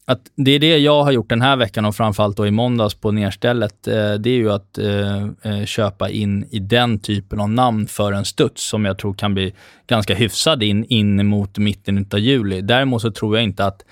att 0.09 0.21
det 0.35 0.51
är 0.51 0.59
det 0.59 0.79
jag 0.79 1.05
har 1.05 1.13
gjort 1.13 1.29
den 1.29 1.43
här 1.43 1.57
veckan 1.57 1.85
och 1.85 1.97
framförallt 1.97 2.37
då 2.37 2.47
i 2.47 2.51
måndags 2.51 2.95
på 2.95 3.13
nerstället. 3.13 3.89
Eh, 3.89 4.15
det 4.15 4.31
är 4.31 4.37
ju 4.37 4.53
att 4.53 4.79
eh, 4.79 5.25
eh, 5.43 5.65
köpa 5.65 6.11
in 6.11 6.47
i 6.51 6.59
den 6.59 6.99
typen 6.99 7.41
av 7.41 7.51
namn 7.51 7.87
för 7.87 8.13
en 8.13 8.25
studs 8.25 8.69
som 8.69 8.85
jag 8.85 8.99
tror 8.99 9.15
kan 9.15 9.35
bli 9.35 9.55
ganska 9.87 10.15
hyfsad 10.15 10.63
in, 10.63 10.85
in 10.85 11.27
mot 11.27 11.59
mitten 11.59 12.07
av 12.13 12.19
juli. 12.19 12.61
Däremot 12.61 13.03
så 13.03 13.11
tror 13.11 13.37
jag 13.37 13.45
inte 13.45 13.65
att 13.65 13.85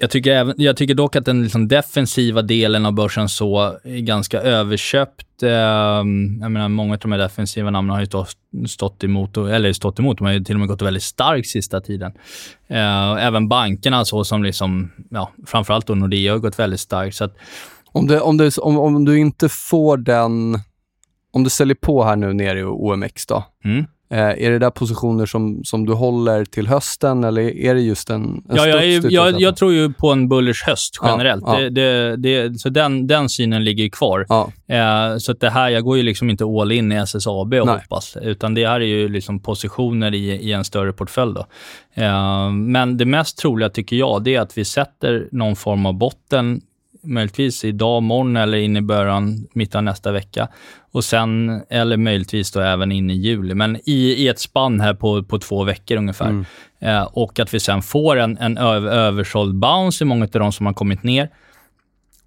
jag 0.00 0.10
tycker, 0.10 0.30
även, 0.30 0.54
jag 0.58 0.76
tycker 0.76 0.94
dock 0.94 1.16
att 1.16 1.24
den 1.24 1.42
liksom 1.42 1.68
defensiva 1.68 2.42
delen 2.42 2.86
av 2.86 2.92
börsen 2.92 3.28
så 3.28 3.78
är 3.84 4.00
ganska 4.00 4.40
överköpt. 4.40 5.42
Eh, 5.42 5.50
jag 5.50 6.50
menar, 6.50 6.68
många 6.68 6.92
av 6.92 6.98
de 6.98 7.12
här 7.12 7.18
defensiva 7.18 7.70
namnen 7.70 7.94
har 7.94 8.00
ju 8.00 8.06
stått, 8.06 8.36
stått 8.68 9.04
emot, 9.04 9.36
eller 9.36 9.72
stått 9.72 9.98
emot, 9.98 10.18
de 10.18 10.24
har 10.26 10.32
ju 10.32 10.44
till 10.44 10.54
och 10.54 10.60
med 10.60 10.68
gått 10.68 10.82
väldigt 10.82 11.02
starkt 11.02 11.48
sista 11.48 11.80
tiden. 11.80 12.12
Eh, 12.68 13.24
även 13.26 13.48
bankerna, 13.48 14.04
så 14.04 14.24
som 14.24 14.42
liksom, 14.42 14.90
ja, 15.10 15.30
framförallt 15.46 15.86
då 15.86 15.94
Nordea 15.94 16.32
har 16.32 16.38
gått 16.38 16.58
väldigt 16.58 16.80
starkt. 16.80 17.16
Så 17.16 17.24
att, 17.24 17.36
om, 17.92 18.06
det, 18.06 18.20
om, 18.20 18.36
det, 18.36 18.58
om, 18.58 18.78
om 18.78 19.04
du 19.04 19.18
inte 19.18 19.48
får 19.48 19.96
den, 19.96 20.58
om 21.32 21.44
du 21.44 21.50
säljer 21.50 21.76
på 21.80 22.04
här 22.04 22.16
nu 22.16 22.32
nere 22.32 22.58
i 22.60 22.64
OMX 22.64 23.26
då, 23.26 23.44
mm. 23.64 23.84
Eh, 24.10 24.18
är 24.18 24.50
det 24.50 24.58
där 24.58 24.70
positioner 24.70 25.26
som, 25.26 25.64
som 25.64 25.86
du 25.86 25.92
håller 25.92 26.44
till 26.44 26.66
hösten 26.68 27.24
eller 27.24 27.42
är 27.42 27.74
det 27.74 27.80
just 27.80 28.10
en, 28.10 28.22
en 28.24 28.42
ja, 28.56 28.66
jag, 28.66 28.84
är, 28.84 29.12
jag, 29.12 29.40
jag, 29.40 29.56
tror 29.56 29.72
ju 29.72 29.92
på 29.92 30.12
en 30.12 30.28
bullish 30.28 30.66
höst 30.66 30.98
generellt. 31.02 31.44
Ja, 31.46 31.60
ja. 31.60 31.70
Det, 31.70 32.16
det, 32.16 32.48
det, 32.48 32.58
så 32.58 32.68
den, 32.68 33.06
den 33.06 33.28
synen 33.28 33.64
ligger 33.64 33.84
ju 33.84 33.90
kvar. 33.90 34.26
Ja. 34.28 34.52
Eh, 34.68 35.16
så 35.18 35.32
det 35.32 35.50
här, 35.50 35.68
jag 35.68 35.84
går 35.84 35.96
ju 35.96 36.02
liksom 36.02 36.30
inte 36.30 36.44
all 36.44 36.72
in 36.72 36.92
i 36.92 36.94
SSAB 36.94 37.54
och 37.54 37.66
Nej. 37.66 37.74
hoppas, 37.74 38.16
utan 38.22 38.54
det 38.54 38.66
här 38.66 38.80
är 38.80 38.86
ju 38.86 39.08
liksom 39.08 39.40
positioner 39.40 40.14
i, 40.14 40.30
i 40.30 40.52
en 40.52 40.64
större 40.64 40.92
portfölj. 40.92 41.34
Då. 41.34 41.46
Eh, 42.02 42.50
men 42.50 42.96
det 42.96 43.04
mest 43.04 43.38
troliga 43.38 43.68
tycker 43.70 43.96
jag, 43.96 44.24
det 44.24 44.34
är 44.34 44.40
att 44.40 44.58
vi 44.58 44.64
sätter 44.64 45.28
någon 45.32 45.56
form 45.56 45.86
av 45.86 45.94
botten 45.94 46.60
möjligtvis 47.08 47.64
idag, 47.64 48.02
morgon 48.02 48.36
eller 48.36 48.58
in 48.58 48.76
i 48.76 48.80
början, 48.80 49.46
mitten 49.52 49.78
av 49.78 49.84
nästa 49.84 50.12
vecka. 50.12 50.48
Och 50.92 51.04
sen, 51.04 51.62
eller 51.70 51.96
möjligtvis 51.96 52.50
då 52.50 52.60
även 52.60 52.92
in 52.92 53.10
i 53.10 53.14
juli, 53.14 53.54
men 53.54 53.76
i, 53.76 53.92
i 53.92 54.28
ett 54.28 54.38
spann 54.38 54.80
här 54.80 54.94
på, 54.94 55.22
på 55.22 55.38
två 55.38 55.64
veckor 55.64 55.96
ungefär. 55.96 56.28
Mm. 56.28 56.44
Eh, 56.80 57.02
och 57.02 57.40
att 57.40 57.54
vi 57.54 57.60
sen 57.60 57.82
får 57.82 58.16
en, 58.16 58.38
en 58.38 58.58
över, 58.58 58.90
översåld 58.90 59.54
bounce 59.54 60.04
i 60.04 60.06
många 60.06 60.24
av 60.24 60.30
de 60.30 60.52
som 60.52 60.66
har 60.66 60.72
kommit 60.72 61.02
ner. 61.02 61.30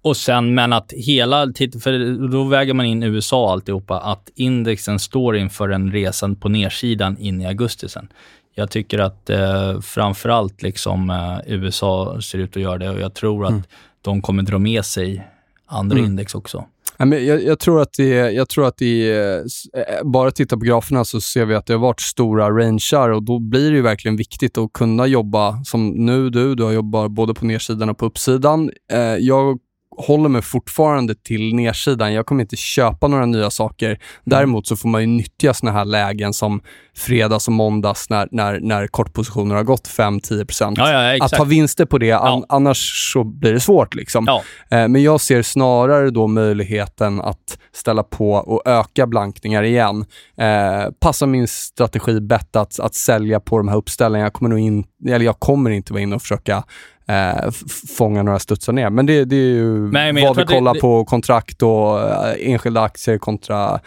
Och 0.02 0.16
sen, 0.16 0.54
men 0.54 0.72
att 0.72 0.92
hela, 0.92 1.46
för 1.82 2.28
då 2.28 2.44
väger 2.44 2.74
man 2.74 2.86
in 2.86 3.02
USA 3.02 3.52
alltihopa, 3.52 4.00
att 4.00 4.30
indexen 4.34 4.98
står 4.98 5.36
inför 5.36 5.68
en 5.68 5.92
resan 5.92 6.36
på 6.36 6.48
nedsidan 6.48 7.18
in 7.18 7.40
i 7.40 7.46
augusti 7.46 7.88
sen. 7.88 8.08
Jag 8.54 8.70
tycker 8.70 8.98
att 8.98 9.30
eh, 9.30 9.80
framförallt 9.80 10.62
liksom, 10.62 11.10
eh, 11.10 11.54
USA 11.54 12.20
ser 12.20 12.38
ut 12.38 12.56
att 12.56 12.62
göra 12.62 12.78
det 12.78 12.90
och 12.90 13.00
jag 13.00 13.14
tror 13.14 13.44
att 13.44 13.50
mm 13.50 13.62
de 14.02 14.22
kommer 14.22 14.42
dra 14.42 14.58
med 14.58 14.84
sig 14.84 15.28
andra 15.66 15.98
mm. 15.98 16.10
index 16.10 16.34
också. 16.34 16.64
Jag, 16.98 17.44
jag, 17.44 17.58
tror 17.58 17.82
att 17.82 17.92
det, 17.96 18.08
jag 18.32 18.48
tror 18.48 18.66
att 18.66 18.76
det 18.76 19.12
eh, 19.12 20.04
bara 20.04 20.30
titta 20.30 20.56
på 20.56 20.64
graferna 20.64 21.04
så 21.04 21.20
ser 21.20 21.44
vi 21.44 21.54
att 21.54 21.66
det 21.66 21.72
har 21.72 21.80
varit 21.80 22.00
stora 22.00 22.50
rangear 22.50 23.08
och 23.08 23.22
då 23.22 23.38
blir 23.38 23.70
det 23.70 23.76
ju 23.76 23.82
verkligen 23.82 24.16
viktigt 24.16 24.58
att 24.58 24.72
kunna 24.72 25.06
jobba 25.06 25.64
som 25.64 25.88
nu 25.88 26.30
du, 26.30 26.54
du 26.54 26.62
har 26.62 26.72
jobbat 26.72 27.10
både 27.10 27.34
på 27.34 27.44
nedsidan 27.44 27.90
och 27.90 27.98
på 27.98 28.06
uppsidan. 28.06 28.70
Eh, 28.92 28.98
jag 29.00 29.58
håller 29.96 30.28
mig 30.28 30.42
fortfarande 30.42 31.14
till 31.14 31.54
nedsidan. 31.54 32.12
Jag 32.12 32.26
kommer 32.26 32.42
inte 32.42 32.56
köpa 32.56 33.08
några 33.08 33.26
nya 33.26 33.50
saker. 33.50 33.98
Däremot 34.24 34.66
så 34.66 34.76
får 34.76 34.88
man 34.88 35.00
ju 35.00 35.06
nyttja 35.06 35.54
såna 35.54 35.72
här 35.72 35.84
lägen 35.84 36.32
som 36.32 36.60
fredags 36.96 37.48
och 37.48 37.52
måndags 37.52 38.10
när, 38.10 38.28
när, 38.30 38.60
när 38.60 38.86
kortpositioner 38.86 39.54
har 39.54 39.62
gått 39.62 39.88
5-10%. 39.88 40.74
Ja, 40.76 41.14
ja, 41.14 41.24
att 41.24 41.32
ta 41.32 41.44
vinster 41.44 41.86
på 41.86 41.98
det, 41.98 42.12
an, 42.12 42.44
annars 42.48 43.12
så 43.12 43.24
blir 43.24 43.52
det 43.52 43.60
svårt. 43.60 43.94
Liksom. 43.94 44.28
Eh, 44.28 44.88
men 44.88 45.02
jag 45.02 45.20
ser 45.20 45.42
snarare 45.42 46.10
då 46.10 46.26
möjligheten 46.26 47.20
att 47.20 47.58
ställa 47.74 48.02
på 48.02 48.32
och 48.32 48.62
öka 48.66 49.06
blankningar 49.06 49.62
igen. 49.62 50.04
Eh, 50.36 50.92
passar 51.00 51.26
min 51.26 51.48
strategi 51.48 52.20
bättre 52.20 52.60
att, 52.60 52.80
att 52.80 52.94
sälja 52.94 53.40
på 53.40 53.58
de 53.58 53.68
här 53.68 53.76
uppställningarna. 53.76 54.26
Jag 54.26 54.32
kommer, 54.32 54.50
nog 54.50 54.58
in, 54.58 54.84
eller 55.08 55.24
jag 55.24 55.40
kommer 55.40 55.70
inte 55.70 55.92
vara 55.92 56.02
inne 56.02 56.16
och 56.16 56.22
försöka 56.22 56.64
eh, 57.06 57.50
fånga 57.98 58.22
några 58.22 58.38
studsar 58.38 58.72
ner. 58.72 58.90
Men 58.90 59.06
det, 59.06 59.24
det 59.24 59.36
är 59.36 59.54
ju 59.54 59.90
Nej, 59.92 60.24
vad 60.24 60.36
vi 60.36 60.44
kollar 60.44 60.74
det, 60.74 60.80
på 60.80 61.04
kontrakt 61.04 61.62
och 61.62 62.00
eh, 62.00 62.34
enskilda 62.40 62.80
aktier 62.80 63.18
kontra 63.18 63.80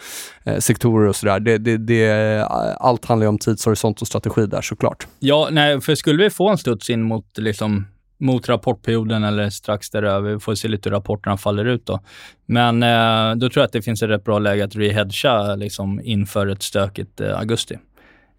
eh, 0.44 0.58
sektorer 0.58 1.08
och 1.08 1.16
sådär. 1.16 1.40
Det, 1.40 1.58
det, 1.58 1.76
det, 1.76 2.44
allt 2.80 3.04
handlar 3.04 3.24
ju 3.24 3.28
om 3.28 3.38
tidshorisont 3.38 4.00
och 4.00 4.06
strategi 4.06 4.46
där 4.46 4.62
såklart. 4.62 5.06
Ja, 5.18 5.48
nej, 5.50 5.80
för 5.80 5.94
skulle 5.94 6.24
vi 6.24 6.30
få 6.30 6.48
en 6.48 6.58
studs 6.58 6.90
in 6.90 7.02
mot 7.02 7.38
liksom 7.38 7.86
mot 8.18 8.48
rapportperioden 8.48 9.24
eller 9.24 9.50
strax 9.50 9.90
däröver. 9.90 10.30
Vi 10.30 10.40
får 10.40 10.54
se 10.54 10.68
lite 10.68 10.88
hur 10.88 10.96
rapporterna 10.96 11.36
faller 11.36 11.64
ut 11.64 11.86
då. 11.86 12.00
Men 12.46 12.82
eh, 12.82 13.36
då 13.36 13.48
tror 13.48 13.60
jag 13.60 13.66
att 13.66 13.72
det 13.72 13.82
finns 13.82 14.02
ett 14.02 14.08
rätt 14.08 14.24
bra 14.24 14.38
läge 14.38 14.64
att 14.64 14.76
rehedga 14.76 15.54
liksom, 15.54 16.00
inför 16.04 16.46
ett 16.46 16.62
stökigt 16.62 17.20
eh, 17.20 17.38
augusti. 17.38 17.78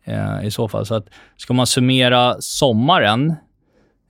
Eh, 0.04 0.46
I 0.46 0.52
så 0.52 0.68
fall. 0.68 0.86
Så 0.86 0.96
att 0.96 1.08
ska 1.38 1.54
man 1.54 1.68
summera 1.68 2.36
sommaren 2.40 3.36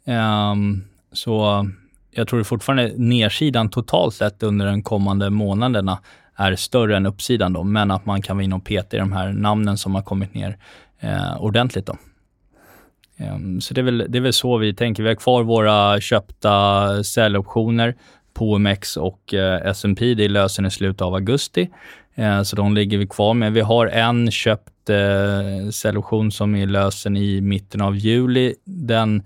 Um, 0.08 0.84
så 1.12 1.68
jag 2.12 2.28
tror 2.28 2.43
fortfarande 2.43 2.93
nedsidan 2.97 3.70
totalt 3.70 4.14
sett 4.16 4.43
under 4.43 4.66
de 4.66 4.84
kommande 4.84 5.30
månaderna 5.30 5.99
är 6.36 6.55
större 6.55 6.97
än 6.97 7.05
uppsidan 7.05 7.53
då, 7.53 7.64
men 7.64 7.91
att 7.91 8.05
man 8.05 8.22
kan 8.22 8.38
vara 8.38 8.43
inne 8.43 8.55
och 8.55 8.66
peta 8.66 8.97
i 8.97 8.99
de 8.99 9.12
här 9.12 9.34
namnen 9.34 9.78
som 9.78 9.95
har 9.95 10.01
kommit 10.01 10.34
ner 10.34 10.58
eh, 10.99 11.41
ordentligt 11.41 11.86
då. 11.86 11.97
Um, 13.20 13.62
så 13.62 13.74
det 13.74 13.82
är, 13.82 13.84
väl, 13.84 14.05
det 14.10 14.18
är 14.18 14.22
väl 14.22 14.34
så 14.34 14.58
vi 14.58 14.74
tänker. 14.74 15.03
Vi 15.03 15.10
har 15.10 15.16
kvar 15.16 15.43
våra 15.43 16.01
köpta 16.01 17.03
säljoptioner 17.03 17.95
på 18.34 18.51
OMX 18.51 18.97
och 18.97 19.34
eh, 19.34 19.62
S&P. 19.66 20.14
Det 20.14 20.28
lösen 20.28 20.66
i 20.66 20.72
slutet 20.72 21.01
av 21.01 21.14
augusti. 21.14 21.70
Eh, 22.16 22.43
så 22.43 22.55
de 22.55 22.76
ligger 22.76 22.97
vi 22.97 23.08
kvar 23.08 23.34
med. 23.34 23.53
Vi 23.53 23.62
har 23.62 23.88
en 23.88 24.32
köpt 24.32 24.89
eh, 24.89 25.70
som 26.32 26.55
är 26.55 26.66
lösen 26.66 27.18
i 27.18 27.41
mitten 27.41 27.82
av 27.82 27.95
juli. 27.95 28.55
Den 28.66 29.24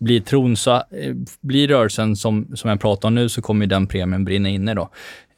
blir 0.00 0.20
tron 0.20 0.56
så, 0.56 0.74
eh, 0.74 1.14
blir 1.40 1.68
rörelsen 1.68 2.16
som, 2.16 2.48
som 2.54 2.70
jag 2.70 2.80
pratar 2.80 3.08
om 3.08 3.14
nu 3.14 3.28
så 3.28 3.42
kommer 3.42 3.66
den 3.66 3.86
premien 3.86 4.24
brinna 4.24 4.48
inne 4.48 4.74
då. 4.74 4.88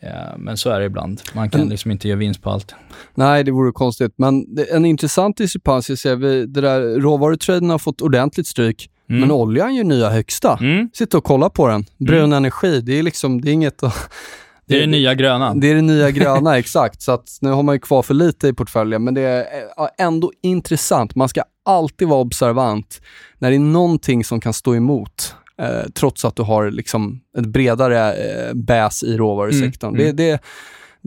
Eh, 0.03 0.39
men 0.39 0.57
så 0.57 0.71
är 0.71 0.81
det 0.81 0.87
ibland. 0.87 1.21
Man 1.35 1.51
kan 1.51 1.69
liksom 1.69 1.91
inte 1.91 2.09
göra 2.09 2.19
vinst 2.19 2.43
på 2.43 2.51
allt. 2.51 2.75
Nej, 3.15 3.45
det 3.45 3.51
vore 3.51 3.73
konstigt. 3.73 4.13
Men 4.17 4.47
en 4.73 4.85
intressant 4.85 5.37
diskrepans, 5.37 5.89
jag 5.89 5.99
ser 5.99 6.17
vi, 6.17 6.47
det 6.47 6.61
där 6.61 7.01
råvarutraden 7.01 7.71
har 7.71 7.79
fått 7.79 8.01
ordentligt 8.03 8.47
stryk. 8.47 8.91
Mm. 9.11 9.21
Men 9.21 9.31
oljan 9.31 9.75
gör 9.75 9.85
nya 9.85 10.11
högsta. 10.11 10.59
Mm. 10.61 10.91
Sitta 10.93 11.19
och 11.19 11.25
kolla 11.25 11.51
på 11.51 11.69
den. 11.69 11.85
Brun 11.97 12.33
energi, 12.33 12.81
det 12.81 12.99
är 12.99 13.03
liksom, 13.03 13.41
det 13.41 13.51
är 13.51 13.53
inget 13.53 13.83
att... 13.83 14.11
Det 14.69 14.77
är 14.77 14.81
det 14.81 14.87
nya 14.87 15.15
gröna. 15.15 15.55
Det 15.55 15.71
är 15.71 15.75
det 15.75 15.83
nya 15.83 16.11
gröna, 16.11 16.59
exakt. 16.59 17.03
Så 17.03 17.13
att 17.13 17.39
nu 17.41 17.51
har 17.51 17.63
man 17.63 17.75
ju 17.75 17.79
kvar 17.79 18.03
för 18.03 18.15
lite 18.15 18.49
i 18.49 18.53
portföljen, 18.53 19.05
men 19.05 19.15
det 19.15 19.21
är 19.21 19.41
eh, 19.79 20.07
ändå 20.07 20.33
intressant. 20.43 21.15
Man 21.15 21.29
ska 21.29 21.43
alltid 21.65 22.09
vara 22.09 22.21
observant 22.21 23.01
när 23.39 23.51
det 23.51 23.57
är 23.57 23.61
någonting 23.61 24.25
som 24.25 24.41
kan 24.41 24.53
stå 24.53 24.75
emot, 24.75 25.35
eh, 25.59 25.91
trots 25.95 26.25
att 26.25 26.37
du 26.37 26.43
har 26.43 26.71
liksom 26.71 27.21
ett 27.39 27.47
bredare 27.47 28.13
eh, 28.13 28.55
bäs 28.55 29.03
i 29.03 29.17
råvarusektorn. 29.17 29.95
Mm, 29.95 30.03
mm. 30.03 30.17
Det, 30.17 30.33
det, 30.33 30.41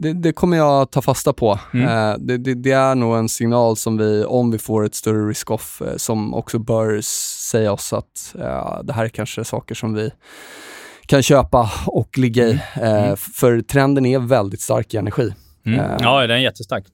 det, 0.02 0.12
det 0.12 0.32
kommer 0.32 0.56
jag 0.56 0.90
ta 0.90 1.02
fasta 1.02 1.32
på. 1.32 1.58
Mm. 1.74 1.88
Eh, 1.88 2.18
det, 2.18 2.38
det, 2.38 2.54
det 2.54 2.72
är 2.72 2.94
nog 2.94 3.16
en 3.16 3.28
signal 3.28 3.76
som 3.76 3.96
vi, 3.96 4.24
om 4.24 4.50
vi 4.50 4.58
får 4.58 4.84
ett 4.84 4.94
större 4.94 5.28
risk-off, 5.28 5.82
eh, 5.82 5.96
som 5.96 6.34
också 6.34 6.58
bör 6.58 7.00
säga 7.50 7.72
oss 7.72 7.92
att 7.92 8.34
eh, 8.38 8.82
det 8.82 8.92
här 8.92 9.04
är 9.04 9.08
kanske 9.08 9.44
saker 9.44 9.74
som 9.74 9.94
vi 9.94 10.10
kan 11.10 11.22
köpa 11.22 11.70
och 11.86 12.18
ligga 12.18 12.48
i. 12.48 12.60
Eh, 12.82 13.16
för 13.16 13.60
trenden 13.60 14.06
är 14.06 14.18
väldigt 14.18 14.60
stark 14.60 14.94
i 14.94 14.96
energi. 14.96 15.34
Mm. 15.66 15.80
Eh, 15.80 15.96
Ja, 16.00 16.20
den 16.20 16.36
är 16.36 16.40
jättestark. 16.40 16.84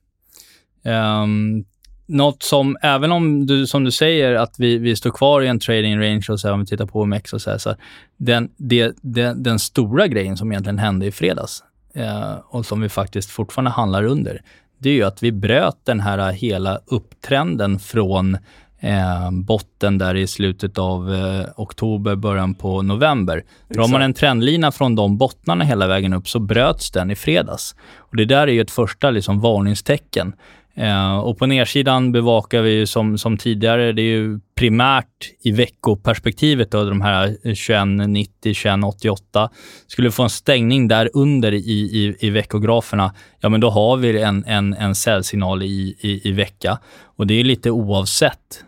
Um, 0.85 1.65
något 2.07 2.43
som, 2.43 2.77
även 2.83 3.13
om 3.13 3.47
du, 3.47 3.67
som 3.67 3.85
du 3.85 3.91
säger, 3.91 4.35
att 4.35 4.55
vi, 4.59 4.79
vi 4.79 4.97
står 4.97 5.11
kvar 5.11 5.43
i 5.43 5.49
en 5.49 5.61
trading 5.61 6.01
range 6.01 6.27
och 6.31 6.41
så 6.41 6.49
här, 6.49 6.55
om 6.55 6.61
vi 6.61 6.67
tittar 6.67 6.87
på 6.87 7.01
OMX 7.01 7.33
och 7.33 7.43
så 7.43 7.51
här, 7.51 7.59
så 7.59 7.69
här, 7.69 7.79
den, 8.17 8.51
det, 8.57 8.97
det, 9.03 9.35
den 9.37 9.59
stora 9.59 10.07
grejen 10.07 10.37
som 10.37 10.53
egentligen 10.53 10.79
hände 10.79 11.07
i 11.07 11.13
fredags 11.13 11.63
eh, 11.95 12.33
och 12.49 12.67
som 12.67 12.81
vi 12.81 12.89
faktiskt 12.89 13.31
fortfarande 13.31 13.71
handlar 13.71 14.05
under, 14.05 14.43
det 14.79 14.91
är 14.91 14.95
ju 14.95 15.03
att 15.03 15.23
vi 15.23 15.33
bröt 15.33 15.79
den 15.85 16.01
här 16.01 16.33
hela 16.33 16.81
upptrenden 16.87 17.79
från 17.79 18.39
eh, 18.81 19.31
botten 19.31 19.99
där 19.99 20.15
i 20.15 20.27
slutet 20.27 20.79
av 20.79 21.15
eh, 21.15 21.47
oktober, 21.57 22.17
början 22.17 22.55
på 22.55 22.83
november. 22.83 23.45
Drar 23.69 23.89
man 23.89 24.03
en 24.03 24.15
trendlina 24.15 24.73
från 24.73 24.95
de 24.95 25.17
bottnarna 25.19 25.65
hela 25.65 25.87
vägen 25.87 26.13
upp 26.13 26.29
så 26.29 26.39
bröts 26.39 26.91
den 26.91 27.11
i 27.11 27.17
fredags. 27.17 27.75
Och 27.99 28.17
Det 28.17 28.25
där 28.25 28.47
är 28.47 28.53
ju 28.53 28.61
ett 28.61 28.71
första 28.71 29.11
liksom, 29.11 29.41
varningstecken. 29.41 30.33
Eh, 30.77 31.19
och 31.19 31.39
på 31.39 31.47
nedsidan 31.47 32.13
bevakar 32.13 32.63
vi 32.63 32.71
ju 32.71 32.87
som, 32.87 33.19
som 33.19 33.37
tidigare, 33.37 33.93
det 33.93 34.03
är 34.03 34.17
ju 34.17 34.41
primärt 34.55 35.31
i 35.43 35.53
veckoperspektivet 35.53 36.71
då, 36.71 36.85
de 36.85 37.01
här 37.01 37.29
2190, 37.29 38.33
2188. 38.43 39.51
Skulle 39.87 40.09
vi 40.09 40.13
få 40.13 40.23
en 40.23 40.31
stängning 40.31 40.89
där 40.89 41.11
under 41.15 41.55
i, 41.55 41.59
i, 41.71 42.17
i 42.21 42.31
veckograferna, 42.31 43.15
ja 43.41 43.49
men 43.49 43.61
då 43.61 43.71
har 43.71 43.97
vi 43.97 44.23
en, 44.23 44.45
en, 44.45 44.75
en 44.75 44.95
säljsignal 44.95 45.63
i, 45.63 45.97
i, 46.01 46.29
i 46.29 46.33
vecka. 46.33 46.79
Och 47.17 47.27
det 47.27 47.35
är 47.35 47.45
lite 47.45 47.71
oavsett 47.71 48.65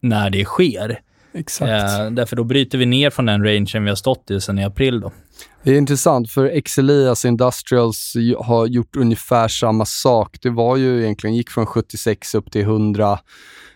när 0.00 0.30
det 0.30 0.44
sker. 0.44 1.00
Exakt. 1.34 1.70
Eh, 1.70 2.10
därför 2.10 2.36
då 2.36 2.44
bryter 2.44 2.78
vi 2.78 2.86
ner 2.86 3.10
från 3.10 3.26
den 3.26 3.44
rangen 3.44 3.84
vi 3.84 3.88
har 3.88 3.96
stått 3.96 4.30
i 4.30 4.40
sedan 4.40 4.58
i 4.58 4.64
april. 4.64 5.00
Då. 5.00 5.12
Det 5.64 5.70
är 5.72 5.78
intressant 5.78 6.30
för 6.30 6.44
Exelias 6.44 7.24
Industrials 7.24 8.14
har 8.38 8.66
gjort 8.66 8.96
ungefär 8.96 9.48
samma 9.48 9.84
sak. 9.84 10.38
Det 10.42 10.50
var 10.50 10.76
ju 10.76 11.02
egentligen, 11.02 11.36
gick 11.36 11.50
från 11.50 11.66
76 11.66 12.34
upp 12.34 12.52
till 12.52 12.60
100 12.62 13.12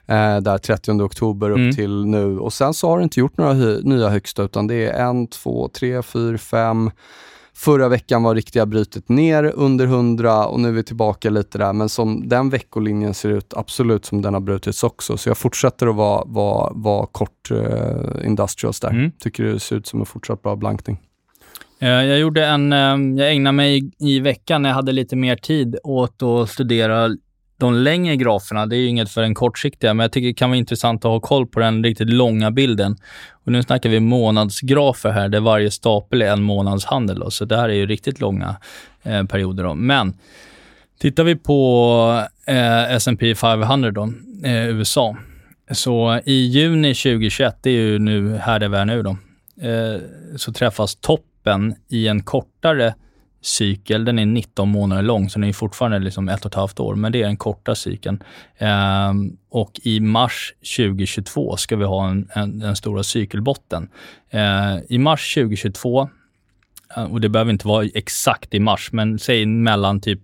eh, 0.09 0.37
där 0.41 0.59
30 0.59 0.93
oktober 1.03 1.51
upp 1.51 1.57
Mm. 1.59 1.75
till 1.75 2.07
nu. 2.07 2.39
Och 2.39 2.53
sen 2.53 2.75
så 2.75 2.89
har 2.89 2.99
det 2.99 3.05
inte 3.05 3.21
gjort 3.21 3.37
några 3.39 3.53
hy- 3.55 3.81
nya 3.83 4.09
högsta 4.09 4.43
utan 4.43 4.67
det 4.67 4.75
är 4.87 5.09
en, 5.09 5.27
två, 5.27 5.69
tre, 5.69 6.03
fyra, 6.03 6.39
fem. 6.39 6.91
Förra 7.55 7.89
veckan 7.89 8.23
var 8.23 8.35
riktiga 8.35 8.67
brytet 8.67 9.09
ner 9.09 9.53
under 9.55 9.87
100 9.87 10.47
och 10.47 10.61
nu 10.61 10.69
är 10.69 10.73
vi 10.73 10.83
tillbaka 10.83 11.31
lite 11.31 11.59
där. 11.59 11.73
Men 11.73 11.89
som 11.89 12.29
den 12.29 12.51
veckolinjen 12.51 13.15
ser 13.15 13.29
ut, 13.29 13.55
absolut 13.57 14.05
som 14.05 14.23
den 14.23 14.35
har 14.35 14.41
brutits 14.41 14.85
också. 14.85 15.17
Så 15.17 15.29
jag 15.29 15.39
fortsätter 15.39 15.87
att 15.87 15.97
vara, 15.97 16.25
vara, 16.27 16.73
vara 16.75 17.07
kort 17.07 17.51
eh, 17.51 18.27
Industrials 18.27 18.81
där. 18.81 18.91
Mm. 18.91 19.11
Tycker 19.19 19.45
det 19.45 19.61
ser 19.61 19.77
ut 19.77 19.87
som 19.87 20.01
en 20.01 20.07
fortsatt 20.07 20.43
bra 20.43 20.57
blankning. 20.57 20.99
Eh, 21.79 21.89
jag 21.89 22.19
gjorde 22.19 22.47
en, 22.47 22.73
ehm, 22.73 23.19
jag 23.19 23.33
ägnade 23.33 23.53
mig 23.57 23.79
i- 23.79 23.91
i 23.99 24.21
veckan 24.21 24.63
när 24.63 24.69
jag 24.71 24.75
hade 24.75 24.93
lite 24.93 25.17
mer 25.17 25.37
tid 25.37 25.77
åt 25.83 26.23
att 26.23 26.51
studera 26.51 27.09
de 27.59 27.75
längre 27.75 28.17
graferna. 28.17 28.67
Det 28.67 28.77
är 28.77 28.79
ju 28.79 28.87
inget 28.87 29.11
för 29.11 29.23
den 29.23 29.35
kortsiktiga, 29.35 29.95
men 29.95 30.05
jag 30.05 30.13
tycker 30.13 30.27
det 30.29 30.35
kan 30.35 30.51
vara 30.51 30.59
intressant 30.59 31.05
att 31.05 31.11
ha 31.11 31.21
koll 31.21 31.47
på 31.47 31.61
den 31.61 31.85
riktigt 31.85 32.11
långa 32.11 32.51
bilden. 32.51 32.97
Och 33.45 33.53
nu 33.53 33.63
snackar 33.63 33.91
vi 33.91 34.01
månadsgrafer 34.01 35.11
här, 35.11 35.29
där 35.29 35.41
varje 35.41 35.71
stapel 35.71 36.23
är 36.23 36.33
en 36.33 36.43
månadshandel. 36.43 37.19
Då, 37.19 37.31
så 37.31 37.45
det 37.45 37.57
här 37.57 37.69
är 37.69 37.75
ju 37.75 37.87
riktigt 37.87 38.21
långa 38.21 38.57
eh, 39.03 39.25
perioder. 39.25 39.65
Då. 39.65 39.75
Men 39.75 40.15
tittar 41.01 41.25
vi 41.25 41.37
på 41.37 42.23
eh, 42.47 42.93
S&P 42.93 43.35
500 43.35 43.91
då, 43.91 44.13
eh, 44.45 44.69
USA, 44.69 45.17
så 45.71 46.21
i 46.25 46.33
juni 46.47 46.95
2021, 46.95 47.59
det 47.63 47.71
är 47.71 47.75
ju 47.75 47.99
nu 47.99 48.37
här 48.37 48.59
det 48.59 48.67
är 48.79 48.85
nu 48.85 49.03
då, 49.03 49.17
eh, 49.61 50.01
så 50.37 50.53
träffas 50.53 50.97
toppen 50.97 51.75
i 51.89 52.09
en 52.09 52.23
kortare 52.23 52.95
cykel. 53.47 54.05
Den 54.05 54.19
är 54.19 54.27
19 54.27 54.69
månader 54.69 55.03
lång, 55.03 55.31
så 55.31 55.39
den 55.39 55.49
är 55.49 55.53
fortfarande 55.53 55.99
liksom 55.99 56.29
ett 56.29 56.45
och 56.45 56.51
ett 56.51 56.55
halvt 56.55 56.81
år, 56.81 56.95
men 56.95 57.13
det 57.13 57.23
är 57.23 57.27
den 57.27 57.37
korta 57.37 57.75
cykeln. 57.75 58.23
Eh, 58.59 59.13
och 59.51 59.81
i 59.83 60.01
mars 60.01 60.55
2022 60.77 61.57
ska 61.57 61.77
vi 61.77 61.85
ha 61.85 62.09
en, 62.09 62.29
en, 62.35 62.59
den 62.59 62.77
stora 62.77 63.03
cykelbotten. 63.03 63.89
Eh, 64.31 64.77
I 64.89 64.99
mars 64.99 65.35
2022, 65.35 66.09
eh, 66.97 67.05
och 67.05 67.21
det 67.21 67.29
behöver 67.29 67.53
inte 67.53 67.69
vara 67.69 67.87
exakt 67.95 68.55
i 68.55 68.61
mars, 68.61 68.89
men 68.93 69.19
säg 69.19 69.47
mellan 69.47 70.01
typ 70.01 70.21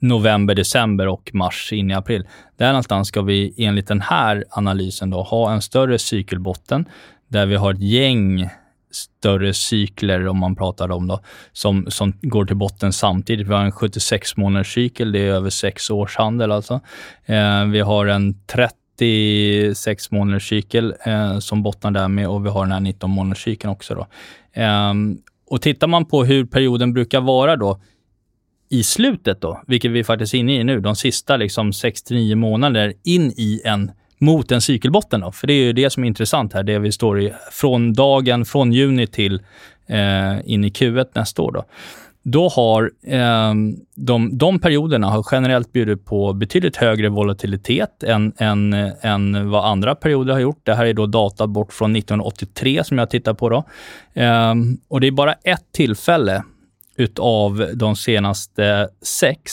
november, 0.00 0.54
december 0.54 1.08
och 1.08 1.30
mars 1.32 1.72
in 1.72 1.90
i 1.90 1.94
april. 1.94 2.26
Där 2.56 2.68
någonstans 2.68 3.08
ska 3.08 3.22
vi 3.22 3.54
enligt 3.56 3.88
den 3.88 4.00
här 4.00 4.44
analysen 4.50 5.10
då 5.10 5.22
ha 5.22 5.52
en 5.52 5.62
större 5.62 5.98
cykelbotten 5.98 6.88
där 7.28 7.46
vi 7.46 7.56
har 7.56 7.74
ett 7.74 7.80
gäng 7.80 8.50
större 8.90 9.54
cykler, 9.54 10.28
om 10.28 10.38
man 10.38 10.56
pratar 10.56 10.90
om 10.90 11.06
då, 11.06 11.20
som, 11.52 11.86
som 11.88 12.12
går 12.22 12.44
till 12.44 12.56
botten 12.56 12.92
samtidigt. 12.92 13.46
Vi 13.46 13.52
har 13.52 13.64
en 13.64 13.72
76 13.72 14.36
månaders 14.36 14.74
cykel, 14.74 15.12
det 15.12 15.18
är 15.18 15.32
över 15.32 15.50
sex 15.50 15.90
års 15.90 16.16
handel 16.16 16.52
alltså. 16.52 16.80
Eh, 17.26 17.64
vi 17.64 17.80
har 17.80 18.06
en 18.06 18.34
36 18.46 20.10
månaders 20.10 20.48
cykel 20.48 20.94
eh, 21.04 21.38
som 21.38 21.62
bottnar 21.62 21.90
där 21.90 22.08
med 22.08 22.28
och 22.28 22.46
vi 22.46 22.50
har 22.50 22.64
den 22.64 22.72
här 22.72 22.80
19 22.80 23.10
månaders 23.10 23.44
cykeln 23.44 23.70
också. 23.70 23.94
Då. 23.94 24.06
Eh, 24.62 24.94
och 25.46 25.62
tittar 25.62 25.86
man 25.86 26.04
på 26.04 26.24
hur 26.24 26.44
perioden 26.44 26.92
brukar 26.92 27.20
vara 27.20 27.56
då, 27.56 27.80
i 28.70 28.82
slutet 28.82 29.40
då, 29.40 29.62
vilket 29.66 29.90
vi 29.90 30.04
faktiskt 30.04 30.34
är 30.34 30.38
inne 30.38 30.60
i 30.60 30.64
nu, 30.64 30.80
de 30.80 30.96
sista 30.96 31.36
liksom 31.36 31.70
6-9 31.70 32.34
månader 32.34 32.94
in 33.04 33.32
i 33.36 33.60
en 33.64 33.90
mot 34.18 34.52
en 34.52 34.60
cykelbotten. 34.60 35.20
Då. 35.20 35.32
För 35.32 35.46
det 35.46 35.52
är 35.52 35.64
ju 35.64 35.72
det 35.72 35.90
som 35.90 36.04
är 36.04 36.08
intressant 36.08 36.52
här, 36.52 36.62
det 36.62 36.78
vi 36.78 36.92
står 36.92 37.20
i 37.20 37.32
från 37.52 37.92
dagen, 37.92 38.44
från 38.44 38.72
juni 38.72 39.06
till 39.06 39.34
eh, 39.86 40.50
in 40.52 40.64
i 40.64 40.68
Q1 40.68 41.06
nästa 41.14 41.42
år. 41.42 41.52
Då, 41.52 41.64
då 42.22 42.48
har 42.48 42.90
eh, 43.06 43.54
de, 43.94 44.38
de 44.38 44.58
perioderna 44.58 45.06
har 45.06 45.26
generellt 45.32 45.72
bjudit 45.72 46.04
på 46.04 46.32
betydligt 46.32 46.76
högre 46.76 47.08
volatilitet 47.08 48.02
än, 48.02 48.32
än, 48.38 48.72
än 49.00 49.50
vad 49.50 49.64
andra 49.64 49.94
perioder 49.94 50.32
har 50.32 50.40
gjort. 50.40 50.60
Det 50.62 50.74
här 50.74 50.86
är 50.86 50.94
då 50.94 51.06
data 51.06 51.46
bort 51.46 51.72
från 51.72 51.96
1983 51.96 52.84
som 52.84 52.98
jag 52.98 53.10
tittar 53.10 53.34
på. 53.34 53.48
Då. 53.48 53.64
Eh, 54.22 54.54
och 54.88 55.00
det 55.00 55.06
är 55.06 55.12
bara 55.12 55.32
ett 55.32 55.72
tillfälle 55.72 56.42
utav 56.96 57.70
de 57.74 57.96
senaste 57.96 58.88
sex 59.02 59.52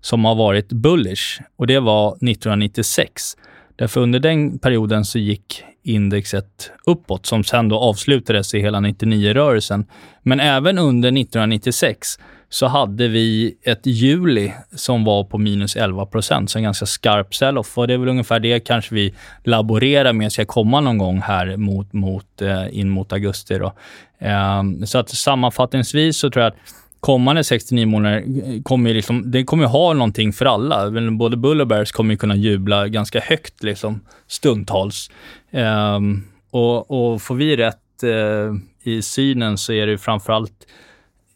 som 0.00 0.24
har 0.24 0.34
varit 0.34 0.68
bullish 0.68 1.40
och 1.56 1.66
det 1.66 1.80
var 1.80 2.08
1996. 2.08 3.36
Därför 3.76 4.00
under 4.00 4.18
den 4.18 4.58
perioden 4.58 5.04
så 5.04 5.18
gick 5.18 5.64
indexet 5.82 6.72
uppåt 6.86 7.26
som 7.26 7.44
sen 7.44 7.68
då 7.68 7.78
avslutades 7.78 8.54
i 8.54 8.60
hela 8.60 8.78
99-rörelsen. 8.78 9.86
Men 10.22 10.40
även 10.40 10.78
under 10.78 11.08
1996 11.08 12.18
så 12.48 12.66
hade 12.66 13.08
vi 13.08 13.56
ett 13.62 13.86
juli 13.86 14.52
som 14.74 15.04
var 15.04 15.24
på 15.24 15.38
minus 15.38 15.76
11 15.76 16.06
procent, 16.06 16.50
så 16.50 16.58
en 16.58 16.64
ganska 16.64 16.86
skarp 16.86 17.34
sell-off. 17.34 17.78
Och 17.78 17.88
det 17.88 17.94
är 17.94 17.98
väl 17.98 18.08
ungefär 18.08 18.40
det 18.40 18.60
kanske 18.60 18.94
vi 18.94 19.14
laborerar 19.44 20.12
med 20.12 20.32
ska 20.32 20.44
komma 20.44 20.80
någon 20.80 20.98
gång 20.98 21.20
här 21.20 21.56
mot, 21.56 21.92
mot, 21.92 22.42
eh, 22.42 22.78
in 22.78 22.90
mot 22.90 23.12
augusti. 23.12 23.58
Då. 23.58 23.72
Ehm, 24.18 24.86
så 24.86 24.98
att 24.98 25.08
sammanfattningsvis 25.08 26.18
så 26.18 26.30
tror 26.30 26.42
jag 26.42 26.52
att 26.52 26.58
kommande 27.04 27.44
69 27.44 27.86
månader 27.86 28.16
eh, 28.16 28.62
kommer 28.62 28.90
ju 28.90 28.96
liksom, 28.96 29.30
det 29.30 29.44
kommer 29.44 29.64
ju 29.64 29.68
ha 29.68 29.92
någonting 29.92 30.32
för 30.32 30.46
alla. 30.46 31.10
Både 31.10 31.36
Bull 31.36 31.60
och 31.60 31.66
Bears 31.66 31.92
kommer 31.92 32.14
ju 32.14 32.18
kunna 32.18 32.36
jubla 32.36 32.88
ganska 32.88 33.20
högt 33.20 33.62
liksom, 33.62 34.00
stundtals. 34.26 35.10
Ehm, 35.50 36.22
och, 36.50 36.90
och 36.90 37.22
får 37.22 37.34
vi 37.34 37.56
rätt 37.56 38.02
eh, 38.02 38.54
i 38.82 39.02
synen 39.02 39.58
så 39.58 39.72
är 39.72 39.86
det 39.86 39.98
framförallt 39.98 40.66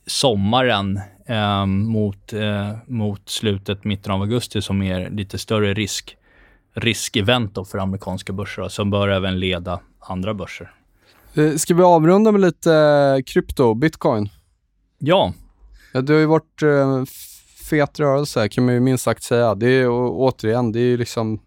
sommaren 0.06 1.00
eh, 1.26 1.66
mot, 1.66 2.32
eh, 2.32 2.70
mot 2.86 3.28
slutet, 3.28 3.84
mitten 3.84 4.12
av 4.12 4.20
augusti 4.20 4.62
som 4.62 4.82
är 4.82 5.10
lite 5.10 5.38
större 5.38 5.74
risk 5.74 6.16
riskevent 6.74 7.58
för 7.70 7.78
amerikanska 7.78 8.32
börser 8.32 8.62
då, 8.62 8.68
som 8.68 8.90
bör 8.90 9.08
även 9.08 9.40
leda 9.40 9.80
andra 10.00 10.34
börser. 10.34 10.70
Ska 11.56 11.74
vi 11.74 11.82
avrunda 11.82 12.32
med 12.32 12.40
lite 12.40 13.22
krypto, 13.26 13.74
bitcoin? 13.74 14.28
Ja, 14.98 15.32
Ja, 15.92 16.00
det 16.00 16.12
har 16.12 16.20
ju 16.20 16.26
varit 16.26 16.62
eh, 16.62 17.02
fet 17.70 18.00
rörelse 18.00 18.48
kan 18.48 18.64
man 18.64 18.74
ju 18.74 18.80
minst 18.80 19.04
sagt 19.04 19.22
säga. 19.22 19.54
Det 19.54 19.66
är 19.68 19.88
å- 19.88 20.16
återigen, 20.18 20.72
det 20.72 20.80
är 20.80 20.84
ju 20.84 20.96
liksom, 20.96 21.40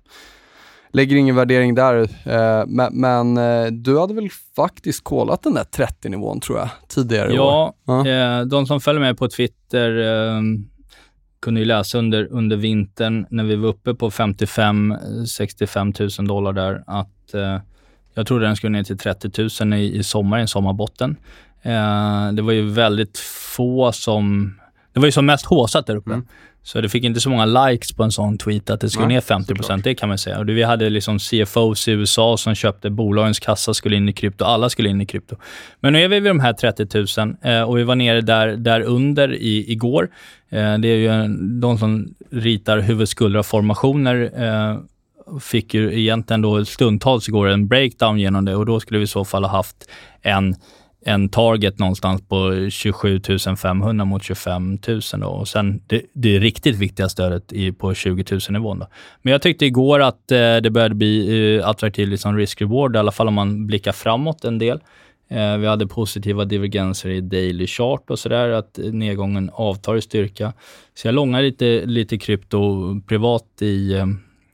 lägger 0.94 1.16
ingen 1.16 1.36
värdering 1.36 1.76
där. 1.76 1.96
Eh, 2.26 2.66
men 2.68 2.94
men 3.00 3.38
eh, 3.38 3.66
du 3.72 4.00
hade 4.00 4.14
väl 4.14 4.30
faktiskt 4.56 5.04
kollat 5.04 5.44
den 5.44 5.54
där 5.54 5.64
30-nivån 5.64 6.40
tror 6.42 6.58
jag, 6.60 6.70
tidigare 6.88 7.34
ja, 7.34 7.74
Ja. 7.86 8.08
Eh, 8.08 8.42
de 8.46 8.68
som 8.68 8.82
följer 8.82 9.02
med 9.02 9.18
på 9.18 9.28
Twitter 9.30 9.98
eh, 9.98 10.42
kunde 11.42 11.60
ju 11.60 11.66
läsa 11.66 11.98
under, 11.98 12.28
under 12.32 12.58
vintern 12.58 13.26
när 13.30 13.44
vi 13.44 13.56
var 13.56 13.70
uppe 13.70 13.94
på 13.94 14.10
55-65 14.10 16.20
000 16.22 16.28
dollar 16.28 16.54
där 16.54 16.84
att 16.88 17.08
jag 18.14 18.28
trodde 18.28 18.46
den 18.46 18.56
skulle 18.56 18.78
ner 18.78 18.84
till 18.84 18.98
30 18.98 19.66
000 19.66 19.74
i, 19.80 19.98
i 19.98 20.04
sommar, 20.04 20.38
i 20.38 20.42
en 20.42 20.48
sommarbotten. 20.48 21.16
Eh, 21.64 22.32
det 22.34 22.42
var 22.42 22.52
ju 22.52 22.70
väldigt 22.70 23.18
få 23.56 23.92
som... 23.92 24.56
Det 24.94 25.00
var 25.00 25.08
ju 25.08 25.12
som 25.12 25.26
mest 25.26 25.46
håsat 25.46 25.88
där 25.88 25.96
uppe. 25.96 26.22
Så 26.64 26.82
det 26.82 26.90
fick 26.90 27.04
inte 27.04 27.20
så 27.20 27.30
många 27.30 27.46
likes 27.46 27.94
på 27.94 28.04
en 28.04 28.12
sån 28.12 28.38
tweet 28.38 28.70
att 28.70 28.82
det 28.82 28.90
skulle 28.90 29.08
Nej, 29.08 29.16
ner 29.16 29.22
50 29.22 29.54
det 29.84 29.96
kan 29.96 30.10
man 30.10 30.18
säga. 30.18 30.40
Och 30.40 30.50
vi 30.50 30.64
hade 30.64 30.90
liksom 30.90 31.20
CFOs 31.20 31.88
i 31.88 31.92
USA 31.92 32.38
som 32.38 32.56
köpte 32.56 32.90
bolagens 32.90 33.40
kassa 33.40 33.74
skulle 33.74 33.96
in 33.96 34.10
i 34.10 34.14
krypto. 34.14 34.46
Alla 34.46 34.70
skulle 34.70 34.90
in 34.90 35.02
i 35.02 35.06
krypto. 35.06 35.36
Men 35.80 35.94
nu 35.94 36.04
är 36.04 36.08
vi 36.08 36.20
vid 36.20 36.30
de 36.30 36.40
här 36.40 36.54
30 36.54 37.20
000 37.20 37.36
eh, 37.42 37.62
och 37.62 37.78
vi 37.78 37.84
var 37.84 37.96
nere 37.96 38.22
där, 38.22 38.48
där 38.48 38.82
under 38.82 39.34
i, 39.34 39.72
igår. 39.72 40.10
Eh, 40.50 40.78
det 40.78 40.88
är 40.88 40.98
ju 40.98 41.08
en, 41.08 41.62
de 41.62 41.78
som 41.78 42.14
ritar 42.32 42.80
huvudskuldraformationer 42.80 44.32
eh, 44.36 44.78
fick 45.40 45.74
ju 45.74 46.00
egentligen 46.00 46.42
då 46.42 46.66
stundtals 46.66 47.28
igår 47.28 47.48
en 47.48 47.68
breakdown 47.68 48.20
genom 48.20 48.46
det 48.46 48.56
och 48.56 48.66
då 48.66 48.80
skulle 48.80 48.98
vi 48.98 49.04
i 49.04 49.08
så 49.08 49.26
fall 49.26 49.44
ha 49.44 49.52
haft 49.52 49.90
en 50.22 50.56
en 51.06 51.30
target 51.30 51.80
någonstans 51.80 52.22
på 52.28 52.70
27 52.70 53.20
500 53.62 54.06
mot 54.06 54.24
25 54.24 54.78
000 54.88 55.02
då. 55.18 55.28
och 55.28 55.48
sen 55.48 55.82
det, 55.88 56.02
det 56.14 56.40
riktigt 56.40 56.76
viktiga 56.76 57.10
stödet 57.10 57.54
i, 57.54 57.72
på 57.72 57.94
20 57.94 58.26
000 58.32 58.40
nivån. 58.50 58.80
Då. 58.80 58.88
Men 59.22 59.32
jag 59.32 59.42
tyckte 59.42 59.66
igår 59.66 60.00
att 60.00 60.32
eh, 60.32 60.58
det 60.58 60.70
började 60.72 60.96
bli 60.96 61.56
eh, 61.58 61.68
attraktivt 61.68 62.10
liksom 62.10 62.38
risk-reward, 62.38 62.96
i 62.96 63.00
alla 63.00 63.12
fall 63.12 63.28
om 63.28 63.34
man 63.34 63.68
blickar 63.68 63.92
framåt 63.92 64.46
en 64.46 64.60
del. 64.60 64.80
Eh, 65.32 65.58
vi 65.58 65.68
hade 65.68 65.88
positiva 65.88 66.46
divergenser 66.46 67.10
i 67.10 67.22
daily 67.22 67.68
chart 67.68 68.10
och 68.10 68.20
sådär, 68.20 68.50
att 68.50 68.80
nedgången 68.92 69.50
avtar 69.54 69.96
i 69.96 70.02
styrka. 70.02 70.54
Så 70.94 71.08
jag 71.08 71.16
långade 71.16 71.44
lite, 71.44 71.86
lite 71.86 72.18
krypto 72.18 73.02
privat 73.08 73.62
i, 73.62 73.94
eh, 73.94 74.06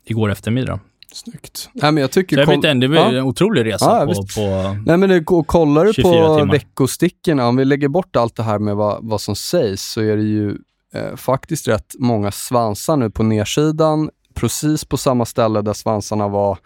igår 0.06 0.32
eftermiddag. 0.32 0.80
Snyggt. 1.12 1.70
Nej, 1.74 1.92
men 1.92 2.02
jag 2.02 2.12
tycker... 2.12 2.38
Det, 2.38 2.46
koll- 2.46 2.66
en, 2.66 2.80
det 2.80 2.88
var 2.88 2.96
Ja. 2.96 3.12
en 3.12 3.22
otrolig 3.24 3.66
resa 3.66 3.86
Ja, 4.08 4.14
på, 4.14 4.14
på 4.14 4.76
Nej 4.86 4.98
men 4.98 5.10
det, 5.10 5.24
och 5.28 5.48
kollar 5.48 5.86
du 5.86 5.94
24 5.94 6.28
på 6.28 6.38
timmar. 6.38 6.52
veckostickorna, 6.54 7.48
om 7.48 7.56
vi 7.56 7.66
lägger 7.66 7.88
bort 7.88 8.16
allt 8.16 8.36
det 8.36 8.44
här 8.44 8.60
med 8.60 8.76
vad, 8.76 8.98
vad 9.02 9.22
som 9.22 9.36
sägs, 9.36 9.82
så 9.92 10.02
är 10.02 10.18
det 10.18 10.24
ju 10.24 10.58
eh, 10.94 11.16
faktiskt 11.16 11.68
rätt 11.68 11.96
många 12.00 12.32
svansar 12.32 12.98
nu 12.98 13.10
på 13.10 13.24
nedsidan, 13.24 14.10
precis 14.34 14.86
på 14.86 14.98
samma 14.98 15.26
ställe 15.26 15.62
där 15.62 15.74
svansarna 15.74 16.28
var 16.28 16.58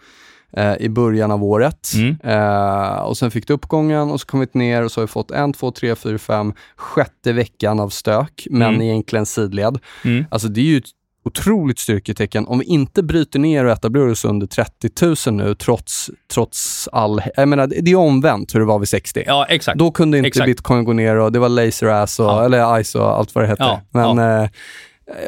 eh, 0.56 0.74
i 0.80 0.88
början 0.88 1.30
av 1.30 1.44
året. 1.44 1.88
Mm. 1.94 2.16
Eh, 2.24 2.96
och 3.02 3.16
sen 3.16 3.30
fick 3.30 3.46
du 3.46 3.54
uppgången 3.54 4.10
och 4.10 4.20
så 4.20 4.26
kom 4.26 4.40
vi 4.40 4.46
ner 4.52 4.82
och 4.84 4.92
så 4.92 5.00
har 5.00 5.06
vi 5.06 5.10
fått 5.12 5.30
en, 5.30 5.52
två, 5.52 5.70
tre, 5.70 5.94
fyra, 5.94 6.18
fem, 6.18 6.52
sjätte 6.76 7.32
veckan 7.32 7.80
av 7.80 7.88
stök, 7.88 8.46
men 8.50 8.68
Mm. 8.74 8.82
egentligen 8.82 9.26
sidled. 9.26 9.78
Mm. 10.04 10.24
Alltså 10.30 10.48
det 10.48 10.60
är 10.60 10.64
ju 10.64 10.82
otroligt 11.24 11.78
styrketecken. 11.78 12.46
Om 12.46 12.58
vi 12.58 12.64
inte 12.64 13.02
bryter 13.02 13.38
ner 13.38 13.64
och 13.64 13.70
etablerar 13.72 14.08
oss 14.08 14.24
under 14.24 14.46
30 14.46 15.30
000 15.30 15.36
nu, 15.36 15.54
trots, 15.54 16.10
trots 16.32 16.88
all... 16.92 17.22
Jag 17.36 17.48
menar, 17.48 17.66
det 17.66 17.90
är 17.90 17.96
omvänt 17.96 18.54
hur 18.54 18.60
det 18.60 18.66
var 18.66 18.78
vid 18.78 18.88
60. 18.88 19.22
Ja, 19.26 19.46
exakt. 19.48 19.78
Då 19.78 19.90
kunde 19.90 20.18
inte 20.18 20.28
Exakt. 20.28 20.46
bitcoin 20.46 20.84
gå 20.84 20.92
ner 20.92 21.16
och 21.16 21.32
det 21.32 21.38
var 21.38 21.48
laser 21.48 21.86
ass 21.86 22.20
och, 22.20 22.26
Ja. 22.26 22.44
eller 22.44 22.82
ice 22.84 22.94
och 22.94 23.18
allt 23.18 23.34
vad 23.34 23.44
det 23.44 23.48
hette. 23.48 23.62
Ja, 23.62 23.80
Men 24.14 24.42
eh, 24.42 24.48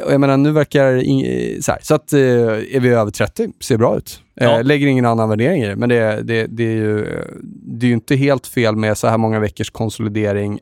och 0.05 0.11
jag 0.13 0.21
menar, 0.21 0.37
nu 0.37 0.51
verkar 0.51 0.93
ing- 0.95 1.61
så 1.61 1.71
här, 1.71 1.79
så 1.83 1.95
att 1.95 2.13
eh, 2.13 2.19
är 2.19 2.79
vi 2.79 2.89
över 2.89 3.11
30, 3.11 3.47
ser 3.59 3.77
bra 3.77 3.97
ut. 3.97 4.21
Eh, 4.41 4.47
Ja. 4.47 4.61
lägger 4.61 4.87
ingen 4.87 5.05
annan 5.05 5.29
värdering 5.29 5.61
i 5.63 5.67
det, 5.67 5.75
men 5.75 5.89
det, 5.89 6.21
det, 6.23 6.47
det, 6.47 6.63
är 6.63 6.75
ju, 6.75 7.05
det 7.43 7.85
är 7.85 7.87
ju 7.87 7.93
inte 7.93 8.15
helt 8.15 8.47
fel 8.47 8.75
med 8.75 8.97
så 8.97 9.07
här 9.07 9.17
många 9.17 9.39
veckors 9.39 9.69
konsolidering. 9.69 10.59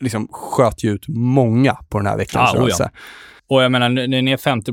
Liksom 0.00 0.28
sköt 0.32 0.84
ju 0.84 0.90
ut 0.90 1.04
många 1.08 1.76
på 1.88 1.98
den 1.98 2.06
här 2.06 2.16
veckans 2.16 2.50
Ja, 2.52 2.52
oh 2.52 2.54
ja. 2.56 2.60
rörelse. 2.62 2.90
Och 3.48 3.62
jag 3.62 3.72
menar, 3.72 3.88
nu 3.88 4.18
är 4.18 4.22
ner 4.22 4.36
50 4.36 4.72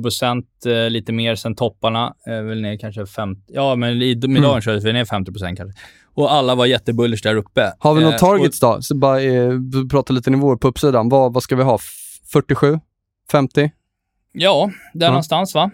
eh, 0.70 0.89
lite 0.89 1.11
mer 1.11 1.36
sen 1.36 1.55
topparna. 1.55 2.13
Eh, 2.28 2.41
väl 2.41 2.61
ner 2.61 2.78
kanske 2.78 3.05
50, 3.05 3.41
ja 3.47 3.76
men 3.76 4.01
i, 4.01 4.15
med 4.15 4.24
Mm. 4.26 4.41
dagens 4.41 4.67
rörelse 4.67 4.88
är 4.88 4.93
vi 4.93 4.99
ner 4.99 5.05
50% 5.05 5.55
kanske. 5.55 5.80
Och 6.13 6.32
alla 6.34 6.55
var 6.55 6.65
jättebullish 6.65 7.24
där 7.24 7.36
uppe. 7.36 7.74
Har 7.80 7.93
vi 7.93 8.01
några 8.01 8.15
Eh, 8.15 8.20
targets 8.20 8.59
då? 8.59 8.82
Så 8.82 8.95
bara 8.95 9.22
eh, 9.22 9.51
prata 9.91 10.13
lite 10.13 10.30
nivåer 10.30 10.55
på 10.55 10.67
uppsidan. 10.67 11.09
Vad, 11.09 11.34
vad 11.34 11.43
ska 11.43 11.55
vi 11.55 11.63
ha? 11.63 11.76
F- 11.76 12.30
47? 12.34 12.80
50? 13.32 13.72
Ja, 14.32 14.72
där 14.93 15.05
Ja. 15.05 15.11
någonstans 15.11 15.55
va. 15.55 15.72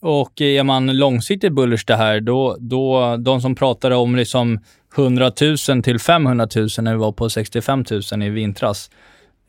Och 0.00 0.40
är 0.40 0.62
man 0.62 0.86
långsiktigt 0.98 1.52
bullish 1.52 1.84
det 1.86 1.96
här, 1.96 2.20
då, 2.20 2.56
då 2.60 3.16
de 3.16 3.40
som 3.40 3.54
pratade 3.54 3.94
om 3.96 4.16
liksom 4.16 4.58
100 4.96 5.32
000 5.68 5.82
till 5.82 5.98
500 5.98 6.48
000 6.56 6.68
när 6.80 6.92
vi 6.92 6.98
var 6.98 7.12
på 7.12 7.30
65 7.30 7.84
000 8.12 8.22
i 8.22 8.28
vintras, 8.30 8.90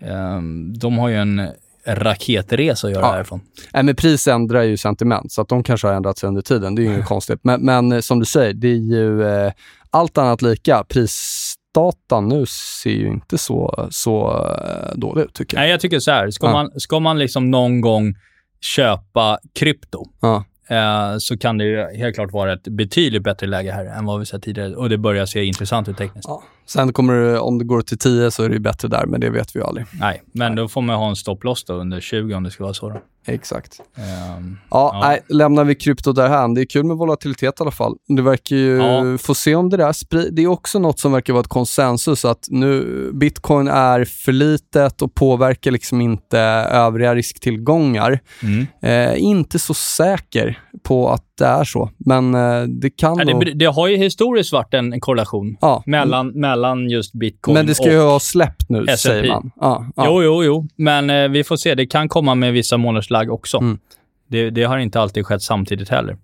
eh, 0.01 0.41
de 0.79 0.97
har 0.97 1.09
ju 1.09 1.15
en 1.15 1.41
raketresa 1.88 2.88
att 2.88 2.93
göra 2.93 3.05
Ja. 3.05 3.11
härifrån. 3.11 3.41
Nej, 3.73 3.83
men 3.83 3.95
pris 3.95 4.27
ändrar 4.27 4.61
ju 4.63 4.77
sentiment, 4.77 5.31
så 5.31 5.41
att 5.41 5.49
de 5.49 5.63
kanske 5.63 5.88
har 5.88 5.93
ändrats 5.93 6.23
under 6.23 6.41
tiden. 6.41 6.75
Det 6.75 6.81
är 6.81 6.83
ju 6.83 6.93
inget 6.93 7.05
konstigt. 7.05 7.39
Men, 7.43 7.61
men 7.65 7.91
eh, 7.91 7.99
som 7.99 8.19
du 8.19 8.25
säger, 8.25 8.53
det 8.53 8.67
är 8.67 8.75
ju 8.75 9.23
eh, 9.27 9.51
allt 9.89 10.17
annat 10.17 10.41
lika. 10.41 10.83
Prisdatan 10.89 12.27
nu 12.29 12.45
ser 12.45 12.89
ju 12.89 13.07
inte 13.07 13.38
så, 13.38 13.88
så 13.91 14.45
eh, 14.47 14.95
dålig 14.97 15.21
ut, 15.23 15.33
tycker 15.33 15.57
jag. 15.57 15.61
Nej, 15.61 15.71
jag 15.71 15.79
tycker 15.79 15.99
så 15.99 16.11
här. 16.11 16.31
Ska 16.31 16.45
Ja. 16.47 16.51
man, 16.53 16.79
ska 16.79 16.99
man 16.99 17.19
liksom 17.19 17.51
någon 17.51 17.81
gång 17.81 18.15
köpa 18.61 19.39
krypto, 19.53 20.05
Ja. 20.21 20.43
eh, 20.69 21.17
så 21.19 21.38
kan 21.38 21.57
det 21.57 21.63
ju 21.65 21.97
helt 21.97 22.15
klart 22.15 22.31
vara 22.31 22.53
ett 22.53 22.63
betydligt 22.67 23.23
bättre 23.23 23.47
läge 23.47 23.71
här 23.71 23.86
än 23.86 24.05
vad 24.05 24.19
vi 24.19 24.25
sett 24.25 24.43
tidigare. 24.43 24.75
Och 24.75 24.89
det 24.89 24.97
börjar 24.97 25.25
se 25.25 25.43
intressant 25.43 25.88
ut 25.89 25.97
tekniskt. 25.97 26.27
Ja. 26.27 26.43
Sen 26.68 26.93
kommer 26.93 27.13
det, 27.13 27.39
om 27.39 27.57
det 27.57 27.66
går 27.66 27.82
till 27.82 27.97
10 27.97 28.32
så 28.32 28.43
är 28.43 28.49
det 28.49 28.53
ju 28.55 28.59
bättre 28.59 28.88
där, 28.88 29.05
men 29.05 29.22
det 29.22 29.30
vet 29.30 29.55
vi 29.55 29.59
ju 29.59 29.66
aldrig. 29.66 29.86
Nej, 29.99 30.22
men 30.32 30.55
då 30.55 30.68
får 30.68 30.82
man 30.82 30.95
ha 30.95 31.09
en 31.09 31.16
stopploss 31.16 31.63
då 31.66 31.74
under 31.74 31.99
20 31.99 32.34
om 32.36 32.43
det 32.43 32.51
ska 32.51 32.63
vara 32.63 32.74
så. 32.74 32.89
Då. 32.89 33.01
Exakt. 33.28 33.80
Ehm, 33.97 34.57
Ja, 34.72 34.89
Ja. 34.93 34.99
Nej, 35.07 35.20
lämnar 35.30 35.63
vi 35.63 35.76
krypto 35.76 36.11
därhän. 36.11 36.53
Det 36.53 36.61
är 36.61 36.66
kul 36.66 36.84
med 36.84 36.97
volatilitet 36.97 37.59
i 37.59 37.63
alla 37.63 37.72
fall. 37.72 37.95
Det 38.07 38.22
verkar 38.22 38.55
ju, 38.55 38.78
Ja. 38.78 39.18
få 39.18 39.36
se 39.36 39.55
om 39.55 39.70
det 39.70 39.78
där 39.78 40.32
Det 40.32 40.41
är 40.43 40.47
också 40.47 40.80
något 40.80 40.99
som 40.99 41.11
verkar 41.11 41.34
vara 41.34 41.41
ett 41.41 41.47
konsensus 41.47 42.26
att 42.26 42.47
nu 42.49 43.09
bitcoin 43.13 43.68
är 43.68 44.05
för 44.05 44.32
litet 44.32 45.01
och 45.01 45.13
påverkar 45.16 45.72
liksom 45.72 46.01
inte 46.01 46.39
övriga 46.72 47.16
risktillgångar. 47.16 48.20
mm. 48.43 48.66
Eh, 48.82 49.24
inte 49.24 49.59
så 49.59 49.74
säker 49.74 50.59
på 50.84 51.09
att 51.09 51.22
det 51.38 51.45
är 51.45 51.63
så, 51.63 51.89
men 51.97 52.36
eh, 52.36 52.61
det 52.63 52.89
kan 52.89 53.18
ja, 53.18 53.26
det, 53.39 53.53
det 53.53 53.66
har 53.66 53.88
ju 53.88 53.97
historiskt 53.97 54.51
varit 54.53 54.74
en, 54.74 54.93
en 54.93 54.99
korrelation 54.99 55.57
Ja. 55.61 55.84
mellan, 55.86 56.28
mellan 56.56 56.89
just 56.89 57.14
bitcoin 57.14 57.53
Men 57.53 57.66
det 57.66 57.76
ska 57.76 57.91
ju 57.91 57.99
ha 57.99 58.20
släppt 58.20 58.70
nu, 58.70 58.80
S&P. 58.88 58.97
säger 58.97 59.28
man. 59.28 59.51
Ja, 59.56 59.86
ja. 59.95 60.03
Jo, 60.06 60.24
jo, 60.24 60.43
jo. 60.43 60.68
Men 60.76 61.10
eh, 61.10 61.28
vi 61.30 61.43
får 61.43 61.58
se. 61.58 61.76
Det 61.76 61.86
kan 61.86 62.10
komma 62.10 62.36
med 62.36 62.53
vissa 62.53 62.78
månaders 62.78 63.10
lag 63.10 63.32
också. 63.32 63.58
Mm. 63.58 63.80
Det, 64.28 64.49
det 64.49 64.64
har 64.64 64.78
inte 64.78 65.01
alltid 65.01 65.26
skett 65.26 65.41
samtidigt 65.41 65.89
heller. 65.89 66.18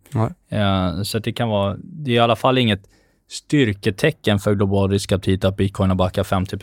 Eh, 0.51 1.01
så 1.03 1.19
det 1.19 1.31
kan 1.31 1.49
vara... 1.49 1.75
Det 1.83 2.11
är 2.11 2.15
i 2.15 2.19
alla 2.19 2.35
fall 2.35 2.57
inget 2.57 2.81
styrketecken 3.29 4.39
för 4.39 4.55
global 4.55 4.89
riskaptit 4.91 5.45
att 5.45 5.57
bitcoin 5.57 5.89
har 5.89 5.95
backat 5.97 6.27
50 6.27 6.57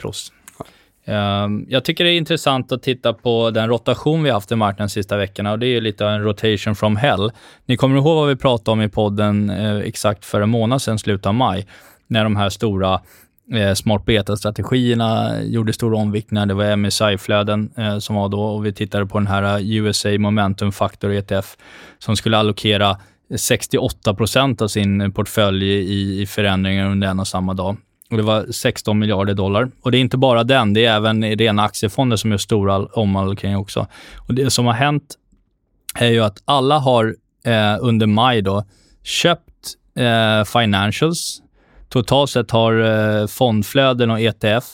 Eh, 1.04 1.48
Jag 1.68 1.84
tycker 1.84 2.04
det 2.04 2.10
är 2.12 2.16
intressant 2.16 2.72
att 2.72 2.82
titta 2.82 3.12
på 3.12 3.50
den 3.50 3.68
rotation 3.68 4.22
vi 4.22 4.28
har 4.30 4.34
haft 4.34 4.52
i 4.52 4.56
marknaden 4.56 4.86
de 4.86 4.90
sista 4.92 5.16
veckorna 5.16 5.52
och 5.52 5.58
det 5.58 5.66
är 5.66 5.80
lite 5.80 6.06
en 6.06 6.22
rotation 6.22 6.74
from 6.74 6.96
hell. 6.96 7.30
Ni 7.66 7.76
kommer 7.76 7.96
ihåg 7.96 8.16
vad 8.16 8.28
vi 8.28 8.36
pratade 8.36 8.72
om 8.72 8.82
i 8.82 8.88
podden 8.88 9.50
eh, 9.50 9.76
exakt 9.76 10.24
för 10.24 10.40
en 10.40 10.48
månad 10.48 10.82
sedan, 10.82 10.98
slutet 10.98 11.26
av 11.26 11.34
maj, 11.34 11.66
när 12.06 12.24
de 12.24 12.36
här 12.36 12.48
stora 12.48 13.00
eh, 13.52 13.74
smart 13.74 14.04
beta-strategierna 14.04 15.42
gjorde 15.42 15.72
stora 15.72 15.96
omviktningar. 15.96 16.46
Det 16.46 16.54
var 16.54 16.76
MSI-flöden 16.76 17.70
eh, 17.76 17.98
som 17.98 18.16
var 18.16 18.28
då 18.28 18.40
och 18.40 18.66
vi 18.66 18.72
tittade 18.72 19.06
på 19.06 19.18
den 19.18 19.26
här 19.26 19.58
eh, 19.58 19.70
USA 19.70 20.18
Momentum 20.18 20.72
Factor 20.72 21.12
ETF 21.12 21.56
som 21.98 22.16
skulle 22.16 22.38
allokera 22.38 22.96
68% 23.30 24.62
av 24.62 24.68
sin 24.68 25.12
portfölj 25.12 25.66
i, 25.66 26.22
i 26.22 26.26
förändringar 26.26 26.90
under 26.90 27.08
en 27.08 27.20
och 27.20 27.28
samma 27.28 27.54
dag. 27.54 27.76
Och 28.10 28.16
Det 28.16 28.22
var 28.22 28.46
16 28.52 28.98
miljarder 28.98 29.34
dollar. 29.34 29.70
Och 29.82 29.90
Det 29.90 29.98
är 29.98 30.00
inte 30.00 30.16
bara 30.16 30.44
den, 30.44 30.74
det 30.74 30.84
är 30.84 30.96
även 30.96 31.24
rena 31.24 31.62
aktiefonder 31.62 32.16
som 32.16 32.30
gör 32.30 32.38
stora 32.38 32.76
omallokeringar 32.76 33.58
också. 33.58 33.86
Och 34.28 34.34
Det 34.34 34.50
som 34.50 34.66
har 34.66 34.72
hänt 34.72 35.14
är 35.94 36.10
ju 36.10 36.20
att 36.20 36.42
alla 36.44 36.78
har 36.78 37.16
eh, 37.44 37.76
under 37.80 38.06
maj 38.06 38.42
då 38.42 38.64
köpt 39.02 39.74
eh, 39.96 40.44
financials. 40.44 41.42
Totalt 41.88 42.30
sett 42.30 42.50
har 42.50 42.80
eh, 42.80 43.26
fondflöden 43.26 44.10
och 44.10 44.20
ETF 44.20 44.64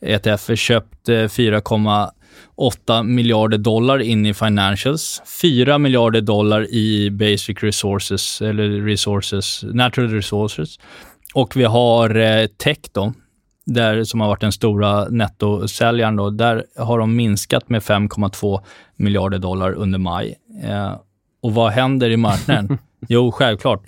ETF 0.00 0.58
köpt 0.58 1.08
4,8 1.08 3.02
miljarder 3.02 3.58
dollar 3.58 3.98
in 3.98 4.26
i 4.26 4.34
financials. 4.34 5.22
4 5.42 5.78
miljarder 5.78 6.20
dollar 6.20 6.70
i 6.70 7.10
basic 7.10 7.62
resources, 7.62 8.42
eller 8.42 8.68
resources, 8.68 9.62
natural 9.62 10.10
resources. 10.10 10.78
Och 11.34 11.56
vi 11.56 11.64
har 11.64 12.16
eh, 12.16 12.46
tech 12.46 12.78
då, 12.92 13.12
där, 13.64 14.04
som 14.04 14.20
har 14.20 14.28
varit 14.28 14.40
den 14.40 14.52
stora 14.52 15.08
nettosäljaren. 15.08 16.16
Då, 16.16 16.30
där 16.30 16.64
har 16.76 16.98
de 16.98 17.16
minskat 17.16 17.68
med 17.68 17.82
5,2 17.82 18.60
miljarder 18.96 19.38
dollar 19.38 19.72
under 19.72 19.98
maj. 19.98 20.34
Eh, 20.64 20.94
och 21.42 21.54
vad 21.54 21.72
händer 21.72 22.10
i 22.10 22.16
marknaden? 22.16 22.78
jo, 23.08 23.32
självklart. 23.32 23.82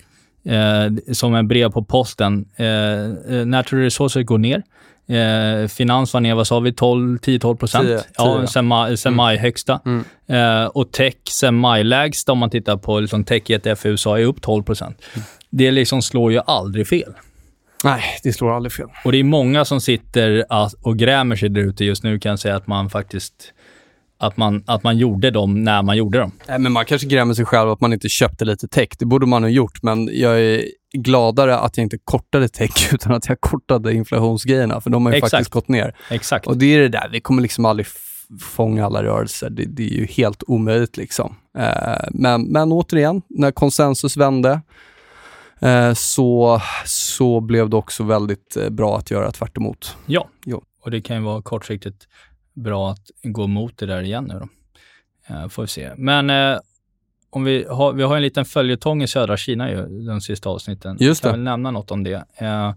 Eh, 0.45 1.13
som 1.13 1.35
en 1.35 1.47
brev 1.47 1.71
på 1.71 1.83
posten. 1.83 2.45
Eh, 2.55 2.65
eh 2.65 3.45
natural 3.45 3.83
resources 3.83 4.25
går 4.25 4.37
ner. 4.37 4.63
Eh, 5.07 5.67
finans 5.67 6.13
var 6.13 6.21
ner, 6.21 6.35
vad 6.35 6.47
sa 6.47 6.59
vi, 6.59 6.71
10-12 6.71 7.55
procent? 7.55 8.07
Ja, 8.17 8.47
sen, 8.47 8.65
ma 8.65 8.97
sen 8.97 9.09
mm. 9.09 9.17
maj 9.17 9.37
högsta. 9.37 9.79
Mm. 9.85 10.03
Eh, 10.27 10.65
och 10.65 10.91
tech 10.91 11.15
sen 11.29 11.55
maj 11.55 11.83
lägsta, 11.83 12.31
om 12.31 12.37
man 12.37 12.49
tittar 12.49 12.77
på 12.77 12.99
liksom 12.99 13.23
tech 13.23 13.49
i 13.49 13.53
ETF 13.53 13.85
i 13.85 13.89
USA, 13.89 14.19
är 14.19 14.25
upp 14.25 14.41
12 14.41 14.63
procent. 14.63 15.01
Mm. 15.13 15.25
Det 15.49 15.71
liksom 15.71 16.01
slår 16.01 16.31
ju 16.31 16.39
aldrig 16.45 16.87
fel. 16.87 17.13
Nej, 17.83 18.03
det 18.23 18.33
slår 18.33 18.55
aldrig 18.55 18.71
fel. 18.71 18.87
Och 19.03 19.11
det 19.11 19.17
är 19.17 19.23
många 19.23 19.65
som 19.65 19.81
sitter 19.81 20.45
och 20.81 20.97
grämer 20.97 21.35
sig 21.35 21.49
där 21.49 21.61
ute 21.61 21.85
just 21.85 22.03
nu, 22.03 22.19
kan 22.19 22.29
jag 22.29 22.39
säga 22.39 22.55
att 22.55 22.67
man 22.67 22.89
faktiskt 22.89 23.53
att 24.21 24.37
man, 24.37 24.63
att 24.67 24.83
man 24.83 24.97
gjorde 24.97 25.31
dem 25.31 25.63
när 25.63 25.81
man 25.81 25.97
gjorde 25.97 26.19
dem. 26.19 26.31
Nej, 26.47 26.59
men 26.59 26.71
man 26.71 26.85
kanske 26.85 27.07
grämer 27.07 27.33
sig 27.33 27.45
själv 27.45 27.69
att 27.69 27.81
man 27.81 27.93
inte 27.93 28.09
köpte 28.09 28.45
lite 28.45 28.67
tech. 28.67 28.89
Det 28.99 29.05
borde 29.05 29.25
man 29.25 29.43
ha 29.43 29.49
gjort, 29.49 29.83
men 29.83 30.09
jag 30.11 30.41
är 30.41 30.65
gladare 30.93 31.57
att 31.57 31.77
jag 31.77 31.83
inte 31.85 31.97
kortade 32.03 32.49
tech 32.49 32.93
utan 32.93 33.13
att 33.13 33.29
jag 33.29 33.41
kortade 33.41 33.93
inflationsgrejerna, 33.93 34.81
för 34.81 34.89
de 34.89 35.05
har 35.05 35.13
ju 35.13 35.17
Exakt. 35.17 35.31
faktiskt 35.31 35.51
gått 35.51 35.67
ner. 35.67 35.95
Exakt. 36.09 36.47
Och 36.47 36.57
det 36.57 36.75
är 36.75 36.79
det 36.79 36.89
där, 36.89 37.09
vi 37.11 37.21
kommer 37.21 37.41
liksom 37.41 37.65
aldrig 37.65 37.87
fånga 38.39 38.85
alla 38.85 39.03
rörelser. 39.03 39.49
Det, 39.49 39.65
det 39.65 39.83
är 39.83 39.97
ju 39.97 40.05
helt 40.05 40.43
omöjligt. 40.47 40.97
liksom. 40.97 41.35
Eh, 41.57 42.07
men, 42.11 42.43
men 42.43 42.71
återigen, 42.71 43.21
när 43.29 43.51
konsensus 43.51 44.17
vände, 44.17 44.61
eh, 45.61 45.93
så, 45.93 46.61
så 46.85 47.39
blev 47.39 47.69
det 47.69 47.77
också 47.77 48.03
väldigt 48.03 48.57
eh, 48.57 48.69
bra 48.69 48.97
att 48.97 49.11
göra 49.11 49.31
tvärt 49.31 49.57
emot. 49.57 49.97
Ja, 50.05 50.29
jo. 50.45 50.63
och 50.83 50.91
det 50.91 51.01
kan 51.01 51.15
ju 51.17 51.23
vara 51.23 51.41
kortsiktigt 51.41 52.07
bra 52.53 52.91
att 52.91 53.11
gå 53.23 53.43
emot 53.43 53.77
det 53.77 53.85
där 53.85 54.01
igen 54.01 54.23
nu 54.23 54.39
då. 54.39 54.47
Eh, 55.33 55.47
får 55.47 55.61
vi 55.61 55.67
se. 55.67 55.91
Men 55.97 56.29
eh, 56.29 56.59
om 57.29 57.43
vi, 57.43 57.65
har, 57.69 57.93
vi 57.93 58.03
har 58.03 58.15
en 58.15 58.21
liten 58.21 58.45
följetong 58.45 59.03
i 59.03 59.07
södra 59.07 59.37
Kina 59.37 59.71
ju, 59.71 60.05
de 60.07 60.21
sista 60.21 60.49
avsnitten. 60.49 60.97
Just 60.99 61.23
det. 61.23 61.27
Jag 61.27 61.33
kan 61.33 61.39
väl 61.39 61.43
nämna 61.43 61.71
något 61.71 61.91
om 61.91 62.03
det. 62.03 62.23
Eh, 62.35 62.73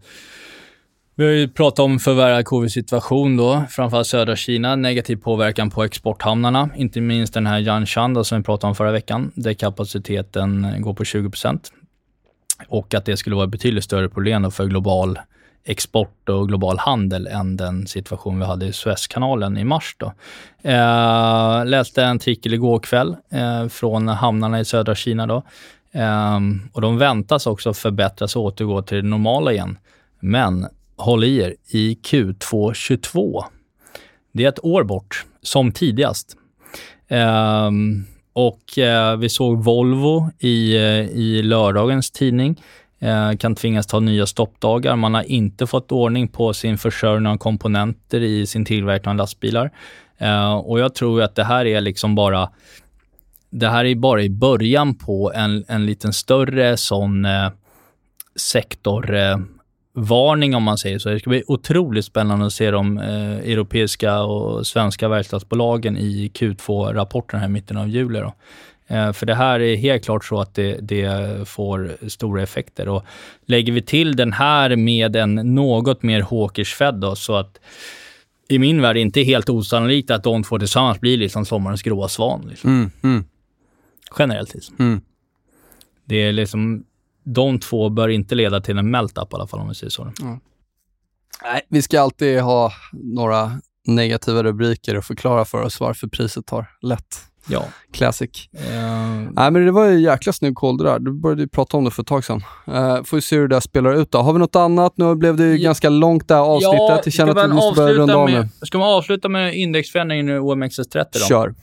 vi 1.17 1.25
har 1.25 1.33
ju 1.33 1.49
pratat 1.49 1.79
om 1.79 1.99
förvärrad 1.99 2.45
covid-situation 2.45 3.37
då, 3.37 3.65
framförallt 3.71 4.07
södra 4.07 4.37
Kina, 4.37 4.77
negativ 4.77 5.17
påverkan 5.17 5.71
på 5.71 5.85
exporthamnarna, 5.85 6.71
inte 6.77 7.01
minst 7.01 7.35
den 7.35 7.47
här 7.47 7.61
Yanshan 7.61 8.25
som 8.25 8.39
vi 8.39 8.45
pratade 8.45 8.69
om 8.69 8.75
förra 8.75 8.93
veckan, 8.93 9.33
där 9.35 9.55
kapaciteten 9.55 10.75
går 10.79 10.95
på 10.95 11.05
20% 11.05 11.61
och 12.69 12.95
att 12.95 13.05
det 13.05 13.17
skulle 13.17 13.37
vara 13.37 13.45
ett 13.45 13.51
betydligt 13.51 13.85
större 13.85 14.09
problem 14.09 14.51
för 14.51 14.67
global 14.67 15.19
export 15.65 16.29
och 16.29 16.49
global 16.49 16.79
handel 16.79 17.27
än 17.27 17.57
den 17.57 17.87
situation 17.87 18.39
vi 18.39 18.45
hade 18.45 18.67
i 18.67 18.73
Suezkanalen 18.73 19.57
i 19.57 19.65
mars. 19.65 19.97
Då. 19.99 20.13
Eh, 20.63 21.67
läste 21.67 22.05
en 22.05 22.17
artikel 22.17 22.55
igår 22.55 22.79
kväll 22.79 23.17
eh, 23.31 23.69
från 23.69 24.09
hamnarna 24.09 24.61
i 24.61 24.65
södra 24.65 24.95
Kina. 24.95 25.27
Då. 25.27 25.43
Eh, 25.93 26.39
och 26.73 26.81
de 26.81 26.99
väntas 26.99 27.47
också 27.47 27.75
förbättras 27.75 28.37
och 28.37 28.43
återgå 28.43 28.83
till 28.83 28.97
det 28.97 29.09
normala 29.09 29.53
igen. 29.53 29.79
Men 30.21 30.67
håll 30.97 31.25
i 31.25 31.37
er, 31.37 31.55
i 31.69 31.99
Q2 32.03 32.73
22. 32.75 33.45
Det 34.33 34.45
är 34.45 34.49
ett 34.49 34.65
år 34.65 34.85
bort, 34.85 35.25
som 35.43 35.73
tidigast. 35.73 36.37
Eh, 37.09 37.71
och 38.33 38.79
eh, 38.79 39.17
vi 39.17 39.29
såg 39.29 39.65
Volvo 39.65 40.31
i, 40.39 40.77
eh, 40.77 41.11
i 41.11 41.43
lördagens 41.43 42.11
tidning 42.11 42.63
Eh, 43.05 43.37
kan 43.37 43.55
tvingas 43.55 43.87
ta 43.87 44.01
nya 44.01 44.27
stoppdagar. 44.27 44.97
Man 44.97 45.15
har 45.15 45.23
inte 45.23 45.67
fått 45.67 45.93
ordning 45.93 46.29
på 46.29 46.53
sin 46.53 46.79
försörjning 46.79 47.27
av 47.27 47.37
komponenter 47.37 48.21
i 48.21 48.47
sin 48.47 48.65
tillverkning 48.65 49.11
av 49.11 49.17
lastbilar. 49.17 49.71
Eh, 50.19 50.55
och 50.55 50.81
jag 50.81 50.95
tror 50.95 51.23
att 51.23 51.35
det 51.35 51.45
här 51.45 51.67
är 51.67 51.81
liksom 51.81 52.15
bara 52.15 52.51
det 53.51 53.69
här 53.69 53.85
är 53.85 53.95
bara 53.95 54.23
i 54.23 54.31
början 54.31 54.95
på 54.95 55.33
en, 55.35 55.65
en 55.69 55.87
liten 55.87 56.13
större 56.13 56.77
sån 56.77 57.25
eh, 57.25 57.51
sektorvarning, 58.37 60.55
om 60.55 60.63
man 60.63 60.79
säger 60.79 60.99
så. 60.99 61.09
Det 61.09 61.21
ska 61.21 61.31
bli 61.31 61.45
otroligt 61.47 62.05
spännande 62.05 62.47
att 62.47 62.53
se 62.53 62.71
de 62.71 62.99
eh, 62.99 63.39
europeiska 63.39 64.23
och 64.23 64.67
svenska 64.67 65.09
verkstadsbolagen 65.09 65.97
i 65.97 66.31
Q2-rapporten 66.35 67.41
här 67.41 67.47
i 67.47 67.51
mitten 67.51 67.77
av 67.77 67.89
juli. 67.89 68.21
Då. 68.21 68.35
Eh, 68.87 69.13
för 69.13 69.27
det 69.27 69.35
här 69.35 69.61
är 69.61 69.77
helt 69.77 70.05
klart 70.05 70.25
så 70.25 70.41
att 70.41 70.55
det, 70.55 70.79
det, 70.81 71.49
får 71.49 72.09
stora 72.09 72.43
effekter. 72.43 72.89
Och 72.89 73.05
lägger 73.47 73.73
vi 73.73 73.83
till 73.83 74.17
den 74.17 74.33
här 74.33 74.77
med 74.77 75.17
en 75.17 75.35
något 75.35 76.03
mer 76.03 76.21
hawkish 76.21 76.75
Fed 76.77 76.95
då, 76.95 77.17
så 77.17 77.37
att 77.37 77.61
i 78.49 78.59
min 78.59 78.83
värld 78.83 78.97
inte 78.97 79.23
helt 79.23 79.49
osannolikt 79.49 80.11
att 80.11 80.25
de 80.25 80.43
två 80.43 80.59
tillsammans 80.59 81.01
blir 81.01 81.17
liksom 81.17 81.45
sommarens 81.45 81.83
gråa 81.83 82.09
svan. 82.09 82.47
Liksom. 82.49 82.71
Mm, 82.71 82.91
mm. 83.03 83.25
Generellt. 84.19 84.55
Liksom. 84.55 84.77
Mm. 84.79 85.01
Det 86.05 86.17
är 86.17 86.33
liksom, 86.33 86.85
de 87.25 87.61
två 87.61 87.89
bör 87.89 88.09
inte 88.09 88.35
leda 88.35 88.61
till 88.61 88.79
en 88.79 88.91
melt-up 88.91 89.33
i 89.33 89.35
alla 89.37 89.47
fall 89.47 89.61
om 89.61 89.69
vi 89.69 89.75
säger 89.75 89.91
så. 89.91 90.13
Nej, 91.43 91.67
vi 91.69 91.83
ska 91.83 92.01
alltid 92.01 92.41
ha 92.41 92.73
några 92.93 93.61
negativa 93.87 94.43
rubriker 94.43 94.97
och 94.97 95.05
förklara 95.05 95.45
för 95.45 95.63
oss 95.63 95.81
varför 95.81 96.07
priset 96.07 96.47
tar 96.47 96.67
lätt. 96.83 97.21
Ja. 97.47 97.65
Classic. 97.93 98.49
Uh, 98.55 98.61
Nej, 99.31 99.51
men 99.51 99.65
det 99.65 99.73
var 99.73 99.87
ju 99.87 100.01
jäkla 100.01 100.33
snygg 100.33 100.55
koll 100.55 100.77
det 100.77 100.85
där. 100.85 100.99
Du 100.99 101.13
började 101.13 101.43
ju 101.43 101.49
prata 101.49 101.77
om 101.77 101.85
det 101.85 101.91
för 101.91 102.03
ett 102.03 102.09
tag 102.09 102.25
sedan. 102.25 102.45
Uh, 102.69 103.03
får 103.05 103.17
vi 103.17 103.21
se 103.21 103.37
hur 103.37 103.49
det 103.49 103.55
där 103.55 103.61
spelar 103.61 103.95
ut 103.95 104.11
då. 104.11 104.19
Har 104.19 104.33
vi 104.33 104.39
något 104.39 104.57
annat? 104.57 104.93
Nu 104.97 105.15
blev 105.15 105.37
det 105.37 105.45
ju 105.45 105.57
ja. 105.57 105.65
ganska 105.65 105.89
långt 105.89 106.29
det 106.29 106.35
här 106.35 106.43
avsnittet. 106.43 106.79
Ja, 106.79 107.01
jag 107.05 107.13
känner 107.13 107.37
att 107.37 107.51
vi 107.51 107.55
måste 107.55 107.81
börja 107.81 107.95
runda 107.95 108.17
av 108.17 108.31
nu. 108.31 108.49
Ska 108.63 108.79
man 108.79 108.95
avsluta 108.95 109.29
med 109.29 109.55
indexförändringen 109.55 110.29
i 110.29 110.33
OMXS30 110.33 111.07
då? 111.13 111.19
Kör. 111.19 111.55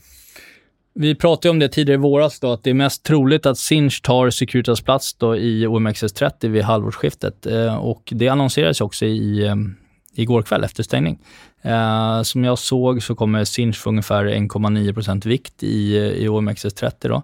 Vi 0.93 1.15
pratade 1.15 1.49
om 1.49 1.59
det 1.59 1.69
tidigare 1.69 1.99
i 1.99 2.01
våras 2.01 2.39
då, 2.39 2.51
att 2.51 2.63
det 2.63 2.69
är 2.69 2.73
mest 2.73 3.03
troligt 3.03 3.45
att 3.45 3.57
Sinch 3.57 4.01
tar 4.01 4.29
Securitas 4.29 4.81
plats 4.81 5.13
då 5.13 5.35
i 5.35 5.67
OMXS30 5.67 6.47
vid 6.47 6.63
halvårsskiftet. 6.63 7.47
Uh, 7.47 7.75
och 7.75 8.09
det 8.11 8.27
annonserades 8.27 8.81
också 8.81 9.05
i, 9.05 9.49
um, 9.49 9.75
igår 10.15 10.41
kväll 10.41 10.63
efter 10.63 10.83
stängning. 10.83 11.19
Eh, 11.61 12.21
som 12.21 12.43
jag 12.43 12.59
såg 12.59 13.03
så 13.03 13.15
kommer 13.15 13.45
Sinch 13.45 13.77
få 13.77 13.89
ungefär 13.89 14.25
1,9% 14.25 15.27
vikt 15.27 15.63
i, 15.63 15.97
i 15.97 16.27
OMXS30. 16.27 16.91
Då. 16.99 17.15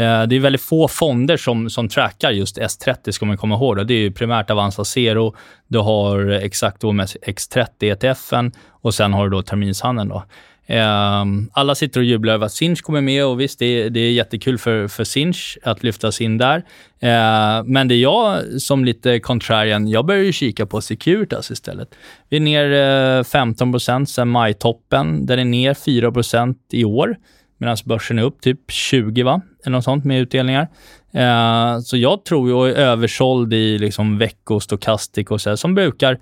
Eh, 0.00 0.22
det 0.22 0.36
är 0.36 0.40
väldigt 0.40 0.62
få 0.62 0.88
fonder 0.88 1.36
som, 1.36 1.70
som 1.70 1.88
trackar 1.88 2.30
just 2.30 2.58
S30, 2.58 3.10
ska 3.10 3.26
man 3.26 3.36
komma 3.36 3.54
ihåg. 3.54 3.76
Då. 3.76 3.84
Det 3.84 3.94
är 3.94 4.10
primärt 4.10 4.50
Avanza 4.50 4.84
Zero, 4.84 5.34
du 5.66 5.78
har 5.78 6.30
exakt 6.30 6.82
OMXS30 6.82 7.66
ETFen 7.80 8.52
och 8.68 8.94
sen 8.94 9.12
har 9.12 9.24
du 9.24 9.30
då 9.30 9.42
terminshandeln. 9.42 10.08
Då. 10.08 10.24
Um, 10.70 11.50
alla 11.52 11.74
sitter 11.74 12.00
och 12.00 12.04
jublar 12.04 12.34
över 12.34 12.46
att 12.46 12.52
Sinch 12.52 12.82
kommer 12.82 13.00
med 13.00 13.26
och 13.26 13.40
visst, 13.40 13.58
det 13.58 13.66
är, 13.66 13.90
det 13.90 14.00
är 14.00 14.12
jättekul 14.12 14.58
för, 14.58 14.88
för 14.88 15.04
Sinch 15.04 15.58
att 15.62 15.82
lyftas 15.82 16.20
in 16.20 16.38
där. 16.38 16.56
Uh, 16.56 17.64
men 17.64 17.88
det 17.88 17.94
är 17.94 18.00
jag 18.02 18.42
som 18.60 18.84
lite 18.84 19.20
contrarian, 19.20 19.88
jag 19.88 20.06
börjar 20.06 20.22
ju 20.22 20.32
kika 20.32 20.66
på 20.66 20.80
Securitas 20.80 21.50
istället. 21.50 21.94
Vi 22.28 22.36
är 22.36 22.40
ner 22.40 22.64
uh, 22.64 23.22
15% 23.22 24.04
sen 24.04 24.28
majtoppen. 24.28 25.26
Den 25.26 25.38
är 25.38 25.44
ner 25.44 25.74
4% 25.74 26.54
i 26.72 26.84
år, 26.84 27.16
medan 27.58 27.76
börsen 27.84 28.18
är 28.18 28.22
upp 28.22 28.40
typ 28.40 28.70
20 28.70 29.22
va? 29.22 29.42
Eller 29.64 29.76
något 29.76 29.84
sånt 29.84 30.04
med 30.04 30.20
utdelningar. 30.20 30.68
Uh, 31.14 31.80
så 31.80 31.96
jag 31.96 32.24
tror 32.24 32.50
jag 32.50 32.70
är 32.70 32.74
översåld 32.74 33.54
i 33.54 33.78
liksom 33.78 34.18
veckostokastik 34.18 35.30
och 35.30 35.40
så 35.40 35.48
här, 35.48 35.56
som 35.56 35.74
brukar 35.74 36.18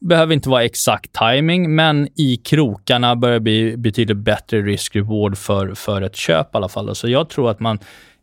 behöver 0.00 0.34
inte 0.34 0.48
vara 0.48 0.64
exakt 0.64 1.12
timing, 1.12 1.74
men 1.74 2.08
i 2.16 2.36
krokarna 2.36 3.16
börjar 3.16 3.40
bli 3.40 3.76
betydligt 3.76 4.16
bättre 4.16 4.62
risk-reward 4.62 5.36
för, 5.36 5.74
för 5.74 6.02
ett 6.02 6.16
köp 6.16 6.46
i 6.46 6.56
alla 6.56 6.68
fall. 6.68 6.94
Så 6.94 7.08
jag 7.08 7.28
tror 7.28 7.50
att 7.50 7.60
man, 7.60 7.78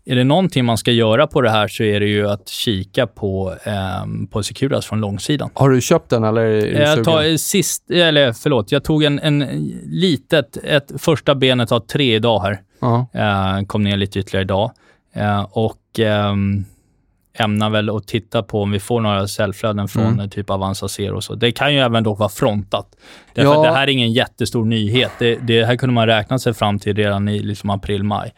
är 0.05 0.15
det 0.15 0.23
någonting 0.23 0.65
man 0.65 0.77
ska 0.77 0.91
göra 0.91 1.27
på 1.27 1.41
det 1.41 1.49
här 1.49 1.67
så 1.67 1.83
är 1.83 1.99
det 1.99 2.05
ju 2.05 2.29
att 2.29 2.49
kika 2.49 3.07
på, 3.07 3.55
eh, 3.63 4.27
på 4.31 4.43
Securitas 4.43 4.85
från 4.85 4.99
långsidan. 4.99 5.49
Har 5.53 5.69
du 5.69 5.81
köpt 5.81 6.09
den 6.09 6.23
eller 6.23 6.41
är 6.41 6.61
du 6.61 6.71
jag 6.71 7.03
tar, 7.03 7.37
sist, 7.37 7.91
eller 7.91 8.33
förlåt, 8.33 8.71
jag 8.71 8.83
tog 8.83 9.03
en, 9.03 9.19
en 9.19 9.39
litet, 9.85 10.57
ett 10.63 10.91
första 10.97 11.35
benet 11.35 11.69
har 11.69 11.79
tre 11.79 12.15
idag 12.15 12.39
här. 12.39 12.51
Uh 12.51 12.59
-huh. 12.79 13.59
eh, 13.59 13.65
kom 13.65 13.83
ner 13.83 13.97
lite 13.97 14.19
ytterligare 14.19 14.43
idag. 14.43 14.71
Eh, 15.13 15.47
och 15.51 15.99
ehm, 15.99 16.65
ämnar 17.39 17.69
väl 17.69 17.89
att 17.89 18.07
titta 18.07 18.43
på 18.43 18.61
om 18.61 18.71
vi 18.71 18.79
får 18.79 19.01
några 19.01 19.27
säljflöden 19.27 19.87
från 19.87 20.13
mm. 20.13 20.29
typ 20.29 20.49
Avanza 20.49 20.87
Zero 20.87 21.15
och 21.15 21.23
så. 21.23 21.35
Det 21.35 21.51
kan 21.51 21.73
ju 21.73 21.79
även 21.79 22.03
då 22.03 22.13
vara 22.13 22.29
frontat. 22.29 22.95
Därför 23.33 23.53
ja. 23.53 23.61
det 23.63 23.71
här 23.71 23.83
är 23.83 23.91
ingen 23.91 24.13
jättestor 24.13 24.65
nyhet. 24.65 25.11
Det, 25.19 25.35
det 25.35 25.65
här 25.65 25.75
kunde 25.75 25.93
man 25.93 26.07
räkna 26.07 26.39
sig 26.39 26.53
fram 26.53 26.79
till 26.79 26.95
redan 26.95 27.27
i 27.29 27.39
liksom 27.39 27.69
april, 27.69 28.03
maj. 28.03 28.33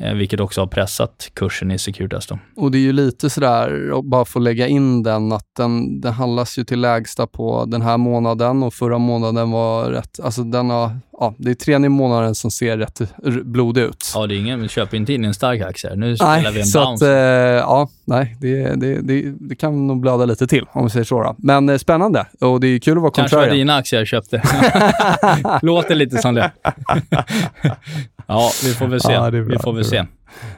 eh, 0.00 0.14
vilket 0.14 0.40
också 0.40 0.60
har 0.60 0.66
pressat 0.66 1.30
kursen 1.34 1.70
i 1.70 1.78
Securitas. 1.78 2.26
Då. 2.26 2.38
Och 2.56 2.70
det 2.70 2.78
är 2.78 2.82
ju 2.82 2.92
lite 2.92 3.30
sådär, 3.30 3.98
att 3.98 4.04
bara 4.04 4.24
få 4.24 4.38
lägga 4.38 4.66
in 4.66 5.02
den, 5.02 5.32
att 5.32 5.46
den, 5.56 6.00
den 6.00 6.12
handlas 6.12 6.58
ju 6.58 6.64
till 6.64 6.80
lägsta 6.80 7.26
på 7.26 7.64
den 7.64 7.82
här 7.82 7.96
månaden 7.98 8.62
och 8.62 8.74
förra 8.74 8.98
månaden 8.98 9.50
var 9.50 9.90
rätt, 9.90 10.20
alltså 10.22 10.42
den 10.42 10.70
har, 10.70 10.98
ja, 11.20 11.34
det 11.38 11.50
är 11.50 11.54
tredje 11.54 11.88
månaden 11.88 12.34
som 12.34 12.50
ser 12.50 12.78
rätt 12.78 13.00
blodig 13.44 13.82
ut. 13.82 14.12
Ja, 14.14 14.26
det 14.26 14.34
är 14.34 14.38
ingen, 14.38 14.68
köp 14.68 14.94
inte 14.94 15.12
in 15.12 15.24
en 15.24 15.34
stark 15.34 15.60
aktie. 15.62 15.94
Nu 15.96 16.16
spelar 16.16 16.36
vi 16.38 16.42
Nej, 16.50 16.60
en 16.60 16.66
så 16.66 16.78
att, 16.78 16.86
bounce. 16.86 17.06
eh, 17.10 17.14
ja, 17.56 17.88
nej, 18.04 18.36
det, 18.40 18.74
det, 18.74 19.00
det, 19.00 19.22
det 19.40 19.56
kan 19.56 19.86
nog 19.86 20.00
blöda 20.00 20.24
lite 20.24 20.46
till 20.46 20.64
om 20.72 20.84
vi 20.84 20.90
säger 20.90 21.04
så. 21.04 21.22
Då. 21.22 21.34
Men 21.38 21.68
eh, 21.68 21.78
spännande 21.78 22.26
och 22.40 22.60
det 22.60 22.66
är 22.66 22.78
kul 22.78 22.96
att 22.96 23.02
vara 23.02 23.12
Kanske 23.12 23.36
var 23.36 23.46
dina 23.50 23.76
aktier 23.76 24.00
jag 24.00 24.06
köpte. 24.08 24.42
Låter 25.62 25.94
lite 25.94 26.18
som 26.18 26.34
det. 26.34 26.50
ja, 28.26 28.50
vi 28.64 28.72
får 28.74 28.86
väl 28.86 29.00
se. 29.00 29.12
Ja, 29.12 29.30
bra, 29.30 29.40
vi 29.40 29.58
får 29.58 29.72
väl 29.72 29.84
se. 29.84 30.04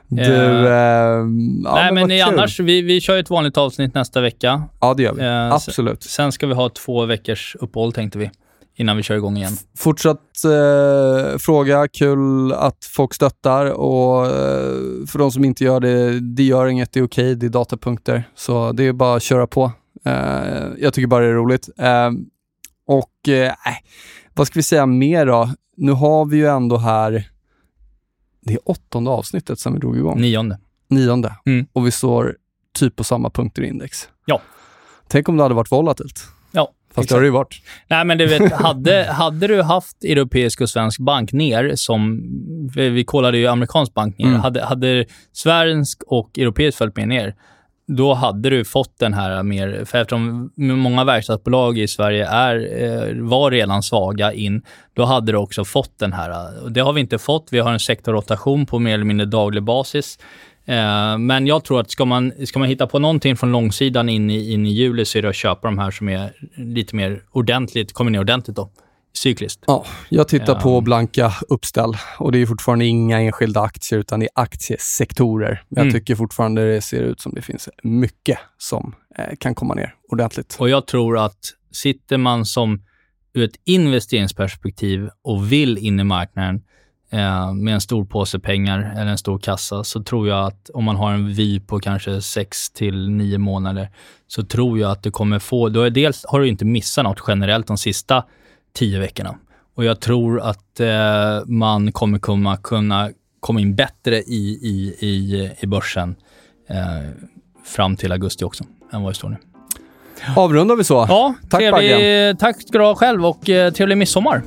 Du, 0.08 0.22
Eh, 0.22 0.72
ehm, 0.72 1.62
ja, 1.64 1.74
Nej, 1.74 1.92
men, 1.92 2.08
kul. 2.08 2.20
annars, 2.22 2.60
vi, 2.60 2.82
vi 2.82 3.00
kör 3.00 3.18
ett 3.18 3.30
vanligt 3.30 3.56
avsnitt 3.58 3.94
nästa 3.94 4.20
vecka. 4.20 4.62
Ja, 4.80 4.94
det 4.94 5.02
gör 5.02 5.12
vi. 5.12 5.22
Eh, 5.22 5.52
Absolut. 5.52 6.02
Sen 6.02 6.32
ska 6.32 6.46
vi 6.46 6.54
ha 6.54 6.68
två 6.68 7.04
veckors 7.06 7.56
uppehåll 7.60 7.92
tänkte 7.92 8.18
vi, 8.18 8.30
innan 8.74 8.96
vi 8.96 9.02
kör 9.02 9.14
igång 9.14 9.36
igen. 9.36 9.52
Fortsatt 9.78 10.44
eh, 10.44 11.38
fråga, 11.38 11.88
kul 11.88 12.52
att 12.52 12.84
folk 12.84 13.14
stöttar 13.14 13.66
och 13.66 14.26
eh, 14.26 15.06
för 15.06 15.18
de 15.18 15.32
som 15.32 15.44
inte 15.44 15.64
gör 15.64 15.80
det, 15.80 16.20
det 16.20 16.42
gör 16.42 16.66
inget, 16.66 16.92
det 16.92 17.00
är 17.00 17.04
okej, 17.04 17.34
det 17.34 17.46
är 17.46 17.50
datapunkter. 17.50 18.28
Så 18.34 18.72
det 18.72 18.84
är 18.84 18.92
bara 18.92 19.16
att 19.16 19.22
köra 19.22 19.46
på. 19.46 19.72
Eh, 20.04 20.66
jag 20.78 20.94
tycker 20.94 21.06
bara 21.06 21.24
det 21.24 21.30
är 21.30 21.34
roligt. 21.34 21.68
Eh, 21.78 22.10
och 22.86 23.28
eh, 23.28 23.48
äh, 23.48 23.54
vad 24.34 24.46
ska 24.46 24.58
vi 24.58 24.62
säga 24.62 24.86
mer 24.86 25.26
då? 25.26 25.50
Nu 25.76 25.92
har 25.92 26.24
vi 26.24 26.36
ju 26.36 26.46
ändå 26.46 26.76
här, 26.76 27.28
det 28.40 28.52
är 28.52 28.60
åttonde 28.64 29.10
avsnittet 29.10 29.58
som 29.58 29.72
vi 29.72 29.78
drog 29.78 29.96
igång. 29.96 30.20
Nionde. 30.20 30.58
Nionde. 30.88 31.36
Mm. 31.46 31.66
Och 31.72 31.86
vi 31.86 31.90
står 31.90 32.36
typ 32.74 32.96
på 32.96 33.04
samma 33.04 33.30
punkter 33.30 33.62
i 33.62 33.68
index. 33.68 34.08
Ja. 34.26 34.40
Tänk 35.08 35.28
om 35.28 35.36
det 35.36 35.42
hade 35.42 35.54
varit 35.54 35.72
volatilt. 35.72 36.24
Fast 36.94 37.08
det 37.08 37.14
har 37.14 37.20
det 37.20 37.26
ju 37.26 37.32
varit. 37.32 37.62
Nej, 37.88 38.04
men 38.04 38.18
du 38.18 38.26
vet, 38.26 38.52
hade, 38.62 39.04
hade 39.04 39.46
du 39.46 39.62
haft 39.62 40.04
europeisk 40.04 40.60
och 40.60 40.70
svensk 40.70 41.00
bank 41.00 41.32
ner, 41.32 41.72
som 41.74 42.20
vi, 42.74 42.88
vi 42.88 43.04
kollade 43.04 43.38
ju 43.38 43.46
amerikansk 43.46 43.94
bank 43.94 44.18
ner, 44.18 44.26
Mm. 44.26 44.40
hade, 44.40 44.64
hade 44.64 45.04
svensk 45.32 46.02
och 46.06 46.38
europeisk 46.38 46.78
följt 46.78 46.96
med 46.96 47.08
ner, 47.08 47.34
då 47.88 48.14
hade 48.14 48.50
du 48.50 48.64
fått 48.64 48.98
den 48.98 49.14
här 49.14 49.42
mer, 49.42 49.84
för 49.84 49.98
eftersom 49.98 50.50
många 50.56 51.04
verkstadsbolag 51.04 51.78
i 51.78 51.88
Sverige 51.88 52.26
är, 52.26 52.82
eh, 52.82 53.22
var 53.22 53.50
redan 53.50 53.82
svaga 53.82 54.32
in, 54.32 54.62
då 54.94 55.04
hade 55.04 55.32
du 55.32 55.38
också 55.38 55.64
fått 55.64 55.98
den 55.98 56.12
här. 56.12 56.52
Det 56.70 56.80
har 56.80 56.92
vi 56.92 57.00
inte 57.00 57.18
fått. 57.18 57.48
Vi 57.50 57.58
har 57.58 57.72
en 57.72 57.80
sektorrotation 57.80 58.66
på 58.66 58.78
mer 58.78 58.94
eller 58.94 59.04
mindre 59.04 59.26
daglig 59.26 59.62
basis. 59.62 60.18
Eh, 60.66 61.18
Men 61.18 61.46
jag 61.46 61.64
tror 61.64 61.80
att 61.80 61.90
ska 61.90 62.04
man, 62.04 62.32
ska 62.46 62.58
man 62.58 62.68
hitta 62.68 62.86
på 62.86 62.98
någonting 62.98 63.36
från 63.36 63.52
långsidan 63.52 64.08
in 64.08 64.30
i, 64.30 64.52
in 64.52 64.66
i 64.66 64.70
juli 64.70 65.04
så 65.04 65.18
är 65.18 65.22
det 65.22 65.28
att 65.28 65.34
köpa 65.34 65.68
de 65.68 65.78
här 65.78 65.90
som 65.90 66.08
är 66.08 66.32
lite 66.56 66.96
mer 66.96 67.22
ordentligt, 67.30 67.92
kommer 67.92 68.10
ner 68.10 68.20
ordentligt 68.20 68.56
då, 68.56 68.70
cykliskt. 69.12 69.64
Ja, 69.66 69.84
jag 70.08 70.28
tittar 70.28 70.60
på 70.60 70.80
blanka 70.80 71.32
uppställ 71.48 71.92
och 72.18 72.32
det 72.32 72.38
är 72.38 72.46
fortfarande 72.46 72.84
inga 72.84 73.20
enskilda 73.20 73.60
aktier 73.60 73.98
utan 73.98 74.20
det 74.20 74.26
är 74.26 74.42
aktiesektorer. 74.42 75.62
Men 75.68 75.76
jag 75.76 75.86
Mm. 75.86 76.00
tycker 76.00 76.14
fortfarande 76.14 76.74
det 76.74 76.80
ser 76.80 77.02
ut 77.02 77.20
som 77.20 77.34
det 77.34 77.42
finns 77.42 77.68
mycket 77.82 78.38
som 78.58 78.94
eh, 79.18 79.36
kan 79.38 79.54
komma 79.54 79.74
ner 79.74 79.94
ordentligt. 80.08 80.56
Och 80.58 80.68
jag 80.68 80.86
tror 80.86 81.18
att 81.18 81.38
sitter 81.72 82.18
man 82.18 82.44
som 82.44 82.82
ur 83.34 83.44
ett 83.44 83.56
investeringsperspektiv 83.64 85.08
och 85.22 85.52
vill 85.52 85.78
in 85.78 86.00
i 86.00 86.04
marknaden 86.04 86.62
eh, 87.12 87.52
med 87.52 87.74
en 87.74 87.80
stor 87.80 88.04
påse 88.04 88.38
pengar 88.38 88.94
eller 88.96 89.10
en 89.10 89.18
stor 89.18 89.38
kassa, 89.38 89.84
så 89.84 90.02
tror 90.02 90.28
jag 90.28 90.46
att 90.46 90.70
om 90.74 90.84
man 90.84 90.96
har 90.96 91.12
en 91.12 91.32
vy 91.32 91.60
på 91.60 91.80
kanske 91.80 92.22
6 92.22 92.70
till 92.70 93.10
9 93.10 93.38
månader, 93.38 93.90
så 94.26 94.42
tror 94.42 94.78
jag 94.78 94.90
att 94.90 95.02
du 95.02 95.10
kommer 95.10 95.38
få... 95.38 95.68
Då 95.68 95.82
är 95.82 95.90
dels 95.90 96.24
har 96.28 96.40
du 96.40 96.48
inte 96.48 96.64
missat 96.64 97.04
något 97.04 97.22
generellt 97.28 97.66
de 97.66 97.78
sista 97.78 98.24
10 98.74 98.98
veckorna. 98.98 99.34
Och 99.74 99.84
jag 99.84 100.00
tror 100.00 100.40
att 100.40 100.80
eh, 100.80 101.46
man 101.46 101.92
kommer 101.92 102.18
kunna, 102.18 102.56
kunna 102.56 103.10
komma 103.40 103.60
in 103.60 103.74
bättre 103.74 104.16
i, 104.16 104.58
i, 104.62 104.96
i, 105.06 105.50
i 105.60 105.66
börsen 105.66 106.16
eh, 106.68 106.76
fram 107.64 107.96
till 107.96 108.12
augusti 108.12 108.44
också, 108.44 108.64
än 108.92 109.02
vad 109.02 109.10
det 109.10 109.16
står 109.16 109.28
nu. 109.28 109.36
Avrundar 110.36 110.76
vi 110.76 110.84
så. 110.84 111.06
Ja, 111.08 111.34
Tack, 111.50 111.60
trevlig, 111.60 112.38
tack 112.38 112.62
ska 112.62 112.78
du 112.78 112.84
ha 112.84 112.94
själv 112.94 113.26
och 113.26 113.48
eh, 113.48 113.72
trevlig 113.72 113.98
midsommar. 113.98 114.42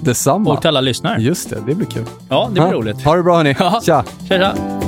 Detsamma. 0.00 0.52
Och 0.52 0.60
till 0.60 0.68
alla 0.68 0.80
lyssnare. 0.80 1.20
Just 1.22 1.50
det, 1.50 1.58
det 1.66 1.74
blir 1.74 1.86
kul. 1.86 2.04
Ja, 2.28 2.44
det 2.46 2.52
blir 2.52 2.62
Ja, 2.62 2.72
roligt. 2.72 3.04
Ha 3.04 3.16
det 3.16 3.22
bra 3.22 3.36
hörni. 3.36 3.56
Ja. 3.58 3.80
Tja! 3.84 4.04
Tja, 4.28 4.38
tja. 4.38 4.87